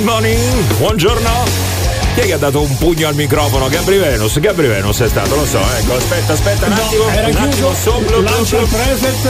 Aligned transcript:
Good 0.00 0.08
morning. 0.08 0.76
Buongiorno. 0.78 1.44
Chi 2.14 2.20
è 2.20 2.24
che 2.24 2.32
ha 2.32 2.38
dato 2.38 2.62
un 2.62 2.74
pugno 2.78 3.06
al 3.06 3.14
microfono? 3.14 3.68
Gabri 3.68 3.98
Venus, 3.98 4.40
Gabri 4.40 4.66
Venus 4.66 4.98
è 5.00 5.08
stato, 5.08 5.34
lo 5.34 5.44
so, 5.44 5.58
ecco, 5.58 5.94
aspetta, 5.94 6.32
aspetta 6.32 6.66
un 6.66 6.72
attimo. 6.72 7.08
era 7.08 7.28
un 7.28 7.36
attimo, 7.36 7.68
chiuso, 7.68 7.74
soplo, 7.74 8.22
lancia 8.22 8.56
il 8.60 8.66
preset. 8.66 9.26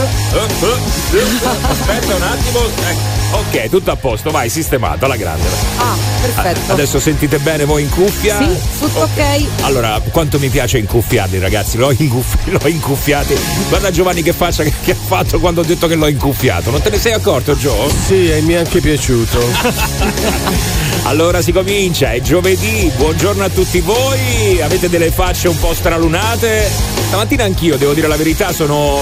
aspetta 1.67 2.15
un 2.15 2.21
attimo. 2.21 2.59
ecco. 2.87 3.20
Ok, 3.31 3.69
tutto 3.69 3.91
a 3.91 3.95
posto, 3.95 4.29
vai, 4.29 4.49
sistemato, 4.49 5.05
alla 5.05 5.15
grande. 5.15 5.47
Ah, 5.77 5.95
perfetto. 6.21 6.73
Adesso 6.73 6.99
sentite 6.99 7.39
bene 7.39 7.63
voi 7.63 7.83
in 7.83 7.89
cuffia? 7.89 8.37
Sì, 8.37 8.57
tutto 8.79 8.99
ok. 8.99 9.61
Allora, 9.61 10.01
quanto 10.11 10.37
mi 10.37 10.49
piace 10.49 10.77
incuffiarli, 10.79 11.39
ragazzi, 11.39 11.77
l'ho, 11.77 11.91
inguffi- 11.97 12.51
l'ho 12.51 12.67
incuffiati. 12.67 13.33
Guarda 13.69 13.89
Giovanni 13.89 14.21
che 14.21 14.33
faccia 14.33 14.63
che, 14.63 14.73
che 14.83 14.91
ha 14.91 14.95
fatto 14.95 15.39
quando 15.39 15.61
ho 15.61 15.63
detto 15.63 15.87
che 15.87 15.95
l'ho 15.95 16.07
incuffiato. 16.07 16.71
Non 16.71 16.81
te 16.81 16.89
ne 16.89 16.99
sei 16.99 17.13
accorto, 17.13 17.55
Gio? 17.57 17.89
Sì, 18.05 18.29
e 18.29 18.41
mi 18.41 18.53
è 18.53 18.57
anche 18.57 18.81
piaciuto. 18.81 19.39
Allora 21.03 21.41
si 21.41 21.51
comincia, 21.51 22.11
è 22.11 22.21
giovedì, 22.21 22.91
buongiorno 22.95 23.43
a 23.43 23.49
tutti 23.49 23.79
voi, 23.79 24.61
avete 24.61 24.87
delle 24.87 25.09
facce 25.09 25.47
un 25.47 25.57
po' 25.57 25.73
stralunate. 25.73 26.69
Stamattina 27.07 27.43
anch'io, 27.43 27.75
devo 27.75 27.93
dire 27.93 28.07
la 28.07 28.17
verità, 28.17 28.53
sono 28.53 29.01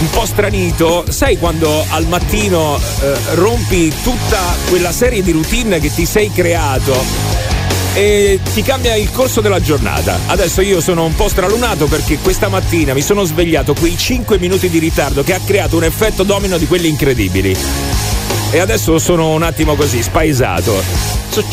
un 0.00 0.10
po' 0.10 0.26
stranito. 0.26 1.04
Sai 1.08 1.38
quando 1.38 1.84
al 1.90 2.06
mattino 2.06 2.76
eh, 2.76 3.14
rompi 3.34 3.92
tutta 4.02 4.40
quella 4.68 4.92
serie 4.92 5.22
di 5.22 5.32
routine 5.32 5.80
che 5.80 5.92
ti 5.92 6.04
sei 6.04 6.30
creato 6.32 7.32
e 7.94 8.40
ti 8.52 8.62
cambia 8.62 8.96
il 8.96 9.10
corso 9.10 9.40
della 9.40 9.60
giornata. 9.60 10.18
Adesso 10.26 10.60
io 10.60 10.80
sono 10.80 11.04
un 11.04 11.14
po' 11.14 11.28
stralunato 11.28 11.86
perché 11.86 12.18
questa 12.18 12.48
mattina 12.48 12.92
mi 12.92 13.02
sono 13.02 13.24
svegliato 13.24 13.74
quei 13.74 13.96
5 13.96 14.38
minuti 14.38 14.68
di 14.68 14.78
ritardo 14.78 15.22
che 15.22 15.34
ha 15.34 15.40
creato 15.44 15.76
un 15.76 15.84
effetto 15.84 16.24
domino 16.24 16.58
di 16.58 16.66
quelli 16.66 16.88
incredibili. 16.88 17.56
E 18.50 18.58
adesso 18.58 18.98
sono 18.98 19.30
un 19.30 19.42
attimo 19.42 19.74
così, 19.74 20.02
spaesato. 20.02 20.82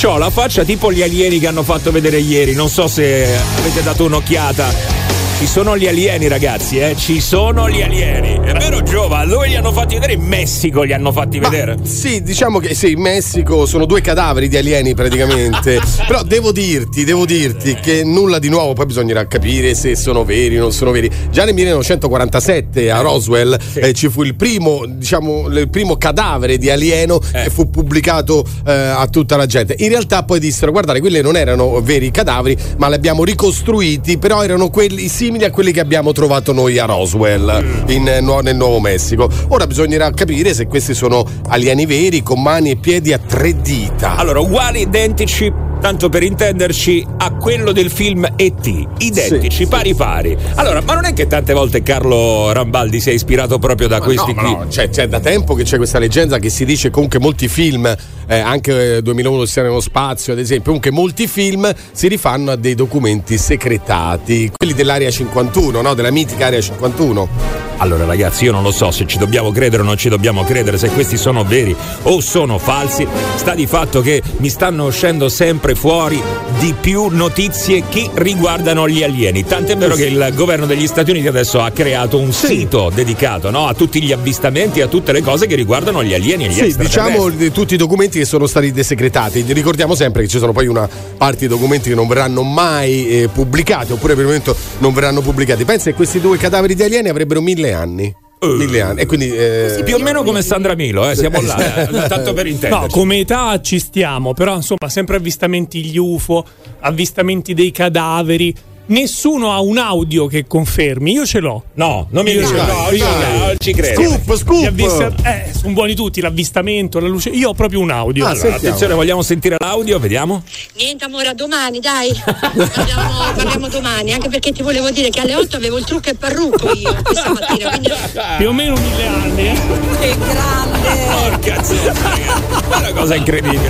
Ho 0.04 0.18
la 0.18 0.30
faccia 0.30 0.64
tipo 0.64 0.92
gli 0.92 1.02
alieni 1.02 1.40
che 1.40 1.48
hanno 1.48 1.64
fatto 1.64 1.92
vedere 1.92 2.20
ieri, 2.20 2.54
non 2.54 2.70
so 2.70 2.88
se 2.88 3.40
avete 3.58 3.82
dato 3.82 4.06
un'occhiata. 4.06 5.01
Ci 5.42 5.48
sono 5.48 5.76
gli 5.76 5.88
alieni, 5.88 6.28
ragazzi, 6.28 6.78
eh? 6.78 6.96
Ci 6.96 7.20
sono 7.20 7.68
gli 7.68 7.82
alieni. 7.82 8.40
È 8.44 8.54
vero, 8.54 8.84
Giova? 8.84 9.26
Dove 9.26 9.48
li 9.48 9.56
hanno 9.56 9.72
fatti 9.72 9.96
vedere? 9.96 10.14
In 10.14 10.22
Messico 10.22 10.84
li 10.84 10.94
hanno 10.94 11.12
fatti 11.12 11.40
Ma 11.40 11.50
vedere. 11.50 11.80
Sì, 11.82 12.22
diciamo 12.22 12.60
che 12.60 12.76
sì, 12.76 12.92
in 12.92 13.02
Messico 13.02 13.66
sono 13.66 13.86
due 13.88 14.02
cadaveri 14.02 14.48
di 14.48 14.56
alieni 14.56 14.94
praticamente. 14.94 15.82
Però 16.06 16.22
devo 16.22 16.52
dirti, 16.52 17.04
devo 17.06 17.26
dirti 17.26 17.74
che 17.74 18.04
nulla 18.04 18.38
di 18.38 18.50
nuovo, 18.50 18.74
poi 18.74 18.86
bisognerà 18.86 19.26
capire 19.26 19.74
se 19.74 19.96
sono 19.96 20.24
veri 20.24 20.60
o 20.60 20.62
non 20.62 20.72
sono 20.72 20.92
veri. 20.92 21.10
Già 21.32 21.44
nel 21.44 21.56
1947 21.56 22.92
a 22.92 23.02
Roswell 23.02 23.58
eh, 23.74 23.94
ci 23.94 24.10
fu 24.10 24.22
il 24.22 24.36
primo, 24.36 24.86
diciamo, 24.88 25.48
il 25.48 25.70
primo 25.70 25.98
cadavere 25.98 26.60
di 26.60 26.70
alieno 26.70 27.20
Eh. 27.34 27.46
che 27.46 27.50
fu 27.50 27.68
pubblicato 27.68 28.46
eh, 28.64 28.72
a 28.72 29.08
tutta 29.08 29.38
la 29.38 29.48
gente. 29.48 29.74
In 29.80 29.90
realtà 29.90 30.22
poi 30.22 30.40
dissero, 30.40 30.72
guardate, 30.72 31.00
quelli 31.00 31.20
non 31.20 31.36
erano 31.36 31.82
veri 31.82 32.12
cadaveri, 32.12 32.56
ma 32.78 32.90
li 32.90 32.94
abbiamo 32.94 33.24
ricostruiti, 33.24 34.20
però 34.20 34.44
erano 34.44 34.70
quelli 34.70 35.08
simili 35.08 35.30
a 35.40 35.50
quelli 35.52 35.72
che 35.72 35.80
abbiamo 35.80 36.12
trovato 36.12 36.54
noi 36.54 36.78
a 36.78 36.86
Roswell 36.86 37.84
in, 37.88 38.08
eh, 38.08 38.22
nel 38.22 38.56
Nuovo 38.56 38.80
Messico. 38.80 39.30
Ora 39.50 39.66
bisognerà 39.66 40.12
capire 40.12 40.54
se 40.54 40.68
questi 40.68 40.94
sono 40.94 41.26
alieni 41.48 41.86
veri 41.86 42.22
con 42.22 42.42
mani 42.42 42.72
e 42.72 42.76
piedi 42.76 43.14
a 43.14 43.18
tre 43.18 43.60
dita. 43.62 44.18
Allora, 44.18 44.40
uguali, 44.40 44.82
identici, 44.82 45.52
tanto 45.82 46.10
per 46.10 46.22
intenderci, 46.24 47.06
a 47.18 47.34
quello 47.34 47.72
del 47.72 47.90
film 47.90 48.26
E.T. 48.36 48.88
Identici, 49.00 49.64
Sì, 49.64 49.68
pari 49.68 49.96
pari. 49.96 50.38
Allora, 50.56 50.82
ma 50.82 50.94
non 50.94 51.06
è 51.06 51.14
che 51.14 51.26
tante 51.28 51.54
volte 51.54 51.82
Carlo 51.82 52.52
Rambaldi 52.54 53.02
si 53.02 53.10
è 53.10 53.14
ispirato 53.14 53.58
proprio 53.58 53.88
da 53.88 53.98
Ma 53.98 54.06
questi 54.06 54.34
no, 54.34 54.42
qui? 54.42 54.52
no, 54.52 54.66
c'è, 54.70 54.90
c'è 54.90 55.08
da 55.08 55.20
tempo 55.20 55.56
che 55.56 55.64
c'è 55.64 55.78
questa 55.78 55.98
leggenda 56.00 56.38
che 56.38 56.50
si 56.50 56.66
dice 56.66 56.92
comunque 56.92 57.20
molti 57.20 57.48
film, 57.48 57.94
eh, 58.28 58.40
anche 58.40 58.98
eh, 58.98 59.02
2001 59.02 59.46
sia 59.46 59.64
nello 59.64 59.82
spazio 59.82 60.34
ad 60.34 60.40
esempio, 60.40 60.66
comunque 60.66 60.92
molti 60.92 61.28
film 61.28 61.74
si 61.92 62.08
rifanno 62.08 62.52
a 62.52 62.56
dei 62.56 62.76
documenti 62.76 63.38
secretati, 63.40 64.52
quelli 64.56 64.74
dell'area 64.74 65.10
51, 65.10 65.82
no? 65.82 65.94
della 65.96 66.12
mitica 66.12 66.46
area 66.46 66.62
51. 66.62 67.70
Allora 67.78 68.06
ragazzi, 68.06 68.44
io 68.44 68.52
non 68.52 68.62
lo 68.62 68.70
so 68.70 68.92
se 68.92 69.08
ci 69.08 69.18
dobbiamo 69.18 69.52
credere 69.52 69.82
o 69.82 69.86
non 69.86 69.98
ci 69.98 70.08
dobbiamo 70.08 70.44
credere, 70.44 70.78
se 70.78 70.90
questi 70.90 71.18
sono 71.18 71.44
veri 71.44 71.76
o 72.04 72.22
sono 72.22 72.60
falsi. 72.60 73.08
Sta 73.36 73.56
di 73.56 73.66
fatto 73.66 74.02
che 74.02 74.22
mi 74.38 74.50
stanno 74.50 74.86
uscendo 74.86 75.30
sempre 75.30 75.71
fuori 75.76 76.22
di 76.60 76.74
più 76.80 77.08
notizie 77.08 77.84
che 77.90 78.10
riguardano 78.14 78.88
gli 78.88 79.04
alieni. 79.04 79.44
Tant'è 79.44 79.76
vero 79.78 79.96
che 79.96 80.06
il 80.06 80.32
governo 80.36 80.66
degli 80.66 80.88
Stati 80.88 81.12
Uniti 81.12 81.28
adesso 81.28 81.62
ha 81.62 81.72
creato 81.72 82.18
un 82.18 82.32
sito 82.32 82.92
dedicato 82.94 83.50
no, 83.50 83.68
a 83.68 83.74
tutti 83.74 84.02
gli 84.02 84.12
avvistamenti 84.12 84.80
e 84.80 84.84
a 84.84 84.88
tutte 84.88 85.12
le 85.12 85.22
cose 85.22 85.48
che 85.48 85.56
riguardano 85.56 86.04
gli 86.04 86.14
alieni 86.14 86.46
e 86.46 86.50
gli 86.50 86.72
Sì, 86.72 86.78
diciamo 86.78 87.30
di 87.30 87.52
tutti 87.52 87.74
i 87.74 87.78
documenti 87.78 88.20
che 88.20 88.26
sono 88.26 88.48
stati 88.48 88.72
desecretati. 88.72 89.44
Ricordiamo 89.48 89.96
sempre 89.96 90.24
che 90.24 90.28
ci 90.28 90.38
sono 90.38 90.52
poi 90.52 90.68
una 90.68 90.88
parte 91.18 91.40
di 91.40 91.48
documenti 91.48 91.90
che 91.90 91.96
non 91.96 92.08
verranno 92.08 92.44
mai 92.44 93.08
eh, 93.08 93.30
pubblicati, 93.30 93.92
oppure 93.92 94.14
per 94.14 94.24
il 94.24 94.28
momento 94.28 94.56
non 94.80 94.94
verranno 94.94 95.22
pubblicati. 95.22 95.66
Pensa 95.66 95.90
che 95.90 95.96
questi 95.96 96.20
due 96.20 96.38
cadaveri 96.38 96.76
di 96.76 96.84
alieni 96.84 97.10
avrebbero 97.10 97.42
mille 97.42 97.74
anni. 97.74 98.21
Mille 98.44 98.82
anni. 98.82 99.02
E 99.02 99.06
quindi. 99.06 99.30
eh, 99.36 99.82
Più 99.86 99.96
o 99.96 100.00
meno 100.00 100.24
come 100.24 100.42
Sandra 100.42 100.74
Milo, 100.76 101.08
eh, 101.10 101.16
siamo 101.16 101.40
là, 101.42 101.88
eh, 101.88 102.08
tanto 102.08 102.34
per 102.34 102.46
No, 102.46 102.52
intenderci. 102.52 102.88
come 102.90 103.20
età 103.20 103.62
ci 103.62 103.78
stiamo, 103.80 104.34
però 104.34 104.56
insomma, 104.56 104.90
sempre 104.90 105.18
avvistamenti 105.18 105.84
gli 105.86 105.98
UFO, 105.98 106.44
avvistamenti 106.80 107.54
dei 107.54 107.72
cadaveri. 107.72 108.54
Nessuno 108.92 109.54
ha 109.54 109.62
un 109.62 109.78
audio 109.78 110.28
che 110.28 110.46
confermi, 110.46 111.14
io 111.14 111.26
ce 111.26 111.40
l'ho. 111.40 111.64
No, 111.76 112.08
non 112.12 112.26
mi 112.26 112.32
Io 112.32 112.42
dice, 112.42 112.52
ce 112.52 112.58
l'ho, 112.58 112.74
no, 112.74 112.92
io 112.92 113.06
non 113.06 113.56
ci 113.58 113.72
credo. 113.74 114.02
Scoop, 114.02 114.36
scoop! 114.36 114.66
avvista- 114.66 115.14
eh, 115.24 115.54
sono 115.58 115.72
buoni 115.72 115.96
tutti, 115.96 116.20
l'avvistamento, 116.20 117.00
la 117.00 117.08
luce. 117.08 117.30
Io 117.30 117.50
ho 117.50 117.54
proprio 117.54 117.80
un 117.80 117.90
audio. 117.90 118.26
Ah, 118.26 118.32
Allora. 118.32 118.56
Attenzione, 118.56 118.94
vogliamo 118.94 119.22
sentire 119.22 119.56
l'audio? 119.58 119.98
Vediamo. 119.98 120.44
Niente 120.76 121.06
amore, 121.06 121.30
a 121.30 121.34
domani, 121.34 121.80
dai. 121.80 122.12
Parliamo, 122.22 123.32
parliamo 123.34 123.68
domani, 123.70 124.12
anche 124.12 124.28
perché 124.28 124.52
ti 124.52 124.62
volevo 124.62 124.92
dire 124.92 125.10
che 125.10 125.22
alle 125.22 125.36
8 125.36 125.56
avevo 125.56 125.78
il 125.78 125.86
trucco 125.86 126.10
e 126.10 126.16
parrucco 126.16 126.74
io 126.74 126.94
questa 127.02 127.32
mattina, 127.32 127.70
quindi 127.70 127.92
più 128.40 128.50
o 128.50 128.52
meno 128.54 128.76
mille 128.76 129.08
anni, 129.08 129.48
eh. 129.48 129.60
Che 130.02 130.18
grande! 130.18 131.40
Porca 131.40 131.62
è 131.62 132.78
una 132.80 132.92
cosa 132.92 133.16
incredibile. 133.16 133.70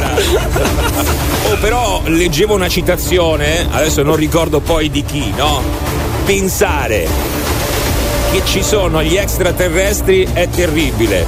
Oh, 1.43 1.57
però 1.59 2.01
leggevo 2.05 2.53
una 2.55 2.69
citazione, 2.69 3.67
adesso 3.69 4.01
non 4.03 4.15
ricordo 4.15 4.61
poi 4.61 4.89
di 4.89 5.03
chi, 5.11 5.29
no? 5.35 5.61
Pensare 6.25 7.05
che 8.31 8.45
ci 8.45 8.63
sono 8.63 9.03
gli 9.03 9.17
extraterrestri 9.17 10.25
è 10.31 10.47
terribile. 10.47 11.25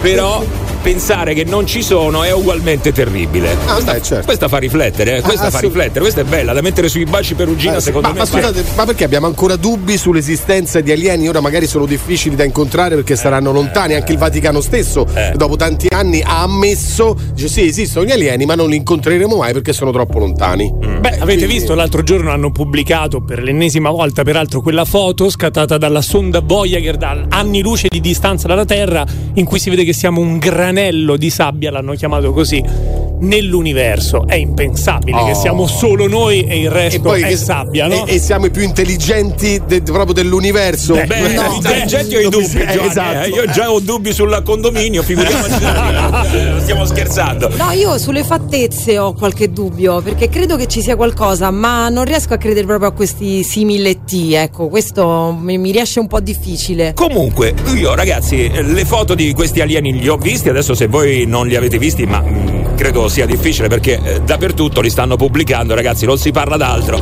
Però 0.00 0.42
pensare 0.82 1.32
che 1.34 1.44
non 1.44 1.66
ci 1.66 1.82
sono 1.82 2.22
è 2.24 2.32
ugualmente 2.32 2.92
terribile. 2.92 3.56
Ah, 3.66 3.80
dai, 3.80 4.02
certo. 4.02 4.24
Questa 4.24 4.48
fa 4.48 4.58
riflettere, 4.58 5.18
eh? 5.18 5.20
questa 5.20 5.46
Ah, 5.46 5.50
fa 5.50 5.56
assolut- 5.58 5.74
riflettere, 5.76 6.00
questa 6.00 6.20
è 6.22 6.24
bella, 6.24 6.52
da 6.52 6.60
mettere 6.60 6.88
sui 6.88 7.04
baci 7.04 7.34
perugina 7.34 7.76
Eh, 7.76 7.78
sì. 7.78 7.86
secondo 7.86 8.08
ma, 8.08 8.12
me. 8.14 8.18
ma 8.20 8.26
scusate, 8.26 8.64
ma 8.74 8.84
perché 8.84 9.04
abbiamo 9.04 9.26
ancora 9.26 9.56
dubbi 9.56 9.96
sull'esistenza 9.96 10.80
di 10.80 10.90
alieni? 10.90 11.28
Ora 11.28 11.40
magari 11.40 11.66
sono 11.66 11.86
difficili 11.86 12.34
da 12.34 12.44
incontrare 12.44 12.94
perché 12.96 13.16
saranno 13.16 13.52
lontani. 13.52 13.94
Anche 13.94 14.12
il 14.12 14.18
Vaticano 14.18 14.60
stesso, 14.60 15.06
Eh. 15.14 15.32
dopo 15.36 15.56
tanti 15.56 15.86
anni, 15.90 16.20
ha 16.22 16.42
ammesso: 16.42 17.16
dice 17.32 17.48
sì, 17.48 17.66
esistono 17.66 18.04
gli 18.04 18.10
alieni, 18.10 18.44
ma 18.44 18.54
non 18.54 18.68
li 18.68 18.76
incontreremo 18.76 19.36
mai 19.36 19.52
perché 19.52 19.72
sono 19.72 19.92
troppo 19.92 20.18
lontani. 20.18 20.72
Beh, 20.72 21.08
avete 21.08 21.24
quindi- 21.24 21.46
visto 21.46 21.74
l'altro 21.74 22.02
giorno 22.02 22.30
hanno 22.32 22.50
pubblicato 22.50 23.20
per 23.22 23.42
l'ennesima 23.42 23.90
volta, 23.90 24.22
peraltro, 24.24 24.60
quella 24.60 24.84
foto 24.84 25.30
scattata 25.30 25.78
dalla 25.78 26.02
sonda 26.02 26.40
Voyager 26.40 26.96
da 26.96 27.26
anni 27.28 27.60
luce 27.62 27.88
di 27.88 28.00
distanza 28.00 28.46
dalla 28.48 28.64
Terra, 28.64 29.04
in 29.34 29.44
cui 29.44 29.58
si 29.58 29.70
vede 29.70 29.84
che 29.84 29.92
siamo 29.92 30.20
un 30.20 30.38
granello 30.72 31.18
di 31.18 31.28
sabbia, 31.28 31.70
l'hanno 31.70 31.92
chiamato 31.92 32.32
così. 32.32 33.11
Nell'universo 33.22 34.26
è 34.26 34.34
impensabile 34.34 35.16
Oh. 35.20 35.26
che 35.26 35.34
siamo 35.34 35.66
solo 35.66 36.08
noi 36.08 36.44
e 36.44 36.58
il 36.60 36.70
resto 36.70 37.12
è 37.14 37.20
che- 37.22 37.36
sabbia, 37.36 37.86
no? 37.86 38.04
e, 38.06 38.14
e 38.14 38.18
siamo 38.18 38.46
i 38.46 38.50
più 38.50 38.62
intelligenti 38.62 39.60
de- 39.66 39.80
proprio 39.82 40.12
dell'universo. 40.12 40.94
Beh, 40.94 41.06
Beh, 41.06 41.28
No, 41.32 41.52
intelligenti 41.54 42.16
ho 42.16 42.20
i 42.20 42.28
dubbi, 42.28 42.44
eh, 42.44 42.66
Giovanni, 42.72 42.88
esatto. 42.88 43.18
eh. 43.24 43.28
Io 43.28 43.46
già 43.52 43.70
ho 43.70 43.78
dubbi 43.80 44.12
sul 44.12 44.42
condominio, 44.44 45.02
figuriamoci. 45.02 46.60
Stiamo 46.62 46.84
scherzando. 46.84 47.48
No, 47.56 47.70
io 47.70 47.96
sulle 47.98 48.24
fattezze 48.24 48.98
ho 48.98 49.12
qualche 49.14 49.50
dubbio, 49.52 50.00
perché 50.02 50.28
credo 50.28 50.56
che 50.56 50.66
ci 50.66 50.80
sia 50.82 50.96
qualcosa, 50.96 51.50
ma 51.50 51.88
non 51.88 52.04
riesco 52.04 52.34
a 52.34 52.36
credere 52.36 52.66
proprio 52.66 52.88
a 52.88 52.92
questi 52.92 53.42
simile 53.44 54.04
T, 54.04 54.30
ecco, 54.34 54.68
questo 54.68 55.36
mi, 55.38 55.58
mi 55.58 55.70
riesce 55.70 56.00
un 56.00 56.06
po' 56.08 56.20
difficile. 56.20 56.92
Comunque, 56.94 57.54
io 57.76 57.94
ragazzi, 57.94 58.50
le 58.52 58.84
foto 58.84 59.14
di 59.14 59.32
questi 59.32 59.60
alieni 59.60 59.98
li 59.98 60.08
ho 60.08 60.16
visti, 60.16 60.48
adesso 60.48 60.74
se 60.74 60.86
voi 60.88 61.24
non 61.26 61.46
li 61.46 61.56
avete 61.56 61.78
visti, 61.78 62.04
ma 62.04 62.20
mh, 62.20 62.61
credo 62.82 63.06
sia 63.06 63.26
difficile 63.26 63.68
perché 63.68 64.00
eh, 64.02 64.20
dappertutto 64.22 64.80
li 64.80 64.90
stanno 64.90 65.14
pubblicando, 65.14 65.72
ragazzi, 65.72 66.04
non 66.04 66.18
si 66.18 66.32
parla 66.32 66.56
d'altro. 66.56 67.00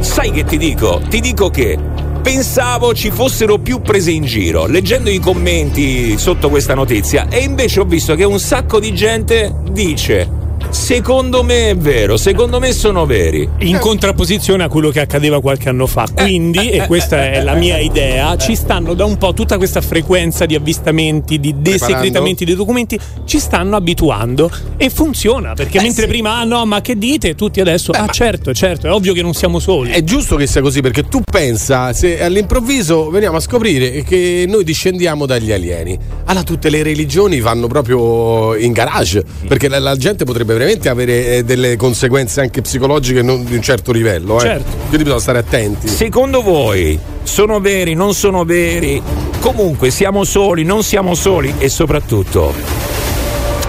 Sai 0.00 0.30
che 0.30 0.44
ti 0.44 0.56
dico? 0.56 1.02
Ti 1.06 1.20
dico 1.20 1.50
che 1.50 1.78
pensavo 2.22 2.94
ci 2.94 3.10
fossero 3.10 3.58
più 3.58 3.82
prese 3.82 4.10
in 4.10 4.24
giro, 4.24 4.64
leggendo 4.64 5.10
i 5.10 5.18
commenti 5.18 6.16
sotto 6.16 6.48
questa 6.48 6.72
notizia, 6.72 7.28
e 7.28 7.40
invece 7.40 7.80
ho 7.80 7.84
visto 7.84 8.14
che 8.14 8.24
un 8.24 8.40
sacco 8.40 8.80
di 8.80 8.94
gente 8.94 9.54
dice 9.70 10.26
Secondo 10.70 11.42
me 11.42 11.70
è 11.70 11.76
vero, 11.76 12.16
secondo 12.16 12.58
me 12.58 12.72
sono 12.72 13.06
veri. 13.06 13.48
In 13.60 13.78
contrapposizione 13.78 14.64
a 14.64 14.68
quello 14.68 14.90
che 14.90 15.00
accadeva 15.00 15.40
qualche 15.40 15.68
anno 15.68 15.86
fa. 15.86 16.06
Quindi, 16.14 16.70
e 16.70 16.86
questa 16.86 17.30
è 17.30 17.42
la 17.42 17.54
mia 17.54 17.78
idea, 17.78 18.36
ci 18.36 18.54
stanno 18.54 18.94
da 18.94 19.04
un 19.04 19.16
po' 19.16 19.32
tutta 19.32 19.56
questa 19.56 19.80
frequenza 19.80 20.46
di 20.46 20.54
avvistamenti, 20.54 21.40
di 21.40 21.54
desecretamenti 21.58 22.44
dei 22.44 22.54
documenti, 22.54 22.98
ci 23.24 23.38
stanno 23.38 23.76
abituando 23.76 24.50
e 24.76 24.90
funziona. 24.90 25.54
Perché 25.54 25.78
Eh, 25.78 25.82
mentre 25.82 26.02
sì. 26.02 26.08
prima, 26.08 26.36
ah 26.36 26.44
no, 26.44 26.64
ma 26.66 26.80
che 26.80 26.96
dite? 26.96 27.34
Tutti 27.34 27.60
adesso, 27.60 27.92
ah 27.92 28.08
certo, 28.08 28.52
certo, 28.52 28.86
è 28.86 28.92
ovvio 28.92 29.12
che 29.12 29.22
non 29.22 29.34
siamo 29.34 29.58
soli. 29.58 29.90
È 29.90 30.04
giusto 30.04 30.36
che 30.36 30.46
sia 30.46 30.60
così 30.60 30.80
perché 30.80 31.08
tu 31.08 31.20
pensa 31.28 31.92
se 31.92 32.22
all'improvviso 32.22 33.10
veniamo 33.10 33.36
a 33.36 33.40
scoprire 33.40 34.02
che 34.02 34.44
noi 34.46 34.64
discendiamo 34.64 35.26
dagli 35.26 35.50
alieni. 35.52 35.98
Allora 36.26 36.44
tutte 36.44 36.68
le 36.70 36.82
religioni 36.82 37.40
vanno 37.40 37.66
proprio 37.66 38.54
in 38.54 38.72
garage 38.72 39.24
perché 39.46 39.68
la, 39.68 39.78
la 39.78 39.96
gente 39.96 40.24
potrebbe 40.24 40.56
veramente 40.58 40.88
avere 40.88 41.36
eh, 41.36 41.44
delle 41.44 41.76
conseguenze 41.76 42.40
anche 42.40 42.60
psicologiche 42.60 43.22
non 43.22 43.44
di 43.44 43.54
un 43.54 43.62
certo 43.62 43.92
livello. 43.92 44.38
Eh. 44.38 44.40
Certo. 44.40 44.76
Quindi 44.88 45.04
bisogna 45.04 45.20
stare 45.20 45.38
attenti. 45.38 45.86
Secondo 45.88 46.42
voi 46.42 46.98
sono 47.22 47.60
veri, 47.60 47.94
non 47.94 48.12
sono 48.12 48.44
veri? 48.44 49.00
Comunque 49.40 49.90
siamo 49.90 50.24
soli, 50.24 50.64
non 50.64 50.82
siamo 50.82 51.14
soli 51.14 51.54
e 51.58 51.68
soprattutto 51.68 52.52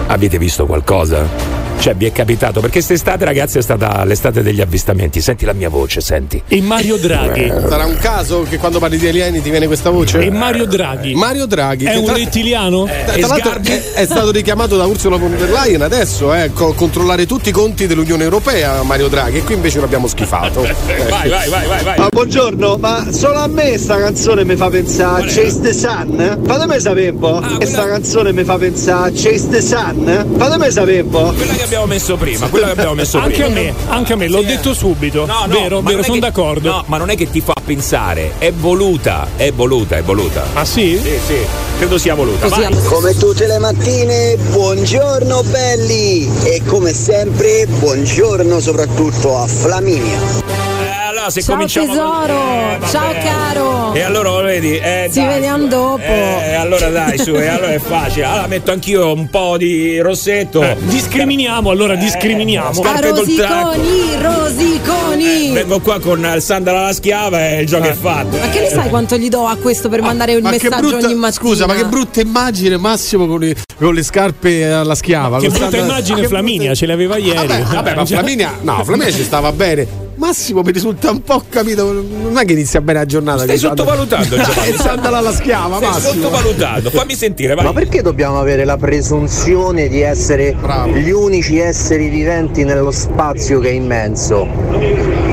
avete 0.06 0.38
visto 0.38 0.66
qualcosa? 0.66 1.59
Cioè 1.80 1.94
vi 1.94 2.04
è 2.04 2.12
capitato 2.12 2.60
perché 2.60 2.74
quest'estate 2.74 3.24
ragazzi 3.24 3.56
è 3.56 3.62
stata 3.62 4.04
l'estate 4.04 4.42
degli 4.42 4.60
avvistamenti, 4.60 5.22
senti 5.22 5.46
la 5.46 5.54
mia 5.54 5.70
voce, 5.70 6.02
senti. 6.02 6.42
E 6.46 6.60
Mario 6.60 6.98
Draghi. 6.98 7.50
Sarà 7.68 7.86
un 7.86 7.96
caso 7.96 8.44
che 8.46 8.58
quando 8.58 8.78
parli 8.78 8.98
di 8.98 9.08
alieni 9.08 9.40
ti 9.40 9.48
viene 9.48 9.66
questa 9.66 9.88
voce? 9.88 10.18
E 10.18 10.30
Mario 10.30 10.66
Draghi. 10.66 11.14
Mario 11.14 11.46
Draghi. 11.46 11.86
È 11.86 11.96
un 11.96 12.04
tra- 12.04 12.14
rettiliano? 12.14 12.84
Tra 12.84 13.14
E 13.14 13.20
l'altro 13.20 13.38
Sgarbi? 13.38 13.70
è, 13.70 13.92
è 13.94 14.04
stato 14.04 14.30
richiamato 14.30 14.76
da 14.76 14.84
Ursula 14.84 15.16
von 15.16 15.34
der 15.34 15.48
Leyen 15.50 15.80
adesso, 15.80 16.34
eh, 16.34 16.50
co- 16.52 16.74
controllare 16.74 17.24
tutti 17.24 17.48
i 17.48 17.52
conti 17.52 17.86
dell'Unione 17.86 18.24
Europea, 18.24 18.82
Mario 18.82 19.08
Draghi, 19.08 19.38
e 19.38 19.42
qui 19.42 19.54
invece 19.54 19.80
l'abbiamo 19.80 20.06
schifato. 20.06 20.62
Eh. 20.90 21.08
Vai, 21.08 21.28
vai, 21.30 21.48
vai, 21.48 21.66
vai, 21.66 21.84
vai. 21.84 21.98
Ma 21.98 22.08
buongiorno, 22.10 22.76
ma 22.78 23.06
solo 23.10 23.38
a 23.38 23.46
me 23.46 23.78
sta 23.78 23.96
canzone 23.98 24.44
mi 24.44 24.56
fa 24.56 24.68
pensare 24.68 25.22
a 25.22 25.26
Chase 25.26 25.60
the 25.60 25.72
Sun? 25.72 26.40
Fatemi 26.44 26.78
sapere 26.80 27.08
un 27.10 27.18
po'. 27.18 27.36
Ah, 27.38 27.56
Questa 27.56 27.80
quella- 27.80 27.92
canzone 27.94 28.32
mi 28.32 28.44
fa 28.44 28.56
pensare 28.58 29.08
a 29.08 29.12
Chase 29.14 29.48
the 29.48 29.60
Sun? 29.62 30.26
Fatemi 30.36 30.70
sapere 30.70 31.00
un 31.00 31.08
po'. 31.08 31.32
Quella 31.32 31.52
che 31.54 31.66
abbiamo 31.70 31.86
messo 31.86 32.16
prima, 32.16 32.48
quella 32.48 32.66
che 32.66 32.72
abbiamo 32.72 32.94
messo 32.94 33.18
Anche 33.18 33.44
prima. 33.44 33.46
a 33.46 33.50
me, 33.50 33.74
anche 33.86 34.12
a 34.14 34.16
me, 34.16 34.26
l'ho 34.28 34.42
detto 34.42 34.74
subito. 34.74 35.24
No, 35.24 35.44
no, 35.46 35.54
vero, 35.54 35.80
vero, 35.82 36.02
sono 36.02 36.14
che- 36.14 36.20
d'accordo. 36.20 36.68
No, 36.68 36.84
ma 36.86 36.96
non 36.96 37.10
è 37.10 37.16
che 37.16 37.30
ti 37.30 37.40
fa 37.40 37.52
pensare, 37.64 38.32
è 38.38 38.52
voluta, 38.52 39.28
è 39.36 39.52
voluta, 39.52 39.96
è 39.96 40.02
voluta. 40.02 40.46
Ah 40.54 40.64
sì? 40.64 40.98
Sì, 41.00 41.18
sì, 41.24 41.36
credo 41.78 41.96
sia 41.96 42.14
voluta. 42.16 42.48
Come 42.88 43.14
tutte 43.16 43.46
le 43.46 43.58
mattine, 43.58 44.36
buongiorno 44.50 45.44
belli 45.44 46.28
e 46.42 46.60
come 46.66 46.92
sempre 46.92 47.66
buongiorno 47.68 48.58
soprattutto 48.58 49.38
a 49.38 49.46
Flaminia. 49.46 50.79
Eh, 51.20 51.22
allora, 51.22 51.30
se 51.30 51.42
Ciao 51.42 51.54
cominciamo 51.54 51.86
con- 51.86 51.94
tesoro, 51.96 52.40
Eh, 52.40 52.78
ciao 52.90 53.12
caro. 53.22 53.92
E 53.92 54.00
allora 54.00 54.30
lo 54.30 54.42
vedi? 54.42 54.78
Eh, 54.78 55.10
Ci 55.12 55.20
dai, 55.20 55.34
vediamo 55.34 55.64
su. 55.64 55.68
dopo. 55.68 56.00
Eh, 56.02 56.54
allora 56.54 56.88
dai, 56.88 57.18
su, 57.18 57.34
e 57.34 57.46
allora 57.46 57.72
è 57.74 57.78
facile. 57.78 58.24
Allora 58.24 58.46
metto 58.46 58.70
anch'io 58.70 59.12
un 59.12 59.28
po' 59.28 59.56
di 59.58 59.98
rossetto. 59.98 60.62
Eh, 60.62 60.76
discriminiamo, 60.80 61.68
allora 61.68 61.92
Eh, 61.92 61.96
discriminiamo. 61.98 62.68
A 62.68 62.72
scarpe 62.72 63.10
col 63.10 63.34
tacco. 63.34 63.72
rosiconi, 63.74 64.22
rosiconi. 64.22 65.50
Vengo 65.52 65.80
qua 65.80 66.00
con 66.00 66.20
il 66.34 66.40
sandalo 66.40 66.78
alla 66.78 66.92
schiava 66.94 67.48
e 67.50 67.60
il 67.60 67.66
gioco 67.66 67.84
è 67.88 67.92
fatto. 67.94 68.38
Ma 68.38 68.48
che 68.48 68.60
ne 68.60 68.68
sai 68.70 68.88
quanto 68.88 69.16
gli 69.18 69.28
do 69.28 69.46
a 69.46 69.56
questo 69.56 69.90
per 69.90 70.00
mandare 70.00 70.36
un 70.36 70.42
Ma 70.42 70.50
messaggio 70.50 70.76
brutta- 70.88 71.06
ogni 71.06 71.14
mattina? 71.16 71.30
Scusa, 71.32 71.66
ma 71.66 71.74
che 71.74 71.84
brutta 71.84 72.20
immagine, 72.22 72.78
Massimo, 72.78 73.26
con, 73.26 73.44
i- 73.44 73.54
con 73.76 73.92
le 73.92 74.02
scarpe 74.02 74.70
alla 74.72 74.94
schiava. 74.94 75.38
Che 75.38 75.48
brutta 75.48 75.76
immagine 75.76 76.22
che 76.22 76.28
Flaminia, 76.28 76.58
brutta- 76.60 76.74
ce 76.76 76.86
l'aveva 76.86 77.16
ieri. 77.18 77.46
Vabbè, 77.46 77.62
vabbè, 77.64 77.94
ma 77.94 78.06
Flaminia, 78.06 78.54
no, 78.62 78.82
Flaminia 78.84 79.12
ci 79.12 79.22
stava 79.22 79.52
bene. 79.52 80.08
Massimo 80.20 80.60
mi 80.62 80.70
risulta 80.70 81.10
un 81.10 81.22
po' 81.22 81.42
capito. 81.48 81.90
Non 81.92 82.36
è 82.36 82.44
che 82.44 82.52
inizia 82.52 82.80
bene 82.82 82.98
la 83.00 83.06
giornata. 83.06 83.42
Stai 83.44 83.56
sottovalutando 83.58 84.34
il 84.36 84.42
Giovanni. 84.44 84.72
Sandalo 84.76 85.16
alla 85.16 85.32
schiava, 85.32 85.76
Stai 85.76 85.88
Massimo. 85.88 86.12
sottovalutando. 86.22 86.90
Fammi 86.90 87.14
sentire, 87.14 87.54
vai. 87.54 87.64
Ma 87.64 87.72
perché 87.72 88.02
dobbiamo 88.02 88.38
avere 88.38 88.64
la 88.66 88.76
presunzione 88.76 89.88
di 89.88 90.02
essere 90.02 90.54
Bravo. 90.60 90.92
gli 90.92 91.10
unici 91.10 91.58
esseri 91.58 92.08
viventi 92.08 92.64
nello 92.64 92.90
spazio 92.90 93.60
che 93.60 93.70
è 93.70 93.72
immenso? 93.72 94.46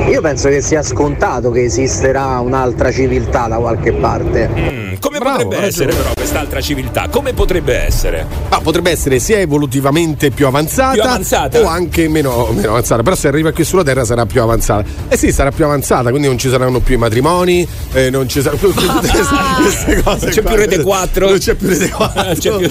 Io 0.10 0.22
penso 0.22 0.48
che 0.48 0.62
sia 0.62 0.82
scontato 0.82 1.52
che 1.52 1.66
esisterà 1.66 2.40
un'altra 2.40 2.90
civiltà 2.92 3.48
da 3.48 3.58
qualche 3.58 3.92
parte. 3.92 4.50
Mm, 4.50 4.94
come 5.02 5.20
Bravo, 5.20 5.44
potrebbe 5.44 5.66
essere 5.66 5.94
però 5.94 6.14
quest'altra 6.16 6.62
civiltà? 6.62 7.08
Come 7.12 7.34
potrebbe 7.34 7.76
essere? 7.76 8.26
Ma 8.50 8.60
potrebbe 8.62 8.92
essere 8.92 9.20
sia 9.20 9.38
evolutivamente 9.40 10.32
più 10.32 10.48
avanzata, 10.48 10.94
Più 10.94 11.02
avanzata? 11.02 11.60
o 11.60 11.66
anche 11.66 12.08
meno, 12.08 12.48
meno 12.54 12.70
avanzata. 12.70 13.04
Però 13.04 13.16
se 13.16 13.28
arriva 13.28 13.52
qui 13.52 13.66
sulla 13.66 13.84
Terra 13.84 14.06
sarà 14.06 14.26
più 14.26 14.42
avanzata. 14.42 14.76
Eh 15.10 15.18
sì, 15.18 15.32
sarà 15.32 15.52
più 15.52 15.66
avanzata, 15.66 16.10
quindi 16.10 16.28
non 16.28 16.38
ci 16.38 16.50
saranno 16.50 16.80
più 16.80 16.96
i 16.96 16.98
matrimoni, 16.98 17.68
eh, 17.94 18.10
non 18.10 18.28
ci 18.28 18.42
saranno 18.42 18.60
più 18.60 18.74
tutte 18.74 19.08
queste, 19.08 19.36
queste 19.62 20.02
cose. 20.02 20.26
Non 20.26 20.34
c'è 20.34 20.42
qua. 20.42 20.52
più 20.52 20.60
Rete 20.60 20.82
4. 20.82 21.30
Non 21.30 21.38
c'è 21.38 21.54
più 21.56 21.68
Rete 21.70 21.90
4. 21.90 22.24
Non 22.24 22.34
c'è 22.38 22.52
più- 22.52 22.70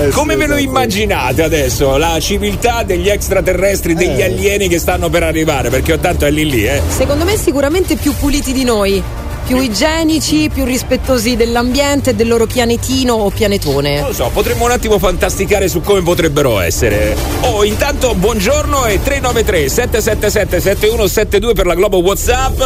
Eh, 0.00 0.08
Come 0.10 0.32
sì, 0.32 0.38
ve 0.38 0.46
lo 0.46 0.54
esatto. 0.54 0.68
immaginate 0.68 1.42
adesso? 1.42 1.96
La 1.96 2.18
civiltà 2.20 2.82
degli 2.82 3.08
extraterrestri, 3.08 3.94
degli 3.94 4.20
Eh. 4.20 4.24
alieni 4.24 4.68
che 4.68 4.78
stanno 4.78 5.08
per 5.08 5.22
arrivare? 5.22 5.70
Perché 5.70 5.98
tanto 6.00 6.24
è 6.26 6.30
lì 6.30 6.48
lì, 6.48 6.66
eh. 6.66 6.80
Secondo 6.88 7.24
me 7.24 7.36
sicuramente 7.36 7.96
più 7.96 8.14
puliti 8.18 8.52
di 8.52 8.64
noi. 8.64 9.02
Più 9.46 9.60
igienici, 9.60 10.50
più 10.52 10.64
rispettosi 10.64 11.36
dell'ambiente 11.36 12.10
e 12.10 12.14
del 12.14 12.26
loro 12.26 12.46
pianetino 12.46 13.14
o 13.14 13.30
pianetone. 13.30 14.00
Non 14.00 14.08
lo 14.08 14.12
so, 14.12 14.28
potremmo 14.32 14.64
un 14.64 14.72
attimo 14.72 14.98
fantasticare 14.98 15.68
su 15.68 15.82
come 15.82 16.02
potrebbero 16.02 16.58
essere. 16.58 17.16
Oh, 17.42 17.62
intanto 17.62 18.16
buongiorno 18.16 18.86
e 18.86 19.00
393 19.00 19.68
777 19.68 20.60
7172 20.60 21.52
per 21.52 21.66
la 21.66 21.74
Globo 21.74 21.98
WhatsApp 21.98 22.60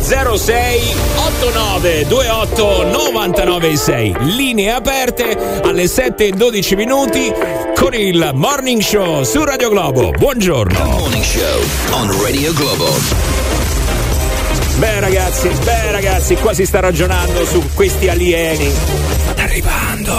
06 0.00 0.80
89 1.38 2.04
28 2.08 2.82
996. 2.90 4.16
Linee 4.34 4.72
aperte 4.72 5.38
alle 5.62 5.86
7 5.86 6.26
e 6.26 6.30
12 6.32 6.74
minuti 6.74 7.32
con 7.76 7.94
il 7.94 8.32
Morning 8.34 8.82
Show 8.82 9.22
su 9.22 9.44
Radio 9.44 9.68
Globo. 9.70 10.10
Buongiorno. 10.10 10.84
Morning 10.84 11.22
Show 11.22 11.60
on 11.92 12.20
Radio 12.20 12.52
Globo. 12.54 13.53
Beh 14.76 15.00
ragazzi, 15.00 15.48
beh 15.48 15.92
ragazzi, 15.92 16.34
qua 16.34 16.52
si 16.52 16.66
sta 16.66 16.80
ragionando 16.80 17.44
su 17.44 17.62
questi 17.74 18.08
alieni. 18.08 18.70
Stanno 18.70 19.40
arrivando, 19.40 20.12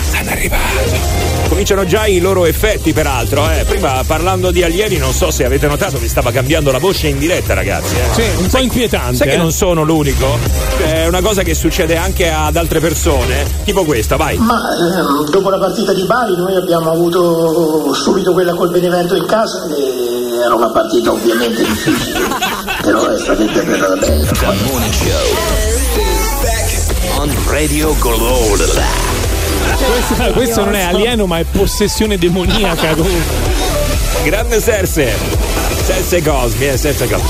stanno 0.00 0.30
arrivando. 0.30 1.26
Cominciano 1.48 1.84
già 1.84 2.06
i 2.06 2.18
loro 2.18 2.46
effetti 2.46 2.92
peraltro, 2.92 3.50
eh. 3.50 3.64
Prima 3.66 4.02
parlando 4.06 4.50
di 4.50 4.62
alieni 4.62 4.96
non 4.96 5.12
so 5.12 5.30
se 5.30 5.44
avete 5.44 5.66
notato 5.66 5.98
mi 5.98 6.08
stava 6.08 6.30
cambiando 6.30 6.70
la 6.70 6.78
voce 6.78 7.08
in 7.08 7.18
diretta 7.18 7.52
ragazzi. 7.52 7.94
Eh. 7.96 8.14
Sì, 8.14 8.42
un 8.42 8.48
po' 8.48 8.58
inquietante. 8.58 9.16
Sai 9.16 9.28
che 9.28 9.34
eh. 9.34 9.38
non 9.38 9.52
sono 9.52 9.82
l'unico? 9.82 10.38
È 10.78 11.06
una 11.06 11.20
cosa 11.20 11.42
che 11.42 11.54
succede 11.54 11.96
anche 11.96 12.30
ad 12.30 12.56
altre 12.56 12.80
persone, 12.80 13.46
tipo 13.64 13.84
questa, 13.84 14.16
vai. 14.16 14.38
Ma 14.38 14.70
ehm, 14.74 15.30
dopo 15.30 15.50
la 15.50 15.58
partita 15.58 15.92
di 15.92 16.04
Bari 16.04 16.34
noi 16.36 16.56
abbiamo 16.56 16.90
avuto 16.90 17.92
subito 17.92 18.32
quella 18.32 18.54
col 18.54 18.70
Benevento 18.70 19.16
in 19.16 19.26
casa 19.26 19.66
e 19.76 20.18
era 20.44 20.54
una 20.54 20.70
partita 20.70 21.12
ovviamente 21.12 21.62
difficile, 21.62 22.20
The 22.88 24.56
Morning 24.64 24.92
Show 24.94 25.36
on 27.20 27.30
Radio 27.46 27.94
Globo. 27.98 28.56
Questo, 29.76 30.32
questo 30.32 30.64
non 30.64 30.74
è 30.74 30.84
alieno, 30.84 31.26
ma 31.26 31.38
è 31.38 31.44
possessione 31.44 32.16
demoniaca. 32.16 32.96
Grande 34.24 34.60
Serse. 34.62 35.12
Serse 35.84 36.22
Cosmi, 36.22 36.66
eh, 36.66 36.78
Serse 36.78 37.06
Cosmi. 37.06 37.28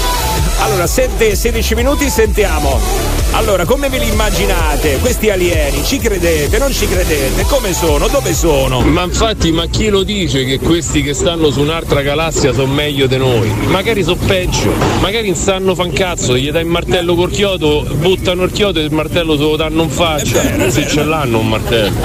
Allora, 0.60 0.86
7 0.86 1.30
e 1.30 1.34
16 1.34 1.74
minuti, 1.74 2.08
sentiamo. 2.08 3.17
Allora, 3.32 3.64
come 3.64 3.88
ve 3.88 3.98
li 3.98 4.08
immaginate? 4.08 4.98
Questi 4.98 5.30
alieni, 5.30 5.84
ci 5.84 5.98
credete, 5.98 6.58
non 6.58 6.72
ci 6.72 6.86
credete? 6.88 7.44
Come 7.44 7.72
sono? 7.72 8.08
Dove 8.08 8.32
sono? 8.34 8.80
Ma 8.80 9.02
infatti, 9.04 9.52
ma 9.52 9.66
chi 9.66 9.88
lo 9.88 10.02
dice 10.02 10.44
che 10.44 10.58
questi 10.58 11.02
che 11.02 11.14
stanno 11.14 11.50
su 11.50 11.60
un'altra 11.60 12.02
galassia 12.02 12.52
sono 12.52 12.72
meglio 12.72 13.06
di 13.06 13.16
noi? 13.16 13.48
Magari 13.66 14.02
sono 14.02 14.18
peggio, 14.26 14.72
magari 15.00 15.28
non 15.28 15.36
sanno 15.36 15.74
fan 15.74 15.92
cazzo, 15.92 16.36
gli 16.36 16.50
dai 16.50 16.62
il 16.62 16.68
martello 16.68 17.14
col 17.14 17.30
chiodo, 17.30 17.86
buttano 17.98 18.44
il 18.44 18.50
chiodo 18.50 18.80
e 18.80 18.84
il 18.84 18.92
martello 18.92 19.36
se 19.36 19.42
lo 19.42 19.56
danno 19.56 19.82
in 19.84 19.90
faccia, 19.90 20.70
se 20.70 20.86
ce 20.88 21.04
l'hanno 21.04 21.38
un 21.38 21.48
martello. 21.48 21.96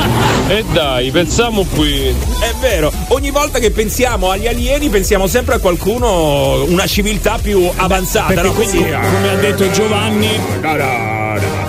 E 0.50 0.64
dai, 0.72 1.10
pensiamo 1.10 1.66
qui. 1.74 2.10
È 2.40 2.54
vero, 2.60 2.92
ogni 3.10 3.32
volta 3.32 3.60
che 3.60 3.72
pensiamo 3.72 4.30
agli 4.30 4.48
alieni 4.48 4.90
pensiamo 4.90 5.26
sempre 5.28 5.56
a 5.56 5.60
qualcuno, 5.60 6.64
una 6.66 6.86
civiltà 6.86 7.40
più 7.42 7.68
avanzata, 7.76 8.34
Perché 8.34 8.48
no? 8.48 8.54
come, 8.54 8.66
Quindi, 8.66 8.92
come 8.92 9.30
ha 9.30 9.36
detto 9.36 9.72
Giovanni, 9.72 10.30
no. 10.62 11.23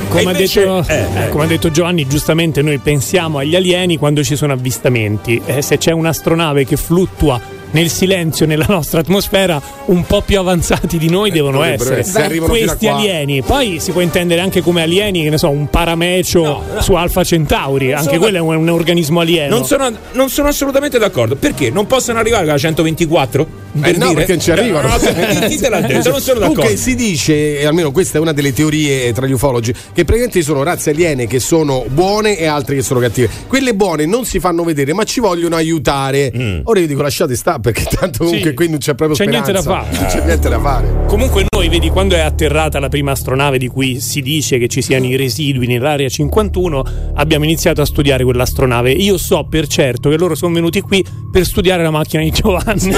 Come, 0.09 0.21
E 0.23 0.27
ha 0.27 0.31
invece- 0.31 0.61
detto, 0.61 0.85
eh, 0.89 1.07
eh. 1.25 1.29
come 1.31 1.45
ha 1.45 1.47
detto 1.47 1.71
Giovanni, 1.71 2.07
giustamente 2.07 2.63
noi 2.63 2.79
pensiamo 2.79 3.39
agli 3.39 3.55
alieni 3.57 3.97
quando 3.97 4.23
ci 4.23 4.37
sono 4.37 4.53
avvistamenti. 4.53 5.41
Eh, 5.45 5.63
se 5.63 5.79
c'è 5.79 5.93
un'astronave 5.93 6.65
che 6.65 6.77
fluttua 6.77 7.41
nel 7.73 7.91
silenzio, 7.91 8.47
nella 8.47 8.67
nostra 8.69 9.01
atmosfera, 9.01 9.61
un 9.87 10.05
po' 10.07 10.21
più 10.21 10.39
avanzati 10.39 10.97
di 10.97 11.09
noi 11.09 11.31
devono 11.33 11.57
dovrebbero 11.59 11.97
essere. 11.97 12.39
a 12.39 12.41
Questi 12.43 12.87
alieni. 12.87 13.43
Poi 13.43 13.81
si 13.81 13.91
può 13.91 14.01
intendere 14.01 14.41
anche 14.41 14.61
come 14.61 14.83
alieni, 14.83 15.25
che 15.25 15.31
ne 15.31 15.39
so, 15.39 15.49
un 15.51 15.69
paramecio 15.69 16.63
su 16.79 16.95
Alfa 16.95 17.25
Centauri. 17.25 17.93
Anche 17.93 18.05
sono- 18.11 18.19
quello 18.21 18.37
è 18.37 18.41
un, 18.41 18.55
un 18.57 18.69
organismo 18.69 19.19
alieno. 19.21 19.57
Non 19.57 19.67
sono, 19.67 19.91
non 20.13 20.29
sono 20.29 20.49
assolutamente 20.49 20.99
d'accordo. 21.01 21.35
Perché? 21.35 21.71
Non 21.71 21.87
possono 21.89 22.21
arrivare 22.21 22.45
alla 22.45 22.59
124? 22.59 23.63
Eh 23.77 23.81
Per 23.81 23.99
no, 23.99 24.05
dire? 24.09 24.15
perché 24.15 24.33
non 24.33 24.41
ci 24.41 24.51
arrivano. 24.53 24.89
No, 24.89 24.95
no, 24.95 25.01
detto? 25.01 26.11
Non 26.11 26.21
sono 26.21 26.39
d'accordo. 26.39 26.41
Comunque 26.41 26.77
si 26.77 26.95
dice, 26.95 27.59
e 27.59 27.67
almeno 27.67 27.91
questa 27.91 28.19
è 28.19 28.21
una 28.21 28.33
delle 28.33 28.53
teorie 28.53 29.13
tra 29.13 29.27
gli 29.27 29.33
ufologi, 29.33 29.73
che 29.73 30.05
praticamente 30.05 30.39
ci 30.39 30.45
sono 30.45 30.63
razze 30.63 30.91
aliene 30.91 31.27
che 31.27 31.41
sono 31.41 31.85
buone 31.89 32.39
e 32.39 32.47
altre 32.47 32.77
che 32.77 32.83
sono 32.83 33.01
cattive. 33.01 33.29
Quelle 33.49 33.75
buone 33.75 34.07
non 34.07 34.25
si 34.25 34.39
fanno 34.39 34.63
vedere, 34.63 34.93
ma 34.93 35.03
ci 35.05 35.19
vogliono 35.21 35.57
aiutare. 35.57 36.31
Mm. 36.37 36.61
Ora 36.65 36.79
io 36.81 36.87
dico 36.87 37.03
lasciate 37.03 37.35
stare 37.35 37.61
perché 37.61 37.85
tanto 37.85 38.19
comunque 38.25 38.51
Sì. 38.51 38.55
qui 38.55 38.69
non 38.69 38.79
c'è 38.79 38.95
proprio 38.95 39.17
C'è 39.19 39.27
niente 39.27 39.51
da 39.53 39.61
speranza. 39.61 39.91
fare. 39.93 40.01
Non 40.03 40.11
c'è 40.21 40.25
niente 40.25 40.49
da 40.49 40.61
fare. 40.61 40.95
Comunque 41.07 41.45
noi, 41.51 41.69
vedi, 41.69 41.89
quando 41.91 42.15
è 42.15 42.21
atterrata 42.21 42.79
la 42.79 42.89
prima 42.89 43.11
astronave 43.13 43.59
di 43.59 43.67
cui 43.69 44.01
si 44.01 44.21
dice 44.21 44.59
che 44.59 44.69
ci 44.69 44.83
siano 44.83 45.07
i 45.07 45.17
residui 45.17 45.67
nell'area 45.67 46.09
51, 46.09 46.85
abbiamo 47.15 47.45
iniziato 47.45 47.83
a 47.83 47.87
studiare 47.87 48.23
quell'astronave. 48.25 48.93
Io 48.93 49.19
so 49.19 49.45
per 49.49 49.67
certo 49.67 50.11
che 50.11 50.17
loro 50.17 50.35
sono 50.37 50.55
venuti 50.55 50.81
qui 50.81 51.05
per 51.33 51.45
studiare 51.45 51.83
la 51.83 51.91
macchina 51.91 52.23
di 52.23 52.31
Giovanni. 52.31 52.93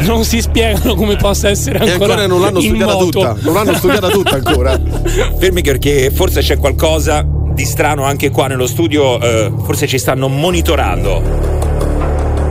non 0.06 0.24
si 0.24 0.40
spiegano 0.40 0.94
come 0.94 1.16
possa 1.16 1.48
essere 1.48 1.78
E 1.78 1.90
ancora, 1.90 2.14
ancora 2.14 2.26
non 2.26 2.40
l'hanno 2.40 2.60
studiata 2.60 2.92
moto. 2.92 3.04
tutta. 3.10 3.36
Non 3.40 3.54
l'hanno 3.54 3.74
studiata 3.74 4.08
tutta 4.08 4.34
ancora. 4.36 4.80
Fermi 5.38 5.62
perché 5.62 6.10
forse 6.10 6.40
c'è 6.40 6.58
qualcosa 6.58 7.24
di 7.26 7.64
strano 7.64 8.04
anche 8.04 8.30
qua 8.30 8.46
nello 8.48 8.66
studio. 8.66 9.20
eh, 9.20 9.52
forse 9.64 9.86
ci 9.86 9.98
stanno 9.98 10.28
monitorando. 10.28 11.22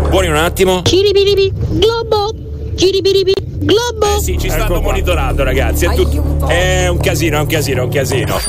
Buoni 0.10 0.28
un 0.28 0.36
attimo. 0.36 0.82
Ciribiribi, 0.84 1.52
globo, 1.72 2.34
ciribiribi, 2.76 3.34
globo. 3.60 4.18
Eh 4.18 4.22
sì, 4.22 4.38
ci 4.40 4.50
stanno 4.50 4.82
monitorando, 4.82 5.44
ragazzi. 5.44 5.86
È, 5.86 5.94
tut- 5.96 6.48
è 6.48 6.88
un 6.88 7.00
casino, 7.00 7.38
è 7.38 7.40
un 7.42 7.48
casino, 7.48 7.82
è 7.82 7.84
un 7.86 7.90
casino. 7.92 8.40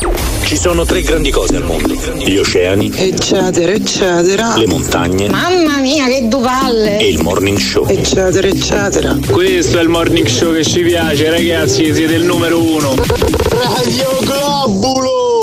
Ci 0.44 0.56
sono 0.56 0.84
tre 0.84 1.00
grandi 1.02 1.30
cose 1.30 1.56
al 1.56 1.64
mondo: 1.64 1.94
gli 2.18 2.36
oceani, 2.36 2.92
eccetera, 2.94 3.72
eccetera, 3.72 4.56
le 4.56 4.66
montagne 4.66 5.28
Mamma 5.28 5.78
mia, 5.78 6.06
che 6.06 6.28
duvalle. 6.28 6.98
e 6.98 7.08
il 7.08 7.22
morning 7.22 7.58
show. 7.58 7.86
eccetera, 7.88 8.46
eccetera. 8.46 9.16
Questo 9.30 9.78
è 9.78 9.82
il 9.82 9.88
morning 9.88 10.26
show 10.26 10.52
che 10.52 10.64
ci 10.64 10.82
piace, 10.82 11.30
ragazzi, 11.30 11.94
siete 11.94 12.14
il 12.14 12.24
numero 12.24 12.62
uno. 12.62 12.94
Radio 12.94 14.18
Globulo! 14.22 15.42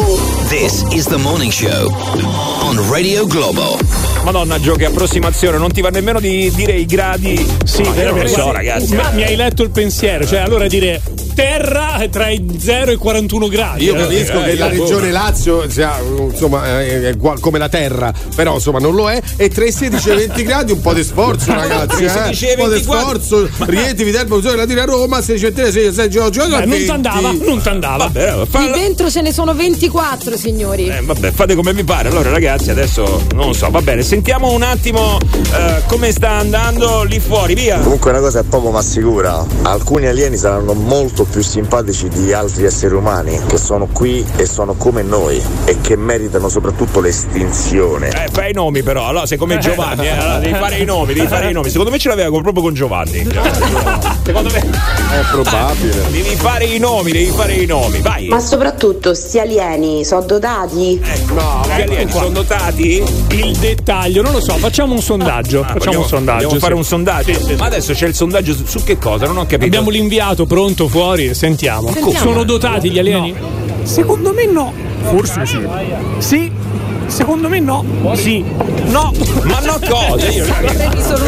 This 0.49 0.83
is 0.91 1.05
the 1.07 1.17
morning 1.17 1.51
show 1.51 1.89
on 2.61 2.77
Radio 2.89 3.25
Globo. 3.25 4.10
Madonna, 4.23 4.59
Gio, 4.59 4.75
che 4.75 4.85
approssimazione, 4.85 5.57
non 5.57 5.71
ti 5.71 5.81
va 5.81 5.89
nemmeno 5.89 6.19
di 6.19 6.51
dire 6.55 6.73
i 6.73 6.85
gradi. 6.85 7.35
Sì, 7.65 7.81
No, 7.81 7.93
io 7.95 8.11
non 8.11 8.19
lo 8.21 8.27
so, 8.27 8.51
ragazzi. 8.51 8.95
Ma 8.95 9.09
mi 9.11 9.23
hai 9.23 9.35
letto 9.35 9.63
il 9.63 9.71
pensiero, 9.71 10.25
cioè 10.25 10.39
allora 10.39 10.67
dire 10.67 11.01
terra 11.33 11.97
è 11.97 12.09
tra 12.09 12.29
i 12.29 12.45
0 12.59 12.91
e 12.91 12.93
i 12.93 12.97
41 12.97 13.47
gradi. 13.47 13.83
Io 13.85 13.95
eh. 13.95 13.97
capisco 13.97 14.43
eh, 14.43 14.49
che 14.51 14.57
la 14.57 14.67
eh, 14.67 14.69
regione 14.69 15.11
Lazio 15.11 15.69
sia 15.69 15.97
insomma 15.99 16.81
eh, 16.81 17.09
è 17.09 17.17
come 17.17 17.57
la 17.57 17.69
terra, 17.69 18.13
però 18.35 18.55
insomma 18.55 18.79
non 18.79 18.93
lo 18.93 19.09
è. 19.09 19.19
E 19.37 19.49
tra 19.49 19.65
i 19.65 19.71
16 19.71 20.09
e 20.09 20.13
i 20.13 20.17
20 20.27 20.43
gradi 20.43 20.71
un 20.71 20.81
po' 20.81 20.93
di 20.93 21.03
sforzo, 21.03 21.51
ragazzi. 21.53 22.03
Eh? 22.03 22.09
16 22.09 22.45
i 22.45 22.49
Un 22.49 22.55
po' 22.57 22.63
di 22.67 22.73
24. 22.75 23.19
sforzo. 23.21 23.49
Rieti, 23.65 24.03
Viterbo, 24.03 24.35
Busone, 24.35 24.55
Latina, 24.55 24.83
Roma, 24.85 25.21
16 25.21 25.45
e 25.61 25.71
6, 25.71 25.93
6 25.93 26.09
Giorgio, 26.09 26.47
non 26.47 26.59
20. 26.67 26.85
t'andava, 26.85 27.31
non 27.31 27.61
t'andava. 27.61 28.05
Vabbè, 28.11 28.33
Qui 28.35 28.45
fa- 28.47 28.71
dentro 28.71 29.09
ce 29.09 29.21
ne 29.21 29.33
sono 29.33 29.53
24, 29.53 30.37
signori. 30.37 30.87
eh, 30.87 31.01
vabbè, 31.01 31.31
fate 31.31 31.55
come 31.55 31.73
vi 31.73 31.83
pare. 31.83 32.09
Allora, 32.09 32.29
ragazzi, 32.29 32.69
adesso 32.69 33.23
non 33.33 33.47
lo 33.47 33.53
so. 33.53 33.69
Va 33.69 33.81
bene, 33.81 34.03
sentiamo 34.11 34.51
un 34.51 34.61
attimo 34.61 35.17
eh, 35.53 35.83
come 35.87 36.11
sta 36.11 36.31
andando 36.31 37.03
lì 37.03 37.21
fuori, 37.21 37.53
via. 37.53 37.79
Comunque 37.79 38.09
una 38.09 38.19
cosa 38.19 38.39
è 38.39 38.43
poco 38.43 38.69
ma 38.69 38.81
sicura, 38.81 39.41
alcuni 39.61 40.05
alieni 40.05 40.35
saranno 40.35 40.73
molto 40.73 41.23
più 41.23 41.41
simpatici 41.41 42.09
di 42.09 42.33
altri 42.33 42.65
esseri 42.65 42.93
umani 42.93 43.39
che 43.47 43.57
sono 43.57 43.87
qui 43.87 44.25
e 44.35 44.45
sono 44.45 44.73
come 44.73 45.01
noi 45.01 45.41
e 45.63 45.77
che 45.79 45.95
meritano 45.95 46.49
soprattutto 46.49 46.99
l'estinzione. 46.99 48.09
Eh, 48.09 48.27
fai 48.29 48.49
i 48.49 48.53
nomi 48.53 48.83
però, 48.83 49.07
allora 49.07 49.25
sei 49.25 49.37
come 49.37 49.59
Giovanni, 49.59 50.05
eh, 50.05 50.09
allora 50.09 50.39
devi 50.39 50.55
fare 50.55 50.75
i 50.75 50.83
nomi, 50.83 51.13
devi 51.13 51.27
fare 51.27 51.49
i 51.49 51.53
nomi. 51.53 51.69
Secondo 51.69 51.91
me 51.91 51.97
ce 51.97 52.09
l'aveva 52.09 52.41
proprio 52.41 52.63
con 52.63 52.73
Giovanni. 52.73 53.25
Secondo 54.25 54.49
me 54.51 54.59
È 54.59 55.23
probabile. 55.31 56.11
devi 56.11 56.35
fare 56.35 56.65
i 56.65 56.79
nomi, 56.79 57.11
devi 57.13 57.31
fare 57.31 57.53
i 57.53 57.65
nomi. 57.65 58.01
Vai. 58.01 58.27
Ma 58.27 58.41
soprattutto 58.41 59.13
sti 59.13 59.39
alieni 59.39 60.03
sono 60.03 60.23
dotati? 60.23 61.01
Ecco, 61.01 61.61
gli 61.65 61.81
alieni 61.81 62.11
sono 62.11 62.29
dotati? 62.29 63.03
Il 63.29 63.55
dettaglio, 63.57 63.99
non 64.07 64.31
lo 64.31 64.39
so, 64.41 64.53
facciamo 64.53 64.93
un 64.93 65.01
sondaggio. 65.01 65.61
Ah, 65.61 65.63
facciamo 65.67 65.79
vogliamo- 65.79 66.01
un 66.03 66.07
sondaggio. 66.07 66.35
Vogliamo 66.35 66.53
sì. 66.53 66.59
fare 66.59 66.73
un 66.73 66.83
sondaggio. 66.83 67.33
Sì, 67.33 67.39
sì, 67.39 67.45
sì. 67.45 67.55
Ma 67.55 67.65
adesso 67.65 67.93
c'è 67.93 68.07
il 68.07 68.15
sondaggio 68.15 68.53
su, 68.53 68.65
su 68.65 68.83
che 68.83 68.97
cosa? 68.97 69.25
Non 69.25 69.37
ho 69.37 69.41
capito. 69.45 69.65
Abbiamo 69.65 69.89
l'inviato 69.89 70.45
pronto 70.45 70.87
fuori, 70.87 71.33
sentiamo. 71.33 71.91
Sentiamo. 71.91 72.17
Sono 72.17 72.43
dotati 72.43 72.89
gli 72.91 72.99
alieni? 72.99 73.33
Secondo 73.83 74.33
me 74.33 74.45
no. 74.45 74.73
Forse 75.03 75.45
sì. 75.45 75.59
Sì. 76.19 76.51
Secondo 77.11 77.49
me 77.49 77.59
no. 77.59 77.83
Sì. 78.15 78.43
No. 78.85 79.11
Ma 79.43 79.59
no 79.59 79.79
cosa? 79.87 80.29
Io, 80.29 80.45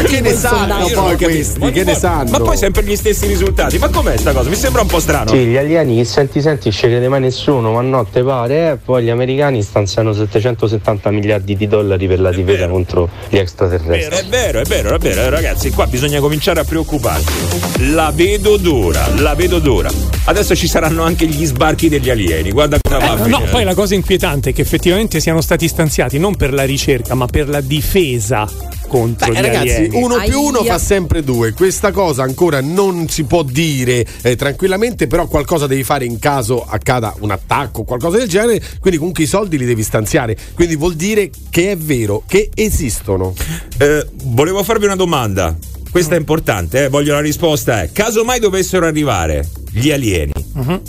Che 0.06 0.20
ne 0.20 0.32
sanno 0.32 0.88
poi 0.88 1.16
questi? 1.16 1.58
Ma 1.58 1.70
Che 1.70 1.84
ne 1.84 1.92
poi- 1.92 2.00
sanno? 2.00 2.30
Ma 2.30 2.38
poi 2.40 2.56
sempre 2.56 2.82
gli 2.84 2.96
stessi 2.96 3.26
risultati. 3.26 3.76
Ma 3.78 3.88
com'è 3.88 4.16
sta 4.16 4.32
cosa? 4.32 4.48
Mi 4.48 4.56
sembra 4.56 4.80
un 4.82 4.88
po' 4.88 4.98
strano. 4.98 5.28
Sì, 5.30 5.44
gli 5.44 5.56
alieni 5.56 5.96
che 5.96 6.04
senti 6.04 6.40
senti 6.40 6.70
sceglie 6.70 7.06
mai 7.08 7.20
nessuno, 7.20 7.72
ma 7.72 7.80
no, 7.82 8.04
te 8.10 8.22
pare, 8.22 8.70
eh? 8.72 8.76
poi 8.82 9.04
gli 9.04 9.10
americani 9.10 9.62
stanziano 9.62 10.12
770 10.14 11.10
miliardi 11.10 11.54
di 11.56 11.68
dollari 11.68 12.06
per 12.06 12.20
la 12.20 12.30
difesa 12.32 12.66
contro 12.66 13.08
gli 13.28 13.36
extraterrestri. 13.36 14.16
È 14.16 14.24
vero, 14.28 14.60
è 14.60 14.64
vero, 14.64 14.94
è 14.94 14.98
vero, 14.98 15.20
eh, 15.20 15.30
ragazzi, 15.30 15.70
qua 15.70 15.86
bisogna 15.86 16.20
cominciare 16.20 16.60
a 16.60 16.64
preoccuparsi. 16.64 17.92
La 17.92 18.10
vedo 18.14 18.56
dura, 18.56 19.06
la 19.16 19.34
vedo 19.34 19.58
dura. 19.58 19.90
Adesso 20.26 20.56
ci 20.56 20.66
saranno 20.66 21.02
anche 21.02 21.26
gli 21.26 21.44
sbarchi 21.44 21.88
degli 21.90 22.08
alieni. 22.08 22.50
Guarda 22.50 22.78
come 22.80 22.98
va 22.98 23.12
a 23.12 23.24
Eh, 23.26 23.28
no, 23.28 23.42
poi 23.50 23.64
la 23.64 23.74
cosa 23.74 23.94
inquietante 23.94 24.50
è 24.50 24.52
che 24.54 24.62
effettivamente 24.62 25.20
siano 25.20 25.40
stati 25.42 25.68
stanziati 25.78 26.18
non 26.20 26.36
per 26.36 26.52
la 26.54 26.62
ricerca, 26.62 27.14
ma 27.14 27.26
per 27.26 27.48
la 27.48 27.60
difesa 27.60 28.48
contro 28.86 29.32
Beh, 29.32 29.38
gli 29.40 29.42
ragazzi, 29.42 29.74
alieni. 29.74 30.02
uno 30.02 30.16
più 30.24 30.40
uno 30.40 30.58
Aia. 30.60 30.72
fa 30.74 30.78
sempre 30.78 31.24
due. 31.24 31.52
Questa 31.52 31.90
cosa 31.90 32.22
ancora 32.22 32.60
non 32.60 33.08
si 33.08 33.24
può 33.24 33.42
dire 33.42 34.06
eh, 34.22 34.36
tranquillamente, 34.36 35.08
però 35.08 35.26
qualcosa 35.26 35.66
devi 35.66 35.82
fare 35.82 36.04
in 36.04 36.20
caso 36.20 36.64
accada 36.64 37.12
un 37.20 37.32
attacco 37.32 37.80
o 37.80 37.84
qualcosa 37.84 38.18
del 38.18 38.28
genere. 38.28 38.62
Quindi 38.78 38.98
comunque 38.98 39.24
i 39.24 39.26
soldi 39.26 39.58
li 39.58 39.64
devi 39.64 39.82
stanziare. 39.82 40.36
Quindi 40.54 40.76
vuol 40.76 40.94
dire 40.94 41.28
che 41.50 41.72
è 41.72 41.76
vero, 41.76 42.22
che 42.26 42.50
esistono. 42.54 43.34
Eh, 43.78 44.06
volevo 44.26 44.62
farvi 44.62 44.84
una 44.84 44.96
domanda. 44.96 45.56
Questa 45.90 46.14
è 46.14 46.18
importante, 46.18 46.84
eh, 46.84 46.88
voglio 46.88 47.14
la 47.14 47.20
risposta. 47.20 47.82
È: 47.82 47.90
caso 47.92 48.22
mai 48.24 48.38
dovessero 48.38 48.86
arrivare 48.86 49.48
gli 49.72 49.90
alieni, 49.90 50.32
Mhm. 50.52 50.80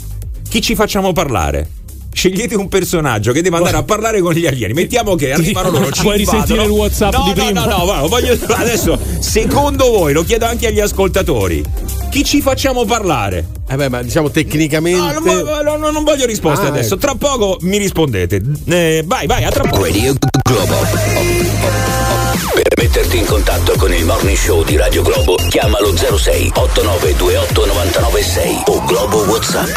chi 0.48 0.60
ci 0.60 0.76
facciamo 0.76 1.12
parlare? 1.12 1.70
Scegliete 2.16 2.54
un 2.54 2.68
personaggio 2.68 3.30
che 3.30 3.42
deve 3.42 3.58
andare 3.58 3.76
a 3.76 3.82
parlare 3.82 4.22
con 4.22 4.32
gli 4.32 4.46
alieni. 4.46 4.72
Mettiamo 4.72 5.14
che 5.16 5.32
arrivano 5.32 5.68
loro. 5.68 5.90
ci 5.92 6.00
Puoi 6.00 6.18
invadono. 6.18 6.40
risentire 6.42 6.64
il 6.64 6.70
WhatsApp 6.70 7.12
no, 7.12 7.22
di 7.24 7.28
no, 7.28 7.34
prima. 7.44 7.64
No, 7.66 7.84
no, 7.84 7.92
no, 7.92 8.08
voglio 8.08 8.38
adesso. 8.54 8.98
Secondo 9.18 9.90
voi, 9.90 10.14
lo 10.14 10.22
chiedo 10.24 10.46
anche 10.46 10.66
agli 10.66 10.80
ascoltatori. 10.80 11.62
Chi 12.10 12.24
ci 12.24 12.40
facciamo 12.40 12.86
parlare? 12.86 13.46
Eh 13.68 13.76
beh, 13.76 13.90
ma 13.90 14.00
diciamo 14.02 14.30
tecnicamente. 14.30 15.20
No, 15.20 15.60
no, 15.62 15.76
no, 15.76 15.90
non 15.90 16.04
voglio 16.04 16.24
risposte 16.24 16.64
Ah, 16.64 16.68
adesso. 16.70 16.94
ecco. 16.94 17.02
Tra 17.02 17.14
poco 17.16 17.58
mi 17.60 17.76
rispondete. 17.76 18.40
Eh, 18.64 19.02
vai, 19.04 19.26
vai, 19.26 19.44
a 19.44 19.50
tra 19.50 19.64
poco. 19.64 19.84
Radio 19.84 20.14
Globo. 20.42 22.25
Per 22.36 22.68
metterti 22.76 23.16
in 23.16 23.24
contatto 23.24 23.72
con 23.78 23.90
il 23.94 24.04
morning 24.04 24.36
show 24.36 24.62
di 24.62 24.76
Radio 24.76 25.00
Globo, 25.02 25.36
chiamalo 25.48 25.96
06 25.96 26.52
8928 26.54 27.66
996 27.66 28.62
o 28.66 28.84
Globo 28.84 29.24
WhatsApp 29.24 29.74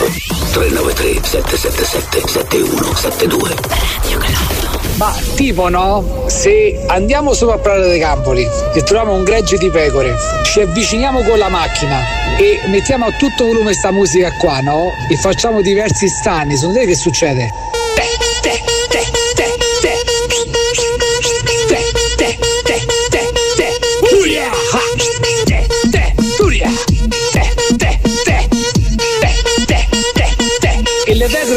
393 0.51 1.23
777 1.23 2.27
7172. 2.27 3.55
Ma 4.97 5.15
tipo 5.35 5.69
no, 5.69 6.25
se 6.27 6.83
andiamo 6.87 7.33
sopra 7.33 7.55
a 7.55 7.59
Prato 7.59 7.87
dei 7.87 7.99
Campoli 7.99 8.45
e 8.73 8.83
troviamo 8.83 9.13
un 9.13 9.23
gregge 9.23 9.57
di 9.57 9.69
pecore, 9.69 10.17
ci 10.43 10.59
avviciniamo 10.59 11.21
con 11.21 11.37
la 11.37 11.47
macchina 11.47 12.35
e 12.37 12.59
mettiamo 12.67 13.05
a 13.05 13.11
tutto 13.11 13.45
volume 13.45 13.73
sta 13.73 13.91
musica 13.91 14.33
qua, 14.33 14.59
no? 14.59 14.91
E 15.09 15.15
facciamo 15.15 15.61
diversi 15.61 16.09
stani, 16.09 16.57
secondo 16.57 16.79
te 16.79 16.87
che 16.87 16.95
succede? 16.95 17.68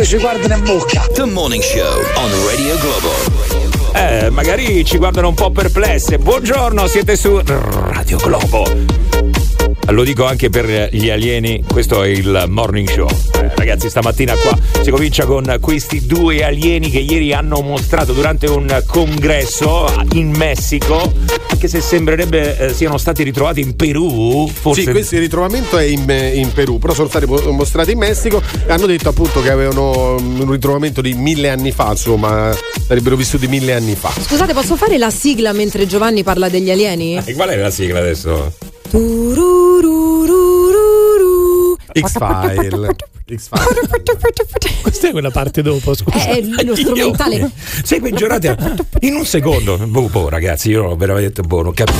Pecore 0.03 0.05
ci 0.05 0.17
guardano 0.19 0.55
in 0.55 0.65
bocca. 0.65 1.07
The 1.13 1.25
Morning 1.25 1.63
Show 1.63 2.03
on 2.17 2.31
Radio 2.47 2.77
Globo. 2.79 3.13
Eh, 3.95 4.31
magari 4.31 4.85
ci 4.85 4.99
guardano 4.99 5.29
un 5.29 5.35
po' 5.35 5.51
perplesse. 5.51 6.19
Buongiorno, 6.19 6.87
siete 6.87 7.17
su 7.17 7.41
Radio 7.45 8.17
Globo. 8.19 9.12
Lo 9.89 10.05
dico 10.05 10.25
anche 10.25 10.49
per 10.49 10.89
gli 10.93 11.11
alieni, 11.11 11.65
questo 11.67 12.03
è 12.03 12.09
il 12.09 12.45
morning 12.49 12.89
show. 12.89 13.09
Eh, 13.35 13.51
ragazzi, 13.55 13.89
stamattina 13.89 14.35
qua 14.35 14.57
si 14.81 14.91
comincia 14.91 15.27
con 15.27 15.57
questi 15.61 16.07
due 16.07 16.45
alieni 16.45 16.91
che 16.91 17.01
ieri 17.01 17.33
hanno 17.33 17.61
mostrato 17.61 18.13
durante 18.13 18.47
un 18.47 18.83
congresso 18.87 19.93
in 20.13 20.31
Messico, 20.31 21.13
anche 21.49 21.69
se 21.69 21.81
sembrerebbe 21.81 22.59
eh, 22.59 22.73
siano 22.73 22.97
stati 22.97 23.23
ritrovati 23.23 23.61
in 23.61 23.75
Perù. 23.75 24.49
Forse 24.49 24.83
Sì, 24.83 24.91
questo 24.91 25.19
ritrovamento 25.19 25.77
è 25.79 25.85
in, 25.85 26.09
in 26.35 26.53
Perù, 26.53 26.79
però 26.79 26.95
sono 26.95 27.09
stati 27.09 27.27
mostrati 27.27 27.93
in 27.93 27.99
Messico 27.99 28.41
e 28.67 28.73
hanno 28.73 28.87
detto 28.87 29.09
appunto 29.09 29.43
che 29.43 29.51
avevano 29.51 30.15
un 30.17 30.51
ritrovamento 30.51 31.01
di 31.01 31.15
mille 31.15 31.51
anni 31.51 31.73
fa, 31.73 31.91
insomma, 31.91 32.57
sarebbero 32.87 33.17
vissuti 33.17 33.47
mille 33.49 33.75
anni 33.75 33.95
fa. 33.95 34.13
Scusate, 34.19 34.53
posso 34.53 34.77
fare 34.77 34.97
la 34.97 35.11
sigla 35.11 35.53
mentre 35.53 35.87
Giovanni 35.87 36.23
parla 36.23 36.49
degli 36.49 36.71
alieni? 36.71 37.21
E 37.25 37.35
qual 37.35 37.51
è 37.51 37.57
la 37.57 37.71
sigla 37.71 37.99
adesso? 37.99 38.72
X-File. 41.99 42.95
X-File. 43.35 43.89
Questa 44.83 45.09
è 45.09 45.11
quella 45.13 45.31
parte 45.31 45.63
dopo, 45.63 45.95
scusa. 45.95 46.19
È 46.27 46.43
lo 46.63 46.77
strumentale. 46.77 47.51
Sei 47.83 48.01
peggiorati 48.01 48.51
in 49.01 49.15
un 49.15 49.25
secondo. 49.25 49.79
Boh, 49.79 50.09
boh, 50.09 50.29
ragazzi, 50.29 50.69
io 50.71 50.95
veramente 50.97 51.41
boh, 51.43 51.63
non 51.63 51.73
capisco. 51.73 51.99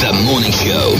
The 0.00 0.12
Morning 0.22 0.52
Show. 0.54 0.96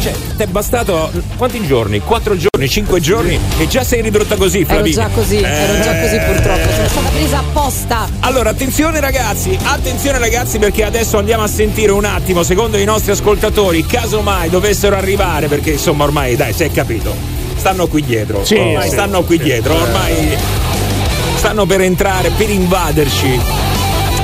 Cioè, 0.00 0.14
ti 0.36 0.42
è 0.44 0.46
bastato 0.46 1.10
quanti 1.36 1.64
giorni? 1.66 2.00
Quattro 2.00 2.34
giorni, 2.34 2.68
cinque 2.70 3.00
giorni 3.00 3.38
e 3.58 3.66
già 3.68 3.84
sei 3.84 4.00
ridotta 4.00 4.36
così, 4.36 4.60
Ero 4.60 4.66
Flavinia. 4.68 4.94
già 4.94 5.08
così, 5.08 5.36
ero 5.42 5.82
già 5.82 6.00
così 6.00 6.14
Eh. 6.14 6.20
purtroppo. 6.20 6.72
Sono 6.72 6.88
stata 6.88 7.08
presa 7.10 7.29
apposta. 7.70 8.08
Allora, 8.20 8.50
attenzione 8.50 9.00
ragazzi, 9.00 9.56
attenzione 9.62 10.18
ragazzi 10.18 10.58
perché 10.58 10.84
adesso 10.84 11.16
andiamo 11.16 11.44
a 11.44 11.46
sentire 11.46 11.92
un 11.92 12.04
attimo, 12.04 12.42
secondo 12.42 12.76
i 12.76 12.84
nostri 12.84 13.12
ascoltatori, 13.12 13.86
caso 13.86 14.20
mai 14.20 14.50
dovessero 14.50 14.96
arrivare, 14.96 15.46
perché 15.46 15.70
insomma 15.70 16.04
ormai, 16.04 16.34
dai, 16.36 16.52
si 16.52 16.64
è 16.64 16.70
capito, 16.70 17.14
stanno 17.56 17.86
qui 17.86 18.02
dietro, 18.02 18.44
Sì, 18.44 18.56
ormai 18.56 18.88
sì. 18.88 18.90
stanno 18.90 19.22
qui 19.22 19.38
dietro, 19.38 19.74
ormai 19.74 20.36
stanno 21.36 21.64
per 21.64 21.80
entrare, 21.80 22.30
per 22.30 22.50
invaderci. 22.50 23.40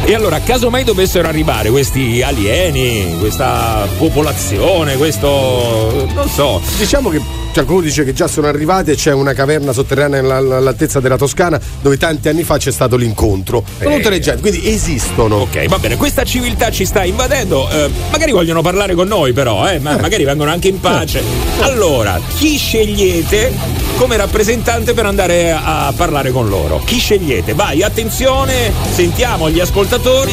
E 0.04 0.14
allora, 0.14 0.40
caso 0.40 0.68
mai 0.70 0.84
dovessero 0.84 1.26
arrivare 1.26 1.70
questi 1.70 2.22
alieni, 2.22 3.16
questa 3.18 3.88
popolazione, 3.96 4.96
questo... 4.96 6.06
non 6.14 6.28
so, 6.28 6.60
Diciamo 6.78 7.08
che 7.08 7.20
qualcuno 7.64 7.80
dice 7.86 8.04
che 8.04 8.12
già 8.12 8.26
sono 8.28 8.46
arrivati 8.48 8.90
e 8.90 8.94
c'è 8.96 9.12
una 9.12 9.32
caverna 9.32 9.72
sotterranea 9.72 10.20
alla- 10.20 10.56
all'altezza 10.56 11.00
della 11.00 11.16
Toscana 11.16 11.60
dove 11.80 11.96
tanti 11.96 12.28
anni 12.28 12.42
fa 12.42 12.58
c'è 12.58 12.70
stato 12.70 12.96
l'incontro. 12.96 13.64
Con 13.82 13.94
tutte 13.96 14.10
le 14.10 14.18
gente, 14.20 14.40
quindi 14.40 14.68
esistono. 14.68 15.36
Ok, 15.36 15.66
va 15.66 15.78
bene, 15.78 15.96
questa 15.96 16.24
civiltà 16.24 16.70
ci 16.70 16.84
sta 16.84 17.04
invadendo. 17.04 17.68
eh, 17.70 17.90
magari 18.10 18.32
vogliono 18.32 18.62
parlare 18.62 18.94
con 18.94 19.06
noi, 19.08 19.32
però, 19.32 19.68
eh, 19.68 19.78
ma 19.78 19.96
magari 19.98 20.24
vengono 20.24 20.50
anche 20.50 20.68
in 20.68 20.80
pace. 20.80 21.22
Allora, 21.60 22.20
chi 22.36 22.56
scegliete 22.56 23.52
come 23.96 24.16
rappresentante 24.16 24.92
per 24.94 25.06
andare 25.06 25.52
a 25.52 25.92
parlare 25.96 26.30
con 26.30 26.48
loro? 26.48 26.80
Chi 26.84 26.98
scegliete? 26.98 27.54
Vai, 27.54 27.82
attenzione, 27.82 28.72
sentiamo 28.92 29.48
gli 29.50 29.60
ascoltatori. 29.60 30.32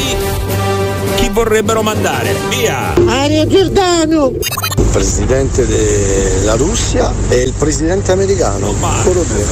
Chi 1.16 1.28
vorrebbero 1.30 1.82
mandare? 1.82 2.34
Via! 2.50 2.92
Aria 3.06 3.46
Giordano! 3.46 4.32
Presidente 4.94 5.66
della 5.66 6.54
Russia 6.54 7.12
e 7.28 7.42
il 7.42 7.52
presidente 7.58 8.12
americano. 8.12 8.72
Solo 9.02 9.24
due. 9.24 9.44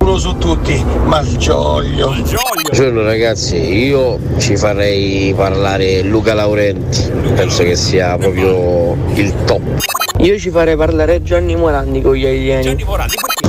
Uno 0.00 0.16
su 0.16 0.38
tutti, 0.38 0.80
Malgioglio. 1.06 2.14
Buongiorno 2.62 3.02
ragazzi, 3.02 3.56
io 3.56 4.16
ci 4.38 4.56
farei 4.56 5.34
parlare 5.34 6.02
Luca 6.02 6.34
Laurenti, 6.34 7.02
penso 7.34 7.64
che 7.64 7.74
sia 7.74 8.16
proprio 8.16 8.96
il 9.14 9.34
top. 9.44 9.60
Io 10.18 10.38
ci 10.38 10.50
farei 10.50 10.76
parlare 10.76 11.20
Gianni 11.20 11.56
Morandi 11.56 12.00
con 12.00 12.14
gli 12.14 12.24
alieni. 12.24 12.86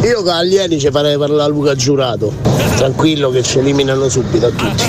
Io 0.01 0.23
con 0.23 0.33
alieni 0.33 0.79
ci 0.79 0.89
farei 0.89 1.19
parlare 1.19 1.51
Luca 1.51 1.75
Giurato. 1.75 2.33
Tranquillo 2.77 3.29
che 3.29 3.43
ci 3.43 3.59
eliminano 3.59 4.09
subito 4.09 4.47
a 4.47 4.49
tutti. 4.49 4.85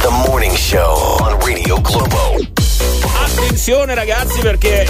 The 0.00 0.08
Morning 0.26 0.54
Show 0.54 1.18
on 1.20 1.38
Radio 1.44 1.78
Globo. 1.82 2.17
Attenzione 3.58 3.96
ragazzi 3.96 4.40
perché 4.40 4.86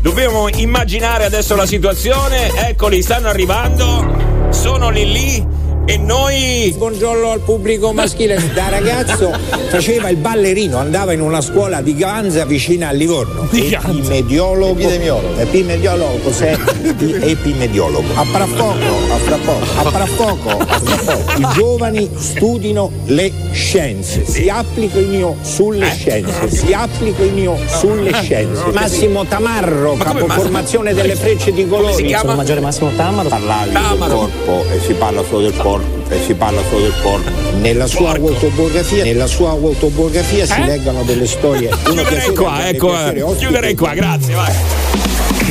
dobbiamo 0.00 0.48
immaginare 0.48 1.26
adesso 1.26 1.54
la 1.54 1.66
situazione. 1.66 2.68
Eccoli, 2.68 3.02
stanno 3.02 3.28
arrivando. 3.28 4.48
Sono 4.48 4.88
lì 4.88 5.12
lì 5.12 5.46
e 5.88 5.96
noi 5.96 6.74
Buongiorno 6.76 7.30
al 7.30 7.40
pubblico 7.40 7.92
maschile. 7.92 8.52
Da 8.52 8.68
ragazzo 8.68 9.32
faceva 9.68 10.10
il 10.10 10.16
ballerino, 10.16 10.76
andava 10.76 11.12
in 11.12 11.20
una 11.20 11.40
scuola 11.40 11.80
di 11.80 11.94
Ganza 11.94 12.44
vicina 12.44 12.88
a 12.88 12.92
Livorno. 12.92 13.48
Epimediologo. 13.50 14.78
Epidemiologo. 14.78 15.40
Epimediologo, 15.40 16.18
cos'è? 16.18 16.56
Di- 16.94 17.12
Epimediologo. 17.14 18.06
A 18.14 18.24
fra 18.24 18.44
poco, 18.44 19.12
a 19.12 19.16
fra 19.16 19.36
poco, 19.36 19.64
a 19.64 19.90
fra 19.90 20.06
poco, 20.14 20.48
a 20.58 20.78
fra 20.80 21.14
poco. 21.14 21.40
I 21.40 21.46
giovani 21.54 22.10
studino 22.16 22.90
le 23.06 23.32
scienze. 23.52 24.26
Si 24.26 24.48
applichino 24.48 25.36
sulle 25.42 25.90
scienze. 25.90 26.50
Si 26.50 26.72
applichino 26.72 27.58
sulle 27.66 28.12
scienze. 28.22 28.64
Massimo 28.72 29.24
Tamarro, 29.24 29.94
capoformazione 29.94 30.92
delle 30.92 31.14
frecce 31.16 31.52
di 31.52 31.66
colori. 31.66 32.14
Sono 32.14 32.34
maggiore 32.34 32.60
Massimo 32.60 32.90
Tamaro. 32.94 33.28
Parlavi 33.28 33.70
del 33.70 34.08
corpo 34.08 34.64
e 34.70 34.80
si 34.80 34.92
parla 34.94 35.24
solo 35.24 35.42
del 35.42 35.56
corpo 35.56 35.77
e 36.08 36.20
si 36.24 36.34
parla 36.34 36.60
solo 36.68 36.82
del 36.82 36.94
corpo. 37.02 37.30
Nella 37.60 37.86
sua 37.86 38.14
autobiografia, 38.16 39.04
nella 39.04 39.26
sua 39.26 39.50
autobiografia 39.50 40.46
si 40.46 40.60
Eh? 40.60 40.64
leggono 40.66 41.02
delle 41.02 41.26
storie. 41.26 41.70
Chiuderei 41.84 42.34
qua, 42.34 42.56
ne 42.58 42.68
ecco, 42.68 42.92
eh, 42.94 43.36
chiuderei 43.36 43.74
qua, 43.74 43.94
grazie, 43.94 44.34
vai. 44.34 44.52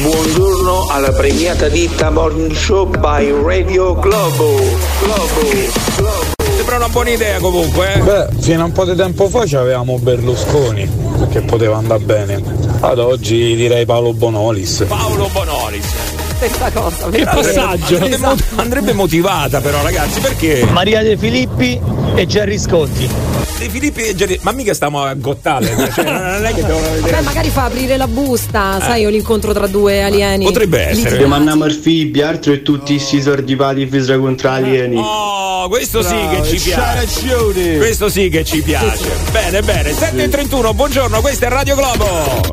Buongiorno 0.01 0.87
alla 0.89 1.11
premiata 1.11 1.69
ditta 1.69 2.09
Morning 2.11 2.53
Show 2.53 2.87
by 2.87 3.33
Radio 3.43 3.95
Globo. 3.95 4.59
Globo. 4.99 6.35
Sembra 6.55 6.75
una 6.77 6.89
buona 6.89 7.09
idea 7.09 7.39
comunque, 7.39 7.93
eh. 7.93 7.99
Beh, 7.99 8.27
fino 8.39 8.61
a 8.61 8.65
un 8.65 8.71
po' 8.71 8.85
di 8.85 8.95
tempo 8.95 9.27
fa 9.27 9.41
avevamo 9.57 9.97
Berlusconi, 9.97 10.87
che 11.31 11.41
poteva 11.41 11.77
andare 11.77 12.03
bene. 12.03 12.41
Ad 12.79 12.99
oggi 12.99 13.55
direi 13.55 13.85
Paolo 13.85 14.13
Bonolis. 14.13 14.85
Paolo 14.87 15.29
Bonolis. 15.31 16.06
Stessa 16.37 16.71
cosa. 16.71 17.09
Che 17.09 17.23
passaggio! 17.23 17.95
Andrebbe, 17.95 18.17
mo- 18.17 18.35
andrebbe 18.57 18.93
motivata 18.93 19.59
però 19.59 19.81
ragazzi, 19.81 20.19
perché? 20.19 20.65
Maria 20.69 21.01
De 21.01 21.17
Filippi 21.17 21.79
e 22.15 22.25
Gerry 22.27 22.59
Scotti. 22.59 23.09
De 23.57 23.69
Filippi 23.69 24.03
e 24.03 24.13
Gerry- 24.13 24.37
Ma 24.43 24.51
mica 24.51 24.75
stiamo 24.75 25.01
a 25.01 25.15
gottale, 25.15 25.65
cioè, 25.95 26.03
non 26.05 26.45
è 26.45 26.53
che 26.53 26.61
devono 26.63 26.87
Beh, 26.89 26.95
vedere. 27.01 27.21
magari 27.21 27.49
fa 27.49 27.63
aprire 27.65 27.97
la 27.97 28.07
busta, 28.07 28.77
sai, 28.79 29.03
o 29.05 29.09
l'incontro 29.09 29.51
tra 29.51 29.65
due 29.65 30.03
alieni. 30.03 30.45
Litigati. 30.45 31.25
Mandiamo 31.25 31.63
al 31.63 31.71
fibi, 31.73 32.21
altro 32.21 32.53
e 32.53 32.61
tutti 32.61 32.93
questi 32.97 33.19
sordipati 33.19 33.87
fisra 33.87 34.17
contro 34.19 34.49
alieni. 34.51 34.95
Oh, 34.95 35.67
questo 35.69 36.03
sì 36.03 36.13
Bravo, 36.13 36.41
che 36.41 36.47
ci 36.47 36.59
piace. 36.59 37.77
Questo 37.77 38.09
sì 38.09 38.29
che 38.29 38.43
ci 38.45 38.61
piace. 38.61 39.09
Bene, 39.31 39.61
bene. 39.63 39.91
7.31, 39.91 40.75
buongiorno, 40.75 41.19
questo 41.19 41.45
è 41.45 41.49
Radio 41.49 41.75
Globo. 41.75 42.05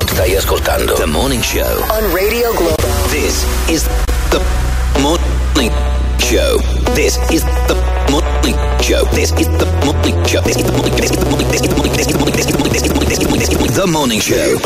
Stai 0.07 0.35
ascoltando 0.37 0.95
The 0.95 1.05
Morning 1.05 1.43
Show. 1.43 1.61
On 1.91 2.11
Radio 2.15 2.51
Globo. 2.57 2.84
This 3.25 3.41
is 3.71 3.85
the 4.29 4.39
morning 5.01 5.73
show. 6.21 6.61
This 6.93 7.17
is 7.33 7.43
the 7.65 7.75
morning 8.13 8.53
show. 8.85 9.03
This 9.17 9.33
is 9.41 9.49
the 9.57 9.65
morning 9.81 10.13
show. 10.27 10.43
This 10.43 10.57
is 10.57 10.65
the 10.65 10.73
morning. 10.77 10.93
This 10.95 11.11
is 11.11 11.17
the 11.17 11.25
morning. 11.25 11.49
This 11.49 11.63
is 11.63 11.69
the 11.69 11.75
morning. 11.75 11.93
This 11.97 12.05
is 12.05 12.13
the 12.13 12.19
morning. 12.19 12.37
This 12.37 12.45
is 12.45 12.53
the 12.53 12.59
morning. 12.59 12.69
This 12.69 12.83
is 12.83 12.85
the 12.85 12.93
morning. 12.93 13.09
This 13.09 13.17
is 13.17 13.23
the 13.23 13.33
morning. 13.33 13.41
This 13.41 13.49
is 13.49 13.49
the 13.49 13.57
morning. 13.57 13.73
The 13.73 13.87
morning 13.87 14.21
show. 14.21 14.61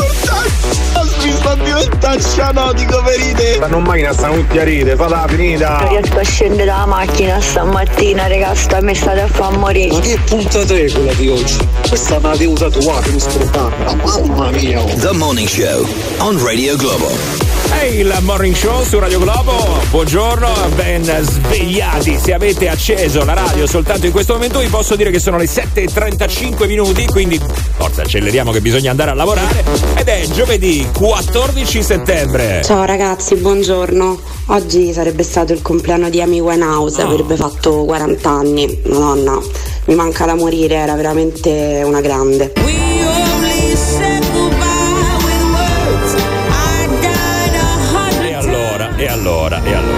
Mi 1.23 1.31
sta 1.31 1.55
diventando 1.55 2.21
cianotico 2.21 3.01
ferite. 3.05 3.53
Stanno 3.53 3.77
in 3.77 3.83
macchina, 3.83 4.11
stanno 4.11 4.35
tutti 4.35 4.57
a 4.57 4.63
ride, 4.65 4.95
falla 4.97 5.25
finita. 5.29 5.77
Non 5.79 5.87
riesco 5.87 6.19
a 6.19 6.23
scendere 6.23 6.65
dalla 6.65 6.85
macchina 6.85 7.39
stamattina, 7.39 8.27
raga, 8.27 8.55
sta 8.55 8.81
mi 8.81 8.93
state 8.93 9.21
a 9.21 9.27
far 9.27 9.57
morire. 9.57 9.93
Ma 9.93 9.99
che 10.01 10.19
puntata 10.25 10.75
è 10.75 10.91
quella 10.91 11.13
di 11.13 11.29
oggi? 11.29 11.57
Questa 11.87 12.15
è 12.15 12.17
una 12.17 12.35
tenuta 12.35 12.69
tua, 12.69 12.99
che 12.99 13.11
mi 13.11 13.19
strottata. 13.21 13.95
Mamma 13.95 14.49
mia. 14.51 14.83
The 14.83 15.13
morning 15.13 15.47
show 15.47 15.87
on 16.17 16.37
Radio 16.43 16.75
Globo. 16.75 17.48
È 17.71 17.83
il 17.83 18.13
morning 18.21 18.55
show 18.55 18.83
su 18.83 18.99
Radio 18.99 19.19
Globo. 19.19 19.79
Buongiorno, 19.89 20.49
ben 20.75 21.03
svegliati. 21.03 22.17
Se 22.17 22.33
avete 22.33 22.67
acceso 22.67 23.23
la 23.23 23.33
radio 23.33 23.67
soltanto 23.67 24.05
in 24.05 24.11
questo 24.11 24.33
momento, 24.33 24.59
vi 24.59 24.67
posso 24.67 24.95
dire 24.95 25.11
che 25.11 25.19
sono 25.19 25.37
le 25.37 25.45
7.35 25.45 26.67
minuti. 26.67 27.05
Quindi, 27.05 27.39
forza, 27.77 28.01
acceleriamo 28.01 28.51
che 28.51 28.61
bisogna 28.61 28.91
andare 28.91 29.11
a 29.11 29.13
lavorare. 29.13 29.63
Ed 29.95 30.07
è 30.07 30.27
giovedì 30.31 30.87
14 30.91 31.83
settembre. 31.83 32.61
Ciao 32.63 32.83
ragazzi, 32.85 33.35
buongiorno. 33.35 34.19
Oggi 34.47 34.91
sarebbe 34.91 35.23
stato 35.23 35.53
il 35.53 35.61
compleanno 35.61 36.09
di 36.09 36.21
Amy 36.21 36.39
Winehouse, 36.39 37.01
avrebbe 37.01 37.35
fatto 37.35 37.85
40 37.85 38.29
anni. 38.29 38.81
Madonna, 38.85 39.39
mi 39.85 39.95
manca 39.95 40.25
da 40.25 40.35
morire, 40.35 40.75
era 40.75 40.95
veramente 40.95 41.83
una 41.85 42.01
grande. 42.01 42.78
Allora, 49.29 49.61
e 49.63 49.73
allora, 49.75 49.88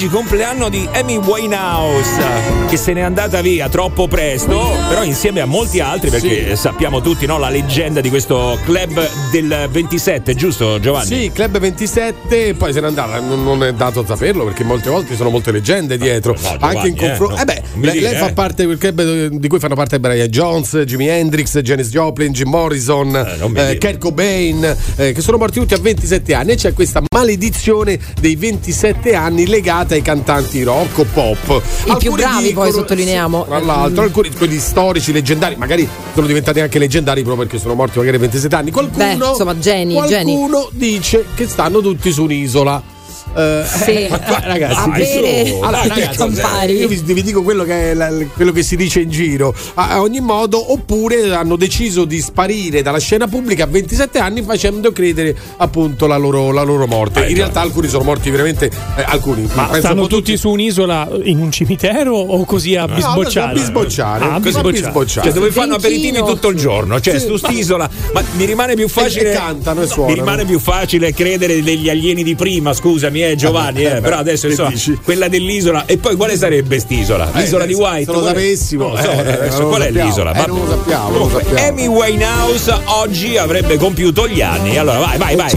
oggi 0.00 0.08
compleanno 0.08 0.70
di 0.70 0.88
Amy 0.94 1.18
Winehouse, 1.18 2.22
che 2.70 2.78
se 2.78 2.94
n'è 2.94 3.02
andata 3.02 3.42
via 3.42 3.68
troppo 3.68 4.08
presto, 4.08 4.74
però 4.88 5.04
insieme 5.04 5.42
a 5.42 5.44
molti 5.44 5.78
altri, 5.80 6.08
perché 6.08 6.56
sappiamo 6.56 7.02
tutti 7.02 7.26
no, 7.26 7.36
la 7.36 7.50
leggenda 7.50 8.00
di 8.00 8.08
questo 8.08 8.58
club 8.64 8.98
del 9.30 9.68
27, 9.70 10.34
giusto 10.34 10.80
Giovanni? 10.80 11.06
Sì, 11.06 11.30
Club 11.34 11.58
27, 11.58 12.54
poi 12.54 12.72
se 12.72 12.80
n'è 12.80 12.86
andata, 12.86 13.20
non, 13.20 13.42
non 13.42 13.62
è 13.62 13.74
dato 13.74 14.02
saperlo 14.06 14.44
perché 14.44 14.64
molte 14.64 14.88
volte 14.88 15.10
ci 15.10 15.16
sono 15.16 15.28
molte 15.28 15.52
leggende 15.52 15.98
dietro. 15.98 16.34
no, 16.40 16.48
anche 16.60 16.88
in 16.88 16.94
Giovanni, 16.94 17.18
confronto. 17.18 17.34
eh, 17.34 17.40
Eh, 17.40 17.44
no, 17.44 17.44
beh, 17.44 17.62
mi 17.74 17.84
lei, 17.84 17.98
dire, 17.98 18.10
lei 18.12 18.18
fa 18.18 18.28
eh. 18.28 18.32
parte 18.32 18.66
di 18.66 18.74
quel 18.74 18.78
club 18.78 19.26
di 19.36 19.48
cui 19.48 19.58
fanno 19.58 19.74
parte 19.74 20.00
Brian 20.00 20.28
Jones, 20.28 20.78
Jimi 20.86 21.08
Hendrix, 21.08 21.58
Janis 21.58 21.90
Joplin, 21.90 22.32
Jim 22.32 22.48
Morrison, 22.48 23.14
eh, 23.14 23.46
dire. 23.48 23.76
Kurt 23.76 23.98
Cobain, 23.98 24.76
eh, 24.96 25.12
che 25.12 25.20
sono 25.20 25.36
morti 25.36 25.60
tutti 25.60 25.74
a 25.74 25.78
27 25.78 26.32
anni 26.32 26.52
e 26.52 26.54
c'è 26.54 26.72
questa 26.72 27.02
maledizione 27.12 27.98
dei 28.18 28.36
27 28.36 29.14
anni 29.14 29.46
legata 29.46 29.89
ai 29.94 30.02
cantanti 30.02 30.62
rock 30.62 30.98
o 30.98 31.06
pop. 31.12 31.62
I 31.86 31.96
più 31.98 32.12
bravi, 32.12 32.52
poi, 32.52 32.72
sottolineiamo. 32.72 33.44
Tra 33.46 33.58
l'altro, 33.58 34.02
alcuni 34.02 34.30
quelli 34.30 34.58
storici, 34.58 35.12
leggendari, 35.12 35.56
magari 35.56 35.88
sono 36.14 36.26
diventati 36.26 36.60
anche 36.60 36.78
leggendari 36.78 37.22
proprio 37.22 37.46
perché 37.46 37.60
sono 37.60 37.74
morti 37.74 37.98
magari 37.98 38.16
a 38.16 38.20
27 38.20 38.54
anni. 38.54 38.70
Qualcuno, 38.70 39.04
Beh, 39.04 39.28
insomma, 39.28 39.58
geni, 39.58 39.94
qualcuno 39.94 40.68
dice 40.72 41.26
che 41.34 41.46
stanno 41.46 41.80
tutti 41.80 42.12
su 42.12 42.24
un'isola. 42.24 42.98
Eh, 43.36 43.62
Sì. 43.64 44.06
ma 44.10 44.18
qua, 44.18 44.40
ragazzi, 44.42 44.78
A 44.78 44.86
mi 44.88 44.98
bere 44.98 45.58
allora, 45.60 45.84
i 45.84 45.88
ragazzi, 45.88 46.72
io 46.72 46.88
vi, 46.88 47.00
vi 47.04 47.22
dico 47.22 47.42
quello 47.42 47.62
che, 47.64 47.90
è 47.92 47.94
la- 47.94 48.10
quello 48.34 48.50
che 48.52 48.62
si 48.62 48.76
dice 48.76 49.00
in 49.00 49.10
giro. 49.10 49.54
A, 49.74 49.90
a 49.90 50.00
ogni 50.00 50.20
modo, 50.20 50.72
oppure 50.72 51.32
hanno 51.34 51.56
deciso 51.56 52.04
di 52.04 52.20
sparire 52.20 52.82
dalla 52.82 52.98
scena 52.98 53.28
pubblica 53.28 53.64
a 53.64 53.66
27 53.68 54.18
anni 54.18 54.42
facendo 54.42 54.90
credere 54.92 55.36
appunto 55.58 56.06
la 56.06 56.16
loro, 56.16 56.50
la 56.50 56.62
loro 56.62 56.86
morte. 56.86 57.26
in 57.28 57.36
realtà 57.36 57.60
alcuni 57.60 57.88
sono 57.88 58.02
morti 58.04 58.30
veramente. 58.30 58.66
eh, 58.96 59.04
alcuni 59.06 59.48
Ma 59.54 59.64
penso 59.66 59.80
stanno 59.80 60.02
po' 60.02 60.06
tutti 60.08 60.36
su 60.36 60.50
un'isola 60.50 61.08
in 61.22 61.38
un 61.40 61.52
cimitero 61.52 62.16
o 62.16 62.44
così 62.44 62.74
a 62.76 62.86
No, 62.86 62.94
bisbocciare? 62.94 63.50
a 63.50 63.52
bisbocciare, 63.52 64.24
Ah, 64.24 64.34
a 64.34 64.40
bisbocciare. 64.40 65.06
Cioè, 65.06 65.32
dove 65.32 65.50
fanno 65.52 65.74
aperitivi 65.76 66.18
tutto 66.18 66.48
il 66.48 66.56
giorno, 66.56 67.00
cioè 67.00 67.18
Sì. 67.18 67.26
su 67.26 67.36
st'isola. 67.36 67.88
Ma 68.12 68.22
mi 68.36 68.44
rimane 68.44 68.74
più 68.74 68.88
facile. 68.88 69.30
E- 69.30 69.32
e 69.32 69.36
cantano 69.36 69.80
e 69.80 69.84
mi 69.84 69.88
suonano. 69.90 70.14
rimane 70.14 70.44
più 70.44 70.58
facile 70.58 71.12
credere 71.14 71.62
degli 71.62 71.88
alieni 71.88 72.22
di 72.24 72.34
prima, 72.34 72.72
scusami, 72.72 73.19
eh, 73.22 73.36
Giovanni, 73.36 73.84
eh, 73.84 74.00
però 74.02 74.18
adesso 74.18 74.46
insomma, 74.48 74.72
quella 75.02 75.28
dell'isola. 75.28 75.84
E 75.86 75.98
poi 75.98 76.16
quale 76.16 76.36
sarebbe 76.36 76.78
st'isola? 76.78 77.30
Eh, 77.34 77.40
L'isola 77.40 77.64
di 77.66 77.74
se- 77.74 77.80
White? 77.80 78.04
se 78.04 78.12
lo 78.12 78.18
Qual 78.20 78.24
è? 78.24 78.34
sapessimo, 78.34 78.84
Non 78.88 78.92
lo 78.96 79.02
so, 79.02 79.10
eh, 79.10 79.18
adesso 79.32 79.66
qual 79.66 79.80
è 79.80 79.84
sappiamo. 79.86 80.08
l'isola? 80.08 80.32
Eh, 80.32 80.46
non 80.46 80.58
lo 80.58 80.68
sappiamo, 80.70 81.02
non 81.04 81.12
lo 81.12 81.18
Comunque, 81.26 81.42
sappiamo. 81.44 81.68
Amy 81.68 81.86
Winehouse 81.86 82.78
oggi 82.86 83.36
avrebbe 83.36 83.76
compiuto 83.76 84.26
gli 84.28 84.40
anni. 84.42 84.76
Allora, 84.76 84.98
vai, 84.98 85.18
vai, 85.18 85.36
vai. 85.36 85.52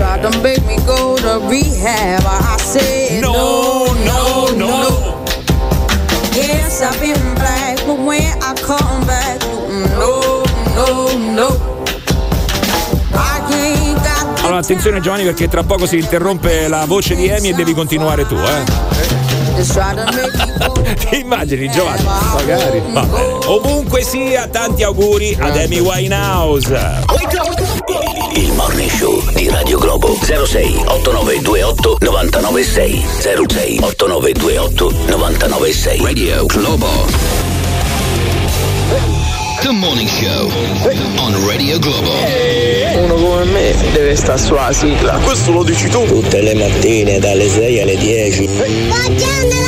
No, 3.20 3.86
no, 4.06 4.48
no. 4.56 5.22
Yes, 6.34 6.82
I've 6.82 7.00
been 7.00 7.34
black, 7.36 7.86
but 7.86 7.98
when 8.00 8.22
I 8.42 8.54
come 8.62 9.03
Allora, 14.54 14.68
attenzione 14.68 15.02
Giovanni 15.02 15.24
perché 15.24 15.48
tra 15.48 15.64
poco 15.64 15.88
si 15.88 15.98
interrompe 15.98 16.68
la 16.68 16.86
voce 16.86 17.16
di 17.16 17.28
Amy 17.28 17.50
e 17.50 17.54
devi 17.54 17.74
continuare 17.74 18.28
tu, 18.28 18.36
eh. 18.36 18.64
Ti 21.10 21.20
immagini 21.22 21.72
Giovanni? 21.72 22.04
Magari. 22.04 22.84
Vabbè. 22.88 23.48
Ovunque 23.48 24.04
sia, 24.04 24.48
tanti 24.48 24.84
auguri 24.84 25.36
ad 25.40 25.58
Amy 25.58 25.80
Winehouse. 25.80 27.02
Il 28.36 28.52
morning 28.54 28.92
show 28.92 29.24
di 29.34 29.50
Radio 29.50 29.80
Globo 29.80 30.16
06 30.22 30.84
8928 30.86 31.98
996 32.02 33.04
06 33.48 33.80
8928 33.82 34.92
996 35.08 36.00
Radio 36.04 36.46
Globo 36.46 37.33
The 39.64 39.72
Morning 39.72 40.10
Show 40.10 40.52
on 41.20 41.48
Radio 41.48 41.80
Globo 41.80 42.12
Uno 42.96 43.14
come 43.16 43.46
me 43.46 43.74
deve 43.94 44.14
stare 44.18 44.38
sulla 44.38 44.74
sigla. 44.74 45.18
Questo 45.20 45.52
lo 45.52 45.64
dici 45.64 45.88
tu. 45.88 46.06
Tutte 46.06 46.42
le 46.42 46.54
mattine 46.54 47.18
dalle 47.20 47.48
6 47.48 47.80
alle 47.80 47.96
10. 47.96 48.46
Buongiorno, 48.46 49.64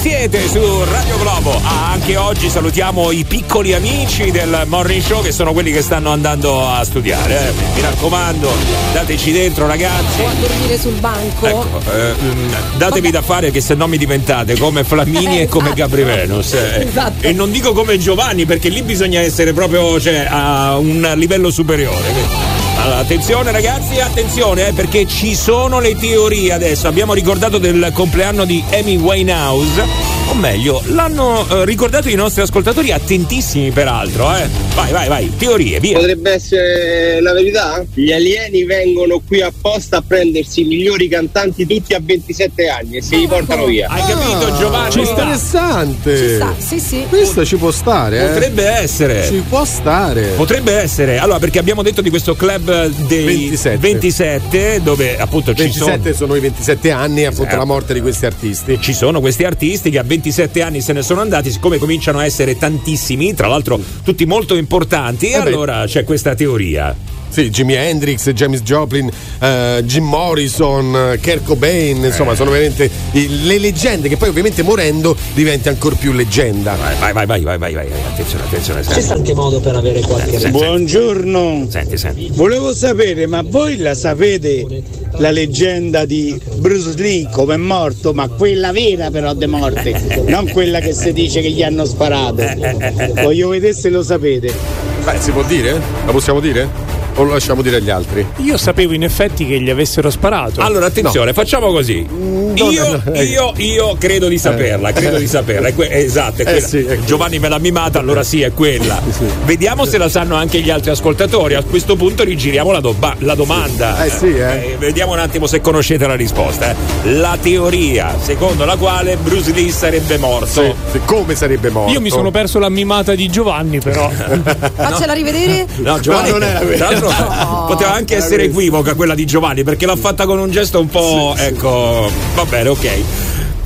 siete 0.00 0.48
su 0.48 0.58
Radio 0.84 1.18
Globo. 1.18 1.52
Ah, 1.62 1.90
anche 1.92 2.16
oggi 2.16 2.48
salutiamo 2.48 3.10
i 3.10 3.24
piccoli 3.24 3.74
amici 3.74 4.30
del 4.30 4.62
Morning 4.66 5.02
Show 5.02 5.22
che 5.22 5.32
sono 5.32 5.52
quelli 5.52 5.70
che 5.70 5.82
stanno 5.82 6.10
andando 6.12 6.66
a 6.66 6.82
studiare. 6.82 7.48
eh. 7.48 7.52
Mi 7.74 7.80
raccomando, 7.82 8.50
dateci 8.94 9.32
dentro 9.32 9.66
ragazzi. 9.66 10.20
O 10.22 10.26
a 10.28 10.32
dormire 10.40 10.78
sul 10.78 10.94
banco. 10.94 11.46
Ecco, 11.46 11.80
eh, 11.92 12.14
mm, 12.22 12.52
datevi 12.78 13.10
da 13.10 13.20
fare 13.20 13.50
che 13.50 13.60
se 13.60 13.74
no 13.74 13.86
mi 13.86 13.98
diventate 13.98 14.56
come 14.56 14.82
Flamini 14.82 15.40
e 15.40 15.46
come 15.48 15.74
Gabri 15.74 16.02
Venus. 16.02 16.54
eh. 16.54 16.86
Esatto. 16.88 17.26
E 17.26 17.32
non 17.32 17.50
dico 17.50 17.72
come 17.74 17.98
Giovanni 17.98 18.46
perché 18.46 18.70
lì 18.70 18.80
bisogna 18.82 19.20
essere 19.20 19.52
proprio 19.52 20.00
cioè, 20.00 20.26
a 20.28 20.76
un 20.78 21.12
livello 21.16 21.50
superiore. 21.50 22.55
Allora, 22.78 22.98
attenzione 22.98 23.50
ragazzi, 23.50 24.00
attenzione 24.00 24.68
eh, 24.68 24.72
perché 24.72 25.06
ci 25.06 25.34
sono 25.34 25.80
le 25.80 25.96
teorie 25.96 26.52
adesso. 26.52 26.86
Abbiamo 26.86 27.14
ricordato 27.14 27.58
del 27.58 27.90
compleanno 27.92 28.44
di 28.44 28.62
Amy 28.72 28.96
Winehouse, 28.96 29.84
o 30.28 30.34
meglio, 30.34 30.82
l'hanno 30.86 31.46
eh, 31.48 31.64
ricordato 31.64 32.08
i 32.08 32.14
nostri 32.14 32.42
ascoltatori 32.42 32.90
attentissimi 32.90 33.70
peraltro. 33.70 34.34
Eh. 34.34 34.48
Vai, 34.74 34.92
vai, 34.92 35.08
vai, 35.08 35.32
teorie, 35.36 35.80
via. 35.80 35.96
Potrebbe 35.98 36.32
essere 36.32 37.20
la 37.20 37.32
verità? 37.32 37.82
Gli 37.94 38.12
alieni 38.12 38.64
vengono 38.64 39.22
qui 39.26 39.40
apposta 39.40 39.98
a 39.98 40.02
prendersi 40.06 40.62
i 40.62 40.64
migliori 40.64 41.08
cantanti 41.08 41.66
tutti 41.66 41.94
a 41.94 42.00
27 42.02 42.68
anni 42.68 42.96
e 42.98 43.02
se 43.02 43.16
li 43.16 43.26
portano 43.26 43.64
via. 43.66 43.88
Hai 43.88 44.02
capito 44.02 44.54
Giovanni? 44.56 44.90
Ci 44.92 45.00
interessante. 45.00 46.16
Ci 46.16 46.34
sta, 46.34 46.54
sì, 46.58 46.80
sì. 46.80 47.04
Questo 47.08 47.44
ci 47.44 47.56
può 47.56 47.70
stare, 47.70 48.24
eh. 48.24 48.32
Potrebbe 48.32 48.64
essere. 48.66 49.24
Ci 49.26 49.42
può 49.48 49.64
stare. 49.64 50.32
Potrebbe 50.36 50.72
essere, 50.72 51.18
allora 51.18 51.38
perché 51.38 51.58
abbiamo 51.58 51.82
detto 51.82 52.02
di 52.02 52.10
questo 52.10 52.34
club 52.34 52.88
dei 53.06 53.24
27. 53.24 53.76
27, 53.78 54.80
dove 54.82 55.18
appunto 55.18 55.54
ci 55.54 55.62
27 55.62 56.12
sono 56.14 56.34
i 56.34 56.40
27 56.40 56.90
anni 56.90 57.24
appunto 57.24 57.54
Eh. 57.54 57.56
la 57.56 57.64
morte 57.64 57.94
di 57.94 58.00
questi 58.00 58.26
artisti. 58.26 58.78
ci 58.80 58.92
sono 58.92 59.20
questi 59.20 59.44
artisti 59.44 59.90
che 59.90 59.98
a 59.98 60.02
27 60.02 60.15
anni 60.62 60.80
se 60.80 60.92
ne 60.92 61.02
sono 61.02 61.20
andati, 61.20 61.50
siccome 61.50 61.78
cominciano 61.78 62.18
a 62.18 62.24
essere 62.24 62.56
tantissimi, 62.56 63.34
tra 63.34 63.48
l'altro 63.48 63.80
tutti 64.02 64.24
molto 64.26 64.56
importanti, 64.56 65.28
e 65.28 65.32
Eh 65.32 65.34
allora 65.34 65.84
c'è 65.86 66.04
questa 66.04 66.34
teoria. 66.34 67.15
Sì, 67.36 67.50
Jimi 67.50 67.74
Hendrix, 67.74 68.30
James 68.30 68.62
Joplin, 68.62 69.10
eh, 69.40 69.82
Jim 69.84 70.04
Morrison, 70.04 71.12
eh, 71.12 71.20
Kurt 71.20 71.44
Cobain, 71.44 72.02
insomma, 72.02 72.34
sono 72.34 72.50
veramente 72.50 72.90
le 73.12 73.58
leggende 73.58 74.08
che 74.08 74.16
poi 74.16 74.30
ovviamente 74.30 74.62
morendo 74.62 75.14
diventa 75.34 75.68
ancora 75.68 75.96
più 75.96 76.12
leggenda. 76.12 76.74
Vai, 76.76 77.12
vai, 77.12 77.26
vai, 77.26 77.26
vai, 77.26 77.58
vai, 77.58 77.58
vai, 77.58 77.74
vai, 77.74 77.88
attenzione, 78.10 78.44
attenzione. 78.44 78.80
C'è 78.80 79.12
anche 79.12 79.34
modo 79.34 79.60
per 79.60 79.76
avere 79.76 80.00
qualche 80.00 80.38
senti, 80.38 80.48
Buongiorno. 80.48 81.66
senti, 81.68 81.98
senti. 81.98 82.30
Volevo 82.32 82.72
sapere, 82.72 83.26
ma 83.26 83.42
voi 83.44 83.76
la 83.76 83.94
sapete 83.94 84.82
la 85.18 85.30
leggenda 85.30 86.06
di 86.06 86.40
Bruce 86.54 86.94
Lee 86.96 87.28
come 87.30 87.52
è 87.52 87.58
morto, 87.58 88.14
ma 88.14 88.28
quella 88.28 88.72
vera 88.72 89.10
però 89.10 89.34
di 89.34 89.46
morte, 89.46 90.24
non 90.26 90.48
quella 90.48 90.80
che 90.80 90.94
si 90.94 91.12
dice 91.12 91.42
che 91.42 91.50
gli 91.50 91.62
hanno 91.62 91.84
sparato. 91.84 92.42
Voglio 93.20 93.50
vedere 93.50 93.74
se 93.74 93.90
lo 93.90 94.02
sapete. 94.02 94.95
Beh, 95.06 95.20
si 95.20 95.30
può 95.30 95.42
dire? 95.44 95.80
La 96.04 96.10
possiamo 96.10 96.40
dire? 96.40 96.94
O 97.18 97.22
lo 97.22 97.32
lasciamo 97.32 97.62
dire 97.62 97.76
agli 97.76 97.88
altri? 97.88 98.26
Io 98.38 98.58
sapevo 98.58 98.92
in 98.92 99.02
effetti 99.02 99.46
che 99.46 99.58
gli 99.58 99.70
avessero 99.70 100.10
sparato. 100.10 100.60
Allora, 100.60 100.84
attenzione, 100.86 101.32
facciamo 101.32 101.68
così. 101.72 102.06
Io, 102.54 102.70
no, 103.02 103.02
eh. 103.14 103.24
io, 103.24 103.52
io 103.56 103.96
credo 103.98 104.28
di 104.28 104.36
saperla, 104.36 104.92
credo 104.92 105.16
di 105.16 105.26
saperla. 105.26 105.68
È 105.68 105.74
que- 105.74 105.88
esatto, 105.90 106.42
è 106.42 106.56
Eh, 106.56 106.60
sì, 106.60 106.86
Giovanni 107.06 107.38
me 107.38 107.48
l'ha 107.48 107.58
mimata, 107.58 107.98
allora 108.00 108.22
sì, 108.22 108.42
è 108.42 108.52
quella. 108.52 109.00
Vediamo 109.46 109.86
se 109.86 109.96
la 109.96 110.10
sanno 110.10 110.34
anche 110.34 110.60
gli 110.60 110.68
altri 110.68 110.90
ascoltatori. 110.90 111.54
A 111.54 111.62
questo 111.62 111.96
punto 111.96 112.22
rigiriamo 112.22 112.70
la, 112.70 112.80
doba- 112.80 113.16
la 113.20 113.34
domanda. 113.34 114.04
Eh, 114.04 114.10
sì, 114.10 114.36
eh. 114.36 114.76
vediamo 114.78 115.12
un 115.12 115.18
attimo 115.20 115.46
se 115.46 115.62
conoscete 115.62 116.06
la 116.06 116.16
risposta. 116.16 116.70
eh. 116.72 117.12
La 117.12 117.38
teoria 117.40 118.14
secondo 118.20 118.66
la 118.66 118.76
quale 118.76 119.16
Bruce 119.16 119.52
Lee 119.52 119.70
sarebbe 119.70 120.18
morto. 120.18 120.62
Sì, 120.62 120.72
sì, 120.92 121.00
come 121.06 121.34
sarebbe 121.34 121.70
morto? 121.70 121.92
Io 121.92 122.00
mi 122.02 122.10
sono 122.10 122.30
perso 122.30 122.58
la 122.58 122.68
mimata 122.68 123.14
di 123.14 123.26
Giovanni, 123.30 123.80
però. 123.80 124.10
Faccela 124.96 125.12
rivedere. 125.12 125.66
No, 125.86 126.00
Giovanni, 126.00 126.30
No, 126.30 126.38
non 126.38 126.48
era 126.48 126.58
tra 126.60 126.90
l'altro, 126.90 127.10
No. 127.10 127.64
poteva 127.68 127.92
anche 127.92 128.16
essere 128.16 128.44
equivoca 128.44 128.94
quella 128.94 129.14
di 129.14 129.24
Giovanni 129.26 129.62
perché 129.62 129.86
l'ha 129.86 129.96
fatta 129.96 130.26
con 130.26 130.38
un 130.38 130.50
gesto 130.50 130.80
un 130.80 130.88
po'. 130.88 131.34
ecco, 131.36 132.10
va 132.34 132.44
bene, 132.44 132.68
ok. 132.70 132.88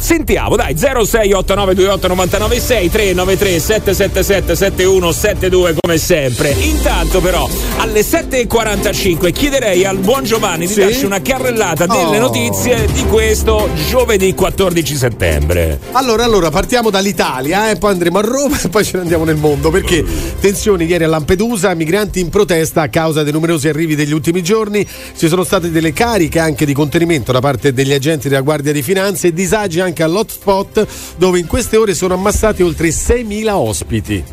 Sentiamo, 0.00 0.56
dai, 0.56 0.74
0689289996 0.74 2.90
393 2.90 3.60
777 3.60 4.56
7172 4.56 5.74
come 5.80 5.98
sempre. 5.98 6.50
Intanto 6.58 7.20
però 7.20 7.48
alle 7.76 8.00
7.45 8.00 9.30
chiederei 9.30 9.84
al 9.84 9.98
buon 9.98 10.24
Giovanni 10.24 10.66
di 10.66 10.72
Sì? 10.72 10.80
darci 10.80 11.04
una 11.04 11.20
carrellata 11.20 11.86
delle 11.86 12.16
Oh. 12.16 12.20
notizie 12.20 12.86
di 12.92 13.04
questo 13.04 13.68
giovedì 13.88 14.34
14 14.34 14.96
settembre. 14.96 15.78
Allora, 15.92 16.24
allora, 16.24 16.50
partiamo 16.50 16.90
dall'Italia 16.90 17.70
e 17.70 17.76
poi 17.76 17.92
andremo 17.92 18.18
a 18.18 18.22
Roma 18.22 18.58
e 18.60 18.68
poi 18.68 18.84
ce 18.84 18.96
ne 18.96 19.02
andiamo 19.02 19.24
nel 19.24 19.36
mondo 19.36 19.70
perché 19.70 20.02
tensioni 20.40 20.86
ieri 20.86 21.04
a 21.04 21.08
Lampedusa, 21.08 21.72
migranti 21.74 22.20
in 22.20 22.30
protesta 22.30 22.80
a 22.82 22.88
causa 22.88 23.22
dei 23.22 23.32
numerosi 23.32 23.68
arrivi 23.68 23.94
degli 23.94 24.12
ultimi 24.12 24.42
giorni, 24.42 24.86
ci 25.16 25.28
sono 25.28 25.44
state 25.44 25.70
delle 25.70 25.92
cariche 25.92 26.38
anche 26.38 26.64
di 26.64 26.72
contenimento 26.72 27.32
da 27.32 27.40
parte 27.40 27.72
degli 27.74 27.92
agenti 27.92 28.28
della 28.28 28.40
Guardia 28.40 28.72
di 28.72 28.80
Finanza 28.82 29.26
e 29.28 29.32
disagi 29.34 29.80
anche 29.80 29.89
all'hotspot 29.98 30.87
dove 31.16 31.38
in 31.38 31.46
queste 31.46 31.76
ore 31.76 31.94
sono 31.94 32.14
ammassati 32.14 32.62
oltre 32.62 32.88
6.000 32.88 33.48
ospiti. 33.50 34.24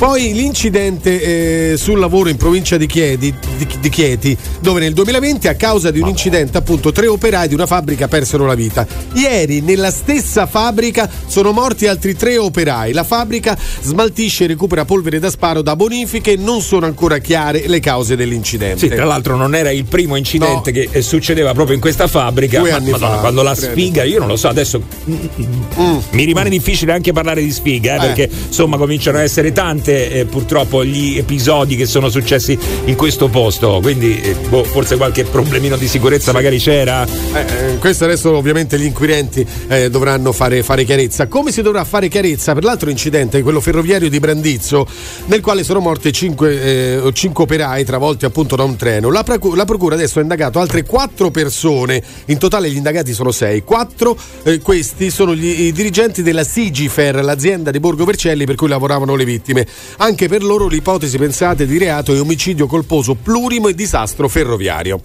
Poi 0.00 0.32
l'incidente 0.32 1.72
eh, 1.72 1.76
sul 1.76 1.98
lavoro 1.98 2.30
in 2.30 2.38
provincia 2.38 2.78
di 2.78 2.86
Chieti, 2.86 3.34
di, 3.58 3.66
di 3.80 3.88
Chieti, 3.90 4.34
dove 4.60 4.80
nel 4.80 4.94
2020 4.94 5.46
a 5.46 5.54
causa 5.56 5.90
di 5.90 6.00
un 6.00 6.08
incidente 6.08 6.56
appunto 6.56 6.90
tre 6.90 7.06
operai 7.06 7.48
di 7.48 7.52
una 7.52 7.66
fabbrica 7.66 8.08
persero 8.08 8.46
la 8.46 8.54
vita. 8.54 8.86
Ieri 9.12 9.60
nella 9.60 9.90
stessa 9.90 10.46
fabbrica 10.46 11.06
sono 11.26 11.52
morti 11.52 11.86
altri 11.86 12.16
tre 12.16 12.38
operai. 12.38 12.94
La 12.94 13.04
fabbrica 13.04 13.54
smaltisce 13.82 14.44
e 14.44 14.46
recupera 14.46 14.86
polvere 14.86 15.18
da 15.18 15.28
sparo 15.28 15.60
da 15.60 15.76
bonifiche, 15.76 16.34
non 16.34 16.62
sono 16.62 16.86
ancora 16.86 17.18
chiare 17.18 17.64
le 17.66 17.80
cause 17.80 18.16
dell'incidente. 18.16 18.78
Sì, 18.78 18.88
tra 18.88 19.04
l'altro 19.04 19.36
non 19.36 19.54
era 19.54 19.70
il 19.70 19.84
primo 19.84 20.16
incidente 20.16 20.72
che 20.72 20.88
eh, 20.90 21.02
succedeva 21.02 21.52
proprio 21.52 21.74
in 21.74 21.80
questa 21.82 22.06
fabbrica. 22.06 22.58
Due 22.58 22.72
anni 22.72 22.90
Madonna, 22.92 23.16
fa, 23.16 23.20
quando 23.20 23.42
la 23.42 23.54
sfiga, 23.54 24.02
io 24.04 24.18
non 24.18 24.28
lo 24.28 24.36
so, 24.36 24.48
adesso 24.48 24.80
mi 25.04 26.24
rimane 26.24 26.48
difficile 26.48 26.94
anche 26.94 27.12
parlare 27.12 27.42
di 27.42 27.52
sfiga, 27.52 27.92
eh, 27.92 27.96
Eh. 27.96 28.00
perché 28.00 28.30
insomma 28.46 28.78
cominciano 28.78 29.18
ad 29.18 29.24
essere 29.24 29.52
tante 29.52 29.88
eh, 29.90 30.24
purtroppo 30.24 30.84
gli 30.84 31.18
episodi 31.18 31.76
che 31.76 31.86
sono 31.86 32.08
successi 32.08 32.58
in 32.84 32.96
questo 32.96 33.28
posto. 33.28 33.78
Quindi 33.82 34.20
eh, 34.20 34.34
boh, 34.48 34.64
forse 34.64 34.96
qualche 34.96 35.24
problemino 35.24 35.76
di 35.76 35.88
sicurezza 35.88 36.32
magari 36.32 36.58
c'era. 36.58 37.06
Eh, 37.06 37.40
eh, 37.40 37.78
questo 37.78 38.04
adesso 38.04 38.34
ovviamente 38.34 38.78
gli 38.78 38.84
inquirenti 38.84 39.46
eh, 39.68 39.90
dovranno 39.90 40.32
fare, 40.32 40.62
fare 40.62 40.84
chiarezza. 40.84 41.26
Come 41.26 41.52
si 41.52 41.62
dovrà 41.62 41.84
fare 41.84 42.08
chiarezza 42.08 42.52
per 42.54 42.64
l'altro 42.64 42.90
incidente, 42.90 43.42
quello 43.42 43.60
ferroviario 43.60 44.08
di 44.08 44.18
Brandizzo, 44.18 44.86
nel 45.26 45.40
quale 45.40 45.64
sono 45.64 45.80
morte 45.80 46.12
cinque, 46.12 47.02
eh, 47.02 47.10
cinque 47.12 47.44
operai 47.44 47.84
travolti 47.84 48.24
appunto 48.24 48.56
da 48.56 48.64
un 48.64 48.76
treno. 48.76 49.10
La, 49.10 49.22
procu- 49.22 49.54
la 49.54 49.64
procura 49.64 49.94
adesso 49.94 50.18
ha 50.18 50.22
indagato 50.22 50.60
altre 50.60 50.84
quattro 50.84 51.30
persone, 51.30 52.02
in 52.26 52.38
totale 52.38 52.70
gli 52.70 52.76
indagati 52.76 53.12
sono 53.12 53.30
sei. 53.30 53.62
Quattro, 53.62 54.16
eh, 54.42 54.58
questi 54.58 55.10
sono 55.10 55.34
gli, 55.34 55.62
i 55.66 55.72
dirigenti 55.72 56.22
della 56.22 56.44
Sigifer, 56.44 57.22
l'azienda 57.22 57.70
di 57.70 57.80
Borgo 57.80 58.04
Vercelli 58.04 58.44
per 58.44 58.54
cui 58.54 58.68
lavoravano 58.68 59.14
le 59.14 59.24
vittime. 59.24 59.66
Anche 59.98 60.28
per 60.28 60.42
loro 60.42 60.66
l'ipotesi 60.66 61.18
pensate 61.18 61.66
di 61.66 61.78
reato 61.78 62.14
è 62.14 62.20
omicidio 62.20 62.66
colposo 62.66 63.14
plurimo 63.14 63.68
e 63.68 63.74
disastro 63.74 64.28
ferroviario. 64.28 65.00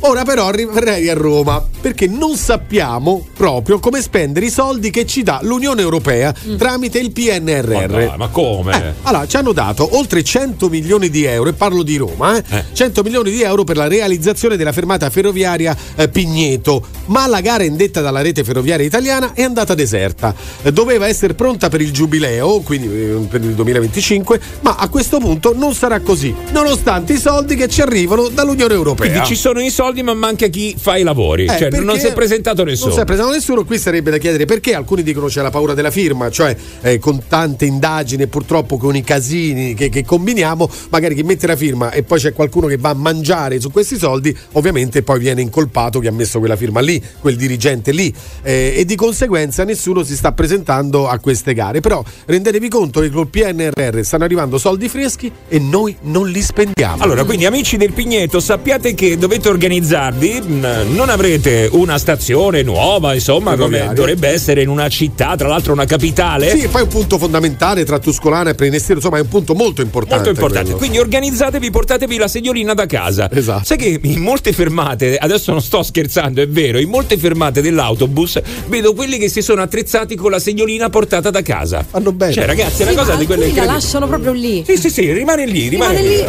Ora 0.00 0.24
però 0.24 0.46
arriverei 0.46 1.08
a 1.08 1.14
Roma 1.14 1.64
perché 1.80 2.06
non 2.06 2.36
sappiamo 2.36 3.26
proprio 3.34 3.80
come 3.80 4.00
spendere 4.00 4.46
i 4.46 4.50
soldi 4.50 4.90
che 4.90 5.06
ci 5.06 5.22
dà 5.22 5.40
l'Unione 5.42 5.80
Europea 5.80 6.34
tramite 6.56 6.98
il 6.98 7.10
PNRR. 7.10 7.72
Ma, 7.72 7.86
dai, 7.86 8.12
ma 8.16 8.28
come? 8.28 8.84
Eh, 8.84 8.92
allora, 9.02 9.26
ci 9.26 9.36
hanno 9.36 9.52
dato 9.52 9.96
oltre 9.96 10.22
100 10.22 10.68
milioni 10.68 11.08
di 11.08 11.24
euro, 11.24 11.50
e 11.50 11.54
parlo 11.54 11.82
di 11.82 11.96
Roma, 11.96 12.36
eh, 12.36 12.64
100 12.72 13.02
milioni 13.02 13.30
di 13.30 13.42
euro 13.42 13.64
per 13.64 13.76
la 13.76 13.88
realizzazione 13.88 14.56
della 14.56 14.72
fermata 14.72 15.10
ferroviaria 15.10 15.76
eh, 15.96 16.08
Pigneto, 16.08 16.86
ma 17.06 17.26
la 17.26 17.40
gara 17.40 17.64
indetta 17.64 18.00
dalla 18.00 18.20
rete 18.20 18.44
ferroviaria 18.44 18.86
italiana 18.86 19.32
è 19.32 19.42
andata 19.42 19.74
deserta. 19.74 20.34
Eh, 20.62 20.72
doveva 20.72 21.08
essere 21.08 21.34
pronta 21.34 21.68
per 21.68 21.80
il 21.80 21.90
giubileo, 21.90 22.60
quindi 22.60 22.86
eh, 22.86 23.26
per 23.28 23.42
il 23.42 23.54
2025, 23.54 24.15
ma 24.60 24.76
a 24.76 24.88
questo 24.88 25.18
punto 25.18 25.54
non 25.54 25.74
sarà 25.74 26.00
così, 26.00 26.34
nonostante 26.52 27.14
i 27.14 27.18
soldi 27.18 27.56
che 27.56 27.68
ci 27.68 27.80
arrivano 27.80 28.28
dall'Unione 28.28 28.74
Europea. 28.74 29.10
Quindi 29.10 29.26
ci 29.26 29.36
sono 29.36 29.60
i 29.60 29.70
soldi, 29.70 30.02
ma 30.02 30.14
manca 30.14 30.46
chi 30.46 30.74
fa 30.78 30.96
i 30.96 31.02
lavori. 31.02 31.44
Eh, 31.46 31.58
cioè, 31.58 31.70
non 31.80 31.98
si 31.98 32.06
è 32.06 32.12
presentato 32.12 32.64
nessuno. 32.64 32.88
Non 32.88 32.96
si 32.96 33.02
è 33.02 33.04
presentato 33.04 33.34
nessuno, 33.34 33.64
qui 33.64 33.78
sarebbe 33.78 34.10
da 34.10 34.18
chiedere 34.18 34.44
perché 34.44 34.74
alcuni 34.74 35.02
dicono 35.02 35.26
c'è 35.26 35.42
la 35.42 35.50
paura 35.50 35.74
della 35.74 35.90
firma, 35.90 36.30
cioè 36.30 36.56
eh, 36.82 36.98
con 36.98 37.22
tante 37.28 37.64
indagini 37.64 38.24
e 38.24 38.26
purtroppo 38.28 38.76
con 38.76 38.96
i 38.96 39.02
casini 39.02 39.74
che, 39.74 39.88
che 39.88 40.04
combiniamo, 40.04 40.68
magari 40.90 41.14
chi 41.14 41.22
mette 41.22 41.46
la 41.46 41.56
firma 41.56 41.90
e 41.90 42.02
poi 42.02 42.18
c'è 42.18 42.32
qualcuno 42.32 42.66
che 42.66 42.76
va 42.76 42.90
a 42.90 42.94
mangiare 42.94 43.60
su 43.60 43.70
questi 43.70 43.98
soldi, 43.98 44.36
ovviamente 44.52 45.02
poi 45.02 45.18
viene 45.18 45.40
incolpato 45.40 46.00
chi 46.00 46.06
ha 46.06 46.12
messo 46.12 46.38
quella 46.38 46.56
firma 46.56 46.80
lì, 46.80 47.02
quel 47.20 47.36
dirigente 47.36 47.92
lì 47.92 48.12
eh, 48.42 48.74
e 48.76 48.84
di 48.84 48.94
conseguenza 48.96 49.64
nessuno 49.64 50.02
si 50.02 50.16
sta 50.16 50.32
presentando 50.32 51.08
a 51.08 51.18
queste 51.18 51.54
gare. 51.54 51.80
Però 51.80 52.02
rendetevi 52.26 52.68
conto 52.68 53.00
che 53.00 53.10
col 53.10 53.28
PNRR 53.28 53.95
stanno 54.04 54.24
arrivando 54.24 54.58
soldi 54.58 54.88
freschi 54.88 55.30
e 55.48 55.58
noi 55.58 55.96
non 56.02 56.28
li 56.28 56.42
spendiamo. 56.42 57.02
Allora, 57.02 57.24
quindi 57.24 57.46
amici 57.46 57.76
del 57.76 57.92
Pigneto, 57.92 58.40
sappiate 58.40 58.94
che 58.94 59.16
dovete 59.18 59.48
organizzarvi, 59.48 60.40
mh, 60.40 60.66
non 60.94 61.08
avrete 61.08 61.68
una 61.72 61.98
stazione 61.98 62.62
nuova, 62.62 63.14
insomma, 63.14 63.56
come 63.56 63.90
dovrebbe 63.94 64.28
essere 64.28 64.62
in 64.62 64.68
una 64.68 64.88
città, 64.88 65.36
tra 65.36 65.48
l'altro 65.48 65.72
una 65.72 65.84
capitale. 65.84 66.56
Sì, 66.58 66.68
poi 66.68 66.82
un 66.82 66.88
punto 66.88 67.18
fondamentale 67.18 67.84
tra 67.84 67.98
Tuscolana 67.98 68.50
e 68.50 68.54
Prenestero, 68.54 68.94
insomma 68.96 69.18
è 69.18 69.20
un 69.20 69.28
punto 69.28 69.54
molto 69.54 69.82
importante. 69.82 70.14
Molto 70.16 70.30
importante, 70.30 70.64
quello. 70.64 70.78
quindi 70.78 70.98
organizzatevi, 70.98 71.70
portatevi 71.70 72.16
la 72.16 72.28
sediolina 72.28 72.74
da 72.74 72.86
casa. 72.86 73.30
Esatto. 73.32 73.64
Sai 73.64 73.76
che 73.76 74.00
in 74.02 74.20
molte 74.20 74.52
fermate, 74.52 75.16
adesso 75.16 75.52
non 75.52 75.60
sto 75.62 75.82
scherzando, 75.82 76.40
è 76.42 76.48
vero, 76.48 76.78
in 76.78 76.88
molte 76.88 77.16
fermate 77.16 77.60
dell'autobus 77.60 78.40
vedo 78.68 78.94
quelli 78.94 79.18
che 79.18 79.28
si 79.28 79.42
sono 79.42 79.62
attrezzati 79.62 80.16
con 80.16 80.30
la 80.30 80.38
sediolina 80.38 80.88
portata 80.90 81.30
da 81.30 81.42
casa. 81.42 81.84
Fanno 81.88 82.12
bene. 82.12 82.32
Cioè, 82.32 82.46
ragazzi, 82.46 82.82
è 82.82 82.86
Sì, 82.86 82.92
una 82.92 83.00
cosa 83.00 83.12
ma 83.12 83.18
di 83.18 83.26
quelle 83.26 83.44
alcuni 83.44 83.66
la 83.66 83.72
lasciano 83.86 84.08
proprio 84.08 84.32
lì. 84.32 84.64
Sì, 84.66 84.76
sì, 84.76 84.90
sì, 84.90 85.12
rimane 85.12 85.46
lì, 85.46 85.68
rimane, 85.68 86.00
Rimane 86.00 86.08
lì. 86.08 86.16
lì. 86.16 86.24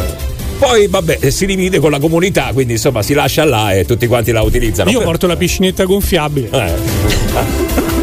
Poi, 0.58 0.86
vabbè, 0.86 1.18
eh, 1.20 1.30
si 1.32 1.44
divide 1.46 1.78
con 1.80 1.90
la 1.90 1.98
comunità, 1.98 2.50
quindi 2.52 2.74
insomma 2.74 3.02
si 3.02 3.14
lascia 3.14 3.44
là 3.44 3.72
e 3.74 3.84
tutti 3.84 4.06
quanti 4.06 4.30
la 4.32 4.42
utilizzano. 4.42 4.90
Io 4.90 5.00
porto 5.00 5.26
la 5.26 5.36
piscinetta 5.36 5.84
gonfiabile. 5.84 6.48
Eh. 6.52 6.72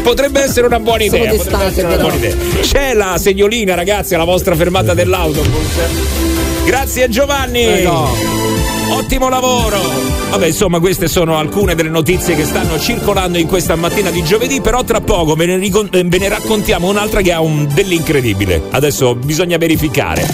Potrebbe 0.02 0.42
essere 0.42 0.66
una 0.66 0.78
buona 0.78 1.04
Sono 1.04 1.16
idea. 1.24 1.30
potrebbe 1.32 1.42
d'estate, 1.50 1.64
essere 1.64 1.86
una 1.88 1.96
buona 1.96 2.14
idea. 2.14 2.34
C'è 2.60 2.94
la 2.94 3.18
sediolina, 3.18 3.74
ragazzi, 3.74 4.14
alla 4.14 4.24
vostra 4.24 4.54
fermata 4.54 4.94
dell'autobus. 4.94 5.66
Grazie 6.64 7.08
Giovanni. 7.08 7.82
Ottimo 8.88 9.28
lavoro. 9.28 9.78
Vabbè, 10.30 10.46
insomma, 10.46 10.80
queste 10.80 11.08
sono 11.08 11.36
alcune 11.36 11.74
delle 11.74 11.88
notizie 11.88 12.34
che 12.34 12.44
stanno 12.44 12.78
circolando 12.78 13.38
in 13.38 13.46
questa 13.46 13.74
mattina 13.74 14.10
di 14.10 14.22
giovedì, 14.22 14.60
però 14.60 14.84
tra 14.84 15.00
poco 15.00 15.34
ve 15.34 15.46
ne, 15.46 15.56
ricon- 15.56 15.88
eh, 15.92 16.04
ve 16.04 16.18
ne 16.18 16.28
raccontiamo 16.28 16.88
un'altra 16.88 17.20
che 17.20 17.32
ha 17.32 17.40
un 17.40 17.68
dell'incredibile. 17.72 18.62
Adesso 18.70 19.14
bisogna 19.16 19.56
verificare. 19.56 20.26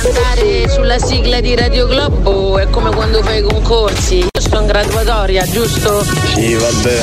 Stare 0.00 0.68
sulla 0.68 0.98
sigla 0.98 1.40
di 1.40 1.54
Radio 1.54 1.86
Globo 1.86 2.58
è 2.58 2.68
come 2.70 2.90
quando 2.90 3.22
fai 3.22 3.38
i 3.38 3.42
concorsi. 3.42 4.26
In 4.50 4.66
graduatoria, 4.66 5.44
giusto? 5.44 6.02
Sì, 6.34 6.54
vabbè, 6.54 7.02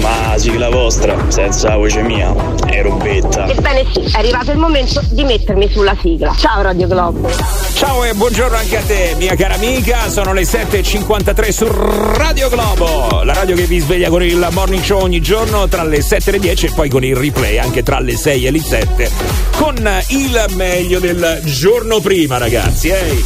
ma 0.00 0.36
sigla 0.36 0.70
vostra, 0.70 1.16
senza 1.28 1.76
voce 1.76 2.02
mia, 2.02 2.32
è 2.66 2.82
robetta. 2.82 3.48
Ebbene 3.48 3.84
sì, 3.92 4.00
è 4.00 4.18
arrivato 4.18 4.52
il 4.52 4.58
momento 4.58 5.02
di 5.10 5.24
mettermi 5.24 5.68
sulla 5.70 5.96
sigla. 6.00 6.34
Ciao 6.38 6.62
Radio 6.62 6.86
Globo. 6.86 7.30
Ciao 7.74 8.04
e 8.04 8.14
buongiorno 8.14 8.56
anche 8.56 8.76
a 8.76 8.82
te, 8.82 9.14
mia 9.18 9.34
cara 9.34 9.54
amica. 9.54 10.08
Sono 10.08 10.32
le 10.32 10.42
7.53 10.42 11.48
su 11.50 11.66
Radio 11.68 12.48
Globo, 12.48 13.22
la 13.24 13.32
radio 13.32 13.56
che 13.56 13.64
vi 13.64 13.80
sveglia 13.80 14.08
con 14.08 14.22
il 14.22 14.46
morning 14.52 14.82
show 14.82 15.00
ogni 15.00 15.20
giorno 15.20 15.66
tra 15.68 15.82
le 15.82 16.00
7 16.00 16.30
e 16.30 16.32
le 16.32 16.38
10 16.38 16.66
e 16.66 16.70
poi 16.74 16.88
con 16.88 17.04
il 17.04 17.16
replay 17.16 17.58
anche 17.58 17.82
tra 17.82 17.98
le 17.98 18.16
6 18.16 18.46
e 18.46 18.50
le 18.50 18.60
7. 18.60 19.10
Con 19.56 19.90
il 20.08 20.44
meglio 20.54 21.00
del 21.00 21.40
giorno 21.44 22.00
prima, 22.00 22.38
ragazzi, 22.38 22.88
eh? 22.88 23.22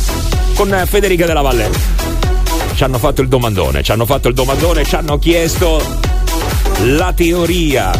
Con 0.54 0.82
Federica 0.86 1.26
della 1.26 1.42
Valle. 1.42 2.07
Ci 2.78 2.84
hanno 2.84 2.98
fatto 2.98 3.22
il 3.22 3.28
domandone, 3.28 3.82
ci 3.82 3.90
hanno 3.90 4.06
fatto 4.06 4.28
il 4.28 4.34
domandone, 4.34 4.84
ci 4.84 4.94
hanno 4.94 5.18
chiesto 5.18 5.82
la 6.82 7.12
teoria 7.12 7.90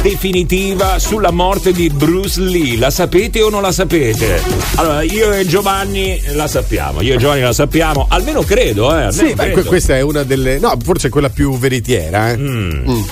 definitiva 0.00 1.00
sulla 1.00 1.32
morte 1.32 1.72
di 1.72 1.88
Bruce 1.88 2.40
Lee. 2.40 2.78
La 2.78 2.90
sapete 2.90 3.42
o 3.42 3.48
non 3.50 3.62
la 3.62 3.72
sapete? 3.72 4.40
Allora, 4.76 5.02
io 5.02 5.32
e 5.32 5.44
Giovanni 5.44 6.22
la 6.34 6.46
sappiamo, 6.46 7.02
io 7.02 7.14
e 7.14 7.16
Giovanni 7.16 7.40
la 7.40 7.52
sappiamo, 7.52 8.06
almeno 8.08 8.42
credo, 8.42 8.90
eh. 8.96 9.06
almeno 9.06 9.10
Sì, 9.10 9.34
credo. 9.34 9.52
que- 9.54 9.64
questa 9.64 9.96
è 9.96 10.02
una 10.02 10.22
delle. 10.22 10.60
No, 10.60 10.72
forse 10.84 11.08
è 11.08 11.10
quella 11.10 11.28
più 11.28 11.58
veritiera. 11.58 12.30
Eh. 12.30 12.36
Mm. 12.36 12.84
Non 12.84 13.02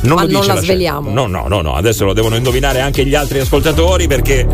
Ma 0.00 0.08
lo 0.08 0.14
non 0.14 0.26
dice 0.28 0.36
la 0.38 0.42
scelta. 0.44 0.60
sveliamo. 0.62 1.10
No, 1.12 1.26
no, 1.26 1.46
no, 1.46 1.60
no, 1.60 1.74
adesso 1.74 2.06
lo 2.06 2.14
devono 2.14 2.36
indovinare 2.36 2.80
anche 2.80 3.04
gli 3.04 3.14
altri 3.14 3.38
ascoltatori 3.40 4.06
perché 4.06 4.46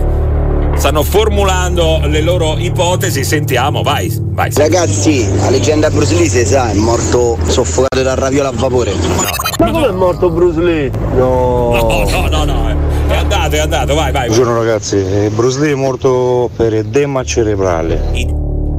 stanno 0.81 1.03
formulando 1.03 2.01
le 2.05 2.23
loro 2.23 2.57
ipotesi. 2.57 3.23
Sentiamo, 3.23 3.83
vai, 3.83 4.11
vai. 4.33 4.51
Ragazzi, 4.55 5.29
la 5.37 5.51
leggenda 5.51 5.91
Bruce 5.91 6.15
Lee 6.15 6.27
si 6.27 6.47
sa, 6.47 6.71
è 6.71 6.75
morto 6.75 7.37
soffocato 7.47 8.03
dal 8.03 8.17
raviolo 8.17 8.49
a 8.49 8.53
vapore. 8.55 8.95
Ma 9.59 9.71
come 9.71 9.89
è 9.89 9.93
morto 9.93 10.31
Bruce 10.31 10.59
Lee? 10.59 10.91
No. 11.15 11.75
No, 11.75 12.09
no, 12.11 12.29
no, 12.29 12.45
no. 12.45 12.69
È 13.09 13.15
andato, 13.15 13.57
è 13.57 13.59
andato, 13.59 13.95
vai, 13.95 14.11
vai. 14.11 14.27
Buongiorno 14.29 14.57
ragazzi, 14.57 14.97
eh, 14.97 15.29
Bruce 15.29 15.61
Lee 15.61 15.73
è 15.73 15.75
morto 15.75 16.49
per 16.57 16.73
edema 16.73 17.23
cerebrale. 17.25 18.13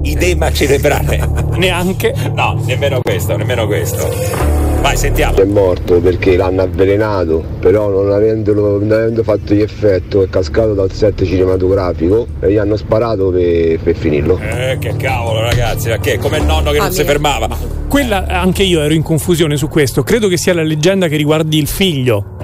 Idema 0.01 0.51
cerebrale. 0.51 1.29
Neanche. 1.53 2.15
No, 2.33 2.59
nemmeno 2.65 2.99
questo, 3.01 3.37
nemmeno 3.37 3.67
questo. 3.67 4.60
Vai, 4.81 4.97
sentiamo. 4.97 5.37
È 5.37 5.45
morto 5.45 5.99
perché 5.99 6.35
l'hanno 6.35 6.63
avvelenato, 6.63 7.43
però 7.59 7.89
non, 7.89 8.11
avendolo, 8.11 8.79
non 8.79 8.91
avendo 8.91 9.21
fatto 9.23 9.53
gli 9.53 9.61
effetto 9.61 10.23
è 10.23 10.29
cascato 10.29 10.73
dal 10.73 10.91
set 10.91 11.23
cinematografico 11.23 12.27
e 12.39 12.51
gli 12.51 12.57
hanno 12.57 12.75
sparato 12.75 13.29
per, 13.29 13.79
per 13.79 13.95
finirlo. 13.95 14.39
Eh, 14.39 14.77
che 14.79 14.95
cavolo, 14.97 15.41
ragazzi, 15.41 15.91
che 16.01 16.17
come 16.17 16.37
il 16.39 16.45
nonno 16.45 16.71
che 16.71 16.79
non 16.79 16.91
si 16.91 17.03
fermava. 17.03 17.47
Quella 17.87 18.25
anche 18.25 18.63
io 18.63 18.81
ero 18.81 18.93
in 18.93 19.03
confusione 19.03 19.55
su 19.55 19.67
questo. 19.67 20.01
Credo 20.01 20.27
che 20.27 20.37
sia 20.37 20.53
la 20.55 20.63
leggenda 20.63 21.07
che 21.07 21.15
riguardi 21.15 21.59
il 21.59 21.67
figlio. 21.67 22.37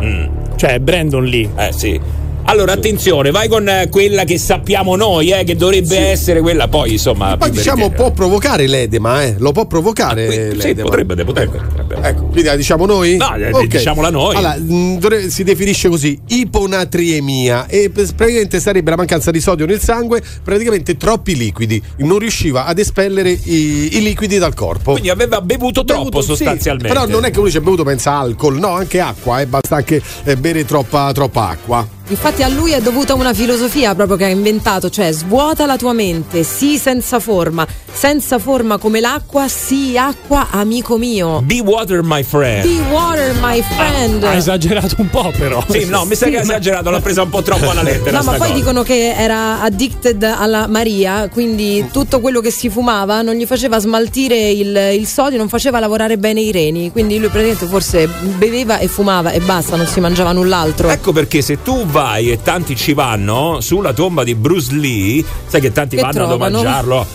Cioè 0.55 0.79
Brandon 0.79 1.23
Lee. 1.23 1.49
Eh 1.55 1.71
sì. 1.71 1.99
Allora, 2.49 2.71
attenzione, 2.71 3.29
vai 3.29 3.49
con 3.49 3.67
eh, 3.67 3.89
quella 3.89 4.23
che 4.23 4.37
sappiamo 4.37 4.95
noi, 4.95 5.31
eh, 5.31 5.43
che 5.43 5.57
dovrebbe 5.57 5.97
essere 5.97 6.39
quella, 6.39 6.69
poi 6.69 6.93
insomma. 6.93 7.35
Poi 7.35 7.51
diciamo 7.51 7.89
può 7.89 8.11
provocare 8.11 8.67
l'edema, 8.67 9.21
eh? 9.23 9.35
Lo 9.37 9.51
può 9.51 9.65
provocare 9.65 10.27
l'edema. 10.29 10.61
sì, 10.61 10.73
potrebbe, 10.75 11.25
potrebbe. 11.25 11.59
Ecco, 12.01 12.21
quindi 12.27 12.43
la 12.43 12.55
diciamo 12.55 12.85
noi? 12.85 13.17
No, 13.17 13.35
eh, 13.35 13.51
Ok. 13.51 13.65
diciamola 13.65 14.09
noi. 14.09 14.35
Allora, 14.37 14.55
mh, 14.57 14.97
dovre- 14.97 15.29
si 15.29 15.43
definisce 15.43 15.89
così, 15.89 16.17
iponatriemia 16.25 17.67
e 17.67 17.89
praticamente 17.89 18.61
sarebbe 18.61 18.91
la 18.91 18.95
mancanza 18.95 19.29
di 19.29 19.41
sodio 19.41 19.65
nel 19.65 19.81
sangue, 19.81 20.21
praticamente 20.41 20.95
troppi 20.95 21.35
liquidi. 21.35 21.81
Non 21.97 22.17
riusciva 22.17 22.65
ad 22.65 22.79
espellere 22.79 23.29
i, 23.29 23.97
i 23.97 24.01
liquidi 24.01 24.37
dal 24.37 24.53
corpo. 24.53 24.91
Quindi 24.93 25.09
aveva 25.09 25.41
bevuto 25.41 25.83
troppo 25.83 26.03
Bevuto, 26.05 26.21
sì, 26.21 26.27
sostanzialmente. 26.43 26.87
però 26.87 27.05
non 27.05 27.25
è 27.25 27.29
che 27.31 27.39
uno 27.39 27.49
ci 27.49 27.57
ha 27.57 27.61
bevuto 27.61 27.83
pensa 27.83 28.13
alcol, 28.17 28.57
no, 28.57 28.69
anche 28.69 29.01
acqua, 29.01 29.41
eh, 29.41 29.47
basta 29.47 29.75
anche 29.75 30.01
eh, 30.23 30.37
bere 30.37 30.63
troppa, 30.63 31.11
troppa 31.11 31.49
acqua. 31.49 31.87
Infatti 32.09 32.41
a 32.41 32.47
lui 32.47 32.71
è 32.71 32.79
dovuta 32.79 33.15
una 33.15 33.33
filosofia 33.33 33.93
proprio 33.93 34.15
che 34.15 34.23
ha 34.23 34.29
inventato, 34.29 34.89
cioè 34.89 35.11
svuota 35.11 35.65
la 35.65 35.75
tua 35.75 35.91
mente, 35.91 36.43
sii 36.43 36.77
senza 36.77 37.19
forma, 37.19 37.67
senza 37.91 38.39
forma 38.39 38.77
come 38.77 39.01
l'acqua, 39.01 39.49
sii 39.49 39.97
acqua 39.97 40.47
amico 40.51 40.97
mio. 40.97 41.41
Be 41.43 41.59
water, 41.59 41.99
my 42.03 42.23
friend. 42.23 42.63
Be 42.65 42.81
water 42.89 43.33
my 43.41 43.61
friend. 43.75 44.23
Ha 44.23 44.35
esagerato 44.35 44.95
un 44.99 45.09
po', 45.09 45.33
però. 45.37 45.61
Sì, 45.67 45.83
no, 45.85 46.05
mi 46.05 46.15
sa 46.15 46.25
Sì, 46.25 46.31
che 46.31 46.37
ha 46.37 46.45
ma- 46.45 46.51
esagerato, 46.53 46.89
l'ha 46.91 47.01
presa 47.01 47.23
un 47.23 47.29
po' 47.29 47.41
troppo 47.41 47.69
alla 47.71 47.83
lettera. 47.83 48.17
No, 48.19 48.23
ma 48.23 48.31
poi 48.31 48.39
cosa. 48.39 48.53
dicono 48.53 48.83
che 48.83 49.13
era 49.13 49.61
addicted 49.61 50.23
alla 50.23 50.67
Maria, 50.67 51.27
quindi 51.29 51.89
tutto 51.91 52.21
quello 52.21 52.39
che 52.39 52.51
si 52.51 52.69
fumava 52.69 53.21
non 53.21 53.35
gli 53.35 53.45
faceva 53.45 53.79
smaltire 53.79 54.49
il, 54.49 54.91
il 54.93 55.07
sodio, 55.07 55.37
non 55.37 55.49
faceva 55.49 55.79
lavorare 55.79 56.17
bene 56.17 56.39
i 56.39 56.53
reni. 56.53 56.89
Quindi 56.89 57.19
lui 57.19 57.27
praticamente 57.27 57.65
forse 57.65 58.07
beveva 58.37 58.77
e 58.77 58.87
fumava 58.87 59.31
e 59.31 59.41
basta, 59.41 59.75
non 59.75 59.87
si 59.87 59.99
mangiava 59.99 60.31
null'altro. 60.31 60.87
Ecco 60.87 61.11
perché 61.11 61.41
se 61.41 61.61
tu 61.61 61.85
vai 61.85 61.95
e 62.31 62.39
tanti 62.43 62.75
ci 62.75 62.93
vanno 62.93 63.59
sulla 63.61 63.93
tomba 63.93 64.23
di 64.23 64.35
Bruce 64.35 64.73
Lee, 64.73 65.23
sai 65.47 65.61
che 65.61 65.71
tanti 65.71 65.95
Che 65.95 66.01
vanno 66.01 66.25
trovano? 66.27 66.59
a 66.59 66.61
mangiarlo. 66.63 67.05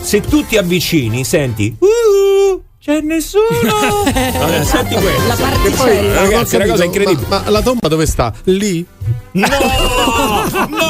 Se 0.00 0.20
tu 0.20 0.44
ti 0.44 0.56
avvicini, 0.56 1.24
senti. 1.24 1.76
"Uh, 1.78 2.60
c'è 2.80 3.00
nessuno! 3.00 3.42
Vabbè, 4.04 4.64
senti 4.64 4.94
questo. 4.94 5.26
La 5.28 5.34
particella. 5.36 5.76
poi, 5.76 6.12
ragazzi, 6.14 6.54
è 6.54 6.58
una 6.62 6.66
cosa 6.70 6.84
incredibile. 6.84 7.26
Ma, 7.28 7.40
ma 7.44 7.50
la 7.50 7.60
tomba 7.62 7.88
dove 7.88 8.06
sta? 8.06 8.32
Lì? 8.44 8.84
No! 9.32 9.46
No! 10.68 10.86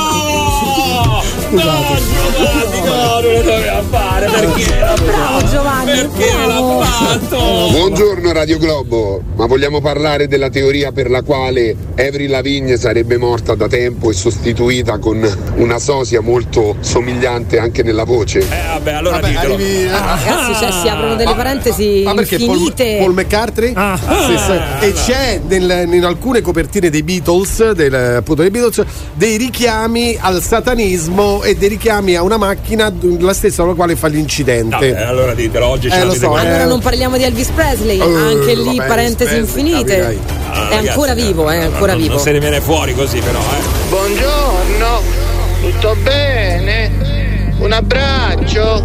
No, 1.50 1.62
Giovanni, 1.62 2.80
no, 2.80 2.92
non 2.92 3.22
lo 3.22 3.40
doveva 3.42 3.82
fare 3.88 4.07
perché 4.30 4.78
l'ha 4.78 4.94
Bravo 4.98 5.46
Giovanni, 5.46 5.90
Perché 5.92 6.32
l'ha 6.46 6.84
fatto? 6.84 7.36
Buongiorno 7.70 8.32
Radio 8.32 8.58
Globo, 8.58 9.22
ma 9.36 9.46
vogliamo 9.46 9.80
parlare 9.80 10.26
della 10.28 10.50
teoria 10.50 10.92
per 10.92 11.08
la 11.10 11.22
quale 11.22 11.74
Avril 11.96 12.30
Lavigne 12.30 12.76
sarebbe 12.76 13.16
morta 13.16 13.54
da 13.54 13.68
tempo 13.68 14.10
e 14.10 14.14
sostituita 14.14 14.98
con 14.98 15.26
una 15.56 15.78
sosia 15.78 16.20
molto 16.20 16.76
somigliante 16.80 17.58
anche 17.58 17.82
nella 17.82 18.04
voce? 18.04 18.40
Eh 18.40 18.46
vabbè, 18.74 18.92
allora 18.92 19.20
Vabbè, 19.20 19.28
ditelo. 19.32 19.54
arrivi- 19.54 19.86
Ah, 19.88 20.18
ragazzi, 20.22 20.52
cioè, 20.64 20.72
si 20.82 20.88
aprono 20.88 21.14
delle 21.16 21.34
parentesi 21.34 22.02
Ma 22.04 22.14
perché 22.14 22.36
Paul, 22.38 22.48
infinite. 22.50 22.96
Paul 22.98 23.12
McCartney? 23.14 23.74
Sì, 24.26 24.36
sì. 24.36 24.86
E 24.86 24.92
c'è 24.92 25.40
nel- 25.46 25.88
in 25.92 26.04
alcune 26.04 26.40
copertine 26.40 26.90
dei 26.90 27.02
Beatles, 27.02 27.70
del, 27.72 27.94
appunto 27.94 28.42
dei 28.42 28.50
Beatles, 28.50 28.84
dei 29.14 29.36
richiami 29.36 30.16
al 30.20 30.42
satanismo 30.42 31.42
e 31.42 31.54
dei 31.54 31.68
richiami 31.68 32.14
a 32.16 32.22
una 32.22 32.36
macchina 32.36 32.92
la 33.18 33.32
stessa 33.32 33.62
con 33.62 33.70
la 33.70 33.76
quale 33.76 33.96
fa 33.96 34.08
l'incidente. 34.18 34.92
Vabbè, 34.92 35.02
allora 35.02 35.34
ditelo, 35.34 35.66
oggi 35.66 35.90
ce 35.90 36.00
Eh, 36.00 36.04
lo 36.04 36.14
so, 36.14 36.34
Allora 36.34 36.64
non 36.64 36.80
parliamo 36.80 37.16
di 37.16 37.22
Elvis 37.24 37.48
Presley, 37.50 37.98
Eh, 37.98 38.02
anche 38.02 38.54
lì 38.54 38.76
vabbè, 38.76 38.88
parentesi 38.88 39.34
Presley, 39.34 39.40
infinite. 39.40 39.96
capirai. 39.96 40.18
Ah, 40.50 40.52
è 40.52 40.58
ragazzi, 40.74 40.88
ancora 40.88 41.14
vivo, 41.14 41.48
è 41.50 41.58
ancora 41.58 41.92
non, 41.92 42.00
vivo. 42.00 42.14
Non 42.14 42.22
se 42.22 42.32
ne 42.32 42.40
viene 42.40 42.60
fuori 42.60 42.94
così 42.94 43.18
però, 43.20 43.38
eh. 43.38 43.88
Buongiorno, 43.88 45.02
tutto 45.62 45.96
bene? 46.02 47.16
Un 47.58 47.72
abbraccio 47.72 48.84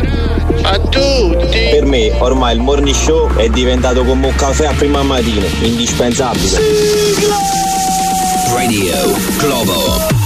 a 0.64 0.80
tutti. 0.80 1.68
Per 1.72 1.86
me 1.86 2.12
ormai 2.18 2.56
il 2.56 2.62
morning 2.62 2.96
show 2.96 3.32
è 3.36 3.48
diventato 3.50 4.04
come 4.04 4.28
un 4.28 4.36
caffè 4.36 4.66
a 4.66 4.74
prima 4.74 5.04
mattina, 5.04 5.46
indispensabile. 5.62 6.58
Radio 8.56 9.16
Globo. 9.38 10.23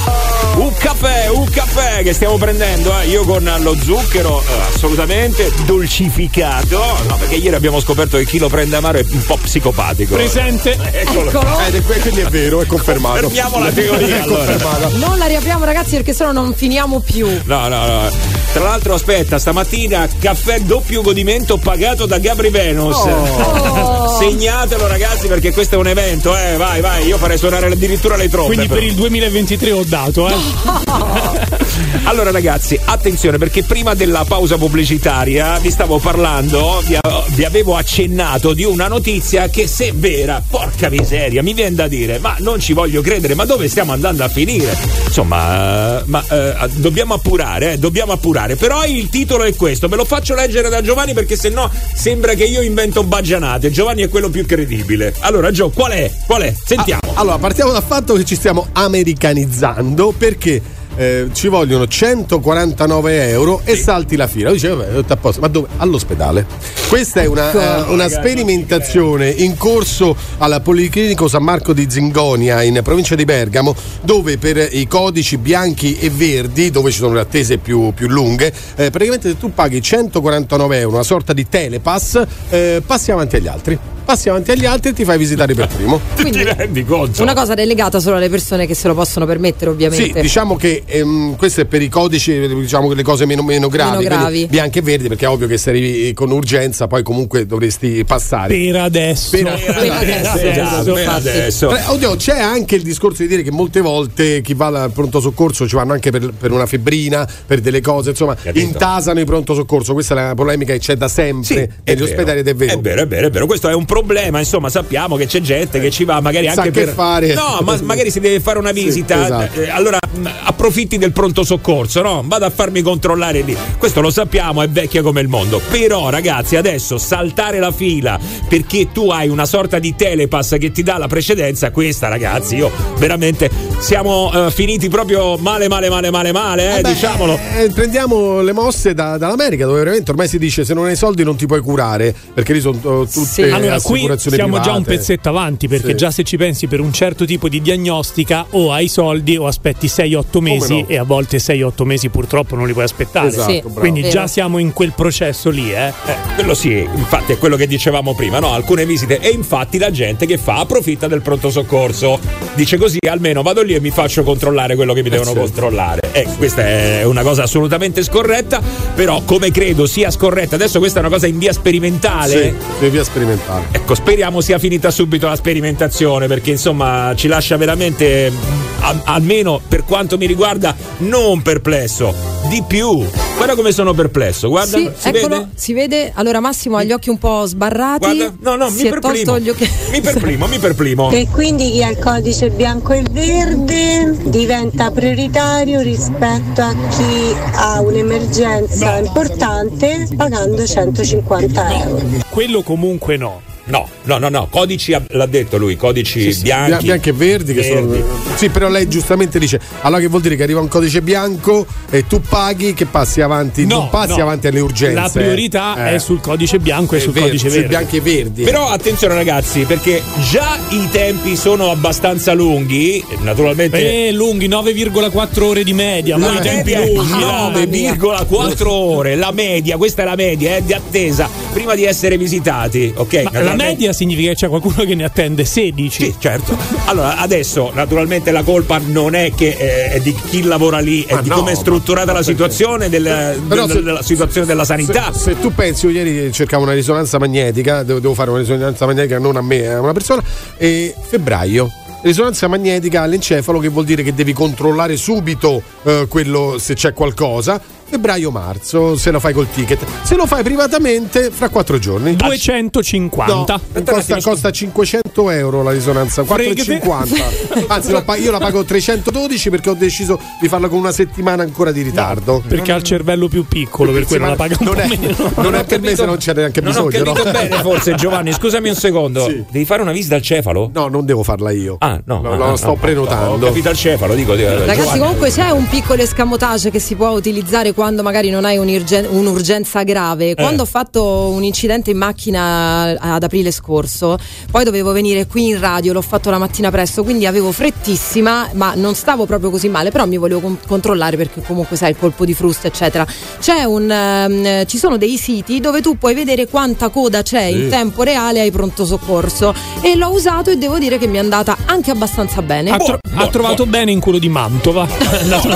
Un 0.58 0.74
caffè, 0.74 1.30
un 1.30 1.48
caffè 1.50 2.02
che 2.02 2.14
stiamo 2.14 2.38
prendendo, 2.38 2.92
eh, 3.00 3.06
io 3.08 3.24
con 3.26 3.44
lo 3.60 3.76
zucchero 3.80 4.42
eh, 4.42 4.74
assolutamente 4.74 5.52
dolcificato. 5.66 6.78
No, 7.08 7.16
perché 7.18 7.36
ieri 7.36 7.56
abbiamo 7.56 7.80
scoperto 7.80 8.18
che 8.18 8.26
chi 8.26 8.40
lo 8.40 8.48
prende 8.50 8.76
amaro 8.76 8.98
è 8.98 9.06
un 9.08 9.24
po' 9.24 9.38
psicopatico. 9.38 10.16
Presente. 10.16 10.76
Eccolo. 10.92 11.30
Eccolo. 11.30 11.60
Ed 11.60 11.76
è, 11.76 12.00
quindi 12.00 12.22
è 12.22 12.30
vero, 12.30 12.62
è 12.62 12.66
confermato. 12.66 13.30
Fermiamo 13.30 13.60
la 13.64 13.72
teoria 13.72 14.08
È 14.18 14.22
allora. 14.22 14.46
confermata. 14.46 14.90
Non 14.98 15.18
la 15.20 15.26
riapriamo 15.28 15.64
ragazzi 15.64 15.96
perché 15.96 16.14
sennò 16.14 16.32
non 16.32 16.54
finiamo 16.56 17.00
più. 17.02 17.28
No, 17.44 17.68
no, 17.68 17.86
no. 17.86 18.10
Tra 18.54 18.64
l'altro, 18.64 18.94
aspetta, 18.94 19.38
stamattina 19.38 20.08
caffè 20.20 20.60
doppio 20.62 21.02
godimento 21.02 21.58
pagato 21.58 22.06
da 22.06 22.18
Gabri 22.18 22.50
Venus. 22.50 22.96
Oh. 22.96 24.18
Segnatelo, 24.20 24.88
ragazzi, 24.88 25.28
perché 25.28 25.52
questo 25.52 25.76
è 25.76 25.78
un 25.78 25.88
evento, 25.88 26.36
eh. 26.36 26.58
Vai, 26.58 26.82
vai, 26.82 27.06
io 27.06 27.18
farei 27.18 27.38
suonare 27.38 27.68
addirittura 27.68 28.16
le 28.16 28.30
trombe. 28.30 28.56
Quindi 28.56 28.68
per 28.68 28.78
però. 28.80 28.90
il 28.90 28.96
2023 28.96 29.72
ho 29.72 29.84
dato, 29.84 30.28
eh. 30.28 31.46
Allora 32.04 32.32
ragazzi, 32.32 32.80
attenzione 32.82 33.38
perché 33.38 33.64
prima 33.64 33.94
della 33.94 34.24
pausa 34.26 34.58
pubblicitaria 34.58 35.60
vi 35.60 35.70
stavo 35.70 36.00
parlando, 36.00 36.82
vi, 36.86 36.98
vi 37.32 37.44
avevo 37.44 37.76
accennato 37.76 38.54
di 38.54 38.64
una 38.64 38.88
notizia 38.88 39.50
che 39.50 39.68
se 39.68 39.92
vera, 39.94 40.42
porca 40.48 40.90
miseria, 40.90 41.44
mi 41.44 41.54
viene 41.54 41.76
da 41.76 41.88
dire, 41.90 42.20
ma 42.20 42.36
non 42.40 42.60
ci 42.62 42.72
voglio 42.72 43.02
credere, 43.02 43.36
ma 43.36 43.44
dove 43.44 43.68
stiamo 43.68 43.92
andando 43.92 44.24
a 44.24 44.30
finire? 44.30 44.76
Insomma, 45.06 46.02
ma 46.06 46.24
eh, 46.30 46.70
dobbiamo 46.76 47.14
appurare, 47.14 47.74
eh, 47.74 47.78
dobbiamo 47.78 48.14
appurare, 48.14 48.37
però 48.56 48.86
il 48.86 49.10
titolo 49.10 49.44
è 49.44 49.56
questo, 49.56 49.90
me 49.90 49.96
lo 49.96 50.06
faccio 50.06 50.36
leggere 50.36 50.70
da 50.70 50.82
Giovanni 50.82 51.14
perché 51.14 51.36
sennò 51.36 51.70
sembra 51.96 52.34
che 52.36 52.44
io 52.44 52.62
invento 52.62 53.04
baggianate, 53.04 53.72
Giovanni 53.72 54.04
è 54.04 54.10
quello 54.10 54.30
più 54.30 54.46
credibile. 54.46 55.14
Allora 55.20 55.52
Gio, 55.52 55.70
qual 55.70 55.92
è? 55.92 56.12
Qual 56.26 56.42
è? 56.44 56.54
Sentiamo. 56.66 57.02
Allora, 57.16 57.38
partiamo 57.40 57.72
dal 57.72 57.84
fatto 57.84 58.14
che 58.14 58.26
ci 58.26 58.36
stiamo 58.36 58.68
americanizzando 58.74 60.14
perché 60.16 60.62
eh, 60.98 61.30
ci 61.32 61.48
vogliono 61.48 61.88
149 61.88 63.30
euro 63.30 63.62
e 63.64 63.76
salti 63.76 64.16
la 64.16 64.28
fila. 64.28 64.52
Dice, 64.52 64.70
vabbè, 64.70 64.94
tutto 64.94 65.14
a 65.14 65.18
posto. 65.18 65.42
Ma 65.42 65.48
dove? 65.48 65.68
All'ospedale. 65.78 66.46
Questa 66.90 67.22
è 67.22 67.26
una, 67.26 67.86
eh, 67.86 67.92
una 67.92 68.10
sperimentazione 68.10 69.30
in 69.30 69.56
corso 69.58 70.16
al 70.40 70.62
Policlinico 70.64 71.28
San 71.28 71.44
Marco 71.44 71.74
di 71.74 71.88
Zingonia 71.90 72.64
in 72.64 72.80
provincia 72.84 73.16
di 73.16 73.26
Bergamo, 73.26 73.76
dove 74.02 74.38
per 74.38 74.70
i 74.72 74.88
codici 74.88 75.38
bianchi 75.38 75.98
e 76.00 76.10
verdi, 76.10 76.72
dove 76.72 76.92
ci 76.92 76.98
sono 76.98 77.14
le 77.14 77.22
attese 77.22 77.58
più, 77.58 77.94
più 77.94 78.08
lunghe, 78.08 78.48
eh, 78.76 78.90
praticamente 78.90 79.30
se 79.30 79.38
tu 79.38 79.54
paghi 79.54 79.82
149 79.82 80.80
euro, 80.80 80.96
una 80.96 81.04
sorta 81.04 81.34
di 81.34 81.48
telepass, 81.48 82.22
eh, 82.50 82.82
passi 82.86 83.12
avanti 83.12 83.36
agli 83.36 83.48
altri. 83.48 83.97
Passi 84.08 84.30
avanti 84.30 84.52
agli 84.52 84.64
altri 84.66 84.92
e 84.92 84.94
ti 84.94 85.04
fai 85.04 85.18
visitare 85.18 85.54
per 85.54 85.68
primo. 85.68 86.00
Quindi, 86.16 86.42
rendi 86.42 86.86
conto? 86.86 87.22
Una 87.22 87.34
cosa 87.34 87.54
relegata 87.54 88.00
solo 88.00 88.16
alle 88.16 88.30
persone 88.30 88.66
che 88.66 88.74
se 88.74 88.88
lo 88.88 88.94
possono 88.94 89.26
permettere, 89.26 89.70
ovviamente. 89.70 90.14
Sì, 90.14 90.22
diciamo 90.22 90.56
che 90.56 90.84
ehm, 90.86 91.36
questo 91.36 91.60
è 91.60 91.66
per 91.66 91.82
i 91.82 91.90
codici, 91.90 92.40
diciamo 92.48 92.94
le 92.94 93.04
cose 93.04 93.26
meno, 93.26 93.44
meno 93.44 93.68
gravi, 93.68 94.04
Meno 94.06 94.16
gravi. 94.16 94.48
bianchi 94.48 94.80
e 94.80 94.82
verdi, 94.82 95.10
perché 95.10 95.26
è 95.26 95.28
ovvio 95.28 95.46
che 95.48 95.58
se 95.58 95.72
arrivi 95.72 96.14
con 96.14 96.32
urgenza 96.32 96.88
poi 96.88 97.04
comunque 97.04 97.46
dovresti 97.46 98.06
passare. 98.06 98.56
Per 98.56 98.76
adesso. 98.78 99.30
Per, 99.32 99.44
Per 99.44 99.92
adesso, 99.92 100.38
Esatto, 100.38 100.94
per 100.94 101.04
infatti. 101.04 101.28
adesso. 101.28 101.76
Eh, 101.76 101.82
Oddio, 101.88 102.16
c'è 102.16 102.40
anche 102.40 102.76
il 102.76 102.84
discorso 102.84 103.24
di 103.24 103.28
dire 103.28 103.42
che 103.42 103.52
molte 103.52 103.82
volte 103.82 104.40
chi 104.40 104.54
va 104.54 104.68
al 104.84 104.92
pronto 104.94 105.20
soccorso 105.20 105.68
ci 105.68 105.76
vanno 105.76 105.92
anche 105.92 106.12
per, 106.12 106.32
per 106.32 106.52
una 106.54 106.66
febbrina, 106.66 107.28
per 107.46 107.60
delle 107.60 107.82
cose, 107.82 108.12
insomma, 108.12 108.36
Capito. 108.36 108.66
intasano 108.66 109.20
i 109.20 109.26
pronto 109.26 109.54
soccorso. 109.54 109.92
Questa 109.92 110.14
è 110.14 110.28
la 110.28 110.34
polemica 110.34 110.72
che 110.72 110.80
c'è 110.80 110.96
da 110.96 111.10
sempre 111.10 111.64
è 111.84 111.92
negli 111.92 112.04
ospedali 112.04 112.40
ed 112.40 112.48
è 112.48 112.56
vero. 112.56 112.72
È 112.74 112.80
vero, 112.80 113.02
è 113.02 113.08
vero, 113.08 113.28
è 113.28 113.30
vero. 113.32 113.46
Questo 113.46 113.68
è 113.68 113.74
un 113.74 113.80
problema. 113.80 113.96
Insomma, 114.02 114.70
sappiamo 114.70 115.16
che 115.16 115.26
c'è 115.26 115.42
gente 115.42 115.80
che 115.80 115.90
ci 115.90 116.04
va 116.04 116.22
magari 116.22 116.48
anche 116.48 116.72
che 116.72 116.84
per. 116.86 116.94
fare. 116.94 117.34
No, 117.34 117.60
ma 117.64 117.78
magari 117.84 118.12
si 118.12 118.20
deve 118.20 118.40
fare 118.40 118.60
una 118.60 118.72
visita. 118.72 119.24
esatto. 119.26 119.62
Eh, 119.62 119.70
allora 119.70 119.98
mh, 120.12 120.28
approfitti 120.44 120.98
del 120.98 121.12
pronto 121.12 121.44
soccorso, 121.44 122.02
no? 122.02 122.24
Vado 122.26 122.46
a 122.46 122.50
farmi 122.50 122.82
controllare 122.82 123.42
lì. 123.42 123.56
Questo 123.78 124.02
lo 124.02 124.10
sappiamo, 124.10 124.62
è 124.62 124.70
vecchia 124.70 125.02
come 125.02 125.22
il 125.22 125.28
mondo. 125.28 125.62
Però, 125.70 126.10
ragazzi, 126.10 126.56
adesso 126.56 126.98
saltare 126.98 127.60
la 127.60 127.72
fila 127.72 128.20
perché 128.48 128.92
tu 128.92 129.10
hai 129.10 129.30
una 129.30 129.46
sorta 129.46 129.80
di 129.80 129.96
telepass 129.96 130.58
che 130.58 130.72
ti 130.72 130.84
dà 130.84 130.98
la 130.98 131.08
precedenza, 131.08 131.72
questa, 131.72 132.08
ragazzi, 132.08 132.56
io 132.56 132.72
veramente 132.98 133.50
siamo 133.80 134.32
eh, 134.48 134.52
finiti 134.52 134.90
proprio 134.90 135.38
male, 135.38 135.68
male, 135.68 135.90
male, 135.90 136.10
male, 136.12 136.32
male, 136.32 136.78
eh, 136.78 136.82
Beh, 136.82 136.94
diciamolo. 136.94 137.40
eh, 137.58 137.70
prendiamo 137.74 138.42
le 138.42 138.52
mosse 138.54 138.94
da- 138.94 139.18
dall'America 139.18 139.66
dove 139.66 139.80
veramente 139.80 140.12
ormai 140.12 140.28
si 140.28 140.38
dice 140.38 140.66
se 140.66 140.74
non 140.74 140.86
hai 140.86 140.96
soldi 140.96 141.24
non 141.24 141.36
ti 141.36 141.46
puoi 141.46 141.62
curare 141.62 142.14
perché 142.34 142.54
lì 142.54 142.60
sono 142.60 142.76
eh, 142.78 143.08
tutte 143.12 143.26
Sì. 143.28 143.42
Allora, 143.44 143.80
assicurazioni 143.94 144.38
qui 144.38 144.46
siamo 144.46 144.54
private. 144.62 144.70
già 144.70 144.78
un 144.78 144.84
pezzetto 144.84 145.30
avanti 145.30 145.68
perché 145.68 145.90
Sì. 145.90 145.96
già 145.96 146.12
se 146.12 146.24
ci 146.24 146.38
pensi 146.38 146.68
per 146.68 146.80
un 146.80 146.92
certo 146.94 147.26
tipo 147.26 147.50
di 147.50 147.62
diagnostica 147.62 148.46
o 148.52 148.72
hai 148.72 148.88
soldi 148.88 149.38
o 149.38 149.48
aspetti 149.48 149.88
6-8 149.88 150.40
mesi 150.40 150.80
no? 150.82 150.88
e 150.88 150.98
a 150.98 151.04
volte 151.04 151.38
6-8 151.38 151.84
mesi 151.84 152.10
purtroppo 152.10 152.56
non 152.56 152.66
li 152.68 152.74
puoi 152.74 152.86
aspettare. 152.86 153.28
Esatto, 153.28 153.52
Sì, 153.52 153.62
bravo. 153.62 153.80
Quindi 153.80 154.02
vero. 154.02 154.14
già 154.14 154.28
siamo 154.28 154.58
in 154.58 154.74
quel 154.74 154.94
processo 154.96 155.50
lì, 155.50 155.72
eh. 155.72 155.94
Quello 156.36 156.54
sì, 156.54 156.88
infatti 156.96 157.34
è 157.34 157.38
quello 157.38 157.56
che 157.56 157.68
dicevamo 157.68 158.14
prima, 158.16 158.40
no? 158.40 158.54
Alcune 158.54 158.86
visite 158.86 159.20
e 159.20 159.30
infatti 159.30 159.78
la 159.78 159.92
gente 159.92 160.26
che 160.26 160.38
fa 160.38 160.58
approfitta 160.60 161.08
del 161.08 161.22
pronto 161.22 161.50
soccorso. 161.50 162.20
Dice 162.56 162.78
così 162.78 162.98
almeno 163.10 163.42
vado 163.42 163.62
lì 163.62 163.74
e 163.74 163.80
mi 163.80 163.90
faccio 163.92 164.24
controllare 164.24 164.76
quello 164.76 164.94
che 164.94 165.04
mi 165.04 165.10
devono 165.10 165.32
certo. 165.32 165.46
controllare. 165.46 166.02
E 166.12 166.26
questa 166.38 166.66
è 166.66 167.04
una 167.04 167.22
cosa 167.22 167.44
assolutamente 167.44 168.04
scorretta, 168.04 168.62
però 168.96 169.22
come 169.24 169.52
credo 169.52 169.86
sia 169.86 170.10
scorretta, 170.12 170.56
adesso 170.56 170.80
questa 170.80 170.98
è 171.00 171.02
una 171.02 171.12
cosa 171.12 171.28
in 171.28 171.38
via 171.38 171.54
sperimentale. 171.54 172.56
Sì, 172.80 172.86
in 172.86 172.92
via 172.92 173.04
sperimentale. 173.04 173.77
Ecco, 173.78 173.94
speriamo 173.94 174.42
sia 174.42 174.58
finita 174.58 174.90
subito 174.90 175.28
la 175.28 175.36
sperimentazione 175.36 176.26
perché 176.26 176.50
insomma 176.50 177.14
ci 177.16 177.28
lascia 177.28 177.58
veramente, 177.58 178.32
mm, 178.32 178.36
a- 178.82 179.02
almeno 179.06 179.62
per 179.66 179.84
quanto 179.86 180.18
mi 180.18 180.26
riguarda, 180.26 180.76
non 181.00 181.44
perplesso, 181.44 182.12
di 182.50 182.64
più. 182.68 183.06
Guarda 183.36 183.54
come 183.54 183.72
sono 183.72 183.94
perplesso, 183.94 184.50
guarda, 184.50 184.78
Sì, 184.80 184.90
si 184.98 185.08
eccolo, 185.10 185.36
vede? 185.38 185.50
si 185.54 185.74
vede. 185.74 186.12
Allora 186.16 186.40
Massimo 186.40 186.78
ha 186.78 186.84
gli 186.84 186.92
occhi 186.92 187.10
un 187.10 187.20
po' 187.20 187.46
sbarrati. 187.46 188.16
Guarda, 188.18 188.34
no, 188.40 188.56
no, 188.56 188.70
mi 188.72 188.82
perplimo. 188.90 189.40
gli 189.40 189.50
occhi. 189.50 189.70
Mi 189.92 190.02
perplimo, 190.02 190.48
mi 190.48 190.58
perplimo. 190.58 191.12
E 191.12 191.28
quindi 191.32 191.70
chi 191.70 191.84
ha 191.84 191.90
il 191.90 192.00
codice 192.00 192.50
bianco 192.50 192.94
e 192.94 193.04
verde 193.12 194.18
diventa 194.24 194.90
prioritario 194.90 195.82
rispetto 195.82 196.62
a 196.62 196.74
chi 196.90 197.36
ha 197.54 197.80
un'emergenza 197.80 198.98
importante 198.98 200.08
pagando 200.18 200.66
150 200.66 201.84
euro. 201.84 202.02
Quello 202.32 202.64
comunque 202.64 203.18
no. 203.18 203.42
No, 203.68 203.88
no, 204.04 204.18
no, 204.18 204.30
no, 204.30 204.48
codici 204.50 204.96
l'ha 205.10 205.26
detto 205.26 205.58
lui, 205.58 205.76
codici 205.76 206.34
bianchi. 206.42 206.70
Bia- 206.72 206.78
bianchi 206.82 207.10
e 207.10 207.14
verdi, 207.14 207.54
che 207.54 207.62
verdi. 207.62 207.98
sono. 207.98 208.36
Sì, 208.36 208.50
però 208.50 208.70
lei 208.70 208.88
giustamente 208.88 209.40
dice: 209.40 209.60
allora 209.82 210.00
che 210.02 210.08
vuol 210.08 210.22
dire 210.22 210.36
che 210.36 210.44
arriva 210.44 210.60
un 210.62 210.68
codice 210.70 211.02
bianco 211.02 211.66
e 211.90 212.08
tu 212.08 212.22
paghi 212.22 212.74
che 212.74 212.86
passi 212.86 213.20
avanti, 213.22 213.66
No, 213.66 213.76
non 213.80 213.90
passi 213.90 214.16
no. 214.18 214.24
avanti 214.24 214.48
alle 214.48 214.60
urgenze. 214.62 214.94
La 214.96 215.10
priorità 215.12 215.90
Eh. 215.90 215.96
è 215.96 216.00
sul 216.00 216.22
codice 216.22 216.60
bianco 216.60 216.96
e 216.96 217.00
È 217.00 217.02
sul 217.02 217.12
verde, 217.12 217.28
codice 217.30 217.50
sui 217.50 217.60
verde. 217.60 217.76
bianchi 217.76 217.98
e 217.98 218.02
verdi. 218.02 218.44
Però 218.44 218.70
attenzione 218.70 219.14
ragazzi, 219.16 219.62
perché 219.62 220.02
già 220.30 220.58
i 220.70 220.88
tempi 220.92 221.36
sono 221.36 221.70
abbastanza 221.70 222.32
lunghi, 222.34 223.04
naturalmente 223.22 224.08
Eh, 224.08 224.12
lunghi, 224.14 224.48
9,4 224.48 225.44
ore 225.44 225.64
di 225.64 225.74
media, 225.74 226.18
ma 226.18 226.32
La 226.34 226.40
i 226.40 226.42
tempi 226.42 226.74
lunghi. 226.74 226.94
dai. 227.20 227.66
9,4 227.98 228.68
ore, 228.70 229.16
la 229.16 229.32
media, 229.32 229.78
questa 229.78 230.04
è 230.04 230.06
la 230.06 230.16
media 230.16 230.56
eh, 230.58 230.64
di 230.64 230.74
attesa 230.74 231.30
prima 231.52 231.76
di 231.76 231.84
essere 231.84 232.18
visitati, 232.18 232.94
ok? 232.96 233.24
Ma 233.32 233.54
media 233.58 233.94
significa 233.94 234.30
che 234.30 234.36
c'è 234.36 234.48
qualcuno 234.48 234.84
che 234.86 234.96
ne 234.96 235.04
attende 235.04 235.44
16. 235.46 236.04
Sì, 236.04 236.16
certo. 236.20 236.58
Allora, 236.86 237.18
adesso 237.18 237.72
naturalmente 237.74 238.32
la 238.32 238.44
colpa 238.44 238.80
non 238.84 239.16
è 239.16 239.32
che 239.36 239.56
eh, 239.58 239.92
è 239.92 240.00
di 240.00 240.14
chi 240.14 240.44
lavora 240.44 240.80
lì, 240.80 241.04
è 241.04 241.14
Ma 241.16 241.22
di 241.22 241.30
no, 241.30 241.36
come 241.36 241.52
è 241.52 241.54
ma- 241.54 241.60
strutturata 241.60 242.12
la 242.14 242.24
situazione 242.24 242.90
del- 242.90 243.38
del- 243.48 243.66
se- 243.70 243.84
della 243.84 244.02
situazione 244.04 244.46
della 244.48 244.66
sanità. 244.66 245.12
Se, 245.14 245.20
se 245.20 245.40
tu 245.40 245.54
pensi, 245.54 245.86
io 245.88 245.92
ieri 245.92 246.32
cercavo 246.32 246.64
una 246.64 246.74
risonanza 246.74 247.18
magnetica, 247.20 247.84
devo, 247.84 248.00
devo 248.00 248.14
fare 248.14 248.30
una 248.30 248.40
risonanza 248.40 248.86
magnetica 248.86 249.20
non 249.20 249.36
a 249.36 249.42
me, 249.42 249.68
a 249.68 249.80
una 249.82 249.94
persona, 249.94 250.22
e 250.58 250.94
febbraio. 251.08 251.70
Risonanza 252.02 252.48
magnetica 252.48 253.02
all'encefalo 253.02 253.60
che 253.60 253.70
vuol 253.70 253.86
dire 253.86 254.04
che 254.04 254.14
devi 254.14 254.32
controllare 254.34 254.96
subito 254.98 255.62
eh, 255.84 256.06
quello 256.08 256.58
se 256.60 256.74
c'è 256.76 256.94
qualcosa. 256.94 257.60
Febbraio-marzo, 257.90 258.98
se 258.98 259.12
lo 259.12 259.20
fai 259.22 259.32
col 259.32 259.50
ticket. 259.50 259.80
Se 260.04 260.16
lo 260.18 260.26
fai 260.26 260.44
privatamente, 260.44 261.32
fra 261.32 261.48
quattro 261.48 261.80
giorni. 261.80 262.18
250. 262.18 263.34
No, 263.34 263.62
costa, 263.86 264.20
costa 264.22 264.52
500 264.52 265.30
euro 265.32 265.64
la 265.64 265.72
risonanza, 265.72 266.24
4,50. 266.24 267.64
Anzi, 267.72 267.92
lo 267.92 268.04
pa- 268.04 268.18
io 268.18 268.32
la 268.32 268.40
pago 268.40 268.66
312 268.66 269.50
perché 269.50 269.70
ho 269.70 269.74
deciso 269.74 270.20
di 270.42 270.50
farla 270.50 270.68
con 270.68 270.80
una 270.80 270.92
settimana 270.92 271.44
ancora 271.44 271.72
di 271.72 271.82
ritardo. 271.82 272.44
Perché 272.46 272.74
ha 272.74 272.76
il 272.76 272.84
cervello 272.84 273.30
più 273.30 273.46
piccolo, 273.48 273.94
per 273.94 274.06
quello 274.06 274.28
la 274.28 274.36
paga 274.36 274.58
un 274.60 274.66
non 274.66 274.76
po' 274.76 274.82
è, 274.82 274.88
meno. 274.88 275.32
non 275.38 275.56
è 275.56 275.64
per 275.64 275.80
me 275.80 275.96
se 275.96 276.06
non 276.06 276.18
c'è 276.18 276.34
neanche 276.34 276.60
Non 276.60 276.76
ho 276.76 276.86
bisogno. 276.88 277.14
capito 277.14 277.24
no? 277.24 277.32
bene 277.32 277.62
forse 277.62 277.96
Giovanni, 277.96 278.34
scusami 278.34 278.68
un 278.68 278.76
secondo. 278.76 279.24
Sì. 279.30 279.46
Devi 279.50 279.64
fare 279.64 279.82
una 279.82 279.94
visita 279.94 280.16
al 280.16 280.22
cefalo? 280.22 280.70
No, 280.74 280.88
non 280.90 281.06
devo 281.06 281.24
farla 281.24 281.52
io. 281.52 281.78
Ah, 281.80 281.97
no. 282.06 282.22
Lo- 282.22 282.44
ah, 282.44 282.52
ah, 282.52 282.58
sto 282.58 282.72
ah, 282.72 282.76
prenotando. 282.78 283.46
Ho 283.46 283.50
capito 283.50 283.70
al 283.70 283.76
cefalo, 283.76 284.14
dico. 284.16 284.36
dico, 284.36 284.50
Ragazzi, 284.50 284.80
Giovanni. 284.80 285.00
comunque 285.00 285.30
c'è 285.30 285.50
un 285.50 285.68
piccolo 285.68 286.02
escamotage 286.02 286.70
che 286.72 286.80
si 286.80 286.96
può 286.96 287.10
utilizzare 287.10 287.74
quando 287.74 288.04
magari 288.04 288.30
non 288.30 288.46
hai 288.46 288.58
un'urgen- 288.58 289.08
un'urgenza 289.10 289.84
grave. 289.84 290.36
Quando 290.36 290.64
ho 290.64 290.66
fatto 290.66 291.30
un 291.30 291.44
incidente 291.44 291.92
in 291.92 291.98
macchina 291.98 292.96
ad 293.00 293.24
aprile 293.24 293.52
scorso, 293.52 294.18
poi 294.52 294.64
dovevo 294.64 294.92
venire 294.92 295.26
qui 295.28 295.48
in 295.50 295.60
radio, 295.60 295.94
l'ho 295.94 296.02
fatto 296.02 296.30
la 296.30 296.38
mattina 296.38 296.70
presto, 296.72 297.04
quindi 297.04 297.26
avevo 297.26 297.52
frettissima, 297.52 298.50
ma 298.54 298.74
non 298.76 298.96
stavo 298.96 299.26
proprio 299.26 299.50
così 299.50 299.70
male, 299.70 299.92
però 299.92 300.06
mi 300.06 300.18
volevo 300.18 300.40
con- 300.42 300.58
controllare 300.68 301.16
perché 301.18 301.42
comunque 301.42 301.78
sai 301.78 301.92
il 301.92 301.98
colpo 301.98 302.26
di 302.26 302.34
frusta, 302.34 302.68
eccetera. 302.68 303.06
C'è 303.40 303.64
un, 303.64 303.90
ehm, 303.90 304.66
ci 304.66 304.78
sono 304.78 304.98
dei 304.98 305.18
siti 305.18 305.60
dove 305.60 305.82
tu 305.82 305.98
puoi 305.98 306.14
vedere 306.14 306.48
quanta 306.48 306.90
coda 306.90 307.22
c'è 307.22 307.48
Sì. 307.52 307.62
in 307.64 307.70
tempo 307.70 308.04
reale 308.04 308.42
ai 308.42 308.52
pronto 308.52 308.86
soccorso 308.86 309.54
e 309.82 309.96
l'ho 309.96 310.10
usato 310.12 310.50
e 310.50 310.58
devo 310.58 310.78
dire 310.80 310.98
che 310.98 311.08
mi 311.08 311.18
è 311.18 311.20
andata 311.20 311.56
anche 311.66 311.77
abbastanza 311.90 312.42
bene. 312.42 312.72
Ha, 312.72 312.78
tro- 312.78 313.00
ha 313.16 313.28
trovato 313.28 313.66
bene 313.66 313.92
in 313.92 314.00
quello 314.00 314.18
di 314.18 314.30
Mantova. 314.30 314.88
È 314.88 315.18
andato 315.22 315.48
un 315.48 315.54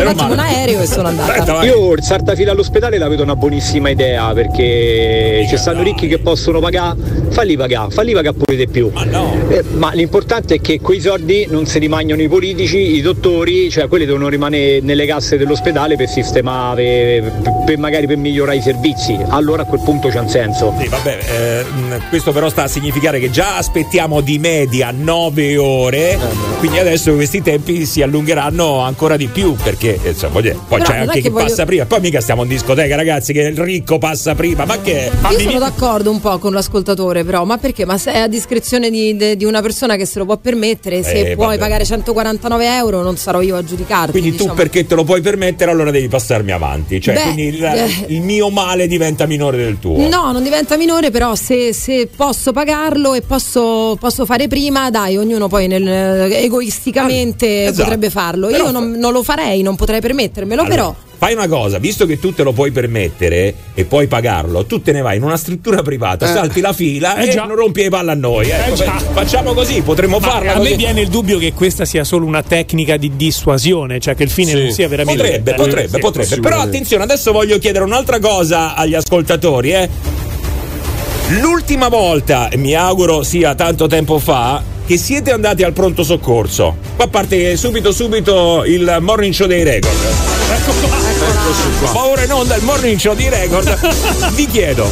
un 0.00 0.06
attimo 0.06 0.32
un 0.32 0.38
aereo 0.38 0.80
e 0.80 0.86
sono 0.86 1.08
andata. 1.08 1.62
Io 1.64 1.92
il 1.92 2.02
saltafila 2.02 2.52
all'ospedale 2.52 2.98
la 2.98 3.08
vedo 3.08 3.22
una 3.22 3.36
buonissima 3.36 3.88
idea 3.88 4.32
perché 4.32 5.46
ci 5.48 5.56
stanno 5.56 5.82
ricchi 5.82 6.06
che 6.06 6.18
possono 6.18 6.60
pagare, 6.60 6.96
falli 7.30 7.56
pagare, 7.56 7.90
falli 7.90 8.12
pagare 8.12 8.36
pure 8.36 8.56
di 8.56 8.68
più. 8.68 8.90
Eh, 9.48 9.62
ma 9.74 9.92
l'importante 9.92 10.56
è 10.56 10.60
che 10.60 10.80
quei 10.80 11.00
soldi 11.00 11.46
non 11.48 11.66
si 11.66 11.78
rimangono 11.78 12.22
i 12.22 12.28
politici, 12.28 12.96
i 12.96 13.00
dottori, 13.00 13.70
cioè 13.70 13.88
quelli 13.88 14.04
devono 14.04 14.28
rimanere 14.28 14.80
nelle 14.80 15.06
casse 15.06 15.36
dell'ospedale 15.36 15.96
per 15.96 16.08
sistemare, 16.08 17.32
per, 17.42 17.52
per 17.64 17.78
magari 17.78 18.06
per 18.06 18.16
migliorare 18.16 18.58
i 18.58 18.62
servizi. 18.62 19.18
Allora 19.28 19.62
a 19.62 19.64
quel 19.66 19.80
punto 19.82 20.08
c'è 20.08 20.20
un 20.20 20.28
senso. 20.28 20.74
Sì, 20.78 20.88
vabbè, 20.88 21.18
eh, 21.28 22.00
questo 22.08 22.32
però 22.32 22.48
sta 22.48 22.64
a 22.64 22.68
significare 22.68 23.18
che 23.18 23.30
già 23.30 23.56
aspettiamo 23.56 24.20
di 24.20 24.38
media 24.38 24.90
9 25.10 25.56
ore, 25.56 26.18
quindi 26.60 26.78
adesso 26.78 27.12
questi 27.14 27.42
tempi 27.42 27.84
si 27.84 28.00
allungheranno 28.00 28.78
ancora 28.78 29.16
di 29.16 29.26
più 29.26 29.54
perché 29.60 29.98
eh, 30.00 30.10
insomma, 30.10 30.34
voglio 30.34 30.50
dire, 30.52 30.60
poi 30.68 30.78
Però 30.78 30.90
c'è 30.92 30.98
anche 30.98 31.12
che 31.14 31.20
chi 31.22 31.28
voglio- 31.30 31.46
passa 31.46 31.64
prima, 31.64 31.84
poi 31.84 32.00
mica 32.00 32.20
stiamo 32.20 32.42
in 32.44 32.48
discoteca 32.48 32.94
ragazzi 32.94 33.32
che 33.32 33.40
il 33.40 33.58
ricco 33.58 33.98
passa 33.98 34.36
prima, 34.36 34.64
ma 34.64 34.78
che... 34.80 35.10
Io 35.30 35.38
sono 35.40 35.58
d'accordo 35.58 36.12
un 36.12 36.20
po' 36.20 36.38
con 36.38 36.52
l'ascoltatore, 36.52 37.24
però, 37.24 37.44
ma 37.44 37.58
perché? 37.58 37.84
Ma 37.84 37.98
se 37.98 38.12
è 38.12 38.18
a 38.18 38.28
discrezione 38.28 38.88
di, 38.88 39.16
de- 39.16 39.34
di 39.36 39.44
una 39.44 39.60
persona 39.62 39.96
che 39.96 40.06
se 40.06 40.20
lo 40.20 40.26
può 40.26 40.36
permettere, 40.36 41.02
se 41.02 41.30
Eh, 41.30 41.34
puoi 41.34 41.46
vabbè. 41.48 41.58
pagare 41.58 41.84
149 41.84 42.76
euro, 42.76 43.02
non 43.02 43.16
sarò 43.16 43.40
io 43.40 43.56
a 43.56 43.64
giudicarti. 43.64 44.12
Quindi 44.12 44.30
tu 44.30 44.36
diciamo. 44.36 44.54
perché 44.54 44.86
te 44.86 44.94
lo 44.94 45.02
puoi 45.02 45.20
permettere 45.22 45.72
allora 45.72 45.90
devi 45.90 46.06
passarmi 46.06 46.52
avanti, 46.52 47.00
cioè 47.00 47.14
Beh, 47.14 47.22
quindi 47.22 47.42
il, 47.46 47.64
eh. 47.64 48.04
il 48.06 48.20
mio 48.20 48.48
male 48.50 48.86
diventa 48.86 49.26
minore 49.26 49.56
del 49.56 49.80
tuo. 49.80 50.06
No, 50.08 50.30
non 50.30 50.42
diventa 50.44 50.76
minore, 50.76 51.10
però 51.10 51.34
se, 51.34 51.72
se 51.72 52.08
posso 52.14 52.52
pagarlo 52.52 53.14
e 53.14 53.22
posso, 53.22 53.96
posso 53.98 54.24
fare 54.24 54.46
prima, 54.46 54.88
dai, 55.00 55.16
ognuno 55.16 55.48
poi 55.48 55.66
nel- 55.66 56.30
egoisticamente 56.32 57.64
esatto. 57.64 57.82
potrebbe 57.82 58.10
farlo. 58.10 58.48
Però 58.48 58.64
Io 58.66 58.70
non, 58.70 58.90
non 58.92 59.12
lo 59.12 59.22
farei, 59.22 59.62
non 59.62 59.76
potrei 59.76 60.00
permettermelo, 60.00 60.60
Allora, 60.62 60.74
però. 60.76 60.94
Fai 61.20 61.34
una 61.34 61.48
cosa, 61.48 61.76
visto 61.78 62.06
che 62.06 62.18
tu 62.18 62.32
te 62.32 62.42
lo 62.42 62.52
puoi 62.52 62.70
permettere 62.70 63.54
e 63.74 63.84
puoi 63.84 64.06
pagarlo, 64.06 64.64
tu 64.64 64.80
te 64.80 64.90
ne 64.92 65.02
vai 65.02 65.18
in 65.18 65.22
una 65.22 65.36
struttura 65.36 65.82
privata, 65.82 66.24
Eh. 66.24 66.32
salti 66.32 66.62
la 66.62 66.72
fila 66.72 67.16
Eh 67.18 67.26
e 67.26 67.30
già. 67.30 67.44
non 67.44 67.56
rompi 67.56 67.82
le 67.82 67.90
palle 67.90 68.12
a 68.12 68.14
noi. 68.14 68.48
ecco. 68.48 68.72
Eh 68.72 68.74
già. 68.74 68.92
Facciamo 69.12 69.52
così, 69.52 69.82
potremmo 69.82 70.18
Ma 70.18 70.26
farla 70.28 70.52
a 70.52 70.56
così. 70.56 70.70
me 70.70 70.76
viene 70.76 71.02
il 71.02 71.08
dubbio 71.08 71.36
che 71.38 71.52
questa 71.52 71.84
sia 71.84 72.04
solo 72.04 72.24
una 72.24 72.42
tecnica 72.42 72.96
di 72.96 73.12
dissuasione, 73.16 74.00
cioè 74.00 74.14
che 74.14 74.22
il 74.22 74.30
fine 74.30 74.52
Sì. 74.52 74.62
non 74.62 74.70
sia 74.70 74.88
veramente. 74.88 75.20
Potrebbe, 75.22 75.50
Eh, 75.50 75.54
potrebbe, 75.56 75.88
sì, 75.96 75.98
potrebbe. 76.00 76.40
Però 76.40 76.58
attenzione, 76.60 77.02
adesso 77.04 77.32
voglio 77.32 77.58
chiedere 77.58 77.84
un'altra 77.84 78.18
cosa 78.18 78.74
agli 78.74 78.94
ascoltatori, 78.94 79.72
eh. 79.74 79.88
L'ultima 81.40 81.88
volta, 81.88 82.48
e 82.48 82.56
mi 82.56 82.74
auguro 82.74 83.22
sia 83.22 83.54
tanto 83.54 83.86
tempo 83.88 84.18
fa, 84.18 84.62
che 84.90 84.96
siete 84.96 85.30
andati 85.30 85.62
al 85.62 85.72
pronto 85.72 86.02
soccorso. 86.02 86.76
Qua 86.96 87.06
parte 87.06 87.56
subito 87.56 87.92
subito 87.92 88.64
il 88.64 88.98
morning 89.00 89.32
show 89.32 89.46
dei 89.46 89.62
record. 89.62 89.94
Ma 91.94 92.06
ora 92.06 92.24
in 92.24 92.32
onda 92.32 92.56
il 92.56 92.64
morning 92.64 92.98
show 92.98 93.14
di 93.14 93.28
record. 93.28 93.72
Vi 94.34 94.46
chiedo. 94.46 94.88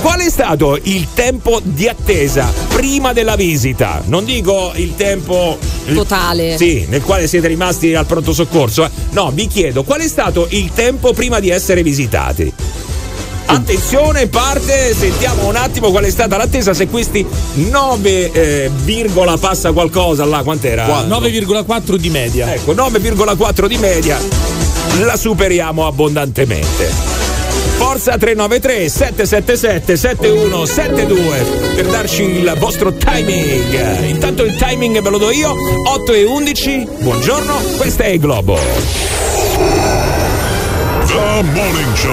Qual 0.00 0.18
è 0.20 0.30
stato 0.30 0.78
il 0.84 1.08
tempo 1.12 1.60
di 1.62 1.86
attesa 1.86 2.50
prima 2.68 3.12
della 3.12 3.36
visita? 3.36 4.02
Non 4.06 4.24
dico 4.24 4.72
il 4.76 4.94
tempo 4.96 5.58
Totale. 5.92 6.56
Sì, 6.56 6.86
nel 6.88 7.02
quale 7.02 7.26
siete 7.26 7.48
rimasti 7.48 7.94
al 7.94 8.06
pronto 8.06 8.32
soccorso. 8.32 8.82
eh. 8.86 8.90
No, 9.10 9.30
vi 9.30 9.46
chiedo 9.46 9.82
qual 9.84 10.00
è 10.00 10.08
stato 10.08 10.46
il 10.48 10.70
tempo 10.72 11.12
prima 11.12 11.38
di 11.38 11.50
essere 11.50 11.82
visitati? 11.82 12.50
Attenzione, 13.46 14.26
parte, 14.26 14.94
sentiamo 14.94 15.46
un 15.46 15.56
attimo 15.56 15.90
qual 15.90 16.04
è 16.04 16.10
stata 16.10 16.36
l'attesa. 16.36 16.74
Se 16.74 16.88
questi 16.88 17.24
9, 17.54 18.32
eh, 18.32 18.70
virgola 18.84 19.36
passa 19.36 19.72
qualcosa 19.72 20.24
là, 20.24 20.42
quant'era? 20.42 20.86
9,4 21.06 21.96
di 21.96 22.10
media. 22.10 22.52
Ecco, 22.52 22.74
9,4 22.74 23.66
di 23.66 23.76
media 23.78 24.18
la 25.00 25.16
superiamo 25.16 25.86
abbondantemente. 25.86 27.14
Forza 27.76 28.16
393 28.16 28.88
777 28.88 29.96
7172 29.96 31.74
per 31.74 31.86
darci 31.86 32.22
il 32.22 32.54
vostro 32.58 32.92
timing. 32.92 34.06
Intanto 34.06 34.44
il 34.44 34.56
timing 34.56 35.00
ve 35.02 35.10
lo 35.10 35.18
do 35.18 35.30
io, 35.30 35.54
8 35.86 36.12
e 36.12 36.24
11. 36.24 36.88
Buongiorno, 37.00 37.54
questa 37.76 38.04
è 38.04 38.18
Globo. 38.18 40.05
The 41.16 41.42
Morning 41.54 41.94
Show. 41.96 42.12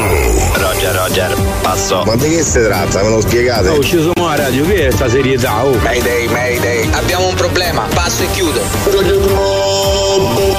Roger, 0.55 0.95
Roger, 0.95 1.35
passo. 1.61 2.03
Ma 2.05 2.15
di 2.15 2.29
che 2.29 2.41
si 2.41 2.61
tratta? 2.63 3.03
Me 3.03 3.09
lo 3.09 3.19
spiegate? 3.19 3.67
Oh, 3.67 3.83
ci 3.83 3.99
sono 3.99 4.29
a 4.29 4.35
radio, 4.35 4.65
che 4.65 4.87
è 4.87 4.91
sta 4.91 5.09
serietà? 5.09 5.65
Oh. 5.65 5.77
Mayday, 5.79 6.27
Mayday. 6.29 6.89
Abbiamo 6.93 7.27
un 7.27 7.35
problema, 7.35 7.81
passo 7.93 8.23
e 8.23 8.31
chiudo. 8.31 8.61
Radio 8.85 9.19
Globo, 9.19 10.55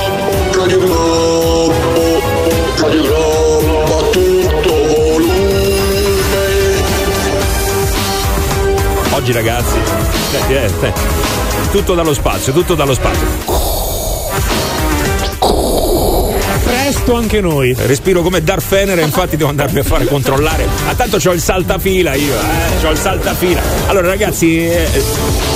Radio 0.52 0.78
Globo, 0.78 2.20
Radio 2.76 3.02
Globo, 3.02 3.98
a 3.98 4.02
tutto 4.10 4.86
volume. 4.88 5.62
Oggi 9.12 9.32
ragazzi, 9.32 9.76
senti, 10.30 10.52
eh, 10.52 10.68
senti. 10.68 11.00
tutto 11.70 11.94
dallo 11.94 12.12
spazio, 12.12 12.52
tutto 12.52 12.74
dallo 12.74 12.92
spazio. 12.92 13.73
Presto 17.04 17.22
anche 17.22 17.42
noi. 17.42 17.74
Respiro 17.76 18.22
come 18.22 18.42
Darth 18.42 18.62
Fener, 18.62 18.98
infatti 18.98 19.36
devo 19.36 19.50
andarmi 19.50 19.80
a 19.80 19.82
fare 19.82 20.06
controllare. 20.06 20.66
Ma 20.86 20.94
tanto 20.94 21.18
c'ho 21.18 21.32
il 21.32 21.40
saltafila 21.40 22.14
io, 22.14 22.32
eh, 22.32 22.80
c'ho 22.80 22.90
il 22.92 22.96
saltafila. 22.96 23.60
Allora 23.88 24.06
ragazzi, 24.06 24.64
eh, 24.64 24.88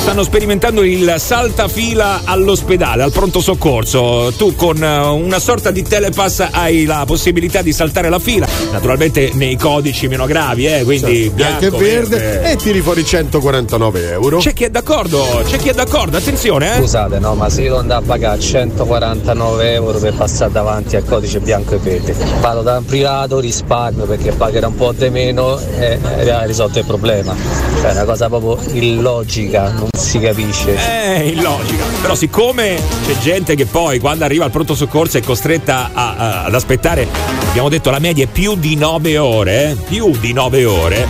stanno 0.09 0.25
sperimentando 0.25 0.85
il 0.85 1.17
saltafila 1.19 2.23
all'ospedale, 2.25 3.03
al 3.03 3.13
pronto 3.13 3.43
soccorso. 3.43 4.33
Tu 4.39 4.55
con 4.55 4.83
eh, 4.83 5.01
una 5.05 5.39
sorta 5.39 5.71
di 5.71 5.83
telepass 5.83 6.49
hai 6.51 6.87
la 6.87 7.05
possibilità 7.07 7.61
di 7.61 7.75
saltare 7.75 8.09
la 8.09 8.19
fila, 8.19 8.49
naturalmente 8.73 9.33
nei 9.35 9.59
codici 9.59 10.09
meno 10.09 10.25
gravi, 10.25 10.67
eh, 10.67 10.83
quindi 10.83 11.31
bianco 11.35 11.67
e 11.67 11.71
verde, 11.71 12.53
e 12.53 12.57
tiri 12.57 12.81
fuori 12.81 13.05
149 13.05 14.11
euro. 14.13 14.39
C'è 14.39 14.55
chi 14.55 14.65
è 14.65 14.71
d'accordo, 14.71 15.43
c'è 15.45 15.59
chi 15.59 15.69
è 15.69 15.75
d'accordo, 15.75 16.17
attenzione, 16.17 16.77
eh. 16.77 16.79
Scusate, 16.79 17.19
no, 17.19 17.35
ma 17.35 17.51
se 17.51 17.61
io 17.65 17.77
andavo 17.77 18.05
a 18.05 18.07
pagare 18.07 18.41
149 18.41 19.73
euro 19.75 19.99
per 19.99 20.15
passare 20.15 20.51
davanti 20.51 20.97
al 20.97 21.05
codice 21.05 21.41
bianco 21.41 21.75
e 21.75 21.79
verde, 21.79 22.17
vado 22.41 22.63
da 22.63 22.79
un 22.79 22.85
privato, 22.87 23.41
risparmio 23.41 24.07
perché 24.07 24.33
pagherà 24.33 24.69
un 24.69 24.75
po' 24.75 24.93
di 24.93 25.11
meno 25.11 25.59
e 25.59 25.99
e 26.19 26.47
risolto 26.47 26.79
il 26.79 26.87
problema. 26.87 27.35
Cioè, 27.81 27.91
è 27.91 27.93
una 27.93 28.05
cosa 28.05 28.29
proprio 28.29 28.59
illogica, 28.73 29.71
non 29.71 29.89
si 29.99 30.19
capisce. 30.21 30.77
Eh, 30.77 31.29
illogica. 31.29 31.85
Però 32.01 32.15
siccome 32.15 32.81
c'è 33.07 33.19
gente 33.19 33.55
che 33.55 33.67
poi 33.67 33.99
quando 33.99 34.25
arriva 34.25 34.45
al 34.45 34.51
pronto 34.51 34.75
soccorso 34.75 35.19
è 35.19 35.23
costretta 35.23 35.91
a- 35.93 36.15
a- 36.17 36.45
ad 36.45 36.55
aspettare, 36.55 37.07
abbiamo 37.49 37.69
detto 37.69 37.91
la 37.91 37.99
media 37.99 38.25
è 38.25 38.29
più 38.29 38.55
di 38.57 38.77
9 38.77 39.19
ore, 39.19 39.71
eh, 39.71 39.75
più 39.75 40.17
di 40.19 40.33
9 40.33 40.65
ore, 40.65 41.07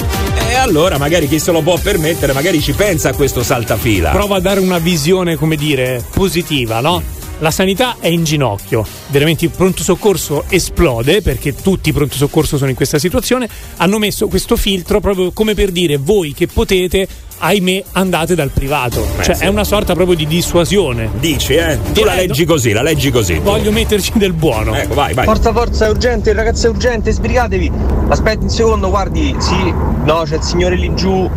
e 0.51 0.55
allora 0.55 0.99
magari 0.99 1.29
chi 1.29 1.39
se 1.39 1.53
lo 1.53 1.61
può 1.61 1.77
permettere 1.79 2.33
magari 2.33 2.61
ci 2.61 2.73
pensa 2.73 3.11
a 3.11 3.15
questo 3.15 3.43
saltafila. 3.43 4.11
Prova 4.11 4.37
a 4.37 4.41
dare 4.41 4.61
una 4.61 4.79
visione, 4.79 5.37
come 5.37 5.57
dire, 5.57 6.03
positiva, 6.15 6.81
no? 6.81 7.03
La 7.41 7.53
sanità 7.53 7.97
è 8.01 8.09
in 8.09 8.25
ginocchio, 8.25 8.85
veramente 9.09 9.45
il 9.45 9.53
pronto 9.53 9.85
soccorso 9.85 10.45
esplode 10.49 11.23
perché 11.23 11.55
tutti 11.55 11.91
i 11.91 11.93
pronto 11.93 12.17
soccorso 12.17 12.57
sono 12.57 12.71
in 12.71 12.75
questa 12.75 12.99
situazione. 12.99 13.49
Hanno 13.77 13.99
messo 13.99 14.27
questo 14.27 14.57
filtro 14.57 14.99
proprio 14.99 15.31
come 15.31 15.55
per 15.55 15.71
dire 15.71 15.99
voi 15.99 16.35
che 16.35 16.49
potete, 16.49 17.07
ahimè, 17.39 17.85
andate 17.93 18.35
dal 18.35 18.51
privato. 18.51 19.07
Beh, 19.17 19.23
cioè 19.23 19.35
sì. 19.37 19.45
è 19.45 19.47
una 19.47 19.63
sorta 19.63 19.95
proprio 19.95 20.17
di 20.17 20.27
dissuasione. 20.27 21.11
Dici, 21.21 21.55
eh? 21.55 21.79
Tu 21.93 22.03
la 22.03 22.15
leggi 22.15 22.45
così, 22.45 22.73
la 22.73 22.83
leggi 22.83 23.13
così. 23.13 23.39
Voglio 23.39 23.71
metterci 23.71 24.13
del 24.17 24.33
buono. 24.33 24.75
Ecco, 24.75 24.95
vai, 24.95 25.15
vai. 25.15 25.25
Forza, 25.25 25.53
forza, 25.53 25.87
è 25.87 25.91
urgente, 25.91 26.33
ragazzi, 26.33 26.67
è 26.67 26.69
urgente, 26.69 27.13
sbrigatevi. 27.13 27.71
Aspetti 28.09 28.45
un 28.45 28.51
secondo, 28.51 28.91
guardi, 28.91 29.33
sì, 29.39 29.73
no, 30.05 30.23
c'è 30.25 30.37
il 30.37 30.43
signore 30.43 30.75
lì 30.75 30.93
giù, 30.97 31.31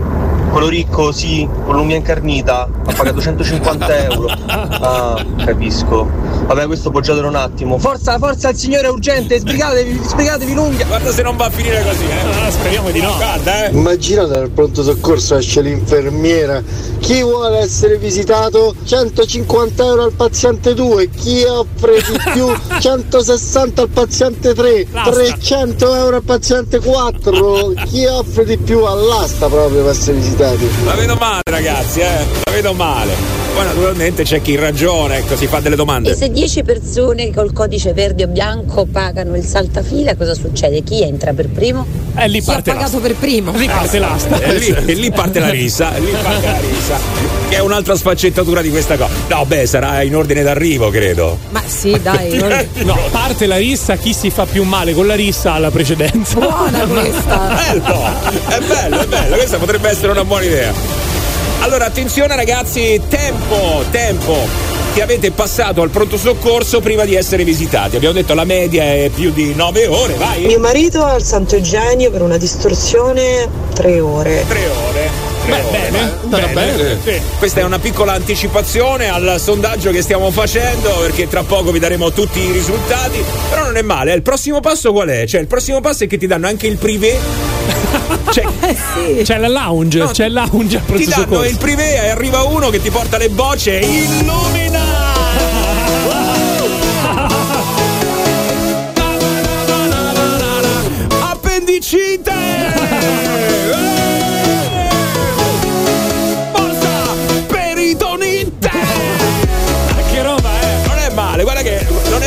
quello 0.51 0.67
ricco, 0.67 1.11
sì, 1.11 1.47
con 1.65 1.75
l'umia 1.75 1.95
incarnita, 1.95 2.67
ha 2.85 2.93
pagato 2.93 3.21
150 3.21 3.97
euro. 4.11 4.27
Ah, 4.27 5.25
capisco. 5.45 6.07
Vabbè, 6.45 6.65
questo 6.65 6.91
poggiatelo 6.91 7.27
un 7.27 7.35
attimo. 7.35 7.77
Forza, 7.77 8.17
forza, 8.17 8.49
il 8.49 8.57
signore 8.57 8.87
è 8.87 8.89
urgente, 8.89 9.39
sbrigatevi, 9.39 10.01
sbrigatevi 10.03 10.53
l'unghia. 10.53 10.85
Guarda 10.85 11.11
se 11.11 11.21
non 11.21 11.37
va 11.37 11.45
a 11.45 11.49
finire 11.49 11.81
così, 11.83 12.03
eh. 12.03 12.45
Ah, 12.45 12.51
speriamo 12.51 12.91
di 12.91 12.99
no. 13.01 13.15
Guarda, 13.15 13.65
eh. 13.67 13.71
Immaginate 13.71 14.37
al 14.37 14.49
pronto 14.49 14.83
soccorso 14.83 15.35
esce 15.37 15.61
l'infermiera. 15.61 16.61
Chi 16.99 17.21
vuole 17.21 17.59
essere 17.59 17.97
visitato? 17.97 18.75
150 18.83 19.83
euro 19.83 20.03
al 20.03 20.13
paziente 20.13 20.73
2. 20.73 21.09
Chi 21.09 21.43
offre 21.43 22.01
di 22.01 22.17
più? 22.33 22.47
160 22.79 23.81
al 23.81 23.89
paziente 23.89 24.53
3. 24.53 24.87
300 25.05 25.95
euro 25.95 26.15
al 26.17 26.23
paziente 26.23 26.79
4. 26.79 27.73
Chi 27.85 28.05
offre 28.05 28.43
di 28.45 28.57
più 28.57 28.83
all'asta 28.83 29.47
proprio 29.47 29.81
per 29.83 29.91
essere 29.91 30.17
visitati? 30.49 30.85
La 30.85 30.93
vedo 30.95 31.15
male, 31.15 31.41
ragazzi, 31.45 31.99
eh. 31.99 32.25
La 32.43 32.51
vedo 32.51 32.73
male. 32.73 33.39
Poi 33.53 33.65
naturalmente 33.65 34.23
c'è 34.23 34.41
chi 34.41 34.55
ragiona, 34.55 35.17
ecco, 35.17 35.35
si 35.35 35.45
fa 35.45 35.59
delle 35.59 35.75
domande. 35.75 36.11
E 36.11 36.15
se 36.15 36.31
10 36.31 36.63
persone 36.63 37.31
col 37.33 37.51
codice 37.51 37.91
verde 37.93 38.23
o 38.23 38.27
bianco 38.27 38.85
pagano 38.89 39.35
il 39.35 39.43
saltafila, 39.43 40.15
cosa 40.15 40.33
succede? 40.33 40.81
Chi 40.83 41.01
entra 41.03 41.33
per 41.33 41.49
primo? 41.49 41.85
E 42.15 42.27
lì 42.29 42.41
Chi 42.41 42.49
ha 42.49 42.53
parte 42.53 42.71
pagato 42.71 42.99
per 42.99 43.15
primo? 43.15 43.51
Lì 43.51 43.65
parte 43.67 43.99
l'asta. 43.99 44.39
E 44.39 44.53
lì, 44.57 44.67
e 44.67 44.93
lì 44.93 45.11
parte 45.11 45.39
la 45.39 45.49
risa, 45.49 45.93
e 45.95 45.99
lì 45.99 46.11
parte 46.11 46.45
la 46.45 46.59
risa. 46.59 46.97
Che 47.49 47.55
è 47.57 47.59
un'altra 47.59 47.95
sfaccettatura 47.95 48.61
di 48.61 48.69
questa 48.69 48.95
cosa. 48.95 49.11
No, 49.27 49.43
beh, 49.45 49.65
sarà 49.65 50.01
in 50.01 50.15
ordine 50.15 50.43
d'arrivo, 50.43 50.89
credo. 50.89 51.37
Ma 51.49 51.61
sì, 51.65 51.99
dai. 52.01 52.37
non- 52.37 52.67
No, 52.85 52.97
parte 53.11 53.45
la 53.47 53.57
rissa, 53.57 53.97
chi 53.97 54.13
si 54.13 54.29
fa 54.29 54.45
più 54.45 54.63
male 54.63 54.93
con 54.93 55.07
la 55.07 55.15
rissa 55.15 55.53
ha 55.53 55.59
la 55.59 55.71
precedenza. 55.71 56.39
Buona 56.39 56.79
questa. 56.85 57.37
Bello, 57.67 58.05
è 58.47 58.59
bello, 58.61 58.99
è 59.01 59.05
bello, 59.07 59.35
questa 59.35 59.57
potrebbe 59.57 59.89
essere 59.89 60.11
una 60.11 60.23
buona 60.31 60.45
idea. 60.45 60.73
Allora, 61.59 61.87
attenzione 61.87 62.37
ragazzi, 62.37 63.01
tempo, 63.09 63.83
tempo 63.91 64.47
che 64.93 65.01
avete 65.01 65.31
passato 65.31 65.81
al 65.81 65.89
pronto 65.89 66.15
soccorso 66.15 66.79
prima 66.79 67.03
di 67.03 67.15
essere 67.15 67.43
visitati. 67.43 67.97
Abbiamo 67.97 68.13
detto 68.13 68.33
la 68.33 68.45
media 68.45 68.83
è 68.83 69.11
più 69.13 69.31
di 69.31 69.53
9 69.53 69.87
ore, 69.87 70.13
vai. 70.13 70.45
Mio 70.45 70.59
marito 70.59 71.03
al 71.03 71.21
Santo 71.21 71.55
Eugenio 71.55 72.11
per 72.11 72.21
una 72.21 72.37
distorsione 72.37 73.49
tre 73.73 73.99
ore. 73.99 74.45
Tre 74.47 74.67
ore. 74.87 75.30
Beh, 75.45 75.63
bene, 75.71 76.13
bene. 76.53 76.97
Sì. 77.03 77.19
Questa 77.37 77.59
è 77.59 77.63
una 77.63 77.79
piccola 77.79 78.13
anticipazione 78.13 79.09
al 79.09 79.35
sondaggio 79.39 79.91
che 79.91 80.01
stiamo 80.01 80.29
facendo 80.31 80.89
perché 80.99 81.27
tra 81.27 81.43
poco 81.43 81.71
vi 81.71 81.79
daremo 81.79 82.11
tutti 82.11 82.39
i 82.39 82.51
risultati. 82.51 83.23
Però 83.49 83.65
non 83.65 83.77
è 83.77 83.81
male. 83.81 84.11
eh. 84.11 84.15
Il 84.15 84.21
prossimo 84.21 84.59
passo 84.59 84.91
qual 84.91 85.09
è? 85.09 85.25
Cioè, 85.25 85.41
il 85.41 85.47
prossimo 85.47 85.81
passo 85.81 86.03
è 86.03 86.07
che 86.07 86.17
ti 86.17 86.27
danno 86.27 86.47
anche 86.47 86.67
il 86.67 86.77
privé. 86.77 87.19
Cioè, 88.31 88.45
C'è 89.23 89.37
la 89.37 89.47
lounge, 89.49 90.07
c'è 90.11 90.25
il 90.25 90.33
lounge 90.33 90.77
al 90.77 90.85
ti 90.85 90.91
pronto 90.91 91.09
danno 91.09 91.23
soccorso. 91.23 91.49
il 91.49 91.57
privé 91.57 91.93
e 91.95 92.09
arriva 92.09 92.43
uno 92.43 92.69
che 92.69 92.81
ti 92.81 92.89
porta 92.89 93.17
le 93.17 93.29
bocce 93.29 93.79
e 93.79 93.85
illumina! 93.85 94.79
Appendicite! 101.21 102.31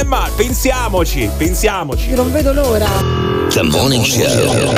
male. 0.05 0.33
Pensiamoci, 0.37 1.31
pensiamoci. 1.37 2.11
Io 2.11 2.17
non 2.17 2.33
vedo 2.33 2.53
l'ora. 2.53 2.89
The 3.49 3.63
Morning 3.63 4.05
Show. 4.05 4.73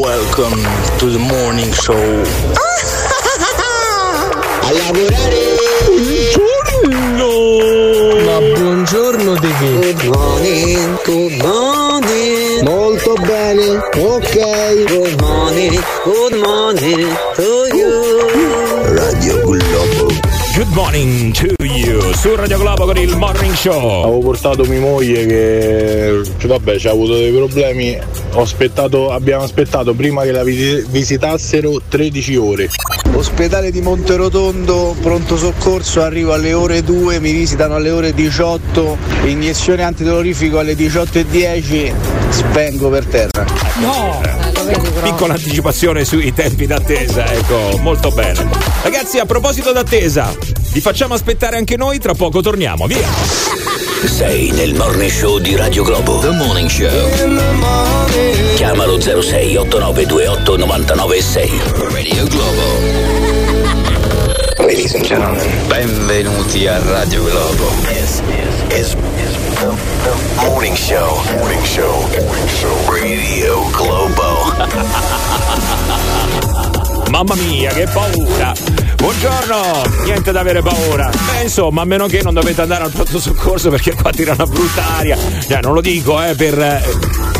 Welcome 0.00 0.62
to 0.98 1.10
the 1.10 1.18
morning 1.18 1.72
show. 1.72 1.94
A 4.62 4.72
lavorare! 4.72 5.56
Ma 8.24 8.38
buongiorno 8.40 9.34
di 9.38 9.52
che? 9.58 9.78
Good 9.80 10.04
morning, 10.04 11.02
good 11.04 11.42
morning. 11.42 12.62
Molto 12.62 13.14
bene, 13.14 13.78
ok. 13.96 14.84
Good 14.84 15.20
morning, 15.20 15.80
good 16.04 16.34
morning 16.34 17.16
to 17.34 17.66
you. 17.74 17.87
Good 20.58 20.74
morning 20.74 21.32
to 21.34 21.54
you 21.62 22.12
su 22.14 22.34
Radio 22.34 22.58
Globo 22.58 22.84
con 22.84 22.96
il 22.96 23.16
Morning 23.16 23.54
Show. 23.54 24.02
Avevo 24.02 24.18
portato 24.18 24.64
mia 24.64 24.80
moglie 24.80 25.24
che 25.24 26.20
cioè, 26.36 26.48
vabbè 26.48 26.74
c'ha 26.80 26.90
avuto 26.90 27.14
dei 27.14 27.30
problemi. 27.30 27.96
Ho 28.32 28.40
aspettato, 28.40 29.12
abbiamo 29.12 29.44
aspettato 29.44 29.94
prima 29.94 30.24
che 30.24 30.32
la 30.32 30.42
visi- 30.42 30.84
visitassero 30.88 31.80
13 31.88 32.34
ore. 32.34 32.70
Ospedale 33.14 33.70
di 33.70 33.80
Monterotondo, 33.80 34.96
pronto 35.00 35.36
soccorso, 35.36 36.02
arrivo 36.02 36.32
alle 36.32 36.52
ore 36.54 36.82
2, 36.82 37.20
mi 37.20 37.30
visitano 37.30 37.76
alle 37.76 37.90
ore 37.90 38.12
18, 38.12 38.96
iniezione 39.26 39.84
antidolorifico 39.84 40.58
alle 40.58 40.74
18.10, 40.74 41.92
spengo 42.30 42.88
per 42.88 43.06
terra. 43.06 43.46
No! 43.78 44.47
Vedi. 44.68 45.00
Piccola 45.00 45.34
anticipazione 45.34 46.04
sui 46.04 46.32
tempi 46.32 46.66
d'attesa, 46.66 47.24
ecco, 47.32 47.78
molto 47.78 48.10
bene. 48.10 48.46
Ragazzi, 48.82 49.18
a 49.18 49.24
proposito 49.24 49.72
d'attesa, 49.72 50.34
vi 50.72 50.80
facciamo 50.80 51.14
aspettare 51.14 51.56
anche 51.56 51.76
noi, 51.76 51.98
tra 51.98 52.14
poco 52.14 52.40
torniamo, 52.40 52.86
via! 52.86 53.08
Sei 54.04 54.50
nel 54.52 54.74
morning 54.74 55.10
show 55.10 55.38
di 55.38 55.56
Radio 55.56 55.82
Globo. 55.82 56.18
The 56.18 56.30
Morning 56.30 56.68
Show. 56.68 56.88
Chiamalo 58.54 59.00
06 59.00 59.56
8928 59.56 60.56
996. 60.56 61.50
Radio 61.90 62.26
Globo. 62.28 62.62
Ladies 64.58 64.94
and 64.94 65.04
gentlemen, 65.04 65.48
benvenuti 65.66 66.66
a 66.66 66.78
Radio 66.84 67.24
Globo. 67.24 67.70
This 67.88 68.22
is 68.70 68.94
the 68.94 69.47
morning 69.58 70.74
show. 70.76 71.16
Morning 71.36 71.64
show. 71.64 71.90
Morning 72.22 72.48
show. 72.48 72.70
Radio 72.92 73.68
Globo. 73.72 74.54
Mamma 77.10 77.34
mia, 77.36 77.72
che 77.72 77.86
paura! 77.92 78.52
Buongiorno! 78.96 79.82
Niente 80.04 80.30
da 80.30 80.40
avere 80.40 80.62
paura. 80.62 81.10
Beh, 81.10 81.42
insomma, 81.42 81.82
a 81.82 81.84
meno 81.84 82.06
che 82.06 82.22
non 82.22 82.34
dovete 82.34 82.60
andare 82.60 82.84
al 82.84 82.92
pronto 82.92 83.18
soccorso 83.18 83.70
perché 83.70 83.94
qua 83.94 84.10
tira 84.10 84.34
una 84.34 84.46
brutta 84.46 84.96
aria. 84.96 85.16
Cioè, 85.48 85.60
non 85.62 85.72
lo 85.74 85.80
dico, 85.80 86.22
eh, 86.22 86.34
per. 86.34 86.58
eh, 86.58 87.37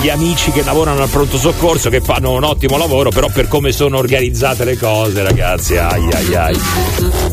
gli 0.00 0.08
amici 0.08 0.52
che 0.52 0.62
lavorano 0.62 1.02
al 1.02 1.08
pronto 1.08 1.38
soccorso 1.38 1.90
che 1.90 2.00
fanno 2.00 2.32
un 2.32 2.44
ottimo 2.44 2.76
lavoro, 2.76 3.10
però 3.10 3.28
per 3.32 3.48
come 3.48 3.72
sono 3.72 3.98
organizzate 3.98 4.64
le 4.64 4.76
cose, 4.78 5.22
ragazzi, 5.22 5.76
ai 5.76 6.08
ai 6.12 6.34
ai. 6.34 6.60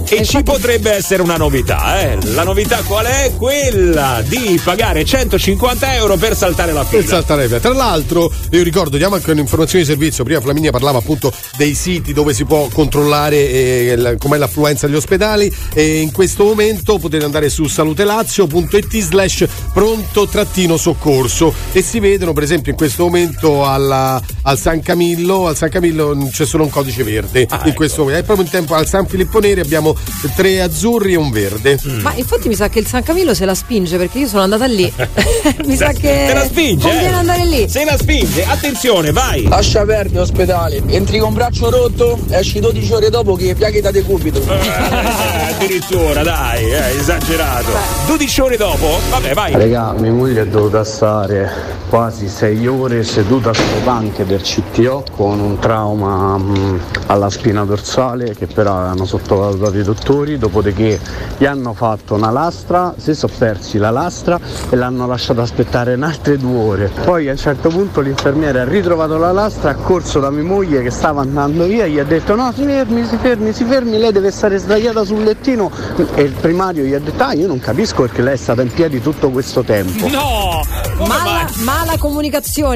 E 0.08 0.24
ci 0.26 0.42
potrebbe 0.44 0.92
essere 0.92 1.22
una 1.22 1.36
novità, 1.38 2.02
eh? 2.02 2.18
La 2.34 2.44
novità 2.44 2.82
qual 2.84 3.06
è? 3.06 3.32
Quella 3.36 4.24
di 4.28 4.60
pagare 4.64 5.04
150 5.06 5.96
euro 5.96 6.16
per 6.18 6.36
saltare 6.36 6.72
la 6.74 6.84
fila. 6.84 7.02
Per 7.02 7.10
saltare 7.10 7.48
via. 7.48 7.60
Tra 7.60 7.74
l'altro, 7.74 8.32
io 8.52 8.64
ricordo, 8.64 8.98
diamo 8.98 9.16
anche 9.16 9.32
un'informazione 9.32 9.84
di 9.84 9.90
servizio. 9.90 10.24
Prima 10.24 10.42
Flaminia 10.42 10.72
parlava 10.72 11.00
appunto 11.00 11.32
dei 11.58 11.74
siti 11.76 12.14
dove 12.14 12.34
si 12.34 12.46
può 12.46 12.68
controllare 12.72 13.36
eh, 13.36 13.96
la- 13.96 14.16
com'è 14.18 14.38
l'affluenza 14.38 14.86
agli 14.86 14.96
ospedali. 14.96 15.52
E 15.74 16.00
in 16.00 16.12
questo 16.12 16.44
momento 16.46 16.98
potete 17.00 17.26
andare 17.26 17.50
su 17.50 17.66
salutelazio.it 17.68 18.98
slash 19.00 19.46
pronto 19.74 20.28
trattino 20.28 20.78
soccorso 20.78 21.54
e 21.72 21.82
si 21.82 22.00
vedono, 22.00 22.34
per 22.34 22.44
esempio, 22.44 22.54
in 22.70 22.76
questo 22.76 23.04
momento 23.04 23.66
alla- 23.68 24.22
al 24.44 24.58
San 24.60 24.82
Camillo, 24.82 25.48
al 25.48 25.56
San 25.56 25.70
Camillo 25.70 26.16
mm, 26.16 26.28
c'è 26.28 26.46
solo 26.46 26.64
un 26.64 26.70
codice 26.70 27.04
verde. 27.04 27.46
Ah, 27.50 27.62
in 27.66 27.74
questo 27.74 28.02
momento. 28.02 28.22
È 28.22 28.24
proprio 28.26 28.46
in 28.46 28.52
tempo 28.52 28.76
al 28.76 28.88
San 28.88 29.08
Filippo 29.08 29.40
Neri 29.40 29.60
abbiamo 29.60 29.96
tre 30.36 30.62
azzurri 30.62 31.14
e 31.14 31.18
un 31.18 31.32
verde. 31.32 31.80
Ma 32.02 32.14
infatti 32.16 32.48
mi 32.48 32.56
sa 32.56 32.70
che 32.70 32.80
il 32.80 32.88
San 32.88 33.04
Camillo 33.04 33.34
se 33.34 33.46
la 33.46 33.56
spinge 33.56 33.98
perché 33.98 34.20
io 34.20 34.28
sono 34.28 34.44
andata 34.44 34.66
lì. 34.66 34.92
mi 35.66 35.76
sa 35.76 35.92
che 35.92 36.26
Te 36.28 36.34
la 36.34 36.44
spinge? 36.46 36.88
conviene 36.88 37.14
eh? 37.16 37.20
andare 37.20 37.46
lì. 37.46 37.70
Se 37.70 37.84
la 37.84 37.98
spinge, 37.98 38.46
attenzione, 38.46 39.12
vai! 39.12 39.48
Lascia 39.48 39.84
perdere 39.84 40.20
ospedale, 40.22 40.82
entri 40.88 41.20
con 41.20 41.34
braccio 41.34 41.70
rotto, 41.70 42.20
esci 42.30 42.60
12 42.60 42.94
ore 42.94 43.10
dopo 43.10 43.36
che 43.36 43.54
piaghi 43.56 43.82
da 43.82 43.92
decubito. 43.92 44.42
Eh, 44.42 45.54
addirittura, 45.54 46.24
dai, 46.24 46.72
eh, 46.72 46.98
esagerato. 47.00 47.70
12 48.08 48.42
ore 48.42 48.58
dopo? 48.58 49.00
Vabbè, 49.10 49.34
vai. 49.34 49.54
Raga, 49.54 49.94
mia 49.98 50.12
moglie 50.12 50.42
è 50.42 50.48
dovuta 50.48 50.84
stare 50.84 51.50
quasi 51.90 52.28
6 52.28 52.45
ore 52.68 53.04
seduta 53.04 53.54
sulle 53.54 53.82
panche 53.84 54.24
del 54.24 54.42
CTO 54.42 55.04
con 55.16 55.40
un 55.40 55.58
trauma 55.58 56.38
mh, 56.38 56.80
alla 57.08 57.32
spina 57.32 57.66
dorsale 57.66 58.36
che 58.36 58.46
però 58.46 58.74
hanno 58.74 59.06
sottovalutato 59.06 59.78
i 59.78 59.84
dottori, 59.84 60.38
dopodiché 60.38 61.00
gli 61.38 61.46
hanno 61.46 61.74
fatto 61.74 62.14
una 62.14 62.30
lastra, 62.30 62.94
si 62.98 63.16
sono 63.16 63.34
persi 63.36 63.80
la 63.80 63.90
lastra 63.90 64.40
e 64.70 64.76
l'hanno 64.76 65.08
lasciata 65.08 65.42
aspettare 65.42 65.96
in 65.96 66.04
altre 66.04 66.38
due 66.38 66.58
ore. 66.58 66.92
Poi 67.04 67.28
a 67.30 67.32
un 67.32 67.38
certo 67.38 67.70
punto 67.70 68.02
l'infermiere 68.02 68.60
ha 68.60 68.66
ritrovato 68.66 69.18
la 69.18 69.32
lastra, 69.32 69.72
ha 69.72 69.76
corso 69.76 70.20
da 70.20 70.30
mia 70.30 70.44
moglie 70.44 70.84
che 70.84 70.92
stava 70.92 71.22
andando 71.22 71.66
via, 71.66 71.88
gli 71.88 71.98
ha 71.98 72.06
detto 72.06 72.36
no 72.36 72.52
si 72.56 72.64
fermi, 72.64 73.06
si 73.06 73.18
fermi, 73.18 73.54
si 73.54 73.64
fermi, 73.64 73.98
lei 73.98 74.12
deve 74.12 74.30
stare 74.30 74.60
sdraiata 74.60 75.04
sul 75.04 75.24
lettino 75.24 75.72
e 76.14 76.22
il 76.22 76.34
primario 76.34 76.84
gli 76.84 76.94
ha 76.94 77.00
detto 77.00 77.24
ah 77.24 77.34
io 77.34 77.48
non 77.48 77.60
capisco 77.60 78.04
perché 78.04 78.22
lei 78.22 78.36
è 78.36 78.38
stata 78.38 78.62
in 78.62 78.72
piedi 78.72 79.02
tutto 79.02 79.32
questo 79.32 79.64
tempo. 79.64 80.08
No! 80.08 80.62
Mala, 81.08 81.50
mala 81.66 81.98
comunicazione 81.98 82.34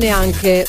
anche. 0.09 0.65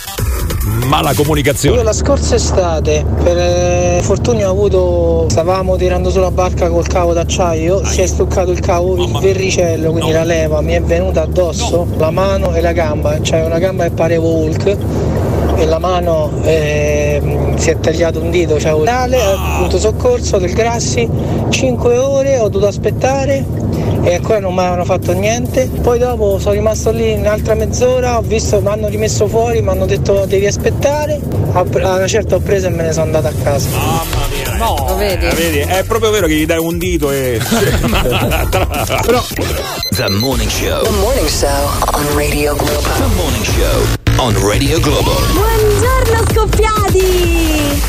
Mala 0.88 1.14
comunicazione. 1.14 1.76
Io 1.76 1.82
la 1.84 1.92
scorsa 1.92 2.34
estate, 2.34 3.04
per 3.22 3.36
eh, 3.38 4.00
fortuna 4.02 4.48
ho 4.48 4.50
avuto. 4.50 5.26
Stavamo 5.30 5.76
tirando 5.76 6.10
sulla 6.10 6.32
barca 6.32 6.68
col 6.68 6.86
cavo 6.88 7.12
d'acciaio, 7.12 7.84
si 7.84 8.00
è 8.00 8.06
stuccato 8.06 8.50
il 8.50 8.58
cavo, 8.58 8.96
il 9.02 9.16
verricello, 9.20 9.92
quindi 9.92 10.10
la 10.10 10.24
leva 10.24 10.60
mi 10.60 10.72
è 10.72 10.82
venuta 10.82 11.22
addosso, 11.22 11.86
la 11.98 12.10
mano 12.10 12.52
e 12.54 12.60
la 12.60 12.72
gamba, 12.72 13.22
cioè 13.22 13.44
una 13.44 13.58
gamba 13.60 13.84
che 13.84 13.90
parevo 13.90 14.28
Hulk 14.28 14.76
e 15.56 15.66
la 15.66 15.78
mano 15.78 16.32
eh, 16.42 17.52
si 17.56 17.70
è 17.70 17.78
tagliato 17.78 18.20
un 18.20 18.30
dito, 18.30 18.58
cioè 18.58 18.72
un 18.72 18.84
tale, 18.84 19.18
Ah. 19.22 19.58
punto 19.60 19.78
soccorso 19.78 20.38
del 20.38 20.52
Grassi, 20.52 21.08
5 21.48 21.96
ore 21.96 22.38
ho 22.38 22.48
dovuto 22.48 22.66
aspettare 22.66 23.44
e 24.02 24.14
ancora 24.14 24.40
non 24.40 24.54
mi 24.54 24.60
hanno 24.60 24.84
fatto 24.84 25.12
niente. 25.12 25.68
Poi 25.82 25.98
dopo 25.98 26.38
sono 26.38 26.54
rimasto 26.54 26.90
lì 26.90 27.12
un'altra 27.12 27.54
mezz'ora, 27.54 28.18
ho 28.18 28.22
visto, 28.22 28.60
mi 28.60 28.68
hanno 28.68 28.88
rimesso 28.88 29.26
fuori, 29.26 29.60
mi 29.62 29.68
hanno 29.68 29.86
detto 29.86 30.24
devi 30.26 30.46
aspettare, 30.46 31.20
a 31.52 31.60
a 31.60 31.94
una 31.94 32.06
certa 32.06 32.36
ho 32.36 32.40
preso 32.40 32.66
e 32.66 32.70
me 32.70 32.82
ne 32.82 32.92
sono 32.92 33.06
andato 33.06 33.26
a 33.28 33.32
casa. 33.42 33.68
Mamma 33.70 34.26
mia. 34.30 34.56
No, 34.56 34.84
lo 34.88 34.96
vedi? 34.96 35.26
Eh, 35.26 35.34
vedi, 35.34 35.58
è 35.58 35.84
proprio 35.84 36.10
vero 36.10 36.26
che 36.26 36.34
gli 36.34 36.46
dai 36.46 36.58
un 36.58 36.78
dito 36.78 37.10
e. 37.10 37.40
Però 39.02 39.24
The 39.90 40.08
Morning 40.10 40.50
Show. 40.50 40.82
The 40.82 40.90
Morning 40.90 41.28
Show 41.28 41.70
on 41.92 42.14
Radio 42.14 42.54
Globo. 42.54 42.80
The 42.80 43.14
Morning 43.14 43.44
Show 43.44 43.98
on 44.18 44.46
Radio 44.46 44.80
Globo. 44.80 45.12
Buongiorno 45.32 46.24
scoppiati! 46.32 47.80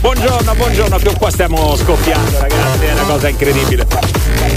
Buongiorno, 0.00 0.54
buongiorno, 0.54 0.98
più 0.98 1.12
qua 1.16 1.30
stiamo 1.30 1.76
scoppiando, 1.76 2.38
ragazzi, 2.38 2.84
è 2.84 2.92
una 2.92 3.02
cosa 3.02 3.28
incredibile. 3.28 3.86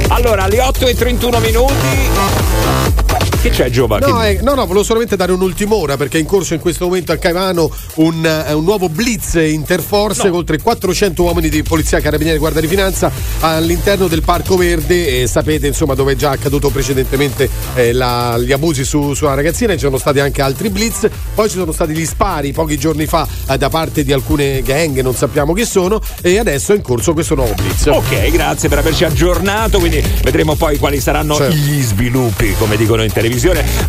Allora, 0.10 0.44
alle 0.44 0.62
8 0.62 0.88
e 0.88 0.96
31 0.96 1.40
minuti. 1.40 3.15
Che 3.46 3.52
c'è, 3.52 3.70
Giova? 3.70 4.00
No, 4.00 4.18
Che- 4.22 4.30
eh, 4.30 4.40
no, 4.42 4.56
no, 4.56 4.66
volevo 4.66 4.84
solamente 4.84 5.16
dare 5.16 5.32
un'ultima 5.32 5.76
ora 5.76 5.98
perché 5.98 6.18
è 6.18 6.20
in 6.20 6.26
corso 6.26 6.56
in 6.56 6.60
questo 6.60 6.86
momento 6.86 7.12
a 7.12 7.18
Caivano 7.18 7.70
un, 7.98 8.26
eh, 8.26 8.52
un 8.54 8.64
nuovo 8.64 8.90
blitz 8.90 9.36
interforce 9.36 10.30
con 10.30 10.40
oltre 10.40 10.60
400 10.60 11.22
uomini 11.22 11.48
di 11.50 11.62
polizia, 11.62 12.00
carabinieri 12.00 12.38
e 12.38 12.40
guardia 12.40 12.60
di 12.62 12.66
finanza 12.68 13.12
all'interno 13.42 14.08
del 14.08 14.24
Parco 14.24 14.56
Verde. 14.58 15.22
E 15.22 15.28
sapete 15.28 15.68
insomma 15.68 15.94
dove 15.94 16.14
è 16.14 16.16
già 16.16 16.32
accaduto 16.32 16.72
precedentemente 16.72 17.48
eh, 17.76 17.94
la- 17.94 18.36
gli 18.40 18.52
abusi 18.52 18.84
su- 18.84 19.14
sulla 19.14 19.36
ragazzina, 19.36 19.74
ci 19.74 19.80
sono 19.80 20.00
stati 20.00 20.20
anche 20.20 20.42
altri 20.42 20.72
blitz, 20.72 21.08
poi 21.36 21.48
ci 21.48 21.58
sono 21.58 21.72
stati 21.72 21.94
gli 21.94 22.06
spari 22.08 22.52
pochi 22.52 22.80
giorni 22.80 23.06
fa 23.06 23.28
eh, 23.48 23.60
da 23.60 23.70
parte 23.70 24.04
di 24.04 24.12
alcune 24.12 24.64
gang, 24.64 25.00
non 25.02 25.14
sappiamo 25.14 25.54
chi 25.54 25.66
sono, 25.68 26.02
e 26.24 26.40
adesso 26.40 26.74
è 26.74 26.78
in 26.78 26.82
corso 26.82 27.14
questo 27.14 27.36
nuovo 27.36 27.54
blitz. 27.54 27.86
Ok, 27.86 28.32
grazie 28.32 28.70
per 28.70 28.80
averci 28.80 29.04
aggiornato, 29.04 29.78
quindi 29.78 30.02
vedremo 30.24 30.56
poi 30.56 30.80
quali 30.80 31.00
saranno 31.00 31.36
Certo. 31.36 31.54
gli 31.56 31.80
sviluppi, 31.84 32.52
come 32.58 32.76
dicono 32.76 33.04
in 33.04 33.10
televisione. 33.10 33.34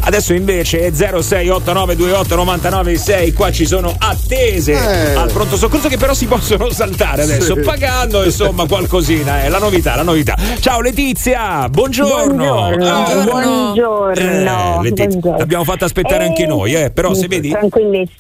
Adesso 0.01 0.33
invece 0.35 0.81
è 0.81 0.91
0689289996, 0.91 3.33
qua 3.33 3.53
ci 3.53 3.65
sono 3.65 3.95
attese 3.97 4.73
Eh. 4.73 5.15
al 5.15 5.31
pronto 5.33 5.57
soccorso 5.57 5.87
che 5.89 5.97
però 5.97 6.13
si 6.15 6.27
possono 6.27 6.69
saltare 6.71 7.23
adesso, 7.23 7.55
Sì. 7.55 7.61
pagando 7.61 8.25
insomma 8.25 8.67
qualcosina, 8.71 9.45
è 9.45 9.49
la 9.49 9.59
novità, 9.59 9.95
la 9.95 10.03
novità. 10.03 10.35
Ciao 10.61 10.81
Letizia, 10.81 11.69
buongiorno. 11.69 12.35
Buongiorno, 12.45 13.07
Eh, 13.09 13.23
buongiorno. 13.25 14.15
eh, 14.15 14.43
Letizia, 14.83 15.07
buongiorno. 15.07 15.39
L'abbiamo 15.39 15.63
fatto 15.65 15.85
aspettare 15.85 16.25
Eh, 16.25 16.29
anche 16.29 16.47
noi, 16.47 16.75
eh, 16.75 16.91
però 16.91 17.15
se 17.15 17.29
vedi 17.29 17.55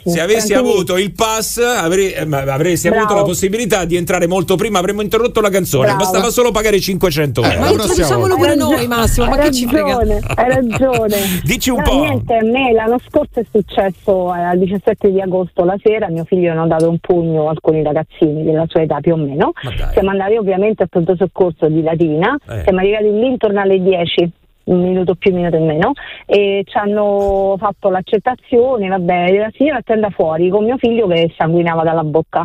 se 0.04 0.20
avessi 0.20 0.54
avuto 0.54 0.96
il 0.96 1.10
pass 1.12 1.58
avrei- 1.58 2.12
eh, 2.12 2.20
avresti 2.30 2.88
Bravo. 2.88 3.04
avuto 3.04 3.18
la 3.20 3.24
possibilità 3.26 3.84
di 3.84 3.96
entrare 3.96 4.26
molto 4.28 4.54
prima, 4.56 4.78
avremmo 4.78 5.02
interrotto 5.02 5.40
la 5.40 5.50
canzone, 5.50 5.86
Bravo. 5.86 5.98
bastava 6.04 6.30
solo 6.30 6.52
pagare 6.52 6.78
500 6.80 7.42
euro. 7.42 7.58
Ma 7.60 7.70
introduciamolo 7.70 8.36
pure 8.36 8.54
noi, 8.54 8.86
Massimo, 8.86 9.26
ma 9.26 9.36
hai 9.36 9.48
che 9.48 9.54
ci 9.54 9.66
frega? 9.66 9.96
Hai 9.96 10.48
ragione. 10.48 11.15
Dici 11.44 11.70
un 11.70 11.78
No, 11.78 11.82
po'. 11.84 11.94
Niente, 11.94 12.34
a 12.36 12.42
me 12.44 12.72
l'anno 12.72 12.98
scorso 12.98 13.40
è 13.40 13.44
successo 13.50 14.34
eh, 14.34 14.40
al 14.40 14.58
17 14.58 15.10
di 15.10 15.20
agosto 15.20 15.64
la 15.64 15.76
sera, 15.82 16.08
mio 16.08 16.24
figlio 16.24 16.50
hanno 16.52 16.66
dato 16.66 16.88
un 16.88 16.98
pugno 16.98 17.46
a 17.46 17.50
alcuni 17.50 17.82
ragazzini 17.82 18.42
della 18.44 18.64
sua 18.68 18.82
età 18.82 19.00
più 19.00 19.14
o 19.14 19.16
meno. 19.16 19.52
Siamo 19.92 20.10
andati 20.10 20.36
ovviamente 20.36 20.82
al 20.82 20.88
pronto 20.88 21.16
soccorso 21.16 21.68
di 21.68 21.82
Latina, 21.82 22.36
Eh. 22.48 22.62
siamo 22.62 22.78
arrivati 22.80 23.10
lì 23.12 23.26
intorno 23.26 23.60
alle 23.60 23.80
10 23.80 24.30
un 24.66 24.82
minuto 24.82 25.14
più, 25.14 25.30
un 25.30 25.36
minuto 25.36 25.56
in 25.56 25.64
meno, 25.64 25.92
e 26.26 26.62
ci 26.66 26.76
hanno 26.76 27.54
fatto 27.56 27.88
l'accettazione, 27.88 28.88
vabbè, 28.88 29.32
la 29.38 29.50
signora 29.54 29.78
attenda 29.78 30.10
fuori 30.10 30.48
con 30.48 30.64
mio 30.64 30.76
figlio 30.76 31.06
che 31.06 31.32
sanguinava 31.36 31.84
dalla 31.84 32.02
bocca. 32.02 32.44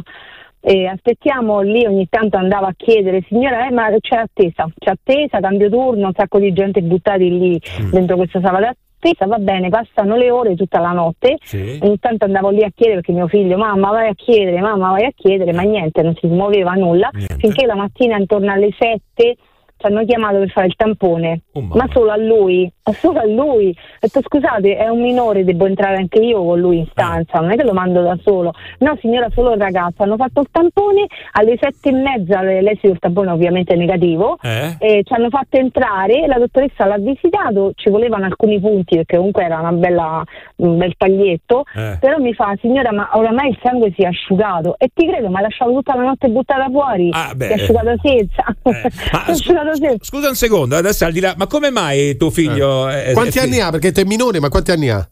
E 0.64 0.86
aspettiamo 0.86 1.62
lì, 1.62 1.86
ogni 1.86 2.08
tanto 2.08 2.38
andava 2.38 2.68
a 2.68 2.74
chiedere, 2.78 3.26
signora, 3.28 3.68
eh, 3.68 3.72
ma 3.72 3.90
c'è 4.00 4.18
attesa, 4.18 4.68
c'è 4.78 4.92
attesa, 4.92 5.40
cambio 5.40 5.70
turno, 5.70 6.08
un 6.08 6.14
sacco 6.16 6.38
di 6.38 6.54
gente 6.54 6.82
buttati 6.82 7.30
lì 7.30 7.60
dentro 7.92 8.16
questa 8.16 8.40
sala 8.42 8.60
d'attesa, 8.60 9.26
va 9.26 9.38
bene, 9.40 9.70
passano 9.70 10.16
le 10.16 10.30
ore 10.30 10.56
tutta 10.56 10.80
la 10.80 10.92
notte, 10.92 11.38
ogni 11.82 11.98
tanto 12.00 12.26
andavo 12.26 12.50
lì 12.50 12.64
a 12.64 12.70
chiedere 12.74 13.00
perché 13.00 13.12
mio 13.12 13.28
figlio, 13.28 13.58
mamma 13.58 13.90
vai 13.90 14.10
a 14.10 14.14
chiedere, 14.14 14.62
mamma 14.62 14.92
vai 14.92 15.06
a 15.06 15.12
chiedere, 15.16 15.52
ma 15.52 15.64
niente, 15.64 16.04
non 16.04 16.14
si 16.14 16.28
muoveva 16.28 16.74
nulla, 16.74 17.10
finché 17.38 17.66
la 17.66 17.76
mattina 17.76 18.18
intorno 18.18 18.52
alle 18.52 18.70
7 18.78 19.36
ci 19.82 19.88
hanno 19.88 20.06
chiamato 20.06 20.38
per 20.38 20.50
fare 20.52 20.68
il 20.68 20.76
tampone, 20.76 21.42
Oh, 21.54 21.62
ma 21.74 21.86
solo 21.92 22.12
a 22.12 22.18
lui, 22.18 22.72
solo 22.94 23.20
a 23.20 23.26
lui. 23.26 23.70
Ho 23.70 23.98
detto 24.00 24.22
scusate, 24.22 24.78
è 24.78 24.88
un 24.88 25.02
minore, 25.02 25.44
devo 25.44 25.66
entrare 25.66 25.98
anche 25.98 26.20
io 26.20 26.44
con 26.44 26.60
lui 26.60 26.78
in 26.80 26.86
stanza, 26.92 27.40
non 27.40 27.52
è 27.52 27.56
che 27.58 27.64
lo 27.64 27.74
mando 27.74 28.02
da 28.02 28.18
solo. 28.24 28.54
No 28.80 28.96
signora, 29.02 29.28
solo 29.34 29.54
il 29.54 29.60
ragazzo, 29.60 30.04
hanno 30.04 30.16
fatto 30.16 30.42
il 30.42 30.48
tampone, 30.52 31.06
alle 31.34 31.58
sette 31.60 31.90
e 31.90 31.92
mezza 31.92 32.42
l'esito 32.42 32.88
del 32.88 33.00
tampone 33.00 33.32
ovviamente 33.32 33.74
è 33.74 33.78
negativo, 33.78 34.38
Eh? 34.42 34.76
e 34.80 35.02
ci 35.04 35.14
hanno 35.14 35.30
fatto 35.30 35.58
entrare, 35.58 36.26
la 36.28 36.38
dottoressa 36.38 36.86
l'ha 36.86 36.98
visitato, 36.98 37.72
ci 37.76 37.90
volevano 37.90 38.26
alcuni 38.26 38.60
punti 38.60 38.96
perché 38.98 39.18
comunque 39.18 39.44
era 39.44 39.60
una 39.60 39.72
bella, 39.72 40.24
un 40.58 40.78
bel 40.78 40.94
taglietto, 40.96 41.64
Eh. 41.76 41.98
però 42.00 42.20
mi 42.20 42.34
fa 42.34 42.54
signora 42.62 42.92
ma 42.92 43.10
oramai 43.14 43.50
il 43.50 43.60
sangue 43.64 43.92
si 43.96 44.04
è 44.04 44.08
asciugato 44.08 44.76
e 44.78 44.90
ti 44.94 45.06
credo 45.08 45.30
ma 45.30 45.38
hai 45.40 45.44
lasciato 45.46 45.72
tutta 45.72 45.96
la 45.96 46.04
notte 46.04 46.28
buttata 46.30 46.68
fuori, 46.70 47.10
Ah, 47.14 47.34
beh. 47.36 47.46
si 47.48 47.52
è 47.52 47.56
asciugato 47.56 47.94
senza. 48.02 48.46
Ma 48.64 48.72
si 49.24 49.30
è 49.30 49.32
asciugato 49.32 49.71
senza. 49.76 50.04
Scusa 50.04 50.30
un 50.30 50.36
secondo, 50.36 50.76
adesso 50.76 51.06
al 51.06 51.12
di 51.12 51.20
là, 51.20 51.34
ma 51.38 51.48
come 51.48 51.70
mai 51.70 52.16
tuo 52.18 52.30
figlio 52.30 52.88
è, 52.88 53.12
Quanti 53.14 53.38
è- 53.40 53.42
anni 53.44 53.60
ha? 53.60 53.70
Perché 53.72 53.92
te 53.92 54.02
è 54.02 54.06
minore, 54.06 54.40
ma 54.40 54.50
quanti 54.50 54.72
anni 54.72 54.90
ha? 54.90 55.08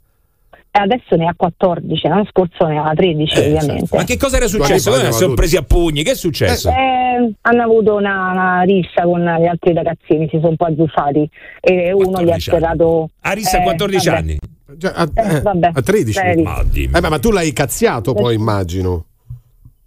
E 0.72 0.80
adesso 0.82 1.16
ne 1.16 1.26
ha 1.26 1.34
14, 1.36 2.08
l'anno 2.08 2.28
scorso 2.30 2.66
ne 2.68 2.78
aveva 2.78 2.94
13 2.94 3.34
Eh, 3.40 3.46
ovviamente. 3.56 3.98
Ma 3.98 4.04
che 4.04 4.18
cosa 4.18 4.38
era 4.38 4.48
successo? 4.48 4.92
Come 4.92 5.12
sono 5.12 5.34
presi 5.34 5.56
a 5.58 5.64
pugni? 5.64 6.04
Che 6.04 6.12
è 6.12 6.16
successo? 6.16 6.70
Eh, 6.70 7.34
hanno 7.42 7.64
avuto 7.64 7.96
una, 7.96 8.30
una 8.32 8.62
rissa 8.62 9.02
con 9.02 9.20
gli 9.22 9.46
altri 9.48 9.74
ragazzini, 9.74 10.28
si 10.30 10.38
sono 10.38 10.50
un 10.50 10.56
po' 10.58 10.66
azzuffati 10.66 11.28
e 11.60 11.92
uno 11.92 12.22
gli 12.22 12.30
ha 12.30 12.34
14 12.34 12.34
anni. 12.34 12.40
sperato. 12.42 13.10
A 13.22 13.32
rissa 13.32 13.58
a 13.58 13.62
eh, 13.62 13.64
14 13.64 14.08
vabbè. 14.10 14.20
anni. 14.20 14.40
Cioè, 14.78 14.92
a, 14.94 15.10
Eh, 15.12 15.36
eh, 15.38 15.42
vabbè. 15.42 15.72
a 15.74 15.82
13? 15.82 16.22
Vedi. 16.22 16.44
Ma. 16.44 16.64
Eh, 16.98 17.10
ma 17.10 17.18
tu 17.20 17.32
l'hai 17.32 17.52
cazziato 17.52 18.14
poi, 18.14 18.36
immagino. 18.36 19.06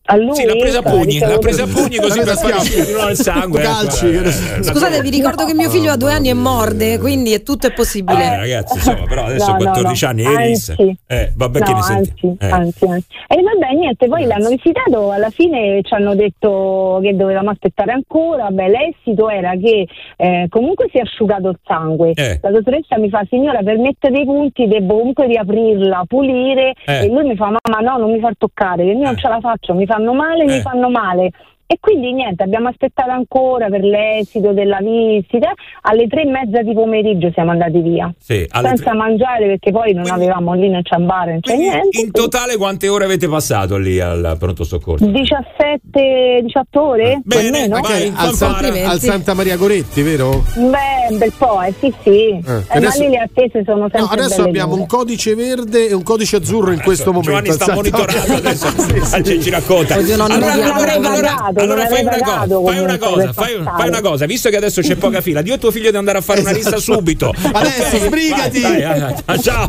A 0.05 0.17
lui 0.17 0.35
Sì, 0.35 0.45
l'ha 0.45 0.57
presa 0.57 0.79
a 0.81 0.83
pugni, 0.83 1.05
ricevuto- 1.05 1.31
l'ha 1.33 1.39
presa 1.39 1.63
a 1.63 1.67
pugni 1.69 1.97
così 1.99 2.19
per 2.23 2.37
far 2.37 3.11
il 3.11 3.17
sangue. 3.17 3.61
Calci, 3.63 4.07
eh, 4.11 4.19
eh, 4.59 4.63
Scusate, 4.65 5.01
vi 5.01 5.11
ricordo 5.11 5.45
che 5.47 5.55
mio 5.55 5.71
figlio 5.71 5.93
ha 5.93 5.97
due 5.97 6.13
anni 6.13 6.29
e 6.29 6.35
morde, 6.35 6.99
quindi 6.99 7.33
è 7.33 7.43
tutto 7.45 7.69
è 7.69 7.71
Eh, 7.71 7.73
possibile. 7.73 8.37
ragazzi, 8.37 8.75
insomma, 8.79 9.05
però 9.07 9.27
adesso 9.27 9.47
No, 9.53 9.53
no, 9.59 9.59
14 9.65 10.05
no. 10.05 10.11
anni 10.11 10.23
e. 10.23 10.27
Anzi. 10.27 10.97
Eh, 11.07 11.33
vabbè 11.37 11.59
No, 11.61 11.65
che 11.65 11.73
ne 11.73 11.83
senti. 11.83 12.11
anzi, 12.27 12.37
Eh. 12.41 12.51
anzi, 12.51 12.85
anzi. 12.85 13.07
E 13.29 13.43
vabbè, 13.43 13.75
niente, 13.79 14.09
poi 14.09 14.25
l'hanno 14.25 14.49
visitato, 14.49 15.11
alla 15.13 15.31
fine 15.31 15.81
ci 15.83 15.95
hanno 15.95 16.15
detto 16.17 16.99
che 17.01 17.15
dovevamo 17.15 17.51
aspettare 17.51 17.93
ancora, 17.93 18.49
beh, 18.51 18.69
l'esito 18.69 19.29
era 19.31 19.53
che 19.53 19.87
eh, 20.17 20.47
comunque 20.49 20.89
si 20.91 20.99
è 20.99 21.03
asciugato 21.03 21.49
il 21.51 21.59
sangue. 21.65 22.11
Eh. 22.15 22.41
La 22.43 22.51
dottoressa 22.51 22.99
mi 22.99 23.09
fa, 23.09 23.23
signora, 23.31 23.61
per 23.63 23.79
mettere 23.79 24.19
i 24.21 24.25
punti 24.25 24.67
devo 24.67 24.99
comunque 24.99 25.27
riaprirla, 25.27 26.03
pulire, 26.09 26.75
Eh. 26.87 27.05
e 27.05 27.09
lui 27.09 27.23
mi 27.25 27.37
fa, 27.37 27.45
mamma 27.47 27.81
no, 27.89 27.99
non 27.99 28.11
mi 28.11 28.19
far 28.19 28.35
toccare, 28.37 28.85
che 28.85 28.91
io 28.91 28.99
non 28.99 29.17
ce 29.17 29.29
la 29.29 29.39
faccio, 29.41 29.75
mi 29.75 29.87
fanno 29.93 30.15
male, 30.15 30.45
Eh. 30.45 30.47
mi 30.47 30.61
fanno 30.61 30.89
male. 30.89 31.31
E 31.67 31.79
quindi 31.81 32.13
niente, 32.13 32.43
abbiamo 32.43 32.69
aspettato 32.69 33.11
ancora 33.11 33.69
per 33.69 33.81
l'esito 33.83 34.53
della 34.53 34.79
visita. 34.81 35.53
Alle 35.83 36.07
tre 36.07 36.23
e 36.23 36.27
mezza 36.27 36.61
di 36.63 36.75
pomeriggio 36.75 37.31
siamo 37.33 37.51
andati 37.51 37.81
via. 37.81 38.13
Sì, 38.19 38.47
Senza 38.51 38.91
tre- 38.91 38.95
mangiare 38.95 39.47
perché 39.47 39.71
poi 39.71 39.95
non 39.95 40.11
avevamo 40.11 40.53
lì 40.53 40.69
né 40.69 40.81
ciambare, 40.83 41.31
non 41.33 41.41
c'è 41.41 41.55
Quindi 41.55 41.71
niente. 41.73 42.01
in 42.01 42.11
totale 42.11 42.57
quante 42.59 42.89
ore 42.89 43.05
avete 43.07 43.27
passato 43.27 43.79
lì 43.79 43.99
al 44.01 44.37
pronto 44.39 44.65
soccorso? 44.65 45.07
17, 45.07 46.41
18 46.43 46.81
ore? 46.83 47.21
Bene, 47.25 47.63
almeno? 47.65 47.81
vai. 47.81 48.13
Al, 48.15 48.33
San- 48.35 48.51
Complimenti. 48.53 48.89
al 48.91 48.99
Santa 49.01 49.35
Maria 49.35 49.57
Goretti, 49.57 50.03
vero? 50.03 50.45
Beh, 50.55 51.07
un 51.11 51.19
bel 51.19 51.33
po', 51.37 51.63
eh, 51.63 51.73
sì, 51.79 51.93
sì. 52.03 52.29
Eh, 52.33 52.43
adesso- 52.69 52.99
ma 53.01 53.05
lì 53.07 53.11
le 53.11 53.19
attese 53.19 53.63
sono 53.65 53.89
sempre 53.91 54.01
No, 54.01 54.07
adesso 54.09 54.43
abbiamo 54.43 54.71
dure. 54.71 54.81
un 54.83 54.87
codice 54.87 55.35
verde 55.35 55.89
e 55.89 55.95
un 55.95 56.03
codice 56.03 56.37
azzurro 56.37 56.73
in 56.73 56.83
questo 56.83 57.13
momento. 57.13 57.31
Giovanni 57.31 57.51
sta 57.53 57.65
Santa 57.65 57.75
monitorando 57.75 58.35
adesso, 58.35 58.67
Sì, 58.83 59.23
sì. 59.25 59.41
Ci, 59.43 59.51
racconta. 59.51 59.95
Allora, 59.95 60.25
allora, 60.25 60.93
allora, 60.93 61.52
pagato, 61.53 61.73
allora 61.73 61.89
fai 61.89 62.03
una 62.03 62.19
cosa, 62.19 62.25
pagato 62.25 62.65
fai 62.65 62.79
una 62.79 62.99
cosa, 62.99 63.33
fai, 63.33 63.63
fai 63.77 63.89
una 63.89 64.01
cosa, 64.01 64.27
visto 64.27 64.49
che 64.51 64.57
adesso 64.57 64.81
c'è 64.81 64.97
poca 64.97 65.21
fila, 65.21 65.43
dio 65.43 65.55
a 65.55 65.59
tuo 65.59 65.71
figlio 65.71 65.91
di 65.91 65.97
andare 65.97 66.19
a 66.19 66.21
fare 66.21 66.41
una 66.41 66.53
rissa 66.53 66.79
subito. 66.81 67.33
Adesso, 67.53 67.99
sbrigati. 67.99 68.61
Vai, 68.61 68.83
vai, 68.83 69.01
vai, 69.01 69.15
vai, 69.25 69.41
ciao. 69.43 69.69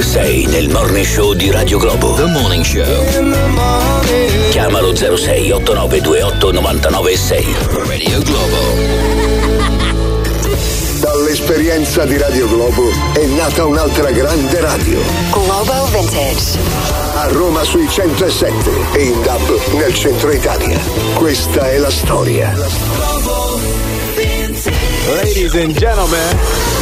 Sei 0.00 0.46
nel 0.46 0.68
morning 0.68 1.04
show 1.04 1.34
di 1.34 1.50
Radio 1.50 1.78
Globo. 1.78 2.14
The 2.14 2.24
Morning 2.26 2.64
Show. 2.64 2.84
Chiamalo 4.50 4.94
06 4.94 5.50
8928 5.52 6.52
996. 6.52 7.44
Radio 7.86 8.22
Globo. 8.22 8.85
Dall'esperienza 11.76 12.04
di 12.06 12.16
Radio 12.16 12.48
Globo 12.48 12.88
è 13.12 13.26
nata 13.26 13.66
un'altra 13.66 14.10
grande 14.10 14.60
radio. 14.60 14.98
Globo 15.30 15.84
Vintage. 15.92 16.58
A 17.16 17.28
Roma 17.28 17.64
sui 17.64 17.86
107 17.86 18.70
e 18.94 19.02
in 19.02 19.20
DAB 19.20 19.74
nel 19.74 19.92
centro 19.92 20.32
Italia. 20.32 20.80
Questa 21.16 21.68
è 21.68 21.76
la 21.76 21.90
storia. 21.90 23.55
Ladies 25.06 25.54
and 25.54 25.72
gentlemen. 25.78 26.36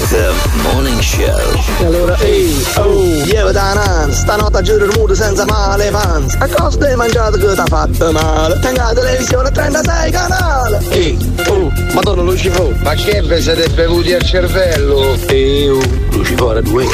The 0.09 0.33
Morning 0.63 0.99
Show. 1.01 1.85
Allora, 1.85 2.17
ehi, 2.21 2.65
oh, 2.77 3.25
io 3.27 3.51
da 3.53 3.75
nan, 3.75 4.15
stanotte 4.15 4.63
giro 4.63 4.87
il 4.87 4.93
mondo 4.97 5.15
senza 5.15 5.45
male 5.45 5.91
pants. 5.91 6.35
A 6.39 6.49
cosa 6.49 6.87
hai 6.87 6.97
mangiato 6.97 7.37
che 7.37 7.53
ti 7.53 7.61
ha 7.61 7.67
fatto 7.67 8.13
male? 8.13 8.59
Tengo 8.61 8.81
la 8.81 8.93
televisione 8.95 9.51
36 9.51 10.11
canale. 10.11 10.81
Ehi, 10.89 11.35
oh, 11.49 11.71
madonna 11.93 12.23
Lucifo. 12.23 12.73
Ma 12.83 12.95
che 12.95 13.21
vi 13.21 13.43
siete 13.43 13.69
bevuti 13.69 14.15
al 14.15 14.23
cervello? 14.23 15.19
Ehi, 15.27 15.69
oh, 15.69 15.81
Lucifora 16.13 16.63
2. 16.63 16.87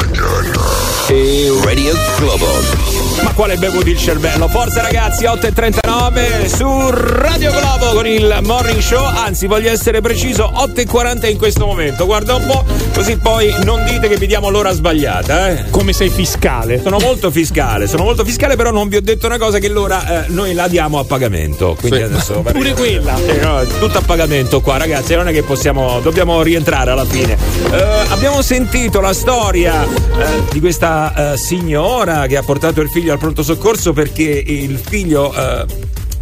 Ehi, 1.07 1.47
oh. 1.47 1.63
Radio 1.63 1.93
Globo. 2.17 2.99
Ma 3.23 3.33
quale 3.33 3.55
bevuti 3.57 3.91
il 3.91 3.97
cervello? 3.97 4.47
Forza 4.47 4.81
ragazzi, 4.81 5.25
8.39 5.25 6.47
su 6.47 6.89
Radio 6.89 7.51
Globo 7.51 7.93
con 7.93 8.07
il 8.07 8.39
morning 8.43 8.79
show. 8.79 9.03
Anzi, 9.03 9.45
voglio 9.47 9.69
essere 9.69 10.01
preciso, 10.01 10.51
8.40 10.51 11.20
in 11.27 11.37
questo 11.37 11.65
momento. 11.65 12.05
Guarda 12.05 12.35
un 12.35 12.45
po', 12.45 12.63
così 12.93 13.17
poi 13.17 13.53
non 13.63 13.83
dite 13.85 14.07
che 14.07 14.17
vi 14.17 14.27
diamo 14.27 14.49
l'ora 14.49 14.71
sbagliata. 14.71 15.49
Eh. 15.49 15.69
Come 15.69 15.93
sei 15.93 16.09
fiscale. 16.09 16.81
Sono 16.81 16.99
molto 16.99 17.31
fiscale, 17.31 17.87
sono 17.87 18.03
molto 18.03 18.23
fiscale, 18.23 18.55
però 18.55 18.71
non 18.71 18.87
vi 18.87 18.97
ho 18.97 19.01
detto 19.01 19.25
una 19.25 19.37
cosa 19.37 19.59
che 19.59 19.69
l'ora 19.69 20.25
eh, 20.25 20.29
noi 20.29 20.53
la 20.53 20.67
diamo 20.67 20.99
a 20.99 21.03
pagamento. 21.03 21.75
Quindi 21.79 22.01
adesso 22.01 22.41
Pure 22.51 22.73
quella. 22.73 23.17
Eh, 23.25 23.37
no, 23.37 23.63
tutto 23.79 23.97
a 23.99 24.01
pagamento 24.01 24.61
qua, 24.61 24.77
ragazzi. 24.77 25.15
Non 25.15 25.27
è 25.27 25.31
che 25.31 25.43
possiamo. 25.43 25.99
Dobbiamo 26.01 26.41
rientrare 26.41 26.91
alla 26.91 27.05
fine. 27.05 27.37
Eh, 27.71 28.05
abbiamo 28.09 28.41
sentito 28.41 28.99
la 29.01 29.13
storia 29.13 29.83
eh, 29.83 30.43
di 30.51 30.59
questa 30.59 31.33
eh, 31.33 31.37
signora 31.37 32.27
che 32.27 32.37
ha 32.37 32.43
portato 32.43 32.81
il 32.81 32.89
figlio 32.89 33.13
al 33.13 33.19
pronto 33.19 33.43
soccorso 33.43 33.93
perché 33.93 34.23
il 34.23 34.77
figlio. 34.77 35.33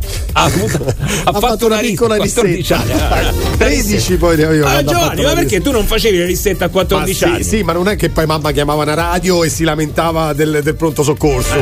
Eh, 0.02 0.08
ha, 0.34 0.44
avuto- 0.44 0.86
ha 1.26 1.34
fatto, 1.34 1.66
una 1.66 1.78
piccola 1.80 2.16
rissa 2.22 2.42
a 2.42 2.44
14 2.44 2.74
anni. 2.74 2.92
rissetta. 2.92 3.20
eh, 3.30 3.58
13 3.58 4.18
poi 4.18 4.38
ne 4.38 4.44
avevo 4.44 4.66
Ah, 4.68 4.76
ha 4.78 4.84
Giovanni, 4.84 5.04
fatto 5.08 5.22
ma 5.22 5.28
la 5.30 5.34
perché 5.36 5.62
tu 5.62 5.72
non 5.72 5.86
facevi 5.86 6.18
le 6.18 6.26
rissette 6.26 6.64
a 6.64 6.68
Ma 6.68 6.72
14 6.74 7.14
sì, 7.14 7.24
anni? 7.24 7.44
sì, 7.44 7.64
ma 7.64 7.74
non 7.74 7.88
è 7.88 7.96
che 7.96 8.10
poi 8.10 8.26
mamma 8.26 8.52
chiamava 8.52 8.84
una 8.84 8.94
radio 8.94 9.44
e 9.44 9.50
si 9.50 9.64
lamentava 9.64 10.34
del, 10.34 10.62
del 10.64 10.76
pronto 10.76 11.04
soccorso. 11.04 11.56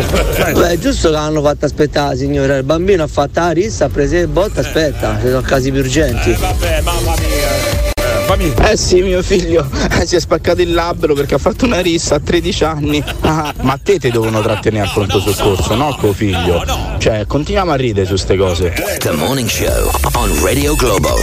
Eh, 0.45 0.51
Beh, 0.53 0.79
giusto 0.79 1.09
che 1.09 1.15
hanno 1.15 1.41
fatto 1.41 1.65
aspettare, 1.65 2.15
signore. 2.17 2.57
Il 2.57 2.63
bambino 2.63 3.03
ha 3.03 3.07
fatto 3.07 3.39
la 3.39 3.51
rissa, 3.51 3.85
ha 3.85 3.89
preso 3.89 4.15
il 4.15 4.27
botto, 4.27 4.59
aspetta, 4.59 5.17
ci 5.21 5.27
sono 5.27 5.41
casi 5.41 5.71
più 5.71 5.79
urgenti. 5.81 6.31
Eh, 6.31 6.35
vabbè, 6.37 6.81
mamma 6.81 7.13
mia. 7.17 7.95
Eh, 8.27 8.53
fammi. 8.53 8.53
Eh 8.69 8.77
sì, 8.77 9.01
mio 9.01 9.23
figlio 9.23 9.65
eh, 9.99 10.05
si 10.05 10.17
è 10.17 10.19
spaccato 10.19 10.61
il 10.61 10.73
labbro 10.73 11.13
perché 11.13 11.35
ha 11.35 11.37
fatto 11.37 11.65
una 11.65 11.79
rissa 11.79 12.15
a 12.15 12.19
13 12.19 12.63
anni. 12.65 13.03
Ah, 13.21 13.53
ma 13.61 13.79
te 13.81 13.99
ti 13.99 14.11
devono 14.11 14.41
trattenere 14.41 14.85
al 14.87 14.91
pronto 14.93 15.19
soccorso, 15.19 15.75
no 15.75 15.95
tuo 15.97 16.13
figlio? 16.13 16.63
Cioè, 16.97 17.25
continuiamo 17.25 17.71
a 17.71 17.75
ridere 17.75 18.05
su 18.05 18.15
ste 18.17 18.35
cose. 18.35 18.73
The 18.99 19.11
Morning 19.11 19.49
Show 19.49 19.91
on 20.13 20.43
Radio 20.43 20.75
Globo. 20.75 21.15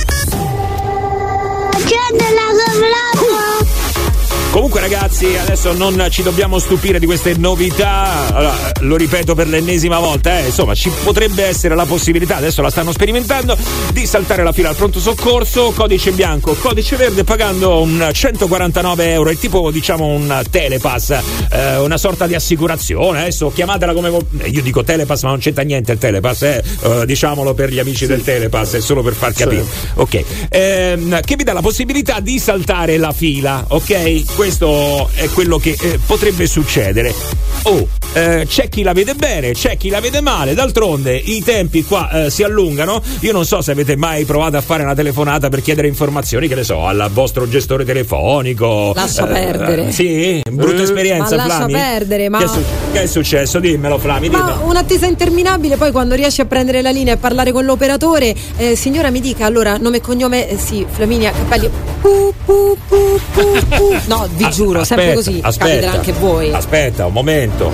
Comunque 4.54 4.78
ragazzi, 4.78 5.36
adesso 5.36 5.72
non 5.72 6.06
ci 6.10 6.22
dobbiamo 6.22 6.60
stupire 6.60 7.00
di 7.00 7.06
queste 7.06 7.34
novità, 7.36 8.32
allora, 8.32 8.54
lo 8.82 8.94
ripeto 8.94 9.34
per 9.34 9.48
l'ennesima 9.48 9.98
volta, 9.98 10.38
eh, 10.38 10.46
insomma 10.46 10.76
ci 10.76 10.92
potrebbe 11.02 11.44
essere 11.44 11.74
la 11.74 11.84
possibilità, 11.84 12.36
adesso 12.36 12.62
la 12.62 12.70
stanno 12.70 12.92
sperimentando, 12.92 13.56
di 13.92 14.06
saltare 14.06 14.44
la 14.44 14.52
fila 14.52 14.68
al 14.68 14.76
pronto 14.76 15.00
soccorso, 15.00 15.72
codice 15.74 16.12
bianco, 16.12 16.54
codice 16.54 16.94
verde 16.94 17.24
pagando 17.24 17.80
un 17.82 18.08
149 18.12 19.10
euro, 19.10 19.30
è 19.30 19.36
tipo 19.36 19.72
diciamo 19.72 20.06
un 20.06 20.40
telepass, 20.48 21.18
eh, 21.50 21.76
una 21.78 21.98
sorta 21.98 22.28
di 22.28 22.36
assicurazione, 22.36 23.22
adesso 23.22 23.50
chiamatela 23.52 23.92
come... 23.92 24.08
vo- 24.08 24.24
eh, 24.38 24.48
Io 24.50 24.62
dico 24.62 24.84
telepass 24.84 25.24
ma 25.24 25.30
non 25.30 25.40
c'entra 25.40 25.64
niente 25.64 25.90
il 25.90 25.98
telepass, 25.98 26.42
eh, 26.42 26.62
eh, 26.80 27.06
diciamolo 27.06 27.54
per 27.54 27.70
gli 27.72 27.80
amici 27.80 28.06
del 28.06 28.22
telepass, 28.22 28.74
è 28.76 28.80
solo 28.80 29.02
per 29.02 29.14
far 29.14 29.32
capire. 29.32 29.64
Ok, 29.94 30.22
Ehm, 30.48 31.20
che 31.22 31.34
vi 31.34 31.42
dà 31.42 31.52
la 31.52 31.60
possibilità 31.60 32.20
di 32.20 32.38
saltare 32.38 32.96
la 32.98 33.10
fila, 33.10 33.64
ok? 33.66 34.42
Questo 34.48 35.08
è 35.14 35.26
quello 35.30 35.56
che 35.56 35.74
eh, 35.80 35.98
potrebbe 36.04 36.46
succedere. 36.46 37.14
Oh, 37.62 37.88
eh, 38.12 38.44
c'è 38.46 38.68
chi 38.68 38.82
la 38.82 38.92
vede 38.92 39.14
bene, 39.14 39.52
c'è 39.52 39.78
chi 39.78 39.88
la 39.88 40.00
vede 40.00 40.20
male. 40.20 40.52
D'altronde 40.52 41.16
i 41.16 41.42
tempi 41.42 41.82
qua 41.82 42.26
eh, 42.26 42.30
si 42.30 42.42
allungano. 42.42 43.00
Io 43.20 43.32
non 43.32 43.46
so 43.46 43.62
se 43.62 43.70
avete 43.70 43.96
mai 43.96 44.26
provato 44.26 44.58
a 44.58 44.60
fare 44.60 44.82
una 44.82 44.94
telefonata 44.94 45.48
per 45.48 45.62
chiedere 45.62 45.88
informazioni, 45.88 46.46
che 46.46 46.56
ne 46.56 46.62
so, 46.62 46.84
al 46.86 47.08
vostro 47.10 47.48
gestore 47.48 47.86
telefonico. 47.86 48.92
Lascia 48.94 49.26
Eh, 49.26 49.32
perdere. 49.32 49.90
Sì, 49.92 50.42
brutta 50.50 50.82
esperienza, 50.82 51.36
ma 51.36 51.46
lascia 51.46 51.56
Flami. 51.56 51.72
perdere, 51.72 52.28
ma- 52.28 52.36
Che 52.38 52.44
è, 52.44 52.48
su- 52.48 52.62
che 52.92 53.02
è 53.02 53.06
successo? 53.06 53.58
Dimmelo, 53.60 53.96
Flami, 53.96 54.28
Ma 54.28 54.38
dimmelo. 54.42 54.60
un'attesa 54.68 55.06
interminabile, 55.06 55.78
poi 55.78 55.90
quando 55.90 56.14
riesci 56.14 56.42
a 56.42 56.44
prendere 56.44 56.82
la 56.82 56.90
linea 56.90 57.14
e 57.14 57.16
parlare 57.16 57.50
con 57.50 57.64
l'operatore, 57.64 58.34
eh, 58.58 58.76
signora 58.76 59.08
mi 59.10 59.20
dica 59.22 59.46
allora 59.46 59.78
nome 59.78 59.96
e 59.96 60.00
cognome, 60.02 60.50
eh, 60.50 60.58
sì, 60.58 60.84
Flaminia 60.86 61.30
Cappelli. 61.32 61.70
Pu, 62.02 62.34
pu, 62.44 62.76
pu, 62.86 63.18
pu, 63.32 63.58
pu. 63.70 63.92
No, 64.06 64.28
vi 64.34 64.48
giuro, 64.50 64.84
sempre 64.84 65.12
Aspetta, 65.12 65.14
così, 65.30 65.40
aspetta. 65.42 65.66
capiterà 65.70 65.92
anche 65.92 66.12
voi. 66.12 66.52
Aspetta, 66.52 67.06
un 67.06 67.12
momento. 67.12 67.70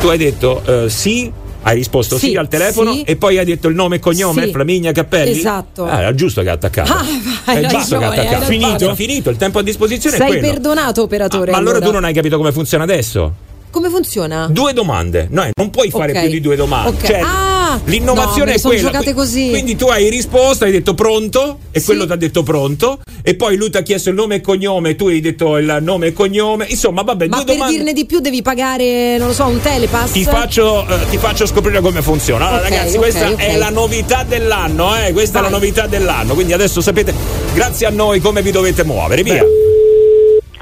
Tu 0.00 0.06
hai 0.08 0.18
detto 0.18 0.62
eh, 0.84 0.88
sì, 0.90 1.30
hai 1.62 1.74
risposto 1.74 2.16
sì, 2.18 2.28
Sì, 2.30 2.36
al 2.36 2.48
telefono 2.48 2.92
sì. 2.92 3.02
e 3.02 3.16
poi 3.16 3.36
hai 3.38 3.44
detto 3.44 3.68
il 3.68 3.74
nome 3.74 3.96
e 3.96 3.98
cognome, 3.98 4.44
Sì. 4.46 4.50
Flaminia 4.52 4.92
Cappelli. 4.92 5.30
Esatto. 5.38 5.84
Ah, 5.86 6.00
era 6.00 6.14
giusto 6.14 6.42
che 6.42 6.48
ha 6.50 6.52
attaccato. 6.52 6.92
Ah, 6.92 7.04
vai, 7.44 7.62
è 7.64 7.66
giusto 7.66 7.98
che 7.98 8.04
ha 8.04 8.08
ragione, 8.08 8.28
attaccato. 8.28 8.50
ragione. 8.50 8.58
Finito? 8.74 8.94
Finito, 8.94 9.30
il 9.30 9.36
tempo 9.36 9.58
a 9.58 9.62
disposizione 9.62 10.16
è 10.16 10.18
Sei 10.18 10.38
perdonato, 10.38 11.02
operatore. 11.02 11.50
Ma 11.50 11.56
allora 11.56 11.76
allora. 11.76 11.86
tu 11.86 11.92
non 11.94 12.04
hai 12.04 12.12
capito 12.14 12.36
come 12.36 12.52
funziona 12.52 12.84
adesso? 12.84 13.32
Come 13.70 13.90
funziona? 13.90 14.46
Due 14.50 14.72
domande. 14.72 15.26
No, 15.30 15.46
non 15.54 15.70
puoi 15.70 15.90
fare 15.90 16.12
Ok. 16.12 16.20
più 16.20 16.28
di 16.30 16.40
due 16.40 16.56
domande. 16.56 16.88
Ok. 16.90 17.04
Cioè, 17.04 17.20
Ah, 17.22 17.57
l'innovazione 17.84 18.52
le 18.52 18.56
è 18.56 18.60
quella. 18.60 18.80
giocate 18.80 19.14
così. 19.14 19.48
Quindi 19.50 19.76
tu 19.76 19.86
hai 19.86 20.08
risposto, 20.10 20.64
hai 20.64 20.70
detto 20.72 20.94
pronto 20.94 21.58
e 21.70 21.82
quello 21.82 22.06
ti 22.06 22.12
ha 22.12 22.16
detto 22.16 22.42
pronto 22.42 23.00
e 23.22 23.34
poi 23.34 23.56
lui 23.56 23.70
ti 23.70 23.76
ha 23.76 23.82
chiesto 23.82 24.08
il 24.10 24.14
nome 24.14 24.36
e 24.36 24.40
cognome, 24.40 24.94
tu 24.96 25.06
hai 25.08 25.20
detto 25.20 25.56
il 25.56 25.78
nome 25.80 26.08
e 26.08 26.12
cognome. 26.12 26.66
Insomma, 26.68 27.02
vabbè, 27.02 27.26
Ma 27.28 27.36
due 27.36 27.44
per 27.44 27.54
domande. 27.54 27.74
dirne 27.76 27.92
di 27.92 28.06
più 28.06 28.20
devi 28.20 28.42
pagare, 28.42 29.16
non 29.18 29.28
lo 29.28 29.32
so, 29.34 29.46
un 29.46 29.60
telepass? 29.60 30.12
Ti 30.12 30.24
faccio, 30.24 30.86
eh, 30.86 31.08
ti 31.10 31.18
faccio 31.18 31.46
scoprire 31.46 31.80
come 31.80 32.02
funziona. 32.02 32.46
Allora, 32.48 32.62
Ok, 32.62 32.68
ragazzi, 32.70 32.94
ok, 32.96 33.00
questa 33.02 33.28
ok. 33.30 33.36
è 33.38 33.56
la 33.56 33.70
novità 33.70 34.24
dell'anno, 34.24 34.96
eh? 34.96 35.12
Questa 35.12 35.38
è 35.38 35.42
la 35.42 35.48
Vai. 35.48 35.58
novità 35.60 35.86
dell'anno. 35.86 36.34
Quindi 36.34 36.52
adesso 36.52 36.80
sapete, 36.80 37.14
grazie 37.54 37.86
a 37.86 37.90
noi, 37.90 38.20
come 38.20 38.42
vi 38.42 38.50
dovete 38.50 38.84
muovere. 38.84 39.22
Via. 39.22 39.44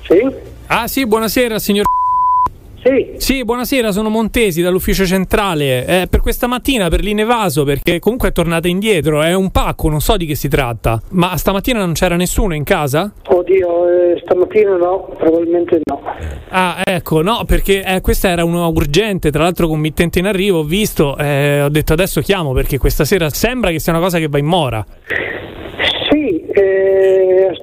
Sì? 0.08 0.44
Ah 0.68 0.86
sì, 0.88 1.06
buonasera 1.06 1.58
signor. 1.58 1.84
Sì. 2.86 3.14
Sì, 3.16 3.44
buonasera, 3.44 3.90
sono 3.90 4.08
Montesi 4.08 4.62
dall'ufficio 4.62 5.04
centrale. 5.04 5.84
Eh, 5.86 6.06
per 6.08 6.20
questa 6.20 6.46
mattina, 6.46 6.88
per 6.88 7.00
l'Inevaso, 7.00 7.64
perché 7.64 7.98
comunque 7.98 8.28
è 8.28 8.32
tornata 8.32 8.68
indietro, 8.68 9.22
è 9.22 9.34
un 9.34 9.50
pacco, 9.50 9.88
non 9.88 10.00
so 10.00 10.16
di 10.16 10.24
che 10.24 10.36
si 10.36 10.46
tratta. 10.46 11.02
Ma 11.10 11.36
stamattina 11.36 11.80
non 11.80 11.94
c'era 11.94 12.14
nessuno 12.14 12.54
in 12.54 12.62
casa? 12.62 13.12
Oddio, 13.26 13.88
eh, 13.88 14.20
stamattina 14.22 14.76
no, 14.76 15.12
probabilmente 15.18 15.80
no. 15.82 16.00
Ah, 16.50 16.82
ecco, 16.84 17.22
no, 17.22 17.42
perché 17.44 17.82
eh, 17.82 18.00
questa 18.00 18.28
era 18.28 18.44
una 18.44 18.68
urgente, 18.68 19.32
tra 19.32 19.42
l'altro 19.42 19.66
committente 19.66 20.20
in 20.20 20.26
arrivo, 20.26 20.60
ho 20.60 20.64
visto, 20.64 21.16
eh, 21.18 21.62
ho 21.62 21.68
detto 21.68 21.92
adesso 21.92 22.20
chiamo 22.20 22.52
perché 22.52 22.78
questa 22.78 23.04
sera 23.04 23.28
sembra 23.30 23.72
che 23.72 23.80
sia 23.80 23.92
una 23.92 24.00
cosa 24.00 24.18
che 24.18 24.28
va 24.28 24.38
in 24.38 24.46
mora. 24.46 24.86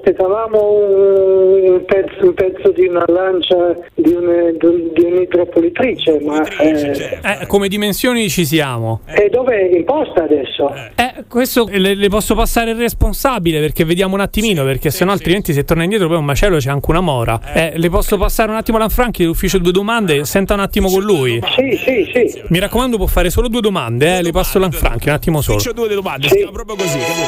Sì, 0.04 0.10
eh, 0.10 0.12
aspettavamo 0.12 0.72
un, 0.72 1.84
pezzo, 1.86 2.26
un 2.26 2.34
pezzo 2.34 2.70
di 2.72 2.86
una 2.86 3.04
lancia 3.06 3.76
di, 3.94 4.12
un- 4.12 4.56
di 4.94 5.02
un'idropolitrice, 5.04 6.20
ma 6.20 6.42
eh, 6.58 7.18
Eh, 7.40 7.46
come 7.46 7.68
dimensioni 7.68 8.28
ci 8.28 8.44
siamo. 8.44 9.00
e 9.06 9.28
dove 9.30 9.56
è 9.70 9.74
in 9.76 9.84
posta 9.84 10.24
adesso? 10.24 10.72
Eh, 10.96 11.24
questo 11.28 11.66
le, 11.70 11.94
le 11.94 12.08
posso 12.08 12.34
passare 12.34 12.70
il 12.72 12.76
responsabile 12.76 13.60
perché 13.60 13.84
vediamo 13.84 14.14
un 14.14 14.20
attimino, 14.20 14.64
perché 14.64 14.90
sennò 14.90 15.12
altrimenti 15.12 15.52
se 15.52 15.64
torna 15.64 15.82
indietro 15.84 16.08
poi 16.08 16.16
un 16.18 16.24
macello 16.24 16.58
c'è 16.58 16.70
anche 16.70 16.90
una 16.90 17.00
mora. 17.00 17.40
Eh, 17.54 17.72
le 17.76 17.88
posso 17.90 18.16
passare 18.18 18.50
un 18.50 18.56
attimo 18.56 18.78
Lanfranchi 18.78 19.22
dell'ufficio 19.22 19.58
due 19.58 19.72
domande, 19.72 20.24
senta 20.24 20.54
un 20.54 20.60
attimo 20.60 20.88
con 20.90 21.02
lui. 21.02 21.40
Sì, 21.56 21.76
sì, 21.76 22.10
sì. 22.30 22.42
Mi 22.48 22.58
raccomando 22.58 22.96
può 22.96 23.06
fare 23.06 23.30
solo 23.30 23.48
due 23.48 23.60
domande, 23.60 24.18
eh, 24.18 24.22
le 24.22 24.30
passo 24.32 24.58
Lanfranchi 24.58 25.08
un 25.08 25.14
attimo 25.14 25.40
solo. 25.40 25.58
Faccio 25.58 25.72
due 25.72 25.88
domande, 25.88 26.26
chiama 26.28 26.50
proprio 26.52 26.76
così, 26.76 26.98
capito? 26.98 27.22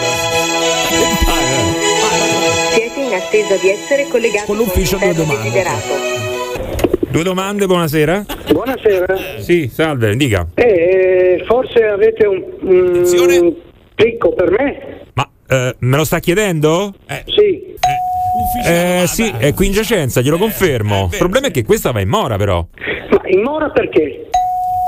Siete 2.20 3.00
in 3.00 3.12
attesa 3.14 3.56
di 3.56 3.68
essere 3.68 4.06
collegati 4.08 4.46
Con 4.46 4.56
l'ufficio 4.56 4.96
due 4.96 5.12
domande. 5.12 5.42
desiderato. 5.42 5.94
Due 7.10 7.22
domande, 7.22 7.66
buonasera. 7.66 8.24
Buonasera. 8.50 9.16
Sì, 9.38 9.68
salve, 9.72 10.16
dica. 10.16 10.46
Eh, 10.54 11.42
forse 11.46 11.82
avete 11.84 12.26
un, 12.26 12.42
un 12.60 13.54
picco 13.94 14.32
per 14.34 14.50
me? 14.50 15.02
Ma 15.14 15.28
eh, 15.48 15.74
me 15.78 15.96
lo 15.96 16.04
sta 16.04 16.18
chiedendo? 16.18 16.94
Sì. 17.26 17.74
Eh, 18.66 19.04
sì, 19.06 19.32
è 19.38 19.54
qui 19.54 19.66
in 19.66 19.72
giacenza, 19.72 20.20
glielo 20.20 20.36
confermo. 20.38 21.08
Il 21.12 21.18
problema 21.18 21.46
è 21.48 21.50
che 21.50 21.64
questa 21.64 21.90
va 21.92 22.00
in 22.00 22.08
mora, 22.08 22.36
però. 22.36 22.66
Ma 23.10 23.20
in 23.28 23.40
mora 23.42 23.70
perché? 23.70 24.00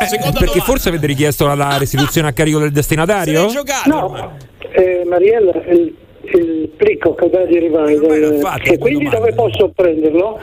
Eh, 0.01 0.33
perché 0.39 0.61
forse 0.61 0.91
avete 0.91 1.07
richiesto 1.07 1.47
la- 1.47 1.55
la 1.55 1.77
restituzione 1.79 2.29
a 2.29 2.33
carico 2.33 2.59
del 2.59 2.73
destinatario? 2.73 3.49
No, 3.87 4.37
eh, 4.73 5.03
Mariella, 5.09 5.53
il, 6.37 6.71
plicco 6.77 7.15
che 7.15 7.29
deve 7.31 7.57
arrivare 7.57 7.95
dal- 7.97 8.61
e 8.63 8.79
quindi 8.79 9.09
dove 9.09 9.33
posso 9.35 9.71
prenderlo? 9.75 10.41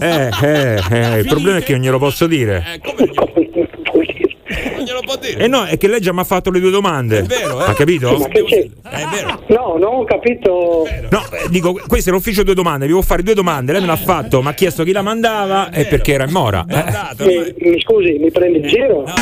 Eh, 0.00 0.30
eh, 0.42 0.80
eh, 0.90 1.18
il 1.18 1.26
problema 1.26 1.58
è 1.58 1.62
che 1.62 1.72
non 1.72 1.82
glielo 1.82 1.98
posso 1.98 2.26
dire. 2.26 2.64
Eh 5.36 5.46
no, 5.46 5.64
è 5.64 5.76
che 5.76 5.88
lei 5.88 6.00
già 6.00 6.12
mi 6.12 6.20
ha 6.20 6.24
fatto 6.24 6.50
le 6.50 6.60
due 6.60 6.70
domande. 6.70 7.18
È 7.18 7.22
vero, 7.22 7.58
Ha 7.58 7.74
capito? 7.74 8.16
Ma 8.16 8.28
che 8.28 8.44
c'è? 8.44 8.66
È 8.82 9.04
vero. 9.14 9.42
No, 9.48 9.76
non 9.78 9.94
ho 9.94 10.04
capito. 10.04 10.86
No, 11.10 11.20
eh, 11.32 11.48
dico, 11.50 11.78
questo 11.86 12.10
è 12.10 12.12
l'ufficio 12.12 12.42
due 12.42 12.54
domande, 12.54 12.86
vi 12.86 12.92
devo 12.92 13.02
fare 13.02 13.22
due 13.22 13.34
domande, 13.34 13.72
lei 13.72 13.80
me 13.80 13.86
l'ha 13.86 13.96
fatto, 13.96 14.42
mi 14.42 14.48
ha 14.48 14.54
chiesto 14.54 14.84
chi 14.84 14.92
la 14.92 15.02
mandava 15.02 15.70
e 15.70 15.84
perché 15.86 16.12
era 16.14 16.24
in 16.24 16.32
mora. 16.32 16.64
Eh, 16.68 17.24
Eh, 17.24 17.54
mi 17.58 17.80
scusi, 17.80 18.18
mi 18.18 18.30
prende 18.30 18.58
in 18.58 18.66
giro? 18.68 19.04
No. 19.06 19.14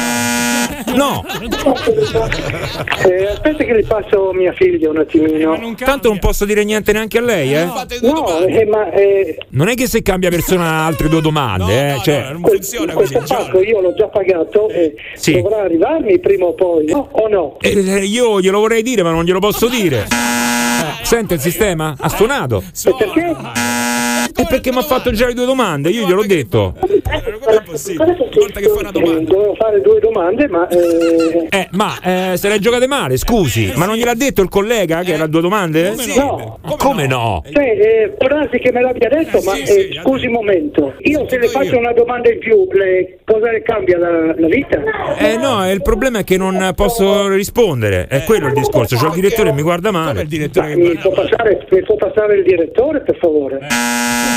Eh, 3.08 3.26
aspetta 3.26 3.64
che 3.64 3.72
le 3.72 3.82
passo 3.84 4.32
mia 4.32 4.52
figlia 4.52 4.90
un 4.90 4.98
attimino. 4.98 5.74
Tanto 5.76 6.08
non 6.08 6.18
posso 6.18 6.44
dire 6.44 6.64
niente 6.64 6.92
neanche 6.92 7.18
a 7.18 7.20
lei, 7.22 7.54
eh? 7.54 7.64
No, 8.02 8.38
eh, 8.40 8.64
ma 8.66 8.90
eh, 8.90 9.38
Non 9.50 9.68
è 9.68 9.74
che 9.74 9.86
se 9.86 10.02
cambia 10.02 10.30
persona 10.30 10.84
altre 10.84 11.08
due 11.08 11.20
domande, 11.20 11.94
eh? 11.94 12.00
Cioè, 12.02 12.34
questo 12.40 13.22
pacco 13.26 13.60
io 13.62 13.80
l'ho 13.80 13.94
già 13.94 14.08
pagato 14.08 14.68
e 14.68 14.94
Sì. 15.14 15.40
dovrà 15.40 15.62
arrivarmi 15.62 16.18
prima 16.18 16.46
o 16.46 16.54
poi, 16.54 16.86
no? 16.86 17.08
O 17.12 17.28
no? 17.28 17.56
eh, 17.60 17.70
io 18.04 18.40
glielo 18.40 18.58
vorrei 18.60 18.82
dire, 18.82 19.02
ma 19.02 19.10
non 19.10 19.24
glielo 19.24 19.38
posso 19.38 19.68
dire. 19.68 20.02
Eh, 20.04 21.04
Sente 21.04 21.34
il 21.34 21.40
sistema? 21.40 21.94
Ha 21.98 22.08
suonato. 22.08 22.62
E 22.84 22.94
perché? 22.96 23.34
E 24.38 24.44
perché 24.48 24.70
mi 24.70 24.78
ha 24.78 24.82
fatto 24.82 25.10
già 25.12 25.26
le 25.26 25.34
due 25.34 25.46
domande? 25.46 25.88
Io 25.90 26.06
gliel'ho 26.06 26.24
detto. 26.26 26.74
Eh, 26.80 27.22
dovevo 29.24 29.54
fare 29.58 29.80
due 29.80 29.98
domande, 30.00 30.48
ma 30.48 30.68
eh, 30.68 31.46
Eh, 31.50 31.68
ma 31.72 31.94
eh, 32.02 32.36
se 32.36 32.48
le 32.48 32.58
giocate 32.58 32.86
male, 32.86 33.16
scusi. 33.16 33.72
Ma 33.76 33.86
non 33.86 33.96
gliel'ha 33.96 34.14
detto 34.14 34.42
il 34.42 34.48
collega 34.48 35.02
che 35.02 35.12
era 35.12 35.26
due 35.26 35.40
domande? 35.40 35.94
no. 36.16 36.58
Come 36.76 37.06
no? 37.06 37.42
Cioè, 37.50 37.64
eh, 37.64 38.14
può 38.16 38.28
darsi 38.28 38.58
che 38.58 38.70
me 38.72 38.82
l'abbia 38.82 39.08
detto, 39.08 39.40
ma 39.42 39.54
eh, 39.56 39.98
scusi 40.02 40.26
un 40.26 40.32
momento. 40.32 40.94
Io 41.00 41.26
se 41.28 41.38
le 41.38 41.48
faccio 41.48 41.78
una 41.78 41.92
domanda 41.92 42.30
in 42.30 42.38
più, 42.38 42.66
le- 42.72 43.18
cosa 43.24 43.50
le 43.50 43.62
cambia 43.62 43.98
la, 43.98 44.34
la 44.36 44.46
vita? 44.46 44.82
Eh 45.18 45.36
no, 45.36 45.64
eh, 45.66 45.72
il 45.72 45.82
problema 45.82 46.18
è 46.18 46.24
che 46.24 46.36
non 46.36 46.72
posso 46.74 47.28
rispondere. 47.28 48.06
È 48.08 48.22
quello 48.24 48.48
il 48.48 48.52
discorso. 48.54 48.96
C'ho 48.96 49.06
il 49.08 49.14
direttore 49.14 49.50
che 49.50 49.54
mi 49.56 49.62
guarda 49.62 49.90
male. 49.90 50.26
Ma 50.54 50.66
mi, 50.66 50.96
può 50.96 51.10
passare, 51.12 51.66
mi 51.70 51.82
può 51.82 51.96
passare 51.96 52.36
il 52.36 52.44
direttore, 52.44 53.00
per 53.00 53.16
favore? 53.18 53.60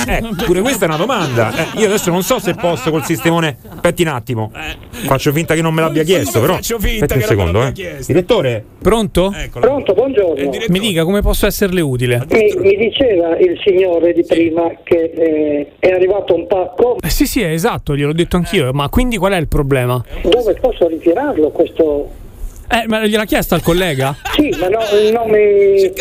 Eh, 0.08 0.44
pure 0.46 0.62
questa 0.62 0.86
è 0.86 0.88
una 0.88 0.98
domanda. 0.98 1.52
Eh, 1.52 1.80
io 1.80 1.86
adesso 1.88 2.10
non 2.10 2.24
so 2.24 2.40
se 2.40 2.54
posso 2.56 2.90
col 2.90 3.04
sistemone. 3.04 3.58
Aspetti 3.70 4.02
un 4.02 4.08
attimo. 4.10 4.52
Faccio 4.90 5.32
finta 5.32 5.54
che 5.54 5.62
non 5.62 5.74
me 5.74 5.82
l'abbia 5.82 6.04
chiesto, 6.04 6.40
però. 6.40 6.56
faccio 6.56 6.80
finta 6.80 7.06
Aspetti 7.06 7.14
un 7.14 7.20
che 7.20 7.36
non 7.36 7.38
me 7.38 7.52
secondo, 7.52 7.60
l'abbia 7.60 7.98
eh. 7.98 8.04
Direttore? 8.06 8.64
Pronto? 8.82 9.34
Pronto, 9.52 9.94
buongiorno. 9.94 10.50
Mi 10.70 10.80
dica 10.80 11.04
come 11.04 11.22
posso 11.22 11.46
esserle 11.46 11.82
utile. 11.82 12.26
Mi, 12.30 12.54
mi 12.58 12.76
diceva 12.78 13.38
il 13.38 13.60
signore 13.64 14.14
di 14.14 14.24
prima 14.26 14.72
che 14.84 15.12
eh, 15.16 15.68
è 15.80 15.92
arrivato 15.92 16.34
un 16.36 16.48
pacco. 16.48 16.98
Eh, 17.02 17.10
sì, 17.10 17.26
sì, 17.26 17.44
esatto, 17.44 17.96
gliel'ho 17.96 18.14
detto 18.14 18.38
anch'io, 18.38 18.72
ma 18.74 18.90
quindi 18.90 19.18
qual 19.18 19.34
è 19.34 19.38
il 19.38 19.48
problema? 19.48 20.04
Dove 20.24 20.54
posso 20.56 20.88
ritirarlo 20.88 21.50
questo? 21.50 22.28
Eh, 22.72 22.84
ma 22.88 23.06
gliel'ha 23.06 23.26
chiesto 23.26 23.56
al 23.56 23.62
collega? 23.62 24.16
Sì, 24.40 24.56
ma 24.58 24.70
no, 24.70 24.80
non 25.12 25.30
mi, 25.30 25.38
eh, 25.84 25.94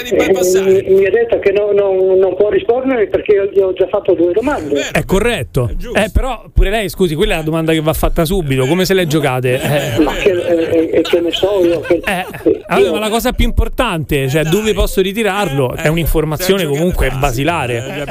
mi, 0.63 0.95
mi 0.95 1.05
ha 1.07 1.11
detto 1.11 1.41
che 1.41 1.51
no- 1.51 1.73
non- 1.73 2.19
non 2.19 2.37
può 2.37 2.51
rispondere 2.51 3.09
perché 3.09 3.33
io 3.33 3.47
gli 3.53 3.59
ho 3.59 3.73
già 3.73 3.89
fatto 3.89 4.15
due 4.15 4.33
domande. 4.33 4.91
È 4.93 5.05
corretto. 5.05 5.69
Eh, 5.95 6.11
però 6.13 6.45
pure 6.55 6.71
lei, 6.71 6.89
scusi, 6.89 7.17
quella 7.17 7.35
è 7.35 7.37
la 7.39 7.43
domanda 7.43 7.73
che 7.73 7.81
va 7.81 7.93
fatta 7.93 8.25
subito. 8.25 8.67
Come 8.67 8.85
se 8.85 8.95
le 8.95 9.09
giocate? 9.09 9.61
Eh. 9.61 10.01
Ma 10.03 10.13
che, 10.15 10.31
eh, 10.31 10.91
eh, 10.99 11.03
che 11.03 11.19
ne 11.21 11.33
so 11.33 11.65
io? 11.65 11.81
Che, 11.81 12.01
Allora, 12.69 12.93
ma 12.93 12.99
la 13.01 13.09
cosa 13.09 13.33
più 13.33 13.45
importante, 13.45 14.29
cioè 14.29 14.45
dove 14.45 14.73
posso 14.73 15.01
ritirarlo, 15.01 15.75
è 15.75 15.89
un'informazione 15.89 16.65
comunque 16.67 17.11
basilare. 17.19 18.07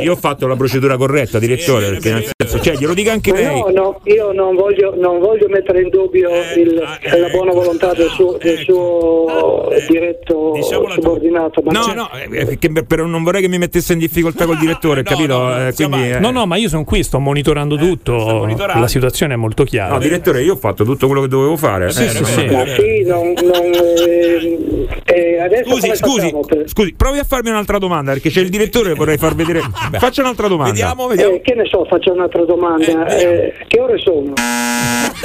Io 0.00 0.12
ho 0.12 0.16
fatto 0.16 0.46
la 0.46 0.56
procedura 0.56 0.96
corretta, 0.96 1.38
direttore, 1.38 1.88
perché 1.90 2.12
nel 2.12 2.24
senso, 2.34 2.60
cioè, 2.64 2.76
glielo 2.76 2.94
dica 2.94 3.12
anche 3.12 3.32
lei. 3.32 3.60
No, 3.60 3.68
no, 3.74 4.00
io 4.04 4.32
non 4.32 4.54
voglio, 4.54 4.94
non 4.96 5.18
voglio 5.18 5.48
mettere 5.48 5.82
in 5.82 5.90
dubbio 5.90 6.30
il- 6.56 6.74
la 6.74 7.28
buona 7.28 7.52
volontà 7.52 7.92
del 7.96 8.08
suo, 8.10 8.36
del 8.38 8.58
suo 8.58 9.68
diretto 9.88 10.54
subordinato. 10.62 11.62
Ma 11.64 11.72
No, 11.72 11.80
c'è- 11.80 11.94
no, 11.94 12.10
eh, 12.12 12.44
perché 12.46 12.70
per- 12.72 12.84
per- 12.84 13.02
non 13.04 13.22
vorrei 13.22 13.40
che 13.42 13.48
mi 13.48 13.58
mettesse 13.58 13.92
in 13.92 13.98
difficoltà 13.98 14.44
col 14.46 14.58
direttore, 14.58 15.02
capito? 15.02 15.54
Eh, 15.56 15.72
quindi, 15.74 16.10
eh, 16.12 16.18
No, 16.18 16.30
no, 16.30 16.46
ma 16.46 16.56
io 16.56 16.68
sono 16.68 16.84
qui, 16.84 17.02
sto 17.02 17.18
monitorando 17.18 17.76
tutto. 17.76 18.12
monitorando. 18.12 18.80
La 18.80 18.88
situazione 18.88 19.34
è 19.34 19.36
molto 19.36 19.64
chiara. 19.64 19.92
No, 19.94 19.98
direttore, 19.98 20.42
io 20.42 20.54
ho 20.54 20.56
fatto 20.56 20.84
tutto 20.84 21.06
quello 21.06 21.22
che 21.22 21.28
dovevo 21.28 21.56
fare. 21.56 21.90
Sì, 21.90 22.04
Eh, 22.04 22.08
sì, 22.08 22.24
sì. 22.24 22.46
Ma 22.46 22.64
sì, 22.66 23.02
non, 23.04 23.32
non, 23.42 24.86
eh, 25.04 25.40
adesso 25.40 25.70
Scusi, 25.70 25.96
scusi, 25.96 26.34
scusi, 26.66 26.94
provi 26.94 27.18
a 27.18 27.24
farmi 27.24 27.50
un'altra 27.50 27.78
domanda 27.78 28.12
perché 28.12 28.30
c'è 28.30 28.40
il 28.40 28.48
direttore 28.50 28.90
e 28.90 28.94
vorrei 28.94 29.16
far 29.16 29.34
vedere. 29.34 29.60
Faccia 29.98 30.22
un'altra 30.22 30.48
domanda. 30.48 30.72
Vediamo, 30.72 31.10
Eh, 31.10 31.40
che 31.40 31.54
ne 31.54 31.64
so, 31.66 31.84
faccio 31.88 32.12
un'altra 32.12 32.44
domanda. 32.44 33.06
Eh, 33.06 33.54
che 33.66 33.80
ore 33.80 33.98
sono? 33.98 34.32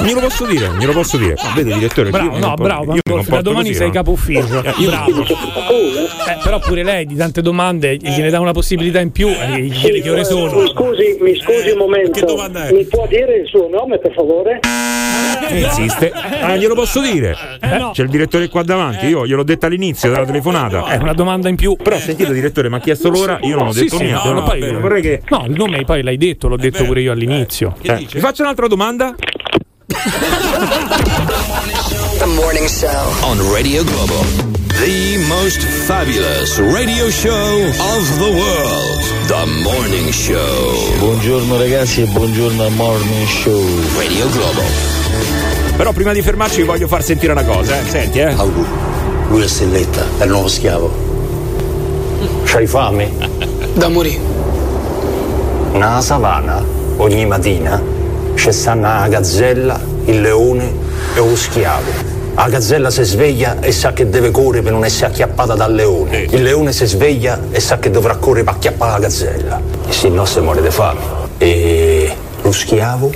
Glielo 0.02 0.20
posso 0.20 0.46
dire, 0.46 0.70
glielo 0.78 0.92
posso 0.92 1.16
dire. 1.16 1.34
No, 1.42 1.52
vede, 1.54 1.72
direttore, 1.74 2.10
Bravo, 2.10 2.26
no, 2.30 2.32
comporto- 2.32 2.61
bravo, 2.62 2.84
Pandolfi, 3.02 3.30
da 3.30 3.42
domani 3.42 3.66
così, 3.68 3.78
sei 3.78 3.86
no? 3.88 3.92
capo 3.92 4.10
ufficio. 4.12 4.62
Eh, 4.62 4.74
io- 4.80 4.90
bravo. 4.90 5.22
Eh, 5.22 6.38
però 6.42 6.58
pure 6.60 6.82
lei 6.82 7.06
di 7.06 7.16
tante 7.16 7.42
domande 7.42 7.96
gliene 7.96 8.30
dà 8.30 8.40
una 8.40 8.52
possibilità 8.52 9.00
in 9.00 9.10
più 9.12 9.28
e 9.28 9.60
gli 9.60 9.72
chiede 9.72 10.00
che 10.00 10.10
ore 10.10 10.24
sono. 10.24 10.60
Mi 10.60 10.68
scusi, 10.68 11.16
mi 11.20 11.34
scusi 11.36 11.70
un 11.70 11.78
momento. 11.78 12.20
Mi 12.72 12.84
può 12.86 13.06
dire 13.06 13.36
il 13.36 13.46
suo 13.46 13.68
nome, 13.68 13.98
per 13.98 14.12
favore? 14.14 14.60
Eh, 15.48 15.60
Insiste. 15.60 16.10
Ah, 16.12 16.56
glielo 16.56 16.74
posso 16.74 17.00
dire. 17.00 17.36
Eh, 17.60 17.90
C'è 17.92 18.02
il 18.02 18.08
direttore 18.08 18.48
qua 18.48 18.62
davanti, 18.62 19.06
io 19.06 19.26
gliel'ho 19.26 19.42
detto 19.42 19.66
all'inizio 19.66 20.10
della 20.10 20.24
telefonata. 20.24 20.86
È 20.86 20.96
una 20.96 21.12
domanda 21.12 21.48
in 21.48 21.56
più. 21.56 21.76
Però 21.76 21.98
sentito 21.98 22.32
direttore, 22.32 22.68
mi 22.68 22.76
ha 22.76 22.80
chiesto 22.80 23.08
l'ora, 23.10 23.38
io 23.42 23.56
non 23.56 23.68
ho 23.68 23.72
Sì, 23.72 23.82
detto 23.84 23.96
sì, 23.96 24.04
niente. 24.04 24.26
no, 24.28 24.34
no, 24.34 24.40
no, 24.40 24.46
poi- 24.46 24.72
vorrei 24.74 25.02
che. 25.02 25.20
No, 25.28 25.44
il 25.46 25.54
nome 25.56 25.84
poi 25.84 26.02
l'hai 26.02 26.16
detto, 26.16 26.48
l'ho 26.48 26.56
detto 26.56 26.84
pure 26.84 27.00
io 27.00 27.12
all'inizio. 27.12 27.74
Eh, 27.82 28.06
vi 28.10 28.20
faccio 28.20 28.42
un'altra 28.42 28.66
domanda? 28.66 29.14
The 32.22 32.28
morning 32.40 32.68
show 32.68 33.26
on 33.26 33.36
Radio 33.52 33.82
Globo. 33.82 34.22
The 34.78 35.26
most 35.26 35.60
fabulous 35.88 36.56
radio 36.56 37.10
show 37.10 37.66
of 37.96 38.18
the 38.20 38.30
world. 38.30 39.02
The 39.26 39.44
morning 39.64 40.08
show. 40.12 40.98
Buongiorno 41.00 41.58
ragazzi 41.58 42.02
e 42.02 42.04
buongiorno 42.04 42.62
al 42.62 42.70
morning 42.74 43.26
show. 43.26 43.60
Radio 43.96 44.28
Globo. 44.30 44.62
Però 45.76 45.90
prima 45.90 46.12
di 46.12 46.22
fermarci 46.22 46.58
vi 46.58 46.62
voglio 46.62 46.86
far 46.86 47.02
sentire 47.02 47.32
una 47.32 47.42
cosa, 47.42 47.80
eh. 47.80 47.90
Senti, 47.90 48.20
eh. 48.20 48.32
Lui 49.28 49.42
è 49.42 49.48
Stelletta, 49.48 50.04
è 50.18 50.22
il 50.22 50.30
nuovo 50.30 50.46
schiavo. 50.46 50.92
C'hai 52.44 52.68
fame? 52.68 53.10
Da 53.74 53.88
morire. 53.88 54.20
Nella 55.72 56.00
savana, 56.00 56.64
ogni 56.98 57.26
mattina, 57.26 57.82
c'è 58.36 58.52
stanno 58.52 58.82
la 58.82 59.08
gazzella, 59.08 59.80
il 60.04 60.20
leone 60.20 60.72
e 61.14 61.18
lo 61.18 61.34
schiavo. 61.34 62.11
La 62.34 62.48
gazzella 62.48 62.90
si 62.90 63.02
sveglia 63.04 63.60
e 63.60 63.72
sa 63.72 63.92
che 63.92 64.08
deve 64.08 64.30
correre 64.30 64.62
per 64.62 64.72
non 64.72 64.84
essere 64.84 65.06
acchiappata 65.06 65.54
dal 65.54 65.74
leone. 65.74 66.26
Il 66.30 66.42
leone 66.42 66.72
si 66.72 66.86
sveglia 66.86 67.38
e 67.50 67.60
sa 67.60 67.78
che 67.78 67.90
dovrà 67.90 68.16
correre 68.16 68.44
per 68.44 68.54
acchiappare 68.54 68.92
la 68.92 68.98
gazzella. 68.98 69.60
E 69.86 69.92
se 69.92 70.08
no 70.08 70.24
si 70.24 70.40
muore 70.40 70.62
di 70.62 70.70
fame. 70.70 71.00
E 71.38 72.14
lo 72.40 72.50
schiavo? 72.50 73.12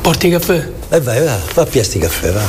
Porti 0.00 0.30
caffè? 0.30 0.68
E 0.88 1.00
vai, 1.00 1.22
va, 1.24 1.36
va 1.54 1.62
a 1.62 1.66
piasti 1.66 1.98
caffè, 1.98 2.32
va. 2.32 2.42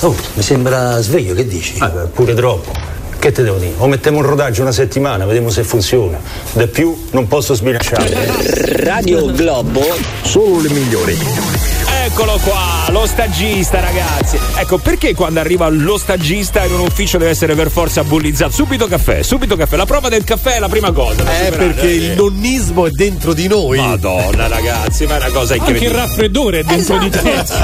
Oh, 0.00 0.14
mi 0.34 0.42
sembra 0.42 1.00
sveglio, 1.00 1.34
che 1.34 1.46
dici? 1.46 1.78
pure 2.12 2.34
troppo. 2.34 2.70
Che 3.18 3.32
te 3.32 3.42
devo 3.42 3.58
dire? 3.58 3.74
O 3.78 3.86
mettiamo 3.86 4.18
un 4.18 4.24
rodaggio 4.24 4.62
una 4.62 4.72
settimana, 4.72 5.24
vediamo 5.24 5.48
se 5.48 5.62
funziona. 5.62 6.18
Da 6.52 6.66
più 6.66 7.06
non 7.12 7.26
posso 7.26 7.54
sbilanciare. 7.54 8.76
Radio 8.84 9.26
Globo. 9.32 9.82
Solo 10.22 10.60
le 10.60 10.70
migliori. 10.70 11.81
Eccolo 12.04 12.38
qua, 12.42 12.86
lo 12.90 13.06
stagista, 13.06 13.78
ragazzi. 13.80 14.36
Ecco, 14.56 14.78
perché 14.78 15.14
quando 15.14 15.38
arriva 15.40 15.68
lo 15.68 15.96
stagista 15.96 16.64
in 16.64 16.72
un 16.72 16.80
ufficio 16.80 17.16
deve 17.16 17.30
essere 17.30 17.54
per 17.54 17.70
forza 17.70 18.02
bullizzato? 18.02 18.50
Subito 18.50 18.86
caffè, 18.88 19.22
subito 19.22 19.56
caffè. 19.56 19.76
La 19.76 19.86
prova 19.86 20.08
del 20.08 20.24
caffè 20.24 20.56
è 20.56 20.58
la 20.58 20.68
prima 20.68 20.90
cosa. 20.90 21.22
Eh, 21.46 21.50
perché 21.52 21.88
eh. 21.88 21.94
il 21.94 22.10
nonnismo 22.16 22.86
è 22.86 22.90
dentro 22.90 23.32
di 23.32 23.46
noi. 23.46 23.78
Madonna, 23.78 24.48
ragazzi, 24.48 25.06
ma 25.06 25.14
è 25.14 25.16
una 25.18 25.30
cosa 25.30 25.52
Anche 25.54 25.70
il 25.70 25.76
incredibile. 25.76 26.06
raffreddore 26.06 26.58
è 26.58 26.62
dentro 26.64 26.98
di 26.98 27.08
te. 27.10 27.20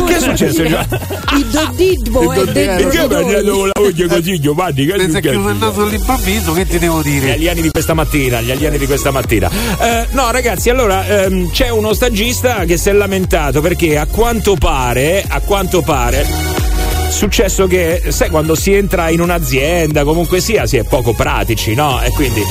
Che 0.07 0.17
è 0.17 0.21
successo? 0.21 0.63
Il 1.39 1.47
dodidbo 1.51 2.33
è 2.33 2.45
dentro 2.47 2.89
Perché 2.89 2.91
di 2.91 3.15
mi 3.15 3.15
hai 3.15 3.43
dato 3.43 3.57
noi. 3.57 3.67
la 3.67 3.81
voce 3.81 4.07
così, 4.07 4.41
Giovanni? 4.41 4.87
Che 4.87 4.93
è 4.95 4.97
Pensa 4.97 5.21
che 5.21 5.29
successo? 5.29 5.39
non 5.41 5.51
è 5.51 5.59
nato 5.59 5.83
all'improvviso, 5.83 6.53
che 6.53 6.67
ti 6.67 6.79
devo 6.79 7.01
Gli 7.01 7.11
dire? 7.21 7.33
alieni 7.33 7.61
di 7.63 7.71
questa 7.71 7.95
mattina, 7.95 8.41
gli 8.41 8.51
alieni 8.51 8.79
di 8.79 8.87
questa 8.87 9.11
mattina. 9.11 9.51
Eh, 9.81 10.07
no, 10.13 10.31
ragazzi, 10.31 10.71
allora 10.71 11.07
ehm, 11.07 11.51
c'è 11.51 11.69
uno 11.69 11.93
stagista 11.93 12.65
che 12.65 12.77
si 12.77 12.89
è 12.89 12.93
lamentato 12.93 13.61
perché 13.61 13.99
a 13.99 14.07
quanto 14.29 14.57
pare, 14.57 15.25
a 15.27 15.41
quanto 15.41 15.81
pare. 15.81 16.27
Successo 17.09 17.67
che, 17.67 18.03
sai, 18.09 18.29
quando 18.29 18.55
si 18.55 18.75
entra 18.75 19.09
in 19.09 19.23
un'azienda, 19.23 20.05
comunque 20.05 20.43
sia, 20.43 20.67
si 20.67 20.77
è 20.77 20.83
poco 20.83 21.15
pratici, 21.15 21.75
no? 21.75 22.03
E 22.03 22.11
quindi 22.11 22.43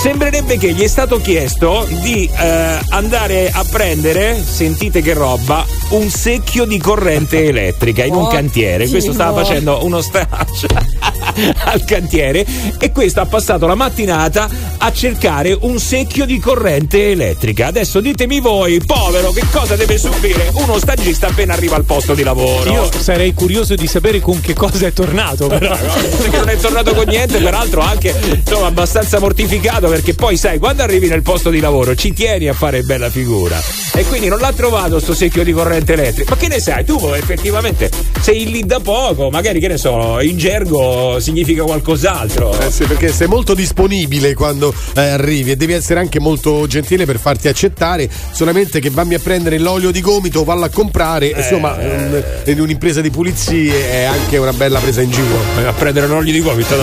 sembrerebbe 0.00 0.58
che 0.58 0.72
gli 0.72 0.80
è 0.80 0.86
stato 0.86 1.20
chiesto 1.20 1.88
di 2.02 2.30
eh, 2.32 2.78
andare 2.90 3.50
a 3.52 3.64
prendere, 3.68 4.40
sentite 4.40 5.02
che 5.02 5.12
roba, 5.12 5.66
un 5.90 6.10
secchio 6.10 6.64
di 6.64 6.78
corrente 6.78 7.44
elettrica 7.48 8.04
in 8.04 8.14
un 8.14 8.28
cantiere. 8.28 8.88
Questo 8.88 9.12
stava 9.12 9.42
facendo 9.42 9.84
uno 9.84 10.00
stage 10.00 10.66
al 11.64 11.84
cantiere 11.84 12.44
e 12.78 12.92
questo 12.92 13.20
ha 13.20 13.26
passato 13.26 13.66
la 13.66 13.74
mattinata 13.74 14.48
a 14.78 14.92
cercare 14.92 15.56
un 15.60 15.78
secchio 15.78 16.26
di 16.26 16.38
corrente 16.38 17.10
elettrica. 17.10 17.66
Adesso 17.66 18.00
ditemi 18.00 18.40
voi, 18.40 18.80
povero, 18.84 19.32
che 19.32 19.44
cosa 19.50 19.76
deve 19.76 19.98
subire 19.98 20.50
uno 20.54 20.78
stagista 20.78 21.28
appena 21.28 21.54
arriva 21.54 21.76
al 21.76 21.84
posto 21.84 22.14
di 22.14 22.22
lavoro? 22.22 22.70
Io 22.70 22.90
sarei 22.96 23.32
curioso 23.32 23.74
di 23.74 23.86
sapere 23.86 24.20
con 24.20 24.40
che 24.40 24.54
cosa 24.54 24.86
è 24.86 24.92
tornato, 24.92 25.46
però. 25.48 25.76
perché 25.76 26.36
non 26.36 26.48
è 26.48 26.56
tornato 26.56 26.94
con 26.94 27.06
niente, 27.06 27.38
peraltro 27.38 27.80
anche 27.80 28.14
insomma, 28.44 28.66
abbastanza 28.66 29.18
mortificato 29.18 29.88
perché 29.88 30.14
poi 30.14 30.36
sai, 30.36 30.58
quando 30.58 30.82
arrivi 30.82 31.08
nel 31.08 31.22
posto 31.22 31.50
di 31.50 31.60
lavoro 31.60 31.94
ci 31.94 32.12
tieni 32.12 32.48
a 32.48 32.52
fare 32.52 32.82
bella 32.82 33.10
figura 33.10 33.60
e 33.94 34.04
quindi 34.04 34.28
non 34.28 34.38
l'ha 34.38 34.52
trovato 34.52 35.00
sto 35.00 35.14
secchio 35.14 35.42
di 35.42 35.52
corrente 35.52 35.77
elettrica. 35.86 36.30
Ma 36.30 36.36
che 36.36 36.48
ne 36.48 36.60
sai, 36.60 36.84
tu 36.84 36.98
effettivamente 37.14 37.90
sei 38.20 38.50
lì 38.50 38.64
da 38.64 38.80
poco, 38.80 39.30
magari 39.30 39.60
che 39.60 39.68
ne 39.68 39.76
so, 39.78 40.20
in 40.20 40.36
gergo 40.36 41.18
significa 41.20 41.62
qualcos'altro. 41.62 42.58
Eh 42.60 42.70
sì, 42.70 42.84
perché 42.84 43.12
sei 43.12 43.26
molto 43.26 43.54
disponibile 43.54 44.34
quando 44.34 44.72
eh, 44.94 45.00
arrivi 45.00 45.52
e 45.52 45.56
devi 45.56 45.72
essere 45.72 46.00
anche 46.00 46.20
molto 46.20 46.66
gentile 46.66 47.04
per 47.04 47.18
farti 47.18 47.48
accettare. 47.48 48.08
Solamente 48.32 48.80
che 48.80 48.90
vammi 48.90 49.14
a 49.14 49.18
prendere 49.18 49.58
l'olio 49.58 49.90
di 49.90 50.00
gomito, 50.00 50.44
vallo 50.44 50.64
a 50.64 50.68
comprare. 50.70 51.32
Eh. 51.32 51.38
Insomma, 51.40 51.74
un- 51.74 52.22
in 52.46 52.60
un'impresa 52.60 53.00
di 53.00 53.10
pulizie 53.10 53.90
è 53.90 54.04
anche 54.04 54.36
una 54.38 54.52
bella 54.52 54.78
presa 54.80 55.00
in 55.02 55.10
giro. 55.10 55.26
a 55.66 55.72
prendere 55.72 56.06
l'olio 56.06 56.32
di 56.32 56.40
gomito. 56.40 56.76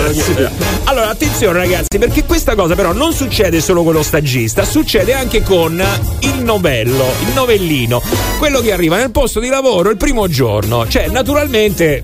Allora, 0.85 1.09
attenzione 1.09 1.57
ragazzi, 1.59 1.97
perché 1.97 2.23
questa 2.25 2.55
cosa 2.55 2.75
però 2.75 2.93
non 2.93 3.13
succede 3.13 3.59
solo 3.61 3.83
con 3.83 3.93
lo 3.93 4.03
stagista, 4.03 4.63
succede 4.65 5.13
anche 5.13 5.41
con 5.41 5.83
il 6.19 6.43
novello, 6.43 7.05
il 7.21 7.33
novellino, 7.33 8.01
quello 8.37 8.59
che 8.61 8.71
arriva 8.71 8.84
nel 8.87 9.11
posto 9.11 9.39
di 9.39 9.49
lavoro 9.49 9.89
il 9.89 9.97
primo 9.97 10.27
giorno. 10.27 10.87
Cioè, 10.87 11.07
naturalmente 11.09 12.03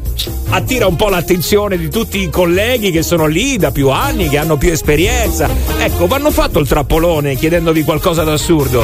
attira 0.50 0.88
un 0.88 0.96
po' 0.96 1.10
l'attenzione 1.10 1.78
di 1.78 1.90
tutti 1.90 2.20
i 2.22 2.30
colleghi 2.30 2.92
che 2.92 3.04
sono 3.04 3.26
lì 3.26 3.58
da 3.58 3.72
più 3.72 3.90
anni, 3.90 4.28
che 4.28 4.38
hanno 4.38 4.58
più 4.58 4.72
esperienza. 4.72 5.50
Ecco, 5.80 6.08
vanno 6.08 6.32
fatto 6.32 6.60
il 6.60 6.68
trappolone 6.68 7.36
chiedendovi 7.36 7.84
qualcosa 7.84 8.24
d'assurdo, 8.24 8.84